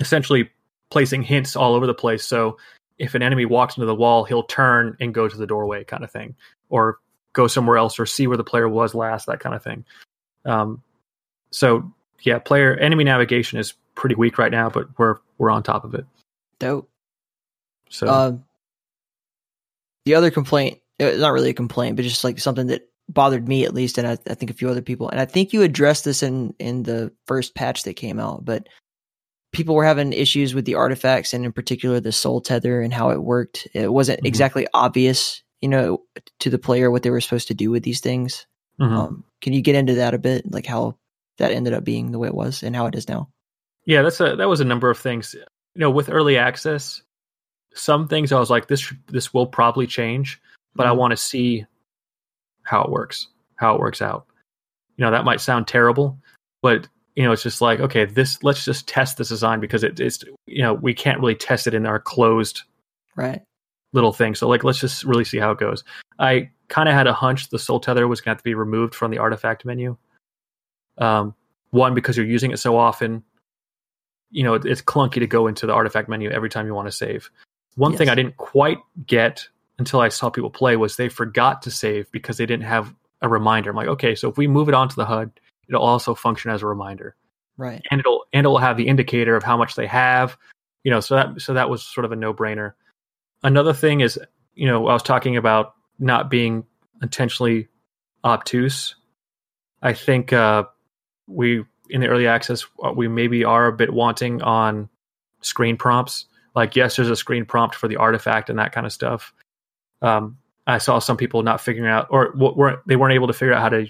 essentially 0.00 0.50
placing 0.90 1.22
hints 1.22 1.56
all 1.56 1.74
over 1.74 1.86
the 1.86 1.94
place. 1.94 2.24
So 2.24 2.58
if 2.98 3.14
an 3.14 3.22
enemy 3.22 3.44
walks 3.44 3.76
into 3.76 3.86
the 3.86 3.94
wall, 3.94 4.24
he'll 4.24 4.42
turn 4.42 4.96
and 5.00 5.12
go 5.12 5.28
to 5.28 5.36
the 5.36 5.46
doorway, 5.46 5.84
kind 5.84 6.04
of 6.04 6.10
thing, 6.10 6.34
or 6.68 6.98
go 7.32 7.46
somewhere 7.46 7.76
else, 7.76 7.98
or 7.98 8.06
see 8.06 8.26
where 8.26 8.36
the 8.36 8.44
player 8.44 8.68
was 8.68 8.94
last, 8.94 9.26
that 9.26 9.40
kind 9.40 9.54
of 9.54 9.62
thing. 9.62 9.84
Um, 10.44 10.82
so 11.50 11.92
yeah, 12.22 12.38
player 12.38 12.74
enemy 12.74 13.04
navigation 13.04 13.58
is 13.58 13.74
pretty 13.94 14.14
weak 14.14 14.38
right 14.38 14.52
now, 14.52 14.70
but 14.70 14.88
we're 14.98 15.16
we're 15.38 15.50
on 15.50 15.62
top 15.62 15.84
of 15.84 15.94
it. 15.94 16.06
Dope. 16.58 16.88
So 17.90 18.06
uh, 18.06 18.32
the 20.04 20.14
other 20.14 20.30
complaint, 20.30 20.80
uh, 21.00 21.12
not 21.16 21.32
really 21.32 21.50
a 21.50 21.54
complaint, 21.54 21.96
but 21.96 22.02
just 22.02 22.24
like 22.24 22.38
something 22.38 22.68
that 22.68 22.88
bothered 23.08 23.46
me 23.46 23.64
at 23.64 23.74
least, 23.74 23.98
and 23.98 24.06
I, 24.06 24.18
I, 24.28 24.34
think 24.34 24.50
a 24.50 24.54
few 24.54 24.68
other 24.68 24.82
people. 24.82 25.08
And 25.08 25.20
I 25.20 25.24
think 25.24 25.52
you 25.52 25.62
addressed 25.62 26.04
this 26.04 26.22
in 26.22 26.54
in 26.58 26.82
the 26.82 27.12
first 27.26 27.54
patch 27.54 27.84
that 27.84 27.94
came 27.94 28.18
out, 28.18 28.44
but 28.44 28.68
people 29.56 29.74
were 29.74 29.84
having 29.84 30.12
issues 30.12 30.54
with 30.54 30.66
the 30.66 30.74
artifacts 30.74 31.32
and 31.32 31.44
in 31.44 31.50
particular 31.50 31.98
the 31.98 32.12
soul 32.12 32.42
tether 32.42 32.82
and 32.82 32.92
how 32.92 33.10
it 33.10 33.22
worked. 33.22 33.66
It 33.72 33.90
wasn't 33.90 34.18
mm-hmm. 34.18 34.26
exactly 34.26 34.68
obvious, 34.74 35.42
you 35.62 35.68
know, 35.68 36.02
to 36.40 36.50
the 36.50 36.58
player 36.58 36.90
what 36.90 37.02
they 37.02 37.10
were 37.10 37.22
supposed 37.22 37.48
to 37.48 37.54
do 37.54 37.70
with 37.70 37.82
these 37.82 38.00
things. 38.00 38.46
Mm-hmm. 38.78 38.94
Um, 38.94 39.24
can 39.40 39.54
you 39.54 39.62
get 39.62 39.74
into 39.74 39.94
that 39.94 40.12
a 40.12 40.18
bit, 40.18 40.52
like 40.52 40.66
how 40.66 40.98
that 41.38 41.52
ended 41.52 41.72
up 41.72 41.84
being 41.84 42.12
the 42.12 42.18
way 42.18 42.28
it 42.28 42.34
was 42.34 42.62
and 42.62 42.76
how 42.76 42.86
it 42.86 42.94
is 42.94 43.08
now? 43.08 43.30
Yeah, 43.86 44.02
that's 44.02 44.20
a 44.20 44.36
that 44.36 44.48
was 44.48 44.60
a 44.60 44.64
number 44.64 44.90
of 44.90 44.98
things. 44.98 45.34
You 45.34 45.80
know, 45.80 45.90
with 45.90 46.10
early 46.10 46.36
access, 46.36 47.02
some 47.74 48.08
things 48.08 48.32
I 48.32 48.38
was 48.38 48.50
like, 48.50 48.68
this 48.68 48.92
this 49.06 49.32
will 49.32 49.46
probably 49.46 49.86
change, 49.86 50.40
but 50.74 50.82
mm-hmm. 50.82 50.90
I 50.90 50.96
want 50.96 51.12
to 51.12 51.16
see 51.16 51.64
how 52.64 52.82
it 52.82 52.90
works, 52.90 53.28
how 53.54 53.74
it 53.74 53.80
works 53.80 54.02
out. 54.02 54.26
You 54.96 55.04
know, 55.04 55.12
that 55.12 55.24
might 55.24 55.40
sound 55.40 55.66
terrible, 55.66 56.18
but 56.62 56.88
you 57.16 57.24
know, 57.24 57.32
it's 57.32 57.42
just 57.42 57.62
like, 57.62 57.80
okay, 57.80 58.04
this 58.04 58.42
let's 58.44 58.64
just 58.64 58.86
test 58.86 59.16
this 59.16 59.30
design 59.30 59.58
because 59.58 59.82
it, 59.82 59.98
it's 59.98 60.22
you 60.46 60.62
know, 60.62 60.74
we 60.74 60.94
can't 60.94 61.18
really 61.18 61.34
test 61.34 61.66
it 61.66 61.74
in 61.74 61.86
our 61.86 61.98
closed 61.98 62.62
right 63.16 63.42
little 63.92 64.12
thing. 64.12 64.34
So 64.34 64.46
like 64.48 64.62
let's 64.62 64.78
just 64.78 65.02
really 65.04 65.24
see 65.24 65.38
how 65.38 65.50
it 65.50 65.58
goes. 65.58 65.82
I 66.18 66.50
kind 66.68 66.88
of 66.88 66.94
had 66.94 67.06
a 67.06 67.14
hunch 67.14 67.48
the 67.48 67.58
soul 67.58 67.80
tether 67.80 68.06
was 68.06 68.20
gonna 68.20 68.32
have 68.32 68.38
to 68.38 68.44
be 68.44 68.54
removed 68.54 68.94
from 68.94 69.10
the 69.10 69.18
artifact 69.18 69.64
menu. 69.64 69.96
Um 70.98 71.34
one, 71.70 71.94
because 71.94 72.16
you're 72.16 72.26
using 72.26 72.52
it 72.52 72.58
so 72.58 72.76
often, 72.76 73.24
you 74.30 74.44
know, 74.44 74.54
it's 74.54 74.82
clunky 74.82 75.14
to 75.14 75.26
go 75.26 75.46
into 75.46 75.66
the 75.66 75.72
artifact 75.72 76.08
menu 76.08 76.30
every 76.30 76.50
time 76.50 76.66
you 76.66 76.74
want 76.74 76.86
to 76.86 76.92
save. 76.92 77.30
One 77.76 77.92
yes. 77.92 77.98
thing 77.98 78.08
I 78.08 78.14
didn't 78.14 78.36
quite 78.36 78.78
get 79.06 79.48
until 79.78 80.00
I 80.00 80.08
saw 80.08 80.30
people 80.30 80.50
play 80.50 80.76
was 80.76 80.96
they 80.96 81.08
forgot 81.08 81.62
to 81.62 81.70
save 81.70 82.10
because 82.12 82.36
they 82.36 82.46
didn't 82.46 82.64
have 82.64 82.94
a 83.20 83.28
reminder. 83.28 83.70
I'm 83.70 83.76
like, 83.76 83.88
okay, 83.88 84.14
so 84.14 84.28
if 84.28 84.38
we 84.38 84.46
move 84.46 84.68
it 84.68 84.74
onto 84.74 84.94
the 84.94 85.04
HUD, 85.04 85.38
it'll 85.68 85.82
also 85.82 86.14
function 86.14 86.50
as 86.50 86.62
a 86.62 86.66
reminder. 86.66 87.16
Right. 87.56 87.82
And 87.90 88.00
it'll 88.00 88.24
and 88.32 88.40
it'll 88.40 88.58
have 88.58 88.76
the 88.76 88.88
indicator 88.88 89.36
of 89.36 89.42
how 89.42 89.56
much 89.56 89.74
they 89.74 89.86
have. 89.86 90.36
You 90.84 90.90
know, 90.90 91.00
so 91.00 91.16
that 91.16 91.40
so 91.40 91.54
that 91.54 91.70
was 91.70 91.82
sort 91.82 92.04
of 92.04 92.12
a 92.12 92.16
no 92.16 92.32
brainer. 92.32 92.72
Another 93.42 93.72
thing 93.72 94.00
is, 94.00 94.18
you 94.54 94.66
know, 94.66 94.86
I 94.86 94.92
was 94.92 95.02
talking 95.02 95.36
about 95.36 95.74
not 95.98 96.30
being 96.30 96.64
intentionally 97.02 97.68
obtuse. 98.24 98.94
I 99.82 99.92
think 99.92 100.32
uh, 100.32 100.64
we 101.26 101.64
in 101.88 102.00
the 102.00 102.08
early 102.08 102.26
access 102.26 102.66
uh, 102.84 102.92
we 102.92 103.08
maybe 103.08 103.44
are 103.44 103.66
a 103.66 103.72
bit 103.72 103.92
wanting 103.92 104.42
on 104.42 104.88
screen 105.40 105.76
prompts. 105.76 106.26
Like, 106.54 106.74
yes, 106.74 106.96
there's 106.96 107.10
a 107.10 107.16
screen 107.16 107.44
prompt 107.44 107.74
for 107.74 107.86
the 107.88 107.96
artifact 107.96 108.48
and 108.48 108.58
that 108.58 108.72
kind 108.72 108.86
of 108.86 108.92
stuff, 108.92 109.34
um, 110.02 110.38
I 110.66 110.78
saw 110.78 110.98
some 110.98 111.16
people 111.16 111.42
not 111.42 111.60
figuring 111.60 111.90
out, 111.90 112.08
or 112.10 112.32
weren't 112.34 112.80
they 112.86 112.96
weren't 112.96 113.14
able 113.14 113.28
to 113.28 113.32
figure 113.32 113.54
out 113.54 113.62
how 113.62 113.68
to 113.68 113.86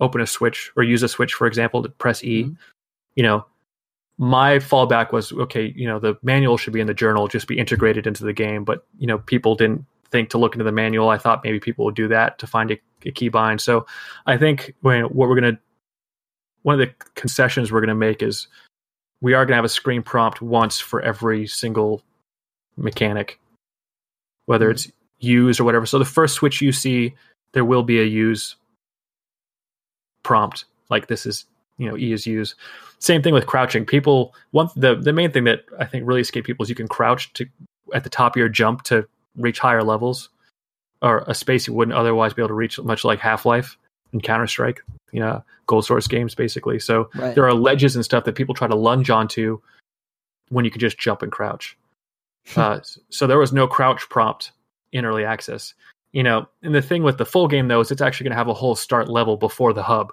open 0.00 0.20
a 0.20 0.26
switch 0.26 0.70
or 0.76 0.82
use 0.82 1.02
a 1.02 1.08
switch, 1.08 1.34
for 1.34 1.46
example, 1.46 1.82
to 1.82 1.88
press 1.88 2.22
E. 2.24 2.44
Mm-hmm. 2.44 2.52
You 3.16 3.22
know, 3.22 3.46
my 4.18 4.56
fallback 4.56 5.12
was 5.12 5.32
okay. 5.32 5.72
You 5.76 5.86
know, 5.86 5.98
the 5.98 6.16
manual 6.22 6.56
should 6.56 6.72
be 6.72 6.80
in 6.80 6.86
the 6.86 6.94
journal, 6.94 7.28
just 7.28 7.46
be 7.46 7.58
integrated 7.58 8.06
into 8.06 8.24
the 8.24 8.32
game. 8.32 8.64
But 8.64 8.84
you 8.98 9.06
know, 9.06 9.18
people 9.18 9.54
didn't 9.54 9.84
think 10.10 10.30
to 10.30 10.38
look 10.38 10.54
into 10.54 10.64
the 10.64 10.72
manual. 10.72 11.08
I 11.08 11.18
thought 11.18 11.44
maybe 11.44 11.60
people 11.60 11.84
would 11.84 11.94
do 11.94 12.08
that 12.08 12.38
to 12.38 12.46
find 12.46 12.70
a, 12.70 12.80
a 13.04 13.12
keybind. 13.12 13.60
So 13.60 13.86
I 14.26 14.36
think 14.36 14.74
when, 14.80 15.04
what 15.04 15.28
we're 15.28 15.40
gonna 15.40 15.58
one 16.62 16.80
of 16.80 16.86
the 16.86 16.92
concessions 17.14 17.70
we're 17.70 17.80
gonna 17.80 17.94
make 17.94 18.22
is 18.22 18.48
we 19.20 19.34
are 19.34 19.44
gonna 19.44 19.56
have 19.56 19.64
a 19.64 19.68
screen 19.68 20.02
prompt 20.02 20.42
once 20.42 20.78
for 20.78 21.00
every 21.00 21.46
single 21.46 22.02
mechanic, 22.76 23.40
whether 24.46 24.66
mm-hmm. 24.66 24.72
it's 24.72 24.92
use 25.18 25.60
or 25.60 25.64
whatever. 25.64 25.86
So 25.86 25.98
the 25.98 26.04
first 26.04 26.34
switch 26.34 26.60
you 26.60 26.72
see, 26.72 27.14
there 27.52 27.64
will 27.64 27.82
be 27.82 28.00
a 28.00 28.04
use 28.04 28.56
prompt. 30.28 30.66
Like 30.90 31.06
this 31.06 31.24
is, 31.24 31.46
you 31.78 31.88
know, 31.88 31.96
E 31.96 32.12
is 32.12 32.26
use. 32.26 32.54
Same 32.98 33.22
thing 33.22 33.32
with 33.32 33.46
crouching. 33.46 33.86
People 33.86 34.34
one 34.50 34.68
the 34.76 34.94
the 34.94 35.12
main 35.14 35.32
thing 35.32 35.44
that 35.44 35.64
I 35.78 35.86
think 35.86 36.06
really 36.06 36.20
escape 36.20 36.44
people 36.44 36.64
is 36.64 36.68
you 36.68 36.74
can 36.74 36.86
crouch 36.86 37.32
to 37.32 37.46
at 37.94 38.04
the 38.04 38.10
top 38.10 38.36
of 38.36 38.38
your 38.38 38.50
jump 38.50 38.82
to 38.82 39.08
reach 39.36 39.58
higher 39.58 39.82
levels 39.82 40.28
or 41.00 41.24
a 41.26 41.34
space 41.34 41.66
you 41.66 41.72
wouldn't 41.72 41.96
otherwise 41.96 42.34
be 42.34 42.42
able 42.42 42.48
to 42.48 42.54
reach, 42.54 42.78
much 42.80 43.04
like 43.04 43.20
Half 43.20 43.46
Life 43.46 43.78
and 44.12 44.22
Counter 44.22 44.46
Strike, 44.46 44.82
you 45.12 45.20
know, 45.20 45.42
Gold 45.66 45.86
Source 45.86 46.06
games 46.06 46.34
basically. 46.34 46.78
So 46.78 47.08
right. 47.14 47.34
there 47.34 47.46
are 47.46 47.54
ledges 47.54 47.96
and 47.96 48.04
stuff 48.04 48.24
that 48.24 48.34
people 48.34 48.54
try 48.54 48.68
to 48.68 48.76
lunge 48.76 49.08
onto 49.08 49.60
when 50.50 50.66
you 50.66 50.70
can 50.70 50.80
just 50.80 50.98
jump 50.98 51.22
and 51.22 51.32
crouch. 51.32 51.78
uh, 52.56 52.80
so 53.08 53.26
there 53.26 53.38
was 53.38 53.52
no 53.52 53.66
crouch 53.66 54.08
prompt 54.10 54.52
in 54.92 55.06
early 55.06 55.24
access. 55.24 55.72
You 56.12 56.22
know, 56.22 56.48
and 56.62 56.74
the 56.74 56.82
thing 56.82 57.02
with 57.02 57.18
the 57.18 57.26
full 57.26 57.48
game 57.48 57.68
though 57.68 57.80
is 57.80 57.90
it's 57.90 58.02
actually 58.02 58.24
going 58.24 58.32
to 58.32 58.38
have 58.38 58.48
a 58.48 58.54
whole 58.54 58.74
start 58.74 59.08
level 59.08 59.36
before 59.36 59.72
the 59.72 59.82
hub. 59.82 60.12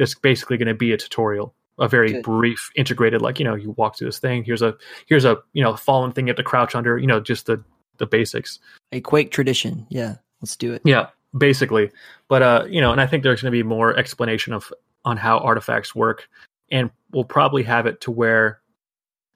That's 0.00 0.14
basically 0.14 0.56
going 0.56 0.68
to 0.68 0.74
be 0.74 0.92
a 0.92 0.96
tutorial, 0.96 1.54
a 1.78 1.86
very 1.86 2.14
Good. 2.14 2.24
brief, 2.24 2.70
integrated. 2.74 3.22
Like 3.22 3.38
you 3.38 3.44
know, 3.44 3.54
you 3.54 3.72
walk 3.72 3.96
through 3.96 4.08
this 4.08 4.18
thing. 4.18 4.42
Here's 4.42 4.62
a 4.62 4.74
here's 5.06 5.24
a 5.24 5.38
you 5.52 5.62
know 5.62 5.76
fallen 5.76 6.10
thing 6.10 6.26
you 6.26 6.30
have 6.30 6.36
to 6.38 6.42
crouch 6.42 6.74
under. 6.74 6.98
You 6.98 7.06
know, 7.06 7.20
just 7.20 7.46
the 7.46 7.62
the 7.98 8.06
basics. 8.06 8.58
A 8.90 9.00
Quake 9.00 9.30
tradition. 9.30 9.86
Yeah, 9.90 10.16
let's 10.40 10.56
do 10.56 10.72
it. 10.72 10.82
Yeah, 10.84 11.08
basically. 11.36 11.92
But 12.26 12.42
uh, 12.42 12.64
you 12.68 12.80
know, 12.80 12.90
and 12.90 13.00
I 13.00 13.06
think 13.06 13.22
there's 13.22 13.42
going 13.42 13.52
to 13.52 13.56
be 13.56 13.62
more 13.62 13.96
explanation 13.96 14.52
of 14.52 14.72
on 15.04 15.16
how 15.16 15.38
artifacts 15.38 15.94
work, 15.94 16.28
and 16.72 16.90
we'll 17.12 17.24
probably 17.24 17.62
have 17.62 17.86
it 17.86 18.00
to 18.02 18.10
where, 18.10 18.60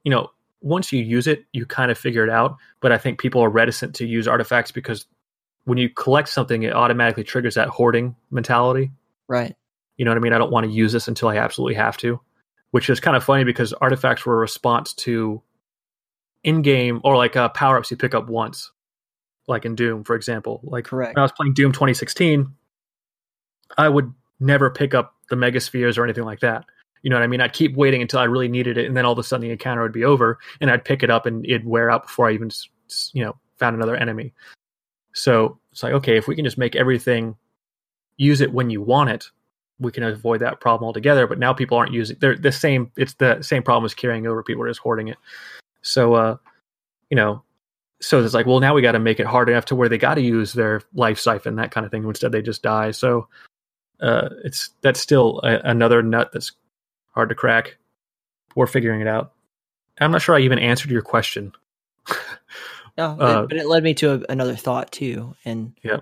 you 0.03 0.11
know, 0.11 0.31
once 0.61 0.93
you 0.93 1.03
use 1.03 1.27
it, 1.27 1.45
you 1.53 1.67
kind 1.67 1.91
of 1.91 1.99
figure 1.99 2.25
it 2.25 2.31
out. 2.31 2.57
But 2.81 2.91
I 2.91 2.99
think 2.99 3.21
people 3.21 3.43
are 3.43 3.51
reticent 3.51 3.95
to 3.97 4.07
use 4.07 4.27
artifacts 4.27 4.73
because 4.73 5.07
when 5.65 5.79
you 5.79 5.89
collect 5.89 6.29
something, 6.29 6.63
it 6.63 6.73
automatically 6.73 7.25
triggers 7.25 7.55
that 7.55 7.69
hoarding 7.69 8.17
mentality. 8.31 8.91
Right. 9.29 9.55
You 9.97 10.05
know 10.05 10.11
what 10.11 10.19
I 10.19 10.21
mean? 10.21 10.33
I 10.33 10.39
don't 10.39 10.53
want 10.53 10.67
to 10.67 10.73
use 10.73 10.93
this 10.93 11.09
until 11.09 11.29
I 11.29 11.37
absolutely 11.37 11.75
have 11.75 11.97
to, 11.99 12.21
which 12.71 12.91
is 12.91 13.01
kind 13.01 13.17
of 13.17 13.25
funny 13.25 13.45
because 13.45 13.73
artifacts 13.75 14.27
were 14.27 14.35
a 14.35 14.39
response 14.39 14.93
to 14.95 15.43
in 16.43 16.63
game 16.63 17.01
or 17.05 17.17
like 17.17 17.37
uh, 17.37 17.49
power 17.51 17.79
ups 17.79 17.91
you 17.91 17.97
pick 17.97 18.15
up 18.15 18.29
once, 18.29 18.71
like 19.49 19.65
in 19.65 19.75
Doom, 19.75 20.05
for 20.05 20.17
example. 20.17 20.61
Like 20.63 20.85
Correct. 20.85 21.15
when 21.15 21.21
I 21.21 21.25
was 21.25 21.33
playing 21.33 21.55
Doom 21.55 21.73
2016, 21.73 22.53
I 23.79 23.89
would 23.89 24.13
never 24.41 24.71
pick 24.71 24.95
up 24.95 25.15
the 25.31 25.37
megaspheres 25.37 25.97
or 25.97 26.05
anything 26.05 26.25
like 26.25 26.41
that. 26.41 26.67
You 27.03 27.11
know 27.11 27.17
what 27.17 27.23
I 27.23 27.27
mean? 27.27 27.41
I'd 27.41 27.53
keep 27.53 27.77
waiting 27.77 28.03
until 28.03 28.21
I 28.21 28.25
really 28.25 28.49
needed 28.49 28.79
it, 28.79 28.87
and 28.87 28.97
then 28.97 29.05
all 29.05 29.13
of 29.13 29.19
a 29.19 29.23
sudden 29.23 29.47
the 29.47 29.53
encounter 29.53 29.83
would 29.83 29.93
be 29.93 30.05
over, 30.05 30.39
and 30.61 30.71
I'd 30.71 30.85
pick 30.85 31.03
it 31.03 31.11
up 31.11 31.27
and 31.27 31.45
it'd 31.45 31.67
wear 31.67 31.91
out 31.91 32.05
before 32.05 32.29
I 32.29 32.33
even, 32.33 32.51
you 33.13 33.25
know, 33.25 33.37
found 33.59 33.77
another 33.77 33.95
enemy. 33.95 34.33
So 35.13 35.59
it's 35.71 35.83
like, 35.83 35.93
okay, 35.95 36.17
if 36.17 36.27
we 36.27 36.35
can 36.35 36.45
just 36.45 36.59
make 36.59 36.75
everything 36.75 37.37
use 38.17 38.41
it 38.41 38.53
when 38.53 38.71
you 38.71 38.81
want 38.81 39.11
it, 39.11 39.31
we 39.85 39.93
can 39.93 40.03
avoid 40.03 40.41
that 40.41 40.61
problem 40.61 40.87
altogether. 40.87 41.27
But 41.27 41.39
now 41.39 41.53
people 41.53 41.77
aren't 41.79 41.93
using 41.93 42.17
they're 42.21 42.37
the 42.37 42.53
same. 42.53 42.91
It's 42.97 43.15
the 43.15 43.43
same 43.43 43.63
problem 43.63 43.85
as 43.85 43.95
carrying 43.95 44.27
over. 44.27 44.43
People 44.43 44.65
are 44.65 44.69
just 44.69 44.81
hoarding 44.81 45.09
it. 45.09 45.19
So, 45.83 46.15
uh, 46.15 46.37
you 47.11 47.17
know, 47.17 47.43
so 48.01 48.23
it's 48.23 48.35
like, 48.35 48.47
well, 48.47 48.61
now 48.61 48.75
we 48.75 48.83
got 48.83 48.93
to 48.93 48.99
make 48.99 49.21
it 49.21 49.27
hard 49.27 49.49
enough 49.49 49.67
to 49.67 49.77
where 49.77 49.89
they 49.89 49.99
got 49.99 50.15
to 50.15 50.23
use 50.23 50.53
their 50.53 50.83
life 50.95 51.19
siphon, 51.19 51.57
that 51.57 51.71
kind 51.71 51.85
of 51.85 51.93
thing. 51.93 52.05
Instead, 52.05 52.33
they 52.33 52.43
just 52.43 52.63
die. 52.63 52.91
So, 52.91 53.29
uh, 54.01 54.31
it's 54.45 54.71
that's 54.81 55.01
still 55.01 55.41
a, 55.43 55.61
another 55.65 56.03
nut 56.03 56.31
that's 56.33 56.53
hard 57.15 57.29
to 57.29 57.35
crack. 57.35 57.77
We're 58.55 58.67
figuring 58.67 59.01
it 59.01 59.07
out. 59.07 59.33
I'm 60.01 60.11
not 60.11 60.23
sure 60.23 60.35
I 60.35 60.41
even 60.41 60.59
answered 60.59 60.91
your 60.91 61.03
question. 61.03 61.53
no, 62.99 63.05
uh, 63.21 63.47
but 63.47 63.57
it 63.57 63.67
led 63.67 63.85
me 63.85 63.95
to 63.95 64.15
a, 64.15 64.21
another 64.29 64.57
thought 64.57 64.91
too. 64.91 65.37
And 65.45 65.73
yeah, 65.83 66.01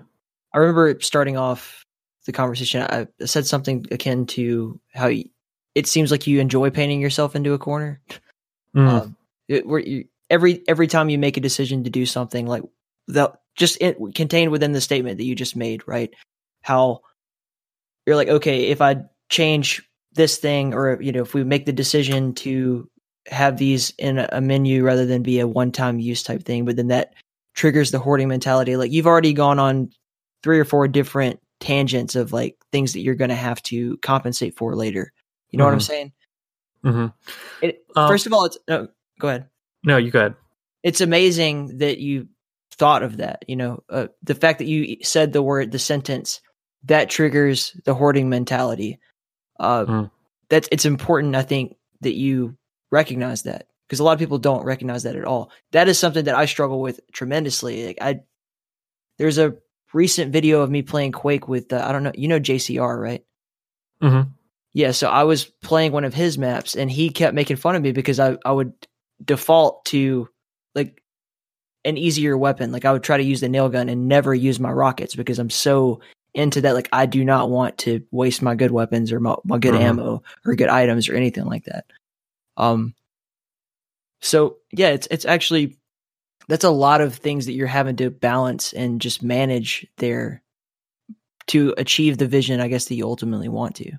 I 0.53 0.57
remember 0.57 0.99
starting 1.01 1.37
off 1.37 1.82
the 2.25 2.31
conversation. 2.31 2.83
I 2.83 3.07
said 3.25 3.45
something 3.45 3.85
akin 3.91 4.25
to 4.27 4.79
how 4.93 5.07
you, 5.07 5.25
it 5.75 5.87
seems 5.87 6.11
like 6.11 6.27
you 6.27 6.39
enjoy 6.39 6.69
painting 6.69 7.01
yourself 7.01 7.35
into 7.35 7.53
a 7.53 7.59
corner. 7.59 8.01
Mm. 8.75 8.87
Um, 8.87 9.15
it, 9.47 9.67
where 9.67 9.79
you, 9.79 10.05
every 10.29 10.63
every 10.67 10.87
time 10.87 11.09
you 11.09 11.17
make 11.17 11.37
a 11.37 11.41
decision 11.41 11.83
to 11.83 11.89
do 11.89 12.05
something, 12.05 12.47
like 12.47 12.63
that, 13.07 13.33
just 13.55 13.81
it, 13.81 13.97
contained 14.15 14.51
within 14.51 14.71
the 14.71 14.81
statement 14.81 15.17
that 15.17 15.25
you 15.25 15.35
just 15.35 15.55
made, 15.55 15.83
right? 15.87 16.13
How 16.61 17.01
you're 18.05 18.15
like, 18.15 18.29
okay, 18.29 18.67
if 18.67 18.81
I 18.81 19.03
change 19.29 19.83
this 20.13 20.37
thing 20.37 20.73
or 20.73 21.01
you 21.01 21.11
know 21.11 21.21
if 21.21 21.33
we 21.33 21.43
make 21.43 21.65
the 21.65 21.73
decision 21.73 22.33
to 22.33 22.89
have 23.27 23.57
these 23.57 23.91
in 23.97 24.19
a 24.19 24.41
menu 24.41 24.83
rather 24.83 25.05
than 25.05 25.23
be 25.23 25.39
a 25.39 25.47
one-time 25.47 25.99
use 25.99 26.23
type 26.23 26.43
thing 26.43 26.65
but 26.65 26.75
then 26.75 26.87
that 26.87 27.13
triggers 27.55 27.91
the 27.91 27.99
hoarding 27.99 28.27
mentality 28.27 28.75
like 28.75 28.91
you've 28.91 29.07
already 29.07 29.33
gone 29.33 29.59
on 29.59 29.89
three 30.43 30.59
or 30.59 30.65
four 30.65 30.87
different 30.87 31.39
tangents 31.63 32.15
of 32.15 32.33
like 32.33 32.57
things 32.71 32.93
that 32.93 33.01
you're 33.01 33.15
going 33.15 33.29
to 33.29 33.35
have 33.35 33.61
to 33.63 33.97
compensate 33.97 34.55
for 34.55 34.75
later 34.75 35.11
you 35.49 35.57
know 35.57 35.65
mm-hmm. 35.65 35.67
what 35.67 35.73
i'm 35.73 35.79
mm-hmm. 35.79 35.85
saying 35.85 36.11
mm-hmm. 36.83 37.65
it, 37.65 37.85
um, 37.95 38.07
first 38.07 38.25
of 38.25 38.33
all 38.33 38.45
it's 38.45 38.57
no 38.67 38.87
go 39.19 39.29
ahead 39.29 39.47
no 39.83 39.97
you 39.97 40.11
go 40.11 40.19
ahead 40.19 40.35
it's 40.83 41.01
amazing 41.01 41.77
that 41.77 41.99
you 41.99 42.27
thought 42.71 43.03
of 43.03 43.17
that 43.17 43.43
you 43.47 43.55
know 43.55 43.83
uh, 43.89 44.07
the 44.23 44.35
fact 44.35 44.59
that 44.59 44.65
you 44.65 44.97
said 45.03 45.31
the 45.31 45.41
word 45.41 45.71
the 45.71 45.79
sentence 45.79 46.41
that 46.83 47.09
triggers 47.09 47.79
the 47.85 47.93
hoarding 47.93 48.29
mentality 48.29 48.99
uh, 49.59 49.85
mm. 49.85 50.11
That's 50.49 50.67
it's 50.71 50.85
important. 50.85 51.35
I 51.35 51.41
think 51.41 51.77
that 52.01 52.13
you 52.13 52.57
recognize 52.91 53.43
that 53.43 53.67
because 53.87 53.99
a 53.99 54.03
lot 54.03 54.13
of 54.13 54.19
people 54.19 54.37
don't 54.37 54.65
recognize 54.65 55.03
that 55.03 55.15
at 55.15 55.25
all. 55.25 55.51
That 55.71 55.87
is 55.87 55.97
something 55.97 56.25
that 56.25 56.35
I 56.35 56.45
struggle 56.45 56.81
with 56.81 56.99
tremendously. 57.11 57.87
Like 57.87 57.97
I, 58.01 58.19
there's 59.17 59.37
a 59.37 59.55
recent 59.93 60.33
video 60.33 60.61
of 60.61 60.69
me 60.69 60.81
playing 60.81 61.11
Quake 61.11 61.47
with 61.47 61.71
uh, 61.71 61.83
I 61.85 61.91
don't 61.91 62.03
know, 62.03 62.11
you 62.15 62.27
know 62.27 62.39
JCR, 62.39 62.99
right? 62.99 63.23
Mm-hmm. 64.01 64.29
Yeah, 64.73 64.91
so 64.91 65.07
I 65.09 65.23
was 65.23 65.45
playing 65.45 65.91
one 65.91 66.03
of 66.03 66.13
his 66.13 66.37
maps, 66.37 66.75
and 66.75 66.89
he 66.89 67.09
kept 67.09 67.35
making 67.35 67.57
fun 67.57 67.75
of 67.75 67.81
me 67.81 67.91
because 67.91 68.19
I 68.19 68.37
I 68.43 68.51
would 68.51 68.73
default 69.23 69.85
to 69.85 70.27
like 70.75 71.01
an 71.85 71.97
easier 71.97 72.37
weapon. 72.37 72.71
Like 72.71 72.85
I 72.85 72.91
would 72.91 73.03
try 73.03 73.17
to 73.17 73.23
use 73.23 73.41
the 73.41 73.49
nail 73.49 73.69
gun 73.69 73.89
and 73.89 74.07
never 74.07 74.33
use 74.33 74.59
my 74.59 74.71
rockets 74.71 75.15
because 75.15 75.39
I'm 75.39 75.49
so 75.49 76.01
into 76.33 76.61
that. 76.61 76.73
Like 76.73 76.89
I 76.91 77.05
do 77.05 77.23
not 77.23 77.49
want 77.49 77.77
to 77.79 78.03
waste 78.11 78.41
my 78.41 78.55
good 78.55 78.71
weapons 78.71 79.11
or 79.11 79.19
my, 79.19 79.35
my 79.43 79.59
good 79.59 79.73
mm-hmm. 79.73 79.83
ammo 79.83 80.23
or 80.45 80.55
good 80.55 80.69
items 80.69 81.07
or 81.07 81.15
anything 81.15 81.45
like 81.45 81.65
that. 81.65 81.85
Um, 82.57 82.95
so 84.21 84.57
yeah, 84.71 84.89
it's 84.89 85.07
it's 85.11 85.25
actually 85.25 85.77
that's 86.47 86.63
a 86.63 86.69
lot 86.69 87.01
of 87.01 87.15
things 87.15 87.45
that 87.45 87.53
you're 87.53 87.67
having 87.67 87.95
to 87.97 88.09
balance 88.09 88.73
and 88.73 89.01
just 89.01 89.23
manage 89.23 89.87
there 89.97 90.41
to 91.47 91.73
achieve 91.77 92.17
the 92.17 92.27
vision, 92.27 92.59
I 92.59 92.67
guess, 92.67 92.85
that 92.85 92.95
you 92.95 93.05
ultimately 93.05 93.49
want 93.49 93.75
to. 93.77 93.91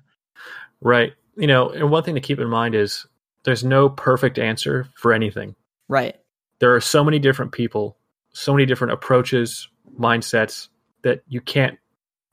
Right. 0.81 1.13
You 1.37 1.47
know, 1.47 1.69
and 1.69 1.91
one 1.91 2.03
thing 2.03 2.15
to 2.15 2.21
keep 2.21 2.39
in 2.39 2.49
mind 2.49 2.75
is 2.75 3.05
there's 3.43 3.63
no 3.63 3.89
perfect 3.89 4.39
answer 4.39 4.87
for 4.95 5.13
anything. 5.13 5.55
Right. 5.87 6.15
There 6.59 6.73
are 6.75 6.81
so 6.81 7.03
many 7.03 7.19
different 7.19 7.51
people, 7.51 7.97
so 8.31 8.53
many 8.53 8.65
different 8.65 8.93
approaches, 8.93 9.67
mindsets 9.99 10.69
that 11.03 11.21
you 11.27 11.41
can't 11.41 11.77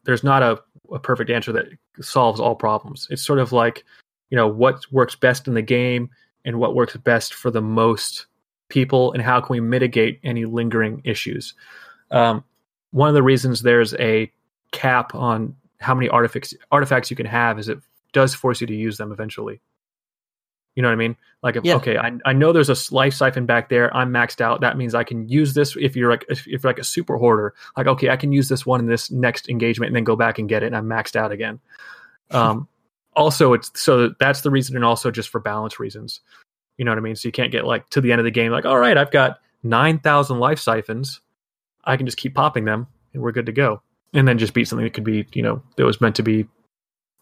there's 0.05 0.25
not 0.25 0.43
a, 0.43 0.61
a 0.93 0.99
perfect 0.99 1.31
answer 1.31 1.53
that 1.53 1.67
solves 2.01 2.41
all 2.41 2.55
problems. 2.55 3.07
It's 3.11 3.25
sort 3.25 3.39
of 3.39 3.53
like, 3.53 3.85
you 4.31 4.37
know, 4.37 4.49
what 4.49 4.91
works 4.91 5.15
best 5.15 5.47
in 5.47 5.55
the 5.55 5.63
game 5.63 6.11
and 6.45 6.59
what 6.59 6.75
works 6.75 6.97
best 6.97 7.35
for 7.35 7.51
the 7.51 7.63
most 7.63 8.27
people 8.73 9.13
and 9.13 9.23
how 9.23 9.39
can 9.39 9.53
we 9.53 9.61
mitigate 9.61 10.19
any 10.25 10.47
lingering 10.47 11.03
issues. 11.05 11.53
Um, 12.11 12.43
one 12.91 13.09
of 13.09 13.15
the 13.15 13.23
reasons 13.23 13.61
there's 13.61 13.93
a 13.95 14.33
cap 14.71 15.15
on 15.15 15.55
how 15.79 15.95
many 15.95 16.09
artifacts 16.09 16.55
artifacts 16.71 17.11
you 17.11 17.17
can 17.17 17.27
have 17.27 17.59
is 17.59 17.69
it 17.69 17.79
does 18.13 18.35
force 18.35 18.63
you 18.63 18.67
to 18.67 18.75
use 18.75 18.97
them 18.97 19.13
eventually. 19.13 19.61
You 20.75 20.83
know 20.83 20.89
what 20.89 20.95
I 20.95 20.97
mean? 20.97 21.17
Like, 21.43 21.57
if, 21.57 21.65
yeah. 21.67 21.75
okay, 21.75 21.99
I, 21.99 22.13
I 22.25 22.33
know 22.33 22.53
there's 22.53 22.71
a 22.71 22.95
life 22.95 23.13
siphon 23.13 23.45
back 23.45 23.69
there. 23.69 23.95
I'm 23.95 24.11
maxed 24.11 24.41
out. 24.41 24.63
That 24.63 24.79
means 24.79 24.95
I 24.95 25.05
can 25.05 25.29
use 25.29 25.53
this. 25.53 25.77
If 25.79 25.95
you're 25.97 26.11
like, 26.11 26.25
if, 26.31 26.47
if 26.47 26.63
you're 26.63 26.71
like 26.71 26.79
a 26.79 26.85
super 26.85 27.19
hoarder, 27.19 27.53
like, 27.77 27.87
okay, 27.87 28.09
I 28.09 28.17
can 28.17 28.33
use 28.33 28.49
this 28.49 28.65
one 28.65 28.81
in 28.81 28.87
this 28.87 29.11
next 29.11 29.51
engagement 29.51 29.89
and 29.89 29.97
then 29.97 30.05
go 30.05 30.17
back 30.17 30.39
and 30.39 30.49
get 30.49 30.63
it. 30.63 30.69
And 30.69 30.77
I'm 30.77 30.87
maxed 30.87 31.17
out 31.17 31.31
again. 31.31 31.61
Um, 32.31 32.67
also, 33.15 33.53
it's 33.53 33.71
so 33.79 34.15
that's 34.19 34.41
the 34.41 34.51
reason, 34.51 34.75
and 34.75 34.87
also 34.87 35.11
just 35.11 35.29
for 35.29 35.39
balance 35.39 35.79
reasons. 35.79 36.23
You 36.79 36.85
know 36.85 36.91
what 36.91 36.99
I 36.99 37.03
mean? 37.03 37.17
So 37.17 37.29
you 37.29 37.33
can't 37.33 37.53
get 37.53 37.67
like 37.67 37.89
to 37.91 38.01
the 38.01 38.13
end 38.13 38.21
of 38.21 38.25
the 38.25 38.31
game, 38.31 38.53
like, 38.53 38.65
all 38.65 38.79
right, 38.79 38.97
I've 38.97 39.11
got 39.11 39.39
nine 39.63 39.99
thousand 39.99 40.39
life 40.39 40.59
siphons. 40.59 41.21
I 41.85 41.97
can 41.97 42.07
just 42.07 42.19
keep 42.19 42.35
popping 42.35 42.65
them, 42.65 42.87
and 43.13 43.23
we're 43.23 43.33
good 43.33 43.47
to 43.47 43.53
go. 43.53 43.83
And 44.15 44.29
then 44.29 44.39
just 44.39 44.53
beat 44.53 44.69
something 44.69 44.85
that 44.85 44.95
could 44.95 45.05
be, 45.05 45.27
you 45.33 45.43
know, 45.43 45.63
that 45.77 45.85
was 45.85 46.01
meant 46.01 46.17
to 46.17 46.23
be 46.23 46.47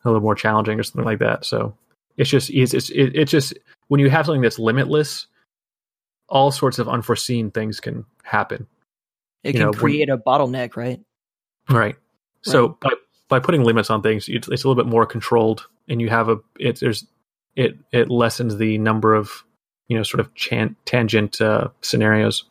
a 0.05 0.09
little 0.09 0.21
more 0.21 0.35
challenging 0.35 0.79
or 0.79 0.83
something 0.83 1.05
like 1.05 1.21
that. 1.21 1.45
So 1.45 1.77
it's 2.17 2.31
just 2.31 2.51
it's 2.51 2.75
it's, 2.75 2.91
it's 2.93 3.31
just 3.31 3.55
when 3.89 4.01
you 4.01 4.11
have 4.11 4.27
something 4.27 4.43
that's 4.43 4.59
limitless, 4.59 5.27
all 6.29 6.51
sorts 6.51 6.79
of 6.79 6.89
unforeseen 6.89 7.51
things 7.51 7.81
can 7.81 8.05
happen. 8.23 8.67
It 9.43 9.55
you 9.55 9.61
can 9.61 9.71
know, 9.71 9.73
create 9.73 10.09
when, 10.09 10.19
a 10.19 10.23
bottleneck, 10.23 10.77
right? 10.77 11.01
Right. 11.69 11.79
right. 11.79 11.97
So 12.43 12.79
by 12.81 12.91
by 13.29 13.41
putting 13.41 13.63
limits 13.63 13.91
on 13.91 14.03
things, 14.03 14.29
it's, 14.29 14.49
it's 14.49 14.65
a 14.65 14.69
little 14.69 14.83
bit 14.83 14.91
more 14.91 15.07
controlled, 15.07 15.67
and 15.89 16.01
you 16.01 16.09
have 16.09 16.29
a 16.29 16.39
it 16.59 16.81
there's 16.81 17.07
it 17.57 17.77
it 17.93 18.11
lessens 18.11 18.57
the 18.57 18.79
number 18.79 19.15
of 19.15 19.45
you 19.89 19.97
know 19.97 20.03
sort 20.03 20.21
of 20.21 20.35
chan- 20.35 20.77
tangent 20.85 21.41
uh, 21.41 21.69
scenarios. 21.83 22.45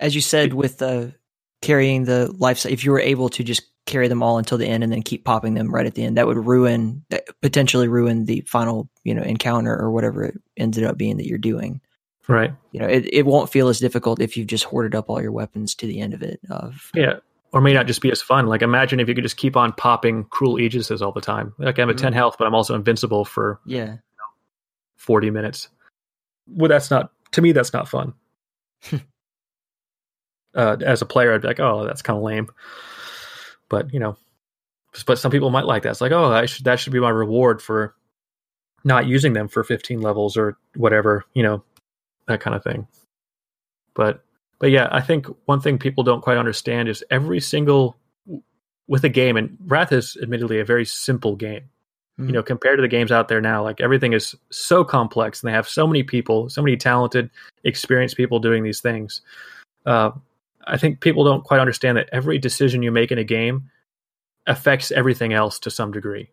As 0.00 0.14
you 0.14 0.20
said, 0.20 0.54
with 0.54 0.78
the 0.78 1.14
carrying 1.62 2.04
the 2.04 2.32
life, 2.38 2.64
if 2.66 2.84
you 2.84 2.92
were 2.92 3.00
able 3.00 3.28
to 3.30 3.44
just 3.44 3.62
carry 3.88 4.06
them 4.06 4.22
all 4.22 4.38
until 4.38 4.58
the 4.58 4.66
end 4.66 4.84
and 4.84 4.92
then 4.92 5.02
keep 5.02 5.24
popping 5.24 5.54
them 5.54 5.74
right 5.74 5.86
at 5.86 5.94
the 5.94 6.04
end. 6.04 6.16
That 6.16 6.26
would 6.26 6.36
ruin, 6.36 7.04
potentially 7.42 7.88
ruin 7.88 8.26
the 8.26 8.42
final, 8.42 8.88
you 9.02 9.14
know, 9.14 9.22
encounter 9.22 9.74
or 9.76 9.90
whatever 9.90 10.24
it 10.24 10.38
ended 10.56 10.84
up 10.84 10.96
being 10.96 11.16
that 11.16 11.26
you're 11.26 11.38
doing. 11.38 11.80
Right. 12.28 12.52
You 12.72 12.80
know, 12.80 12.86
it, 12.86 13.08
it 13.12 13.24
won't 13.24 13.50
feel 13.50 13.68
as 13.68 13.80
difficult 13.80 14.20
if 14.20 14.36
you've 14.36 14.46
just 14.46 14.64
hoarded 14.64 14.94
up 14.94 15.08
all 15.08 15.22
your 15.22 15.32
weapons 15.32 15.74
to 15.76 15.86
the 15.86 16.00
end 16.00 16.12
of 16.12 16.22
it. 16.22 16.38
Of 16.50 16.90
yeah, 16.94 17.14
or 17.52 17.60
may 17.60 17.72
not 17.72 17.86
just 17.86 18.00
be 18.00 18.10
as 18.10 18.20
fun. 18.20 18.46
Like 18.46 18.62
imagine 18.62 19.00
if 19.00 19.08
you 19.08 19.14
could 19.14 19.24
just 19.24 19.36
keep 19.36 19.56
on 19.56 19.72
popping 19.72 20.24
cruel 20.24 20.56
aegises 20.56 21.00
all 21.00 21.12
the 21.12 21.20
time. 21.20 21.54
Like 21.58 21.78
I'm 21.78 21.88
at 21.88 21.96
mm-hmm. 21.96 22.04
ten 22.04 22.12
health, 22.12 22.36
but 22.38 22.46
I'm 22.46 22.54
also 22.54 22.74
invincible 22.74 23.24
for 23.24 23.60
yeah 23.64 23.84
you 23.84 23.92
know, 23.92 24.28
forty 24.96 25.30
minutes. 25.30 25.68
Well, 26.46 26.68
that's 26.68 26.90
not 26.90 27.10
to 27.32 27.42
me. 27.42 27.52
That's 27.52 27.72
not 27.72 27.88
fun. 27.88 28.14
uh, 30.54 30.76
as 30.84 31.02
a 31.02 31.06
player, 31.06 31.32
I'd 31.32 31.42
be 31.42 31.48
like, 31.48 31.60
oh, 31.60 31.84
that's 31.86 32.02
kind 32.02 32.16
of 32.16 32.22
lame. 32.22 32.48
But 33.68 33.92
you 33.92 34.00
know, 34.00 34.16
but 35.06 35.18
some 35.18 35.30
people 35.30 35.50
might 35.50 35.66
like 35.66 35.82
that. 35.82 35.90
It's 35.90 36.00
like, 36.00 36.12
oh, 36.12 36.32
I 36.32 36.46
should 36.46 36.64
that 36.64 36.80
should 36.80 36.92
be 36.92 37.00
my 37.00 37.10
reward 37.10 37.62
for 37.62 37.94
not 38.84 39.06
using 39.06 39.32
them 39.32 39.48
for 39.48 39.64
15 39.64 40.00
levels 40.00 40.36
or 40.36 40.56
whatever, 40.76 41.24
you 41.34 41.42
know, 41.42 41.62
that 42.26 42.40
kind 42.40 42.54
of 42.54 42.62
thing. 42.62 42.86
But 43.94 44.24
but 44.58 44.70
yeah, 44.70 44.88
I 44.90 45.00
think 45.00 45.26
one 45.46 45.60
thing 45.60 45.78
people 45.78 46.04
don't 46.04 46.22
quite 46.22 46.36
understand 46.36 46.88
is 46.88 47.04
every 47.10 47.40
single 47.40 47.96
with 48.88 49.04
a 49.04 49.08
game, 49.08 49.36
and 49.36 49.56
Wrath 49.66 49.92
is 49.92 50.16
admittedly 50.22 50.58
a 50.58 50.64
very 50.64 50.84
simple 50.84 51.36
game. 51.36 51.68
Mm-hmm. 52.18 52.26
You 52.28 52.32
know, 52.32 52.42
compared 52.42 52.78
to 52.78 52.82
the 52.82 52.88
games 52.88 53.12
out 53.12 53.28
there 53.28 53.40
now, 53.40 53.62
like 53.62 53.80
everything 53.80 54.12
is 54.12 54.34
so 54.50 54.82
complex, 54.82 55.42
and 55.42 55.48
they 55.48 55.54
have 55.54 55.68
so 55.68 55.86
many 55.86 56.02
people, 56.02 56.48
so 56.48 56.62
many 56.62 56.76
talented, 56.76 57.30
experienced 57.64 58.16
people 58.16 58.40
doing 58.40 58.64
these 58.64 58.80
things. 58.80 59.20
Uh, 59.86 60.10
I 60.66 60.76
think 60.76 61.00
people 61.00 61.24
don't 61.24 61.44
quite 61.44 61.60
understand 61.60 61.96
that 61.96 62.08
every 62.12 62.38
decision 62.38 62.82
you 62.82 62.90
make 62.90 63.12
in 63.12 63.18
a 63.18 63.24
game 63.24 63.70
affects 64.46 64.90
everything 64.90 65.32
else 65.32 65.58
to 65.60 65.70
some 65.70 65.92
degree. 65.92 66.30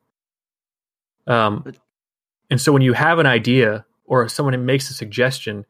Um, 1.28 1.74
and 2.50 2.60
so 2.60 2.72
when 2.72 2.82
you 2.82 2.94
have 2.94 3.20
an 3.20 3.26
idea 3.26 3.86
or 4.06 4.28
someone 4.28 4.66
makes 4.66 4.90
a 4.90 4.94
suggestion, 4.94 5.66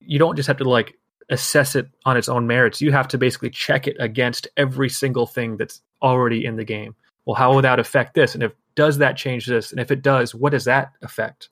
you 0.00 0.18
don't 0.18 0.36
just 0.36 0.46
have 0.46 0.58
to 0.58 0.68
like 0.68 0.96
assess 1.30 1.74
it 1.74 1.88
on 2.04 2.16
its 2.16 2.28
own 2.28 2.46
merits. 2.46 2.80
You 2.80 2.92
have 2.92 3.08
to 3.08 3.18
basically 3.18 3.50
check 3.50 3.86
it 3.86 3.96
against 3.98 4.48
every 4.56 4.88
single 4.88 5.26
thing 5.26 5.56
that's 5.56 5.82
already 6.02 6.44
in 6.44 6.56
the 6.56 6.64
game. 6.64 6.94
Well, 7.24 7.34
how 7.34 7.52
will 7.52 7.62
that 7.62 7.80
affect 7.80 8.14
this? 8.14 8.34
And 8.34 8.44
if 8.44 8.52
does 8.74 8.98
that 8.98 9.16
change 9.16 9.46
this? 9.46 9.72
And 9.72 9.80
if 9.80 9.90
it 9.90 10.02
does, 10.02 10.34
what 10.34 10.50
does 10.50 10.64
that 10.64 10.92
affect? 11.02 11.48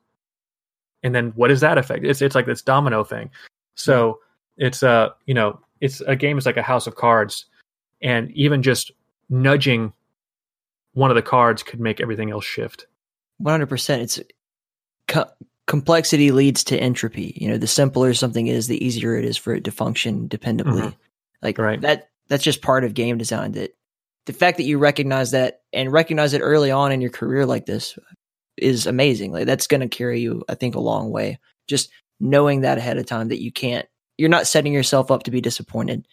And 1.03 1.15
then 1.15 1.33
what 1.35 1.49
does 1.49 1.61
that 1.61 1.79
affect? 1.79 2.05
It's 2.05 2.23
it's 2.23 2.35
like 2.35 2.47
this 2.47 2.63
domino 2.63 3.03
thing. 3.05 3.31
So 3.75 4.21
it's 4.57 4.83
uh 4.83 5.11
you 5.27 5.35
know 5.35 5.61
it's 5.81 6.01
a 6.03 6.17
game 6.17 6.39
is 6.39 6.47
like 6.47 6.57
a 6.57 6.63
house 6.63 6.87
of 6.87 6.95
cards, 6.95 7.47
and 8.01 8.31
even 8.33 8.63
just 8.63 8.93
nudging 9.29 9.93
one 10.93 11.11
of 11.11 11.17
the 11.17 11.23
cards 11.23 11.63
could 11.63 11.81
make 11.81 12.01
everything 12.01 12.31
else 12.31 12.45
shift. 12.45 12.87
One 13.39 13.53
hundred 13.53 13.69
percent. 13.69 14.03
It's 14.03 14.21
complexity 15.67 16.31
leads 16.31 16.65
to 16.65 16.79
entropy. 16.79 17.37
You 17.41 17.49
know, 17.49 17.59
the 17.59 17.67
simpler 17.67 18.15
something 18.15 18.47
is, 18.47 18.67
the 18.67 18.85
easier 18.85 19.17
it 19.17 19.25
is 19.25 19.37
for 19.37 19.55
it 19.55 19.65
to 19.65 19.71
function 19.71 20.29
dependably. 20.29 20.81
Mm-hmm. 20.81 20.97
Like 21.43 21.59
right. 21.59 21.81
that. 21.81 22.11
That's 22.29 22.43
just 22.43 22.63
part 22.63 22.85
of 22.85 22.95
game 22.95 23.19
design. 23.19 23.53
That 23.53 23.77
the 24.25 24.33
fact 24.33 24.57
that 24.57 24.65
you 24.65 24.79
recognize 24.79 25.33
that 25.33 25.61
and 25.75 25.93
recognize 25.93 26.33
it 26.33 26.41
early 26.41 26.71
on 26.71 26.91
in 26.91 27.03
your 27.03 27.11
career 27.11 27.45
like 27.45 27.67
this 27.67 27.99
is 28.57 28.87
amazing. 28.87 29.33
Like 29.33 29.45
that's 29.45 29.67
going 29.67 29.83
to 29.83 29.89
carry 29.89 30.21
you, 30.21 30.43
I 30.49 30.55
think, 30.55 30.75
a 30.75 30.81
long 30.81 31.11
way. 31.11 31.39
Just 31.67 31.91
knowing 32.21 32.63
that 32.63 32.79
ahead 32.79 32.97
of 32.97 33.05
time 33.05 33.29
that 33.29 33.43
you 33.43 33.53
can't, 33.53 33.87
you're 34.17 34.31
not 34.31 34.47
setting 34.47 34.73
yourself 34.73 35.11
up 35.11 35.25
to 35.25 35.31
be 35.31 35.43
disappointed. 35.43 36.07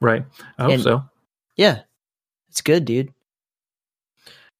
Right. 0.00 0.24
I 0.58 0.62
hope 0.62 0.72
and, 0.72 0.82
so. 0.82 1.04
Yeah, 1.56 1.80
it's 2.48 2.62
good, 2.62 2.84
dude. 2.84 3.12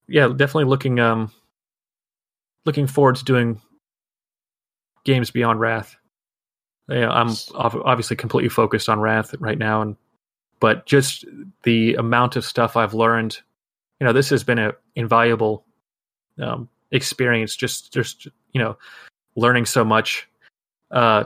Yeah, 0.07 0.27
definitely 0.27 0.65
looking 0.65 0.99
um 0.99 1.31
looking 2.65 2.87
forward 2.87 3.15
to 3.15 3.25
doing 3.25 3.59
games 5.03 5.31
beyond 5.31 5.59
Wrath. 5.59 5.95
Yeah, 6.89 7.09
I'm 7.09 7.33
obviously 7.55 8.15
completely 8.15 8.49
focused 8.49 8.89
on 8.89 8.99
Wrath 8.99 9.33
right 9.39 9.57
now, 9.57 9.81
and 9.81 9.95
but 10.59 10.85
just 10.85 11.25
the 11.63 11.95
amount 11.95 12.35
of 12.35 12.45
stuff 12.45 12.77
I've 12.77 12.93
learned, 12.93 13.37
you 13.99 14.05
know, 14.05 14.13
this 14.13 14.29
has 14.29 14.43
been 14.43 14.59
a 14.59 14.73
invaluable 14.95 15.65
um, 16.41 16.69
experience. 16.91 17.55
Just, 17.55 17.93
just 17.93 18.27
you 18.53 18.61
know, 18.61 18.77
learning 19.35 19.65
so 19.65 19.83
much 19.83 20.27
uh, 20.91 21.25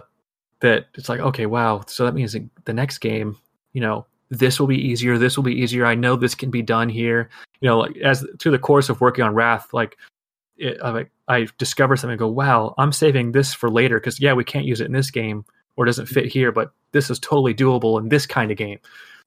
that 0.61 0.87
it's 0.95 1.09
like, 1.09 1.19
okay, 1.19 1.45
wow. 1.45 1.83
So 1.87 2.05
that 2.05 2.13
means 2.13 2.35
the 2.65 2.73
next 2.73 2.99
game, 2.99 3.37
you 3.73 3.81
know, 3.81 4.05
this 4.29 4.59
will 4.59 4.67
be 4.67 4.79
easier. 4.79 5.17
This 5.17 5.37
will 5.37 5.43
be 5.43 5.55
easier. 5.55 5.85
I 5.85 5.95
know 5.95 6.15
this 6.15 6.35
can 6.35 6.49
be 6.49 6.61
done 6.61 6.89
here. 6.89 7.29
You 7.61 7.69
know, 7.69 7.79
like 7.79 7.97
as 7.97 8.25
through 8.39 8.51
the 8.51 8.59
course 8.59 8.89
of 8.89 9.01
working 9.01 9.23
on 9.23 9.33
Wrath, 9.33 9.73
like 9.73 9.97
it, 10.57 10.77
I, 10.83 11.05
I 11.27 11.47
discover 11.57 11.95
something 11.95 12.13
and 12.13 12.19
go, 12.19 12.27
wow, 12.27 12.73
I'm 12.77 12.91
saving 12.91 13.31
this 13.31 13.53
for 13.53 13.69
later 13.69 13.99
because 13.99 14.19
yeah, 14.19 14.33
we 14.33 14.43
can't 14.43 14.65
use 14.65 14.81
it 14.81 14.87
in 14.87 14.93
this 14.93 15.11
game 15.11 15.45
or 15.75 15.85
it 15.85 15.87
doesn't 15.87 16.07
fit 16.07 16.25
here, 16.25 16.51
but 16.51 16.71
this 16.91 17.09
is 17.09 17.19
totally 17.19 17.53
doable 17.53 17.99
in 17.99 18.09
this 18.09 18.25
kind 18.25 18.51
of 18.51 18.57
game. 18.57 18.79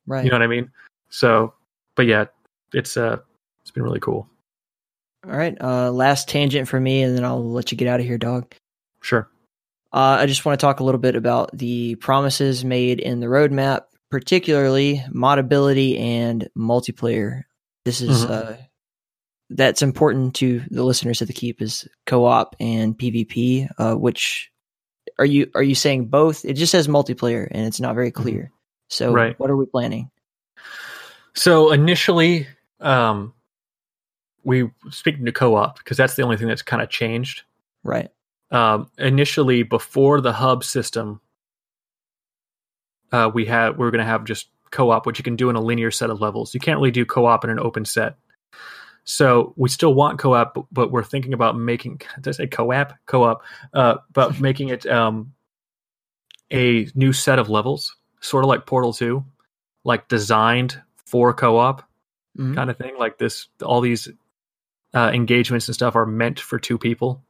Right. 0.06 0.24
You 0.24 0.30
know 0.30 0.36
what 0.36 0.42
I 0.42 0.48
mean? 0.48 0.70
So, 1.08 1.54
but 1.94 2.06
yeah, 2.06 2.26
it's 2.72 2.96
uh, 2.96 3.18
it's 3.62 3.70
been 3.70 3.82
really 3.82 4.00
cool. 4.00 4.28
All 5.24 5.36
right. 5.36 5.56
Uh, 5.60 5.90
last 5.90 6.28
tangent 6.28 6.68
for 6.68 6.80
me, 6.80 7.02
and 7.02 7.16
then 7.16 7.24
I'll 7.24 7.44
let 7.44 7.70
you 7.70 7.78
get 7.78 7.88
out 7.88 8.00
of 8.00 8.06
here, 8.06 8.18
dog. 8.18 8.54
Sure. 9.02 9.28
Uh, 9.92 10.18
I 10.20 10.26
just 10.26 10.44
want 10.44 10.58
to 10.58 10.64
talk 10.64 10.80
a 10.80 10.84
little 10.84 11.00
bit 11.00 11.16
about 11.16 11.50
the 11.52 11.96
promises 11.96 12.64
made 12.64 13.00
in 13.00 13.20
the 13.20 13.26
roadmap, 13.26 13.82
particularly 14.10 15.04
modability 15.12 15.98
and 15.98 16.48
multiplayer. 16.56 17.42
This 17.84 18.00
is 18.00 18.24
mm-hmm. 18.24 18.52
uh, 18.52 18.56
that's 19.50 19.82
important 19.82 20.34
to 20.36 20.62
the 20.70 20.84
listeners 20.84 21.20
of 21.20 21.28
the 21.28 21.34
keep 21.34 21.60
is 21.60 21.86
co-op 22.06 22.56
and 22.60 22.96
PvP. 22.96 23.68
Uh, 23.78 23.94
which 23.94 24.50
are 25.18 25.24
you 25.26 25.50
are 25.54 25.62
you 25.62 25.74
saying 25.74 26.06
both? 26.06 26.44
It 26.44 26.54
just 26.54 26.72
says 26.72 26.88
multiplayer 26.88 27.46
and 27.50 27.66
it's 27.66 27.80
not 27.80 27.94
very 27.94 28.10
mm-hmm. 28.10 28.22
clear. 28.22 28.52
So 28.88 29.12
right. 29.12 29.38
what 29.38 29.50
are 29.50 29.56
we 29.56 29.66
planning? 29.66 30.10
So 31.34 31.72
initially, 31.72 32.46
um, 32.80 33.34
we 34.44 34.70
speaking 34.90 35.26
to 35.26 35.32
co-op 35.32 35.78
because 35.78 35.96
that's 35.96 36.14
the 36.14 36.22
only 36.22 36.36
thing 36.36 36.48
that's 36.48 36.62
kind 36.62 36.82
of 36.82 36.88
changed. 36.88 37.42
Right. 37.84 38.10
Um, 38.50 38.90
initially, 38.98 39.62
before 39.62 40.20
the 40.20 40.32
hub 40.32 40.64
system, 40.64 41.20
uh, 43.12 43.30
we 43.32 43.44
had 43.44 43.78
we 43.78 43.86
are 43.86 43.90
going 43.90 44.00
to 44.00 44.04
have 44.04 44.24
just 44.24 44.48
co-op, 44.70 45.06
which 45.06 45.18
you 45.18 45.24
can 45.24 45.36
do 45.36 45.50
in 45.50 45.56
a 45.56 45.60
linear 45.60 45.90
set 45.90 46.10
of 46.10 46.20
levels. 46.20 46.54
You 46.54 46.60
can't 46.60 46.78
really 46.78 46.90
do 46.90 47.04
co-op 47.04 47.44
in 47.44 47.50
an 47.50 47.58
open 47.58 47.84
set. 47.84 48.16
So 49.04 49.54
we 49.56 49.68
still 49.68 49.94
want 49.94 50.18
co-op, 50.18 50.66
but, 50.70 50.92
we're 50.92 51.02
thinking 51.02 51.32
about 51.32 51.58
making. 51.58 52.00
Did 52.20 52.28
I 52.28 52.32
say 52.32 52.46
co-op? 52.46 52.92
Co-op, 53.06 53.42
uh, 53.74 53.96
but 54.12 54.40
making 54.40 54.68
it 54.68 54.86
um, 54.86 55.32
a 56.52 56.88
new 56.94 57.12
set 57.12 57.38
of 57.38 57.48
levels, 57.48 57.96
sort 58.20 58.44
of 58.44 58.48
like 58.48 58.66
Portal 58.66 58.92
Two, 58.92 59.24
like 59.84 60.08
designed 60.08 60.80
for 61.06 61.32
co-op 61.32 61.82
mm-hmm. 62.38 62.54
kind 62.54 62.70
of 62.70 62.76
thing. 62.76 62.96
Like 62.98 63.18
this, 63.18 63.48
all 63.62 63.80
these 63.80 64.08
uh, 64.94 65.10
engagements 65.12 65.68
and 65.68 65.74
stuff 65.74 65.96
are 65.96 66.06
meant 66.06 66.40
for 66.40 66.58
two 66.58 66.78
people. 66.78 67.22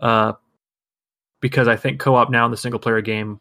Uh, 0.00 0.34
because 1.40 1.68
I 1.68 1.76
think 1.76 2.00
co-op 2.00 2.30
now 2.30 2.44
in 2.44 2.50
the 2.50 2.56
single 2.56 2.80
player 2.80 3.00
game 3.00 3.40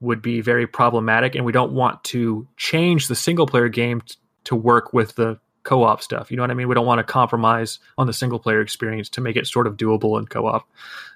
would 0.00 0.20
be 0.20 0.40
very 0.40 0.66
problematic, 0.66 1.34
and 1.34 1.44
we 1.44 1.52
don't 1.52 1.72
want 1.72 2.02
to 2.04 2.46
change 2.56 3.08
the 3.08 3.14
single 3.14 3.46
player 3.46 3.68
game 3.68 4.00
t- 4.00 4.16
to 4.44 4.56
work 4.56 4.92
with 4.92 5.14
the 5.14 5.38
co-op 5.64 6.02
stuff. 6.02 6.30
You 6.30 6.36
know 6.36 6.42
what 6.42 6.50
I 6.50 6.54
mean? 6.54 6.68
We 6.68 6.74
don't 6.74 6.86
want 6.86 7.00
to 7.00 7.04
compromise 7.04 7.78
on 7.98 8.06
the 8.06 8.12
single 8.12 8.38
player 8.38 8.60
experience 8.60 9.08
to 9.10 9.20
make 9.20 9.36
it 9.36 9.46
sort 9.46 9.66
of 9.66 9.76
doable 9.76 10.18
in 10.18 10.26
co-op. 10.26 10.68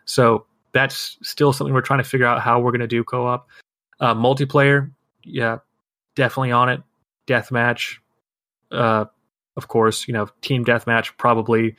So 0.04 0.46
that's 0.72 1.16
still 1.22 1.52
something 1.52 1.72
we're 1.72 1.80
trying 1.80 2.02
to 2.02 2.08
figure 2.08 2.26
out 2.26 2.40
how 2.40 2.58
we're 2.58 2.72
going 2.72 2.80
to 2.80 2.86
do 2.86 3.04
co-op. 3.04 3.48
Uh, 4.00 4.14
multiplayer, 4.14 4.90
yeah, 5.24 5.58
definitely 6.16 6.52
on 6.52 6.68
it. 6.68 6.82
Deathmatch, 7.26 7.96
uh, 8.72 9.04
of 9.56 9.68
course. 9.68 10.08
You 10.08 10.14
know, 10.14 10.28
team 10.40 10.64
deathmatch, 10.64 11.16
probably 11.18 11.76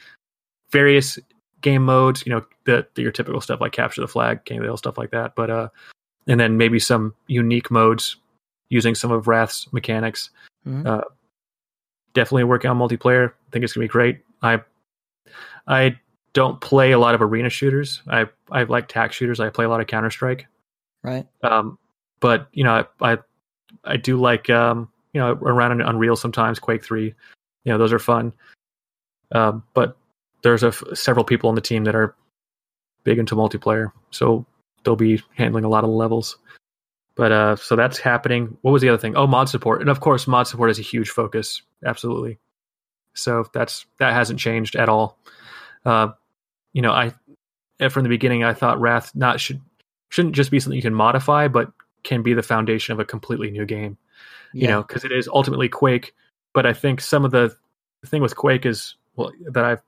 various 0.72 1.18
game 1.62 1.84
modes. 1.84 2.26
You 2.26 2.34
know, 2.34 2.46
the, 2.66 2.86
the 2.96 3.02
your 3.02 3.12
typical 3.12 3.42
stuff 3.42 3.62
like 3.62 3.72
capture 3.72 4.02
the 4.02 4.08
flag, 4.08 4.46
King 4.46 4.58
of 4.58 4.64
the 4.64 4.68
Hill, 4.68 4.78
stuff 4.78 4.98
like 4.98 5.12
that. 5.12 5.36
But 5.36 5.50
uh, 5.50 5.70
and 6.28 6.40
then 6.40 6.58
maybe 6.58 6.80
some 6.80 7.16
unique 7.28 7.72
modes 7.72 8.18
using 8.70 8.96
some 8.96 9.12
of 9.12 9.28
Wrath's 9.28 9.72
mechanics. 9.74 10.30
Mm-hmm. 10.68 10.86
Uh, 10.86 11.02
definitely 12.14 12.44
working 12.46 12.70
on 12.70 12.78
multiplayer. 12.78 13.30
I 13.30 13.52
think 13.52 13.64
it's 13.64 13.74
gonna 13.74 13.86
be 13.86 13.90
great. 13.90 14.20
I 14.42 14.62
I 15.68 16.00
don't 16.34 16.60
play 16.62 16.92
a 16.92 17.00
lot 17.00 17.16
of 17.16 17.22
arena 17.22 17.50
shooters. 17.50 18.02
I 18.08 18.28
I 18.52 18.64
like 18.64 18.88
tac 18.88 19.14
shooters. 19.14 19.40
I 19.40 19.50
play 19.50 19.66
a 19.66 19.70
lot 19.70 19.82
of 19.82 19.88
Counter 19.88 20.12
Strike. 20.12 20.48
Right. 21.04 21.28
Um, 21.44 21.78
but 22.20 22.48
you 22.54 22.64
know, 22.64 22.86
I 23.02 23.14
I, 23.14 23.18
I 23.86 23.98
do 23.98 24.20
like 24.20 24.50
um, 24.50 24.90
you 25.14 25.22
know 25.22 25.32
around 25.34 25.82
Unreal 25.82 26.16
sometimes. 26.16 26.60
Quake 26.60 26.84
Three, 26.84 27.14
you 27.64 27.72
know, 27.72 27.78
those 27.78 27.94
are 27.94 28.00
fun. 28.00 28.34
Um, 29.32 29.64
but 29.74 29.98
there's 30.42 30.64
a 30.64 30.68
f- 30.68 30.84
several 30.94 31.24
people 31.24 31.50
on 31.50 31.56
the 31.56 31.62
team 31.62 31.84
that 31.84 31.96
are 31.96 32.16
big 33.04 33.20
into 33.20 33.36
multiplayer, 33.36 33.92
so 34.12 34.46
they'll 34.84 34.96
be 34.96 35.22
handling 35.36 35.66
a 35.66 35.70
lot 35.70 35.84
of 35.84 35.90
the 35.90 35.96
levels. 35.96 36.38
But 37.20 37.34
uh, 37.34 37.56
so 37.58 37.76
that's 37.76 38.00
happening. 38.00 38.58
What 38.62 38.72
was 38.72 38.82
the 38.82 38.88
other 38.88 38.98
thing? 38.98 39.18
Oh, 39.18 39.28
mod 39.28 39.50
support, 39.50 39.82
and 39.82 39.90
of 39.90 40.00
course, 40.00 40.26
mod 40.26 40.48
support 40.48 40.70
is 40.70 40.80
a 40.80 40.84
huge 40.84 41.10
focus. 41.10 41.62
Absolutely. 41.86 42.40
So 43.14 43.44
that's 43.54 43.86
that 44.00 44.14
hasn't 44.14 44.40
changed 44.40 44.78
at 44.78 44.88
all. 44.88 45.20
Uh, 45.84 46.12
you 46.72 46.82
know, 46.82 46.94
I 46.94 47.12
from 47.90 48.04
the 48.04 48.10
beginning 48.10 48.46
I 48.46 48.54
thought 48.54 48.80
Wrath 48.80 49.14
not 49.16 49.42
should 49.42 49.60
shouldn't 50.08 50.34
just 50.34 50.50
be 50.50 50.62
something 50.62 50.78
you 50.78 50.82
can 50.82 50.94
modify, 50.94 51.50
but 51.50 51.74
can 52.06 52.24
be 52.24 52.34
the 52.34 52.42
foundation 52.42 52.94
of 52.94 53.02
a 53.02 53.06
completely 53.06 53.52
new 53.52 53.66
game. 53.66 53.98
Yeah. 54.54 54.62
You 54.62 54.68
know, 54.70 54.84
because 54.84 55.04
it 55.04 55.12
is 55.12 55.28
ultimately 55.28 55.68
Quake. 55.68 56.16
But 56.54 56.66
I 56.66 56.72
think 56.72 57.02
some 57.02 57.26
of 57.26 57.32
the, 57.32 57.54
the 58.00 58.08
thing 58.08 58.22
with 58.22 58.38
Quake 58.38 58.66
is 58.66 58.96
well 59.18 59.34
that 59.52 59.66
I've 59.66 59.82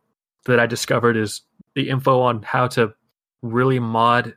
that 0.47 0.59
I 0.59 0.65
discovered 0.65 1.15
is 1.15 1.43
the 1.75 1.87
info 1.89 2.19
on 2.19 2.41
how 2.41 2.67
to 2.67 2.93
really 3.41 3.79
mod 3.79 4.35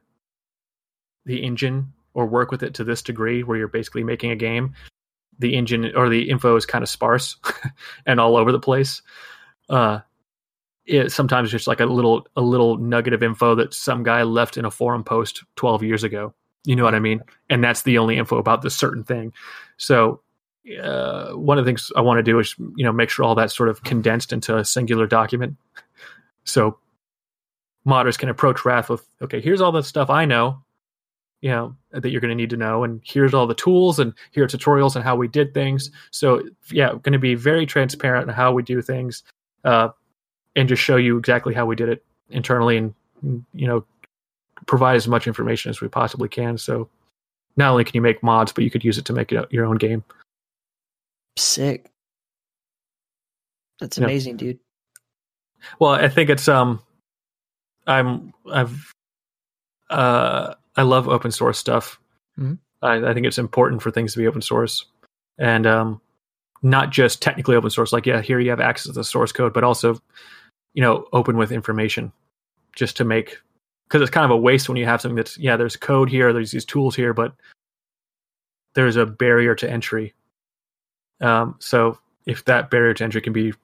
the 1.26 1.42
engine 1.42 1.92
or 2.14 2.26
work 2.26 2.50
with 2.50 2.62
it 2.62 2.74
to 2.74 2.84
this 2.84 3.02
degree 3.02 3.42
where 3.42 3.58
you're 3.58 3.68
basically 3.68 4.04
making 4.04 4.30
a 4.30 4.36
game, 4.36 4.74
the 5.38 5.54
engine 5.54 5.94
or 5.96 6.08
the 6.08 6.30
info 6.30 6.56
is 6.56 6.64
kind 6.64 6.82
of 6.82 6.88
sparse 6.88 7.36
and 8.06 8.20
all 8.20 8.36
over 8.36 8.52
the 8.52 8.60
place. 8.60 9.02
Uh, 9.68 10.00
it 10.86 11.10
sometimes 11.10 11.50
just 11.50 11.66
like 11.66 11.80
a 11.80 11.86
little 11.86 12.26
a 12.36 12.42
little 12.42 12.76
nugget 12.76 13.14
of 13.14 13.22
info 13.22 13.54
that 13.54 13.74
some 13.74 14.02
guy 14.02 14.22
left 14.22 14.56
in 14.56 14.64
a 14.64 14.70
forum 14.70 15.02
post 15.02 15.42
12 15.56 15.82
years 15.82 16.04
ago. 16.04 16.34
You 16.64 16.76
know 16.76 16.84
what 16.84 16.94
I 16.94 16.98
mean? 16.98 17.22
And 17.50 17.62
that's 17.62 17.82
the 17.82 17.98
only 17.98 18.16
info 18.16 18.38
about 18.38 18.62
this 18.62 18.74
certain 18.74 19.04
thing. 19.04 19.32
So 19.76 20.20
uh, 20.82 21.32
one 21.32 21.58
of 21.58 21.64
the 21.64 21.68
things 21.68 21.90
I 21.96 22.00
want 22.00 22.18
to 22.18 22.22
do 22.22 22.38
is 22.38 22.54
you 22.76 22.84
know 22.84 22.92
make 22.92 23.10
sure 23.10 23.24
all 23.24 23.34
that's 23.34 23.56
sort 23.56 23.68
of 23.68 23.82
condensed 23.82 24.32
into 24.32 24.56
a 24.56 24.64
singular 24.64 25.06
document. 25.06 25.56
So 26.44 26.78
modders 27.86 28.18
can 28.18 28.28
approach 28.28 28.64
Wrath 28.64 28.88
with, 28.88 29.06
okay, 29.22 29.40
here's 29.40 29.60
all 29.60 29.72
the 29.72 29.82
stuff 29.82 30.10
I 30.10 30.24
know, 30.24 30.62
you 31.44 31.50
know, 31.50 31.76
that 31.90 32.08
you're 32.08 32.22
going 32.22 32.30
to 32.30 32.34
need 32.34 32.48
to 32.48 32.56
know, 32.56 32.84
and 32.84 33.02
here's 33.04 33.34
all 33.34 33.46
the 33.46 33.54
tools, 33.54 33.98
and 33.98 34.14
here 34.30 34.44
are 34.44 34.48
tutorials 34.48 34.96
on 34.96 35.02
how 35.02 35.14
we 35.14 35.28
did 35.28 35.52
things. 35.52 35.90
So 36.10 36.42
yeah, 36.70 36.92
going 37.02 37.12
to 37.12 37.18
be 37.18 37.34
very 37.34 37.66
transparent 37.66 38.30
on 38.30 38.34
how 38.34 38.50
we 38.54 38.62
do 38.62 38.80
things, 38.80 39.22
uh, 39.62 39.90
and 40.56 40.70
just 40.70 40.80
show 40.80 40.96
you 40.96 41.18
exactly 41.18 41.52
how 41.52 41.66
we 41.66 41.76
did 41.76 41.90
it 41.90 42.02
internally, 42.30 42.78
and 42.78 42.94
you 43.52 43.66
know, 43.66 43.84
provide 44.64 44.96
as 44.96 45.06
much 45.06 45.26
information 45.26 45.68
as 45.68 45.82
we 45.82 45.88
possibly 45.88 46.30
can. 46.30 46.56
So 46.56 46.88
not 47.58 47.72
only 47.72 47.84
can 47.84 47.94
you 47.94 48.00
make 48.00 48.22
mods, 48.22 48.50
but 48.50 48.64
you 48.64 48.70
could 48.70 48.82
use 48.82 48.96
it 48.96 49.04
to 49.04 49.12
make 49.12 49.30
it 49.30 49.46
your 49.52 49.66
own 49.66 49.76
game. 49.76 50.02
Sick. 51.36 51.90
That's 53.80 53.98
amazing, 53.98 54.38
dude. 54.38 54.60
Well, 55.78 55.90
I 55.90 56.08
think 56.08 56.30
it's 56.30 56.48
um 56.48 56.80
I'm 57.86 58.32
I've 58.50 58.94
uh 59.90 60.54
I 60.76 60.82
love 60.82 61.08
open 61.08 61.30
source 61.30 61.58
stuff. 61.58 62.00
Mm-hmm. 62.38 62.54
I, 62.82 63.10
I 63.10 63.14
think 63.14 63.26
it's 63.26 63.38
important 63.38 63.82
for 63.82 63.90
things 63.90 64.12
to 64.12 64.18
be 64.18 64.26
open 64.26 64.42
source. 64.42 64.84
And 65.38 65.66
um 65.66 66.00
not 66.62 66.90
just 66.90 67.20
technically 67.20 67.56
open 67.56 67.70
source, 67.70 67.92
like 67.92 68.06
yeah, 68.06 68.22
here 68.22 68.40
you 68.40 68.50
have 68.50 68.60
access 68.60 68.86
to 68.86 68.92
the 68.92 69.04
source 69.04 69.32
code, 69.32 69.52
but 69.52 69.64
also, 69.64 70.00
you 70.72 70.82
know, 70.82 71.06
open 71.12 71.36
with 71.36 71.52
information 71.52 72.12
just 72.74 72.96
to 72.96 73.04
make 73.04 73.38
because 73.86 74.00
it's 74.00 74.10
kind 74.10 74.24
of 74.24 74.30
a 74.30 74.36
waste 74.36 74.68
when 74.68 74.78
you 74.78 74.86
have 74.86 75.00
something 75.00 75.16
that's 75.16 75.38
yeah, 75.38 75.56
there's 75.56 75.76
code 75.76 76.08
here, 76.08 76.32
there's 76.32 76.50
these 76.50 76.64
tools 76.64 76.96
here, 76.96 77.12
but 77.12 77.34
there's 78.74 78.96
a 78.96 79.06
barrier 79.06 79.54
to 79.54 79.70
entry 79.70 80.14
um, 81.20 81.56
so 81.58 81.98
if 82.26 82.44
that 82.44 82.70
barrier 82.70 82.94
to 82.94 83.04
entry 83.04 83.20
can 83.20 83.32
be 83.32 83.54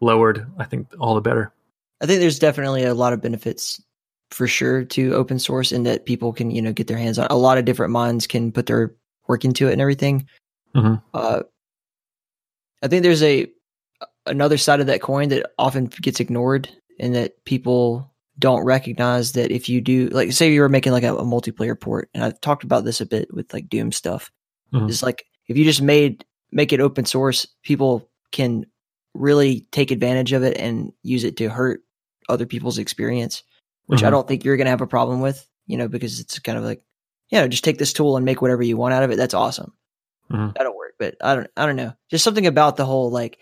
lowered, 0.00 0.46
I 0.58 0.64
think 0.64 0.88
all 0.98 1.14
the 1.14 1.20
better. 1.20 1.52
I 2.00 2.06
think 2.06 2.20
there's 2.20 2.38
definitely 2.38 2.84
a 2.84 2.94
lot 2.94 3.12
of 3.12 3.20
benefits 3.20 3.82
for 4.30 4.46
sure 4.46 4.84
to 4.84 5.14
open 5.14 5.38
source 5.38 5.72
and 5.72 5.86
that 5.86 6.06
people 6.06 6.32
can, 6.32 6.50
you 6.50 6.60
know, 6.60 6.72
get 6.72 6.86
their 6.86 6.98
hands 6.98 7.18
on. 7.18 7.26
A 7.30 7.36
lot 7.36 7.58
of 7.58 7.64
different 7.64 7.92
minds 7.92 8.26
can 8.26 8.52
put 8.52 8.66
their 8.66 8.94
work 9.26 9.44
into 9.44 9.68
it 9.68 9.72
and 9.72 9.80
everything. 9.80 10.26
Mm-hmm. 10.74 10.94
Uh, 11.14 11.42
I 12.82 12.88
think 12.88 13.02
there's 13.02 13.22
a 13.22 13.46
another 14.26 14.58
side 14.58 14.80
of 14.80 14.86
that 14.86 15.00
coin 15.00 15.30
that 15.30 15.50
often 15.58 15.86
gets 15.86 16.20
ignored 16.20 16.68
and 17.00 17.14
that 17.14 17.42
people 17.44 18.12
don't 18.38 18.64
recognize 18.64 19.32
that 19.32 19.50
if 19.50 19.68
you 19.68 19.80
do 19.80 20.08
like 20.08 20.32
say 20.32 20.52
you 20.52 20.60
were 20.60 20.68
making 20.68 20.92
like 20.92 21.02
a, 21.02 21.16
a 21.16 21.24
multiplayer 21.24 21.78
port 21.78 22.08
and 22.14 22.22
I've 22.22 22.40
talked 22.40 22.62
about 22.62 22.84
this 22.84 23.00
a 23.00 23.06
bit 23.06 23.32
with 23.32 23.52
like 23.52 23.68
Doom 23.68 23.90
stuff. 23.90 24.30
Mm-hmm. 24.72 24.88
It's 24.88 25.02
like 25.02 25.24
if 25.48 25.56
you 25.56 25.64
just 25.64 25.82
made 25.82 26.24
make 26.52 26.72
it 26.72 26.80
open 26.80 27.04
source, 27.04 27.46
people 27.62 28.08
can 28.32 28.66
really 29.14 29.66
take 29.72 29.90
advantage 29.90 30.32
of 30.32 30.42
it 30.42 30.56
and 30.58 30.92
use 31.02 31.24
it 31.24 31.36
to 31.38 31.48
hurt 31.48 31.82
other 32.28 32.46
people's 32.46 32.78
experience, 32.78 33.42
which 33.88 34.00
mm-hmm. 34.00 34.06
I 34.06 34.10
don't 34.10 34.28
think 34.28 34.44
you're 34.44 34.56
going 34.56 34.66
to 34.66 34.70
have 34.70 34.82
a 34.82 34.86
problem 34.86 35.20
with, 35.20 35.46
you 35.66 35.76
know, 35.76 35.88
because 35.88 36.20
it's 36.20 36.38
kind 36.38 36.56
of 36.56 36.62
like, 36.62 36.82
you 37.30 37.40
know, 37.40 37.48
just 37.48 37.64
take 37.64 37.78
this 37.78 37.92
tool 37.92 38.16
and 38.16 38.24
make 38.24 38.40
whatever 38.40 38.62
you 38.62 38.76
want 38.76 38.94
out 38.94 39.02
of 39.02 39.10
it. 39.10 39.16
That's 39.16 39.34
awesome. 39.34 39.72
Mm-hmm. 40.30 40.50
That'll 40.56 40.76
work. 40.76 40.94
But 40.98 41.16
I 41.22 41.34
don't, 41.34 41.50
I 41.56 41.66
don't 41.66 41.76
know. 41.76 41.94
Just 42.10 42.22
something 42.22 42.46
about 42.46 42.76
the 42.76 42.84
whole 42.84 43.10
like 43.10 43.38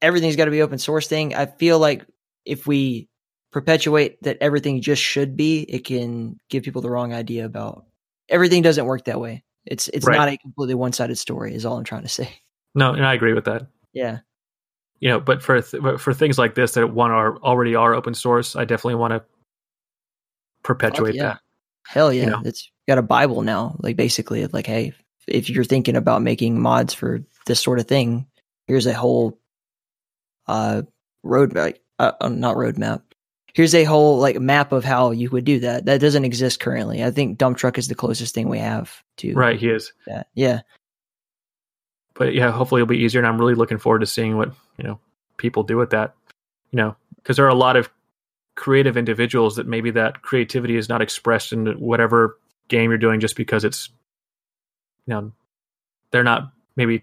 everything's 0.00 0.36
got 0.36 0.46
to 0.46 0.50
be 0.50 0.62
open 0.62 0.78
source 0.78 1.08
thing. 1.08 1.34
I 1.34 1.46
feel 1.46 1.78
like 1.78 2.06
if 2.44 2.66
we 2.66 3.08
perpetuate 3.52 4.22
that 4.22 4.38
everything 4.40 4.80
just 4.80 5.02
should 5.02 5.36
be, 5.36 5.62
it 5.62 5.84
can 5.84 6.38
give 6.48 6.62
people 6.62 6.82
the 6.82 6.90
wrong 6.90 7.12
idea 7.12 7.44
about 7.44 7.84
everything 8.28 8.62
doesn't 8.62 8.86
work 8.86 9.04
that 9.04 9.20
way. 9.20 9.44
It's 9.66 9.88
it's 9.88 10.06
right. 10.06 10.16
not 10.16 10.28
a 10.28 10.36
completely 10.36 10.74
one 10.74 10.92
sided 10.92 11.18
story. 11.18 11.54
Is 11.54 11.64
all 11.64 11.76
I'm 11.76 11.84
trying 11.84 12.02
to 12.02 12.08
say. 12.08 12.28
No, 12.74 12.92
and 12.92 13.06
I 13.06 13.14
agree 13.14 13.32
with 13.32 13.44
that. 13.44 13.68
Yeah. 13.92 14.18
You 15.00 15.08
know, 15.10 15.20
but 15.20 15.42
for 15.42 15.60
th- 15.60 16.00
for 16.00 16.12
things 16.12 16.38
like 16.38 16.54
this 16.54 16.72
that 16.72 16.92
one 16.92 17.10
are 17.10 17.36
already 17.38 17.74
are 17.74 17.94
open 17.94 18.14
source, 18.14 18.56
I 18.56 18.64
definitely 18.64 18.96
want 18.96 19.12
to 19.12 19.22
perpetuate 20.64 21.14
yeah. 21.14 21.22
that. 21.22 21.40
Hell 21.86 22.12
yeah, 22.12 22.24
you 22.24 22.30
know? 22.30 22.42
it's 22.44 22.70
got 22.88 22.98
a 22.98 23.02
Bible 23.02 23.42
now. 23.42 23.76
Like 23.78 23.96
basically, 23.96 24.46
like 24.46 24.66
hey, 24.66 24.94
if 25.28 25.48
you're 25.48 25.64
thinking 25.64 25.96
about 25.96 26.22
making 26.22 26.60
mods 26.60 26.92
for 26.92 27.22
this 27.46 27.62
sort 27.62 27.78
of 27.78 27.86
thing, 27.86 28.26
here's 28.66 28.86
a 28.86 28.94
whole 28.94 29.38
uh 30.46 30.82
roadmap, 31.24 31.76
uh, 31.98 32.12
uh, 32.20 32.28
not 32.28 32.56
roadmap, 32.56 33.02
here's 33.54 33.74
a 33.74 33.84
whole 33.84 34.18
like 34.18 34.38
map 34.38 34.72
of 34.72 34.84
how 34.84 35.12
you 35.12 35.30
would 35.30 35.44
do 35.44 35.60
that. 35.60 35.86
That 35.86 36.00
doesn't 36.00 36.24
exist 36.24 36.60
currently. 36.60 37.02
I 37.02 37.10
think 37.10 37.38
Dump 37.38 37.56
Truck 37.56 37.78
is 37.78 37.88
the 37.88 37.94
closest 37.94 38.34
thing 38.34 38.48
we 38.48 38.58
have 38.58 39.02
to 39.18 39.32
right. 39.34 39.58
He 39.58 39.68
is 39.68 39.92
that. 40.06 40.28
Yeah. 40.34 40.60
But 42.14 42.34
yeah, 42.34 42.52
hopefully 42.52 42.80
it'll 42.80 42.88
be 42.88 42.98
easier, 42.98 43.20
and 43.20 43.26
I'm 43.26 43.38
really 43.38 43.54
looking 43.54 43.78
forward 43.78 44.00
to 44.00 44.06
seeing 44.06 44.36
what 44.36 44.52
you 44.76 44.84
know 44.84 45.00
people 45.36 45.62
do 45.62 45.76
with 45.76 45.90
that. 45.90 46.14
You 46.70 46.76
know, 46.78 46.96
because 47.16 47.36
there 47.36 47.46
are 47.46 47.50
a 47.50 47.54
lot 47.54 47.76
of 47.76 47.88
creative 48.56 48.96
individuals 48.96 49.56
that 49.56 49.66
maybe 49.66 49.90
that 49.90 50.22
creativity 50.22 50.76
is 50.76 50.88
not 50.88 51.02
expressed 51.02 51.52
in 51.52 51.66
whatever 51.78 52.38
game 52.68 52.90
you're 52.90 52.98
doing 52.98 53.20
just 53.20 53.36
because 53.36 53.64
it's 53.64 53.90
you 55.06 55.14
know 55.14 55.32
they're 56.10 56.24
not 56.24 56.52
maybe 56.76 57.02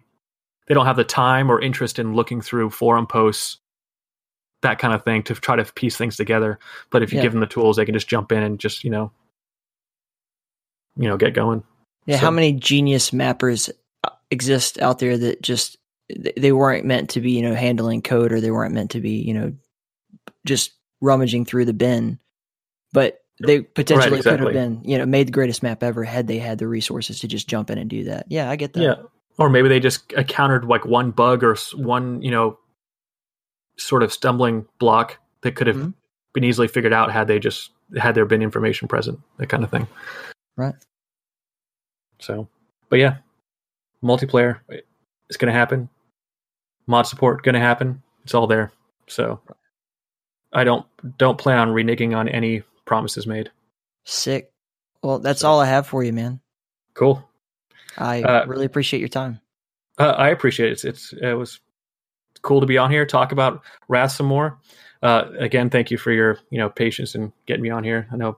they 0.67 0.73
don't 0.73 0.85
have 0.85 0.95
the 0.95 1.03
time 1.03 1.51
or 1.51 1.61
interest 1.61 1.99
in 1.99 2.13
looking 2.13 2.41
through 2.41 2.69
forum 2.69 3.05
posts 3.05 3.57
that 4.61 4.79
kind 4.79 4.93
of 4.93 5.03
thing 5.03 5.23
to 5.23 5.35
try 5.35 5.55
to 5.55 5.65
piece 5.73 5.97
things 5.97 6.15
together. 6.15 6.59
But 6.89 7.03
if 7.03 7.11
you 7.11 7.17
yeah. 7.17 7.23
give 7.23 7.31
them 7.33 7.41
the 7.41 7.47
tools, 7.47 7.77
they 7.77 7.85
can 7.85 7.93
just 7.93 8.07
jump 8.07 8.31
in 8.31 8.43
and 8.43 8.59
just 8.59 8.83
you 8.83 8.89
know, 8.89 9.11
you 10.95 11.07
know, 11.07 11.17
get 11.17 11.33
going. 11.33 11.63
Yeah, 12.05 12.17
so. 12.17 12.21
how 12.21 12.31
many 12.31 12.53
genius 12.53 13.11
mappers 13.11 13.69
uh, 14.03 14.09
exist 14.29 14.79
out 14.79 14.99
there 14.99 15.17
that 15.17 15.41
just 15.41 15.77
they 16.37 16.51
weren't 16.51 16.85
meant 16.85 17.11
to 17.11 17.21
be 17.21 17.31
you 17.31 17.41
know 17.41 17.55
handling 17.55 18.01
code 18.01 18.31
or 18.31 18.41
they 18.41 18.51
weren't 18.51 18.73
meant 18.73 18.91
to 18.91 19.01
be 19.01 19.11
you 19.11 19.33
know 19.33 19.53
just 20.45 20.71
rummaging 21.01 21.45
through 21.45 21.65
the 21.65 21.73
bin, 21.73 22.19
but 22.93 23.21
they 23.43 23.61
potentially 23.61 24.11
right, 24.11 24.17
exactly. 24.17 24.45
could 24.45 24.55
have 24.55 24.63
been 24.69 24.81
you 24.83 24.97
know 24.97 25.05
made 25.05 25.27
the 25.27 25.31
greatest 25.31 25.63
map 25.63 25.83
ever 25.83 26.03
had 26.03 26.27
they 26.27 26.37
had 26.37 26.57
the 26.57 26.67
resources 26.67 27.19
to 27.19 27.27
just 27.27 27.47
jump 27.47 27.69
in 27.69 27.77
and 27.77 27.89
do 27.89 28.05
that. 28.05 28.25
Yeah, 28.29 28.49
I 28.49 28.55
get 28.55 28.73
that. 28.73 28.81
Yeah. 28.81 28.95
Or 29.37 29.49
maybe 29.49 29.69
they 29.69 29.79
just 29.79 30.11
encountered 30.13 30.65
like 30.65 30.85
one 30.85 31.11
bug 31.11 31.43
or 31.43 31.55
one, 31.75 32.21
you 32.21 32.29
know, 32.29 32.59
sort 33.77 34.03
of 34.03 34.13
stumbling 34.13 34.65
block 34.77 35.17
that 35.41 35.55
could 35.55 35.67
have 35.67 35.77
mm-hmm. 35.77 35.89
been 36.33 36.43
easily 36.43 36.67
figured 36.67 36.93
out 36.93 37.11
had 37.11 37.27
they 37.27 37.39
just 37.39 37.71
had 37.97 38.13
there 38.13 38.25
been 38.25 38.41
information 38.41 38.87
present, 38.87 39.19
that 39.37 39.47
kind 39.47 39.63
of 39.63 39.71
thing. 39.71 39.87
Right. 40.55 40.75
So, 42.19 42.47
but 42.89 42.99
yeah, 42.99 43.17
multiplayer 44.03 44.59
is 45.29 45.37
going 45.37 45.51
to 45.51 45.57
happen. 45.57 45.89
Mod 46.87 47.07
support 47.07 47.43
going 47.43 47.53
to 47.53 47.59
happen. 47.59 48.01
It's 48.23 48.33
all 48.33 48.47
there. 48.47 48.71
So, 49.07 49.39
I 50.53 50.63
don't 50.63 50.85
don't 51.17 51.37
plan 51.37 51.57
on 51.57 51.69
reneging 51.69 52.15
on 52.15 52.27
any 52.27 52.63
promises 52.85 53.25
made. 53.25 53.51
Sick. 54.05 54.51
Well, 55.03 55.19
that's 55.19 55.41
so. 55.41 55.49
all 55.49 55.59
I 55.59 55.65
have 55.65 55.87
for 55.87 56.03
you, 56.03 56.13
man. 56.13 56.39
Cool. 56.93 57.27
I 57.97 58.21
uh, 58.21 58.45
really 58.45 58.65
appreciate 58.65 58.99
your 58.99 59.09
time. 59.09 59.39
Uh, 59.97 60.11
I 60.11 60.29
appreciate 60.29 60.69
it. 60.69 60.71
It's, 60.73 60.85
it's 60.85 61.13
it 61.13 61.33
was 61.33 61.59
cool 62.41 62.61
to 62.61 62.67
be 62.67 62.77
on 62.77 62.91
here, 62.91 63.05
talk 63.05 63.31
about 63.31 63.61
Wrath 63.87 64.11
some 64.11 64.25
more. 64.25 64.59
Uh, 65.03 65.25
again, 65.39 65.69
thank 65.69 65.91
you 65.91 65.97
for 65.97 66.11
your 66.11 66.39
you 66.49 66.57
know 66.57 66.69
patience 66.69 67.15
and 67.15 67.31
getting 67.45 67.63
me 67.63 67.69
on 67.69 67.83
here. 67.83 68.07
I 68.11 68.17
know, 68.17 68.37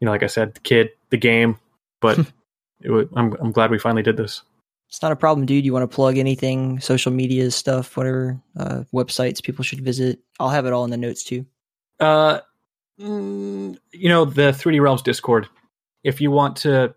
you 0.00 0.06
know, 0.06 0.10
like 0.10 0.22
I 0.22 0.28
said, 0.28 0.54
the 0.54 0.60
kid, 0.60 0.90
the 1.10 1.16
game, 1.16 1.58
but 2.00 2.18
it 2.80 3.08
I'm 3.14 3.34
I'm 3.40 3.52
glad 3.52 3.70
we 3.70 3.78
finally 3.78 4.02
did 4.02 4.16
this. 4.16 4.42
It's 4.88 5.02
not 5.02 5.12
a 5.12 5.16
problem, 5.16 5.46
dude. 5.46 5.64
You 5.64 5.72
want 5.72 5.88
to 5.88 5.94
plug 5.94 6.16
anything, 6.16 6.80
social 6.80 7.12
media 7.12 7.50
stuff, 7.50 7.96
whatever, 7.96 8.40
uh, 8.58 8.84
websites 8.92 9.42
people 9.42 9.62
should 9.62 9.82
visit? 9.82 10.20
I'll 10.40 10.48
have 10.48 10.64
it 10.64 10.72
all 10.72 10.84
in 10.84 10.90
the 10.90 10.96
notes 10.96 11.22
too. 11.22 11.44
Uh, 12.00 12.40
mm, 12.98 13.76
you 13.92 14.08
know, 14.08 14.24
the 14.24 14.52
3D 14.52 14.80
Realms 14.80 15.02
Discord. 15.02 15.46
If 16.04 16.20
you 16.20 16.30
want 16.30 16.56
to 16.58 16.94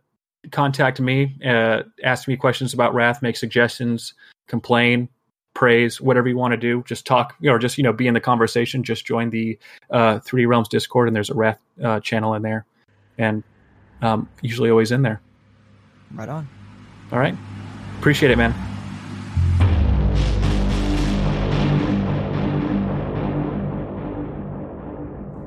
contact 0.52 1.02
me, 1.02 1.38
uh, 1.46 1.84
ask 2.04 2.28
me 2.28 2.38
questions 2.38 2.74
about 2.74 2.94
Wrath, 2.94 3.22
make 3.22 3.36
suggestions, 3.36 4.14
complain, 4.48 5.10
praise, 5.54 6.00
whatever 6.00 6.30
you 6.30 6.38
want 6.38 6.54
to 6.54 6.58
do. 6.58 6.84
Just 6.88 7.06
talk, 7.06 7.36
you 7.40 7.50
know, 7.50 7.56
or 7.56 7.60
just 7.60 7.78
you 7.78 7.84
know, 7.84 7.94
be 7.94 8.08
in 8.08 8.14
the 8.14 8.22
conversation. 8.22 8.84
Just 8.84 9.06
join 9.06 9.30
the 9.30 9.60
uh, 9.90 10.20
3D 10.20 10.48
Realms 10.48 10.70
Discord, 10.70 11.08
and 11.08 11.16
there's 11.16 11.30
a 11.30 11.34
Wrath 11.34 11.60
uh, 11.84 12.00
channel 12.00 12.34
in 12.36 12.42
there, 12.42 12.66
and 13.18 13.44
um, 14.02 14.30
usually 14.42 14.70
always 14.70 14.92
in 14.92 15.02
there. 15.02 15.22
Right 16.14 16.30
on. 16.30 16.48
All 17.12 17.20
right, 17.20 17.36
appreciate 18.02 18.32
it, 18.32 18.36
man. 18.36 18.52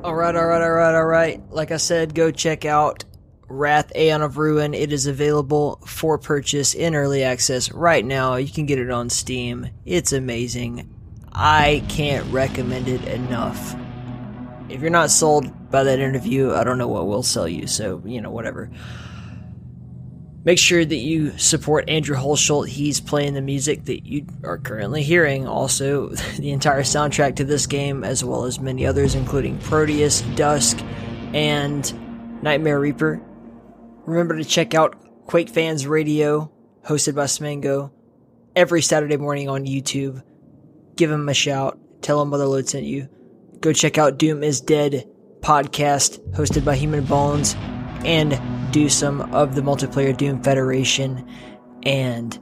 All 0.05 0.15
right, 0.15 0.33
all 0.33 0.45
right, 0.45 0.61
all 0.61 0.71
right, 0.71 0.95
all 0.95 1.05
right. 1.05 1.41
Like 1.51 1.71
I 1.71 1.77
said, 1.77 2.15
go 2.15 2.31
check 2.31 2.63
out 2.63 3.03
Wrath 3.49 3.91
Aeon 3.93 4.21
of 4.21 4.37
Ruin. 4.37 4.73
It 4.73 4.93
is 4.93 5.05
available 5.05 5.81
for 5.85 6.17
purchase 6.17 6.73
in 6.73 6.95
early 6.95 7.25
access 7.25 7.73
right 7.73 8.05
now. 8.05 8.37
You 8.37 8.47
can 8.47 8.65
get 8.65 8.79
it 8.79 8.89
on 8.89 9.09
Steam. 9.09 9.67
It's 9.83 10.13
amazing. 10.13 10.89
I 11.33 11.83
can't 11.89 12.25
recommend 12.31 12.87
it 12.87 13.03
enough. 13.03 13.75
If 14.69 14.79
you're 14.79 14.91
not 14.91 15.11
sold 15.11 15.69
by 15.69 15.83
that 15.83 15.99
interview, 15.99 16.53
I 16.53 16.63
don't 16.63 16.77
know 16.77 16.87
what 16.87 17.05
will 17.05 17.21
sell 17.21 17.49
you, 17.49 17.67
so, 17.67 18.01
you 18.05 18.21
know, 18.21 18.31
whatever. 18.31 18.71
Make 20.45 20.59
sure 20.59 20.85
that 20.85 20.95
you 20.95 21.35
support 21.39 21.89
Andrew 21.89 22.15
Hulshult. 22.15 22.67
He's 22.67 23.01
playing 23.01 23.33
the 23.33 23.41
music 23.41 23.85
that 23.85 24.05
you 24.05 24.27
are 24.43 24.59
currently 24.59 25.01
hearing. 25.01 25.47
Also, 25.47 26.09
the 26.37 26.51
entire 26.51 26.83
soundtrack 26.83 27.37
to 27.37 27.43
this 27.43 27.65
game, 27.65 28.03
as 28.03 28.23
well 28.23 28.45
as 28.45 28.59
many 28.59 28.85
others, 28.85 29.15
including 29.15 29.57
Prodeus, 29.57 30.21
Dusk, 30.35 30.79
and 31.33 32.43
Nightmare 32.43 32.79
Reaper. 32.79 33.19
Remember 34.05 34.37
to 34.37 34.45
check 34.45 34.75
out 34.75 34.95
Quake 35.25 35.49
Fans 35.49 35.87
Radio, 35.87 36.51
hosted 36.85 37.15
by 37.15 37.25
Smango, 37.25 37.91
every 38.55 38.83
Saturday 38.83 39.17
morning 39.17 39.49
on 39.49 39.65
YouTube. 39.65 40.21
Give 40.95 41.09
him 41.09 41.27
a 41.27 41.33
shout. 41.33 41.79
Tell 42.03 42.21
him 42.21 42.29
Motherload 42.29 42.69
sent 42.69 42.85
you. 42.85 43.09
Go 43.61 43.73
check 43.73 43.97
out 43.97 44.19
Doom 44.19 44.43
is 44.43 44.61
Dead 44.61 45.09
podcast, 45.39 46.19
hosted 46.33 46.63
by 46.63 46.75
Human 46.75 47.03
Bones, 47.05 47.55
and 48.05 48.39
do 48.75 48.89
some 48.89 49.21
of 49.33 49.55
the 49.55 49.61
multiplayer 49.61 50.15
Doom 50.15 50.43
Federation 50.43 51.25
and 51.83 52.37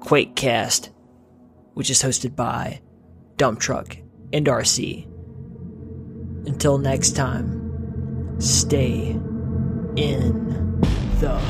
QuakeCast, 0.00 0.90
which 1.74 1.88
is 1.88 2.02
hosted 2.02 2.34
by 2.34 2.80
Dump 3.36 3.60
Truck 3.60 3.96
and 4.32 4.44
RC. 4.46 5.06
Until 6.48 6.78
next 6.78 7.12
time, 7.12 8.40
stay 8.40 9.10
in 9.94 10.80
the 11.20 11.40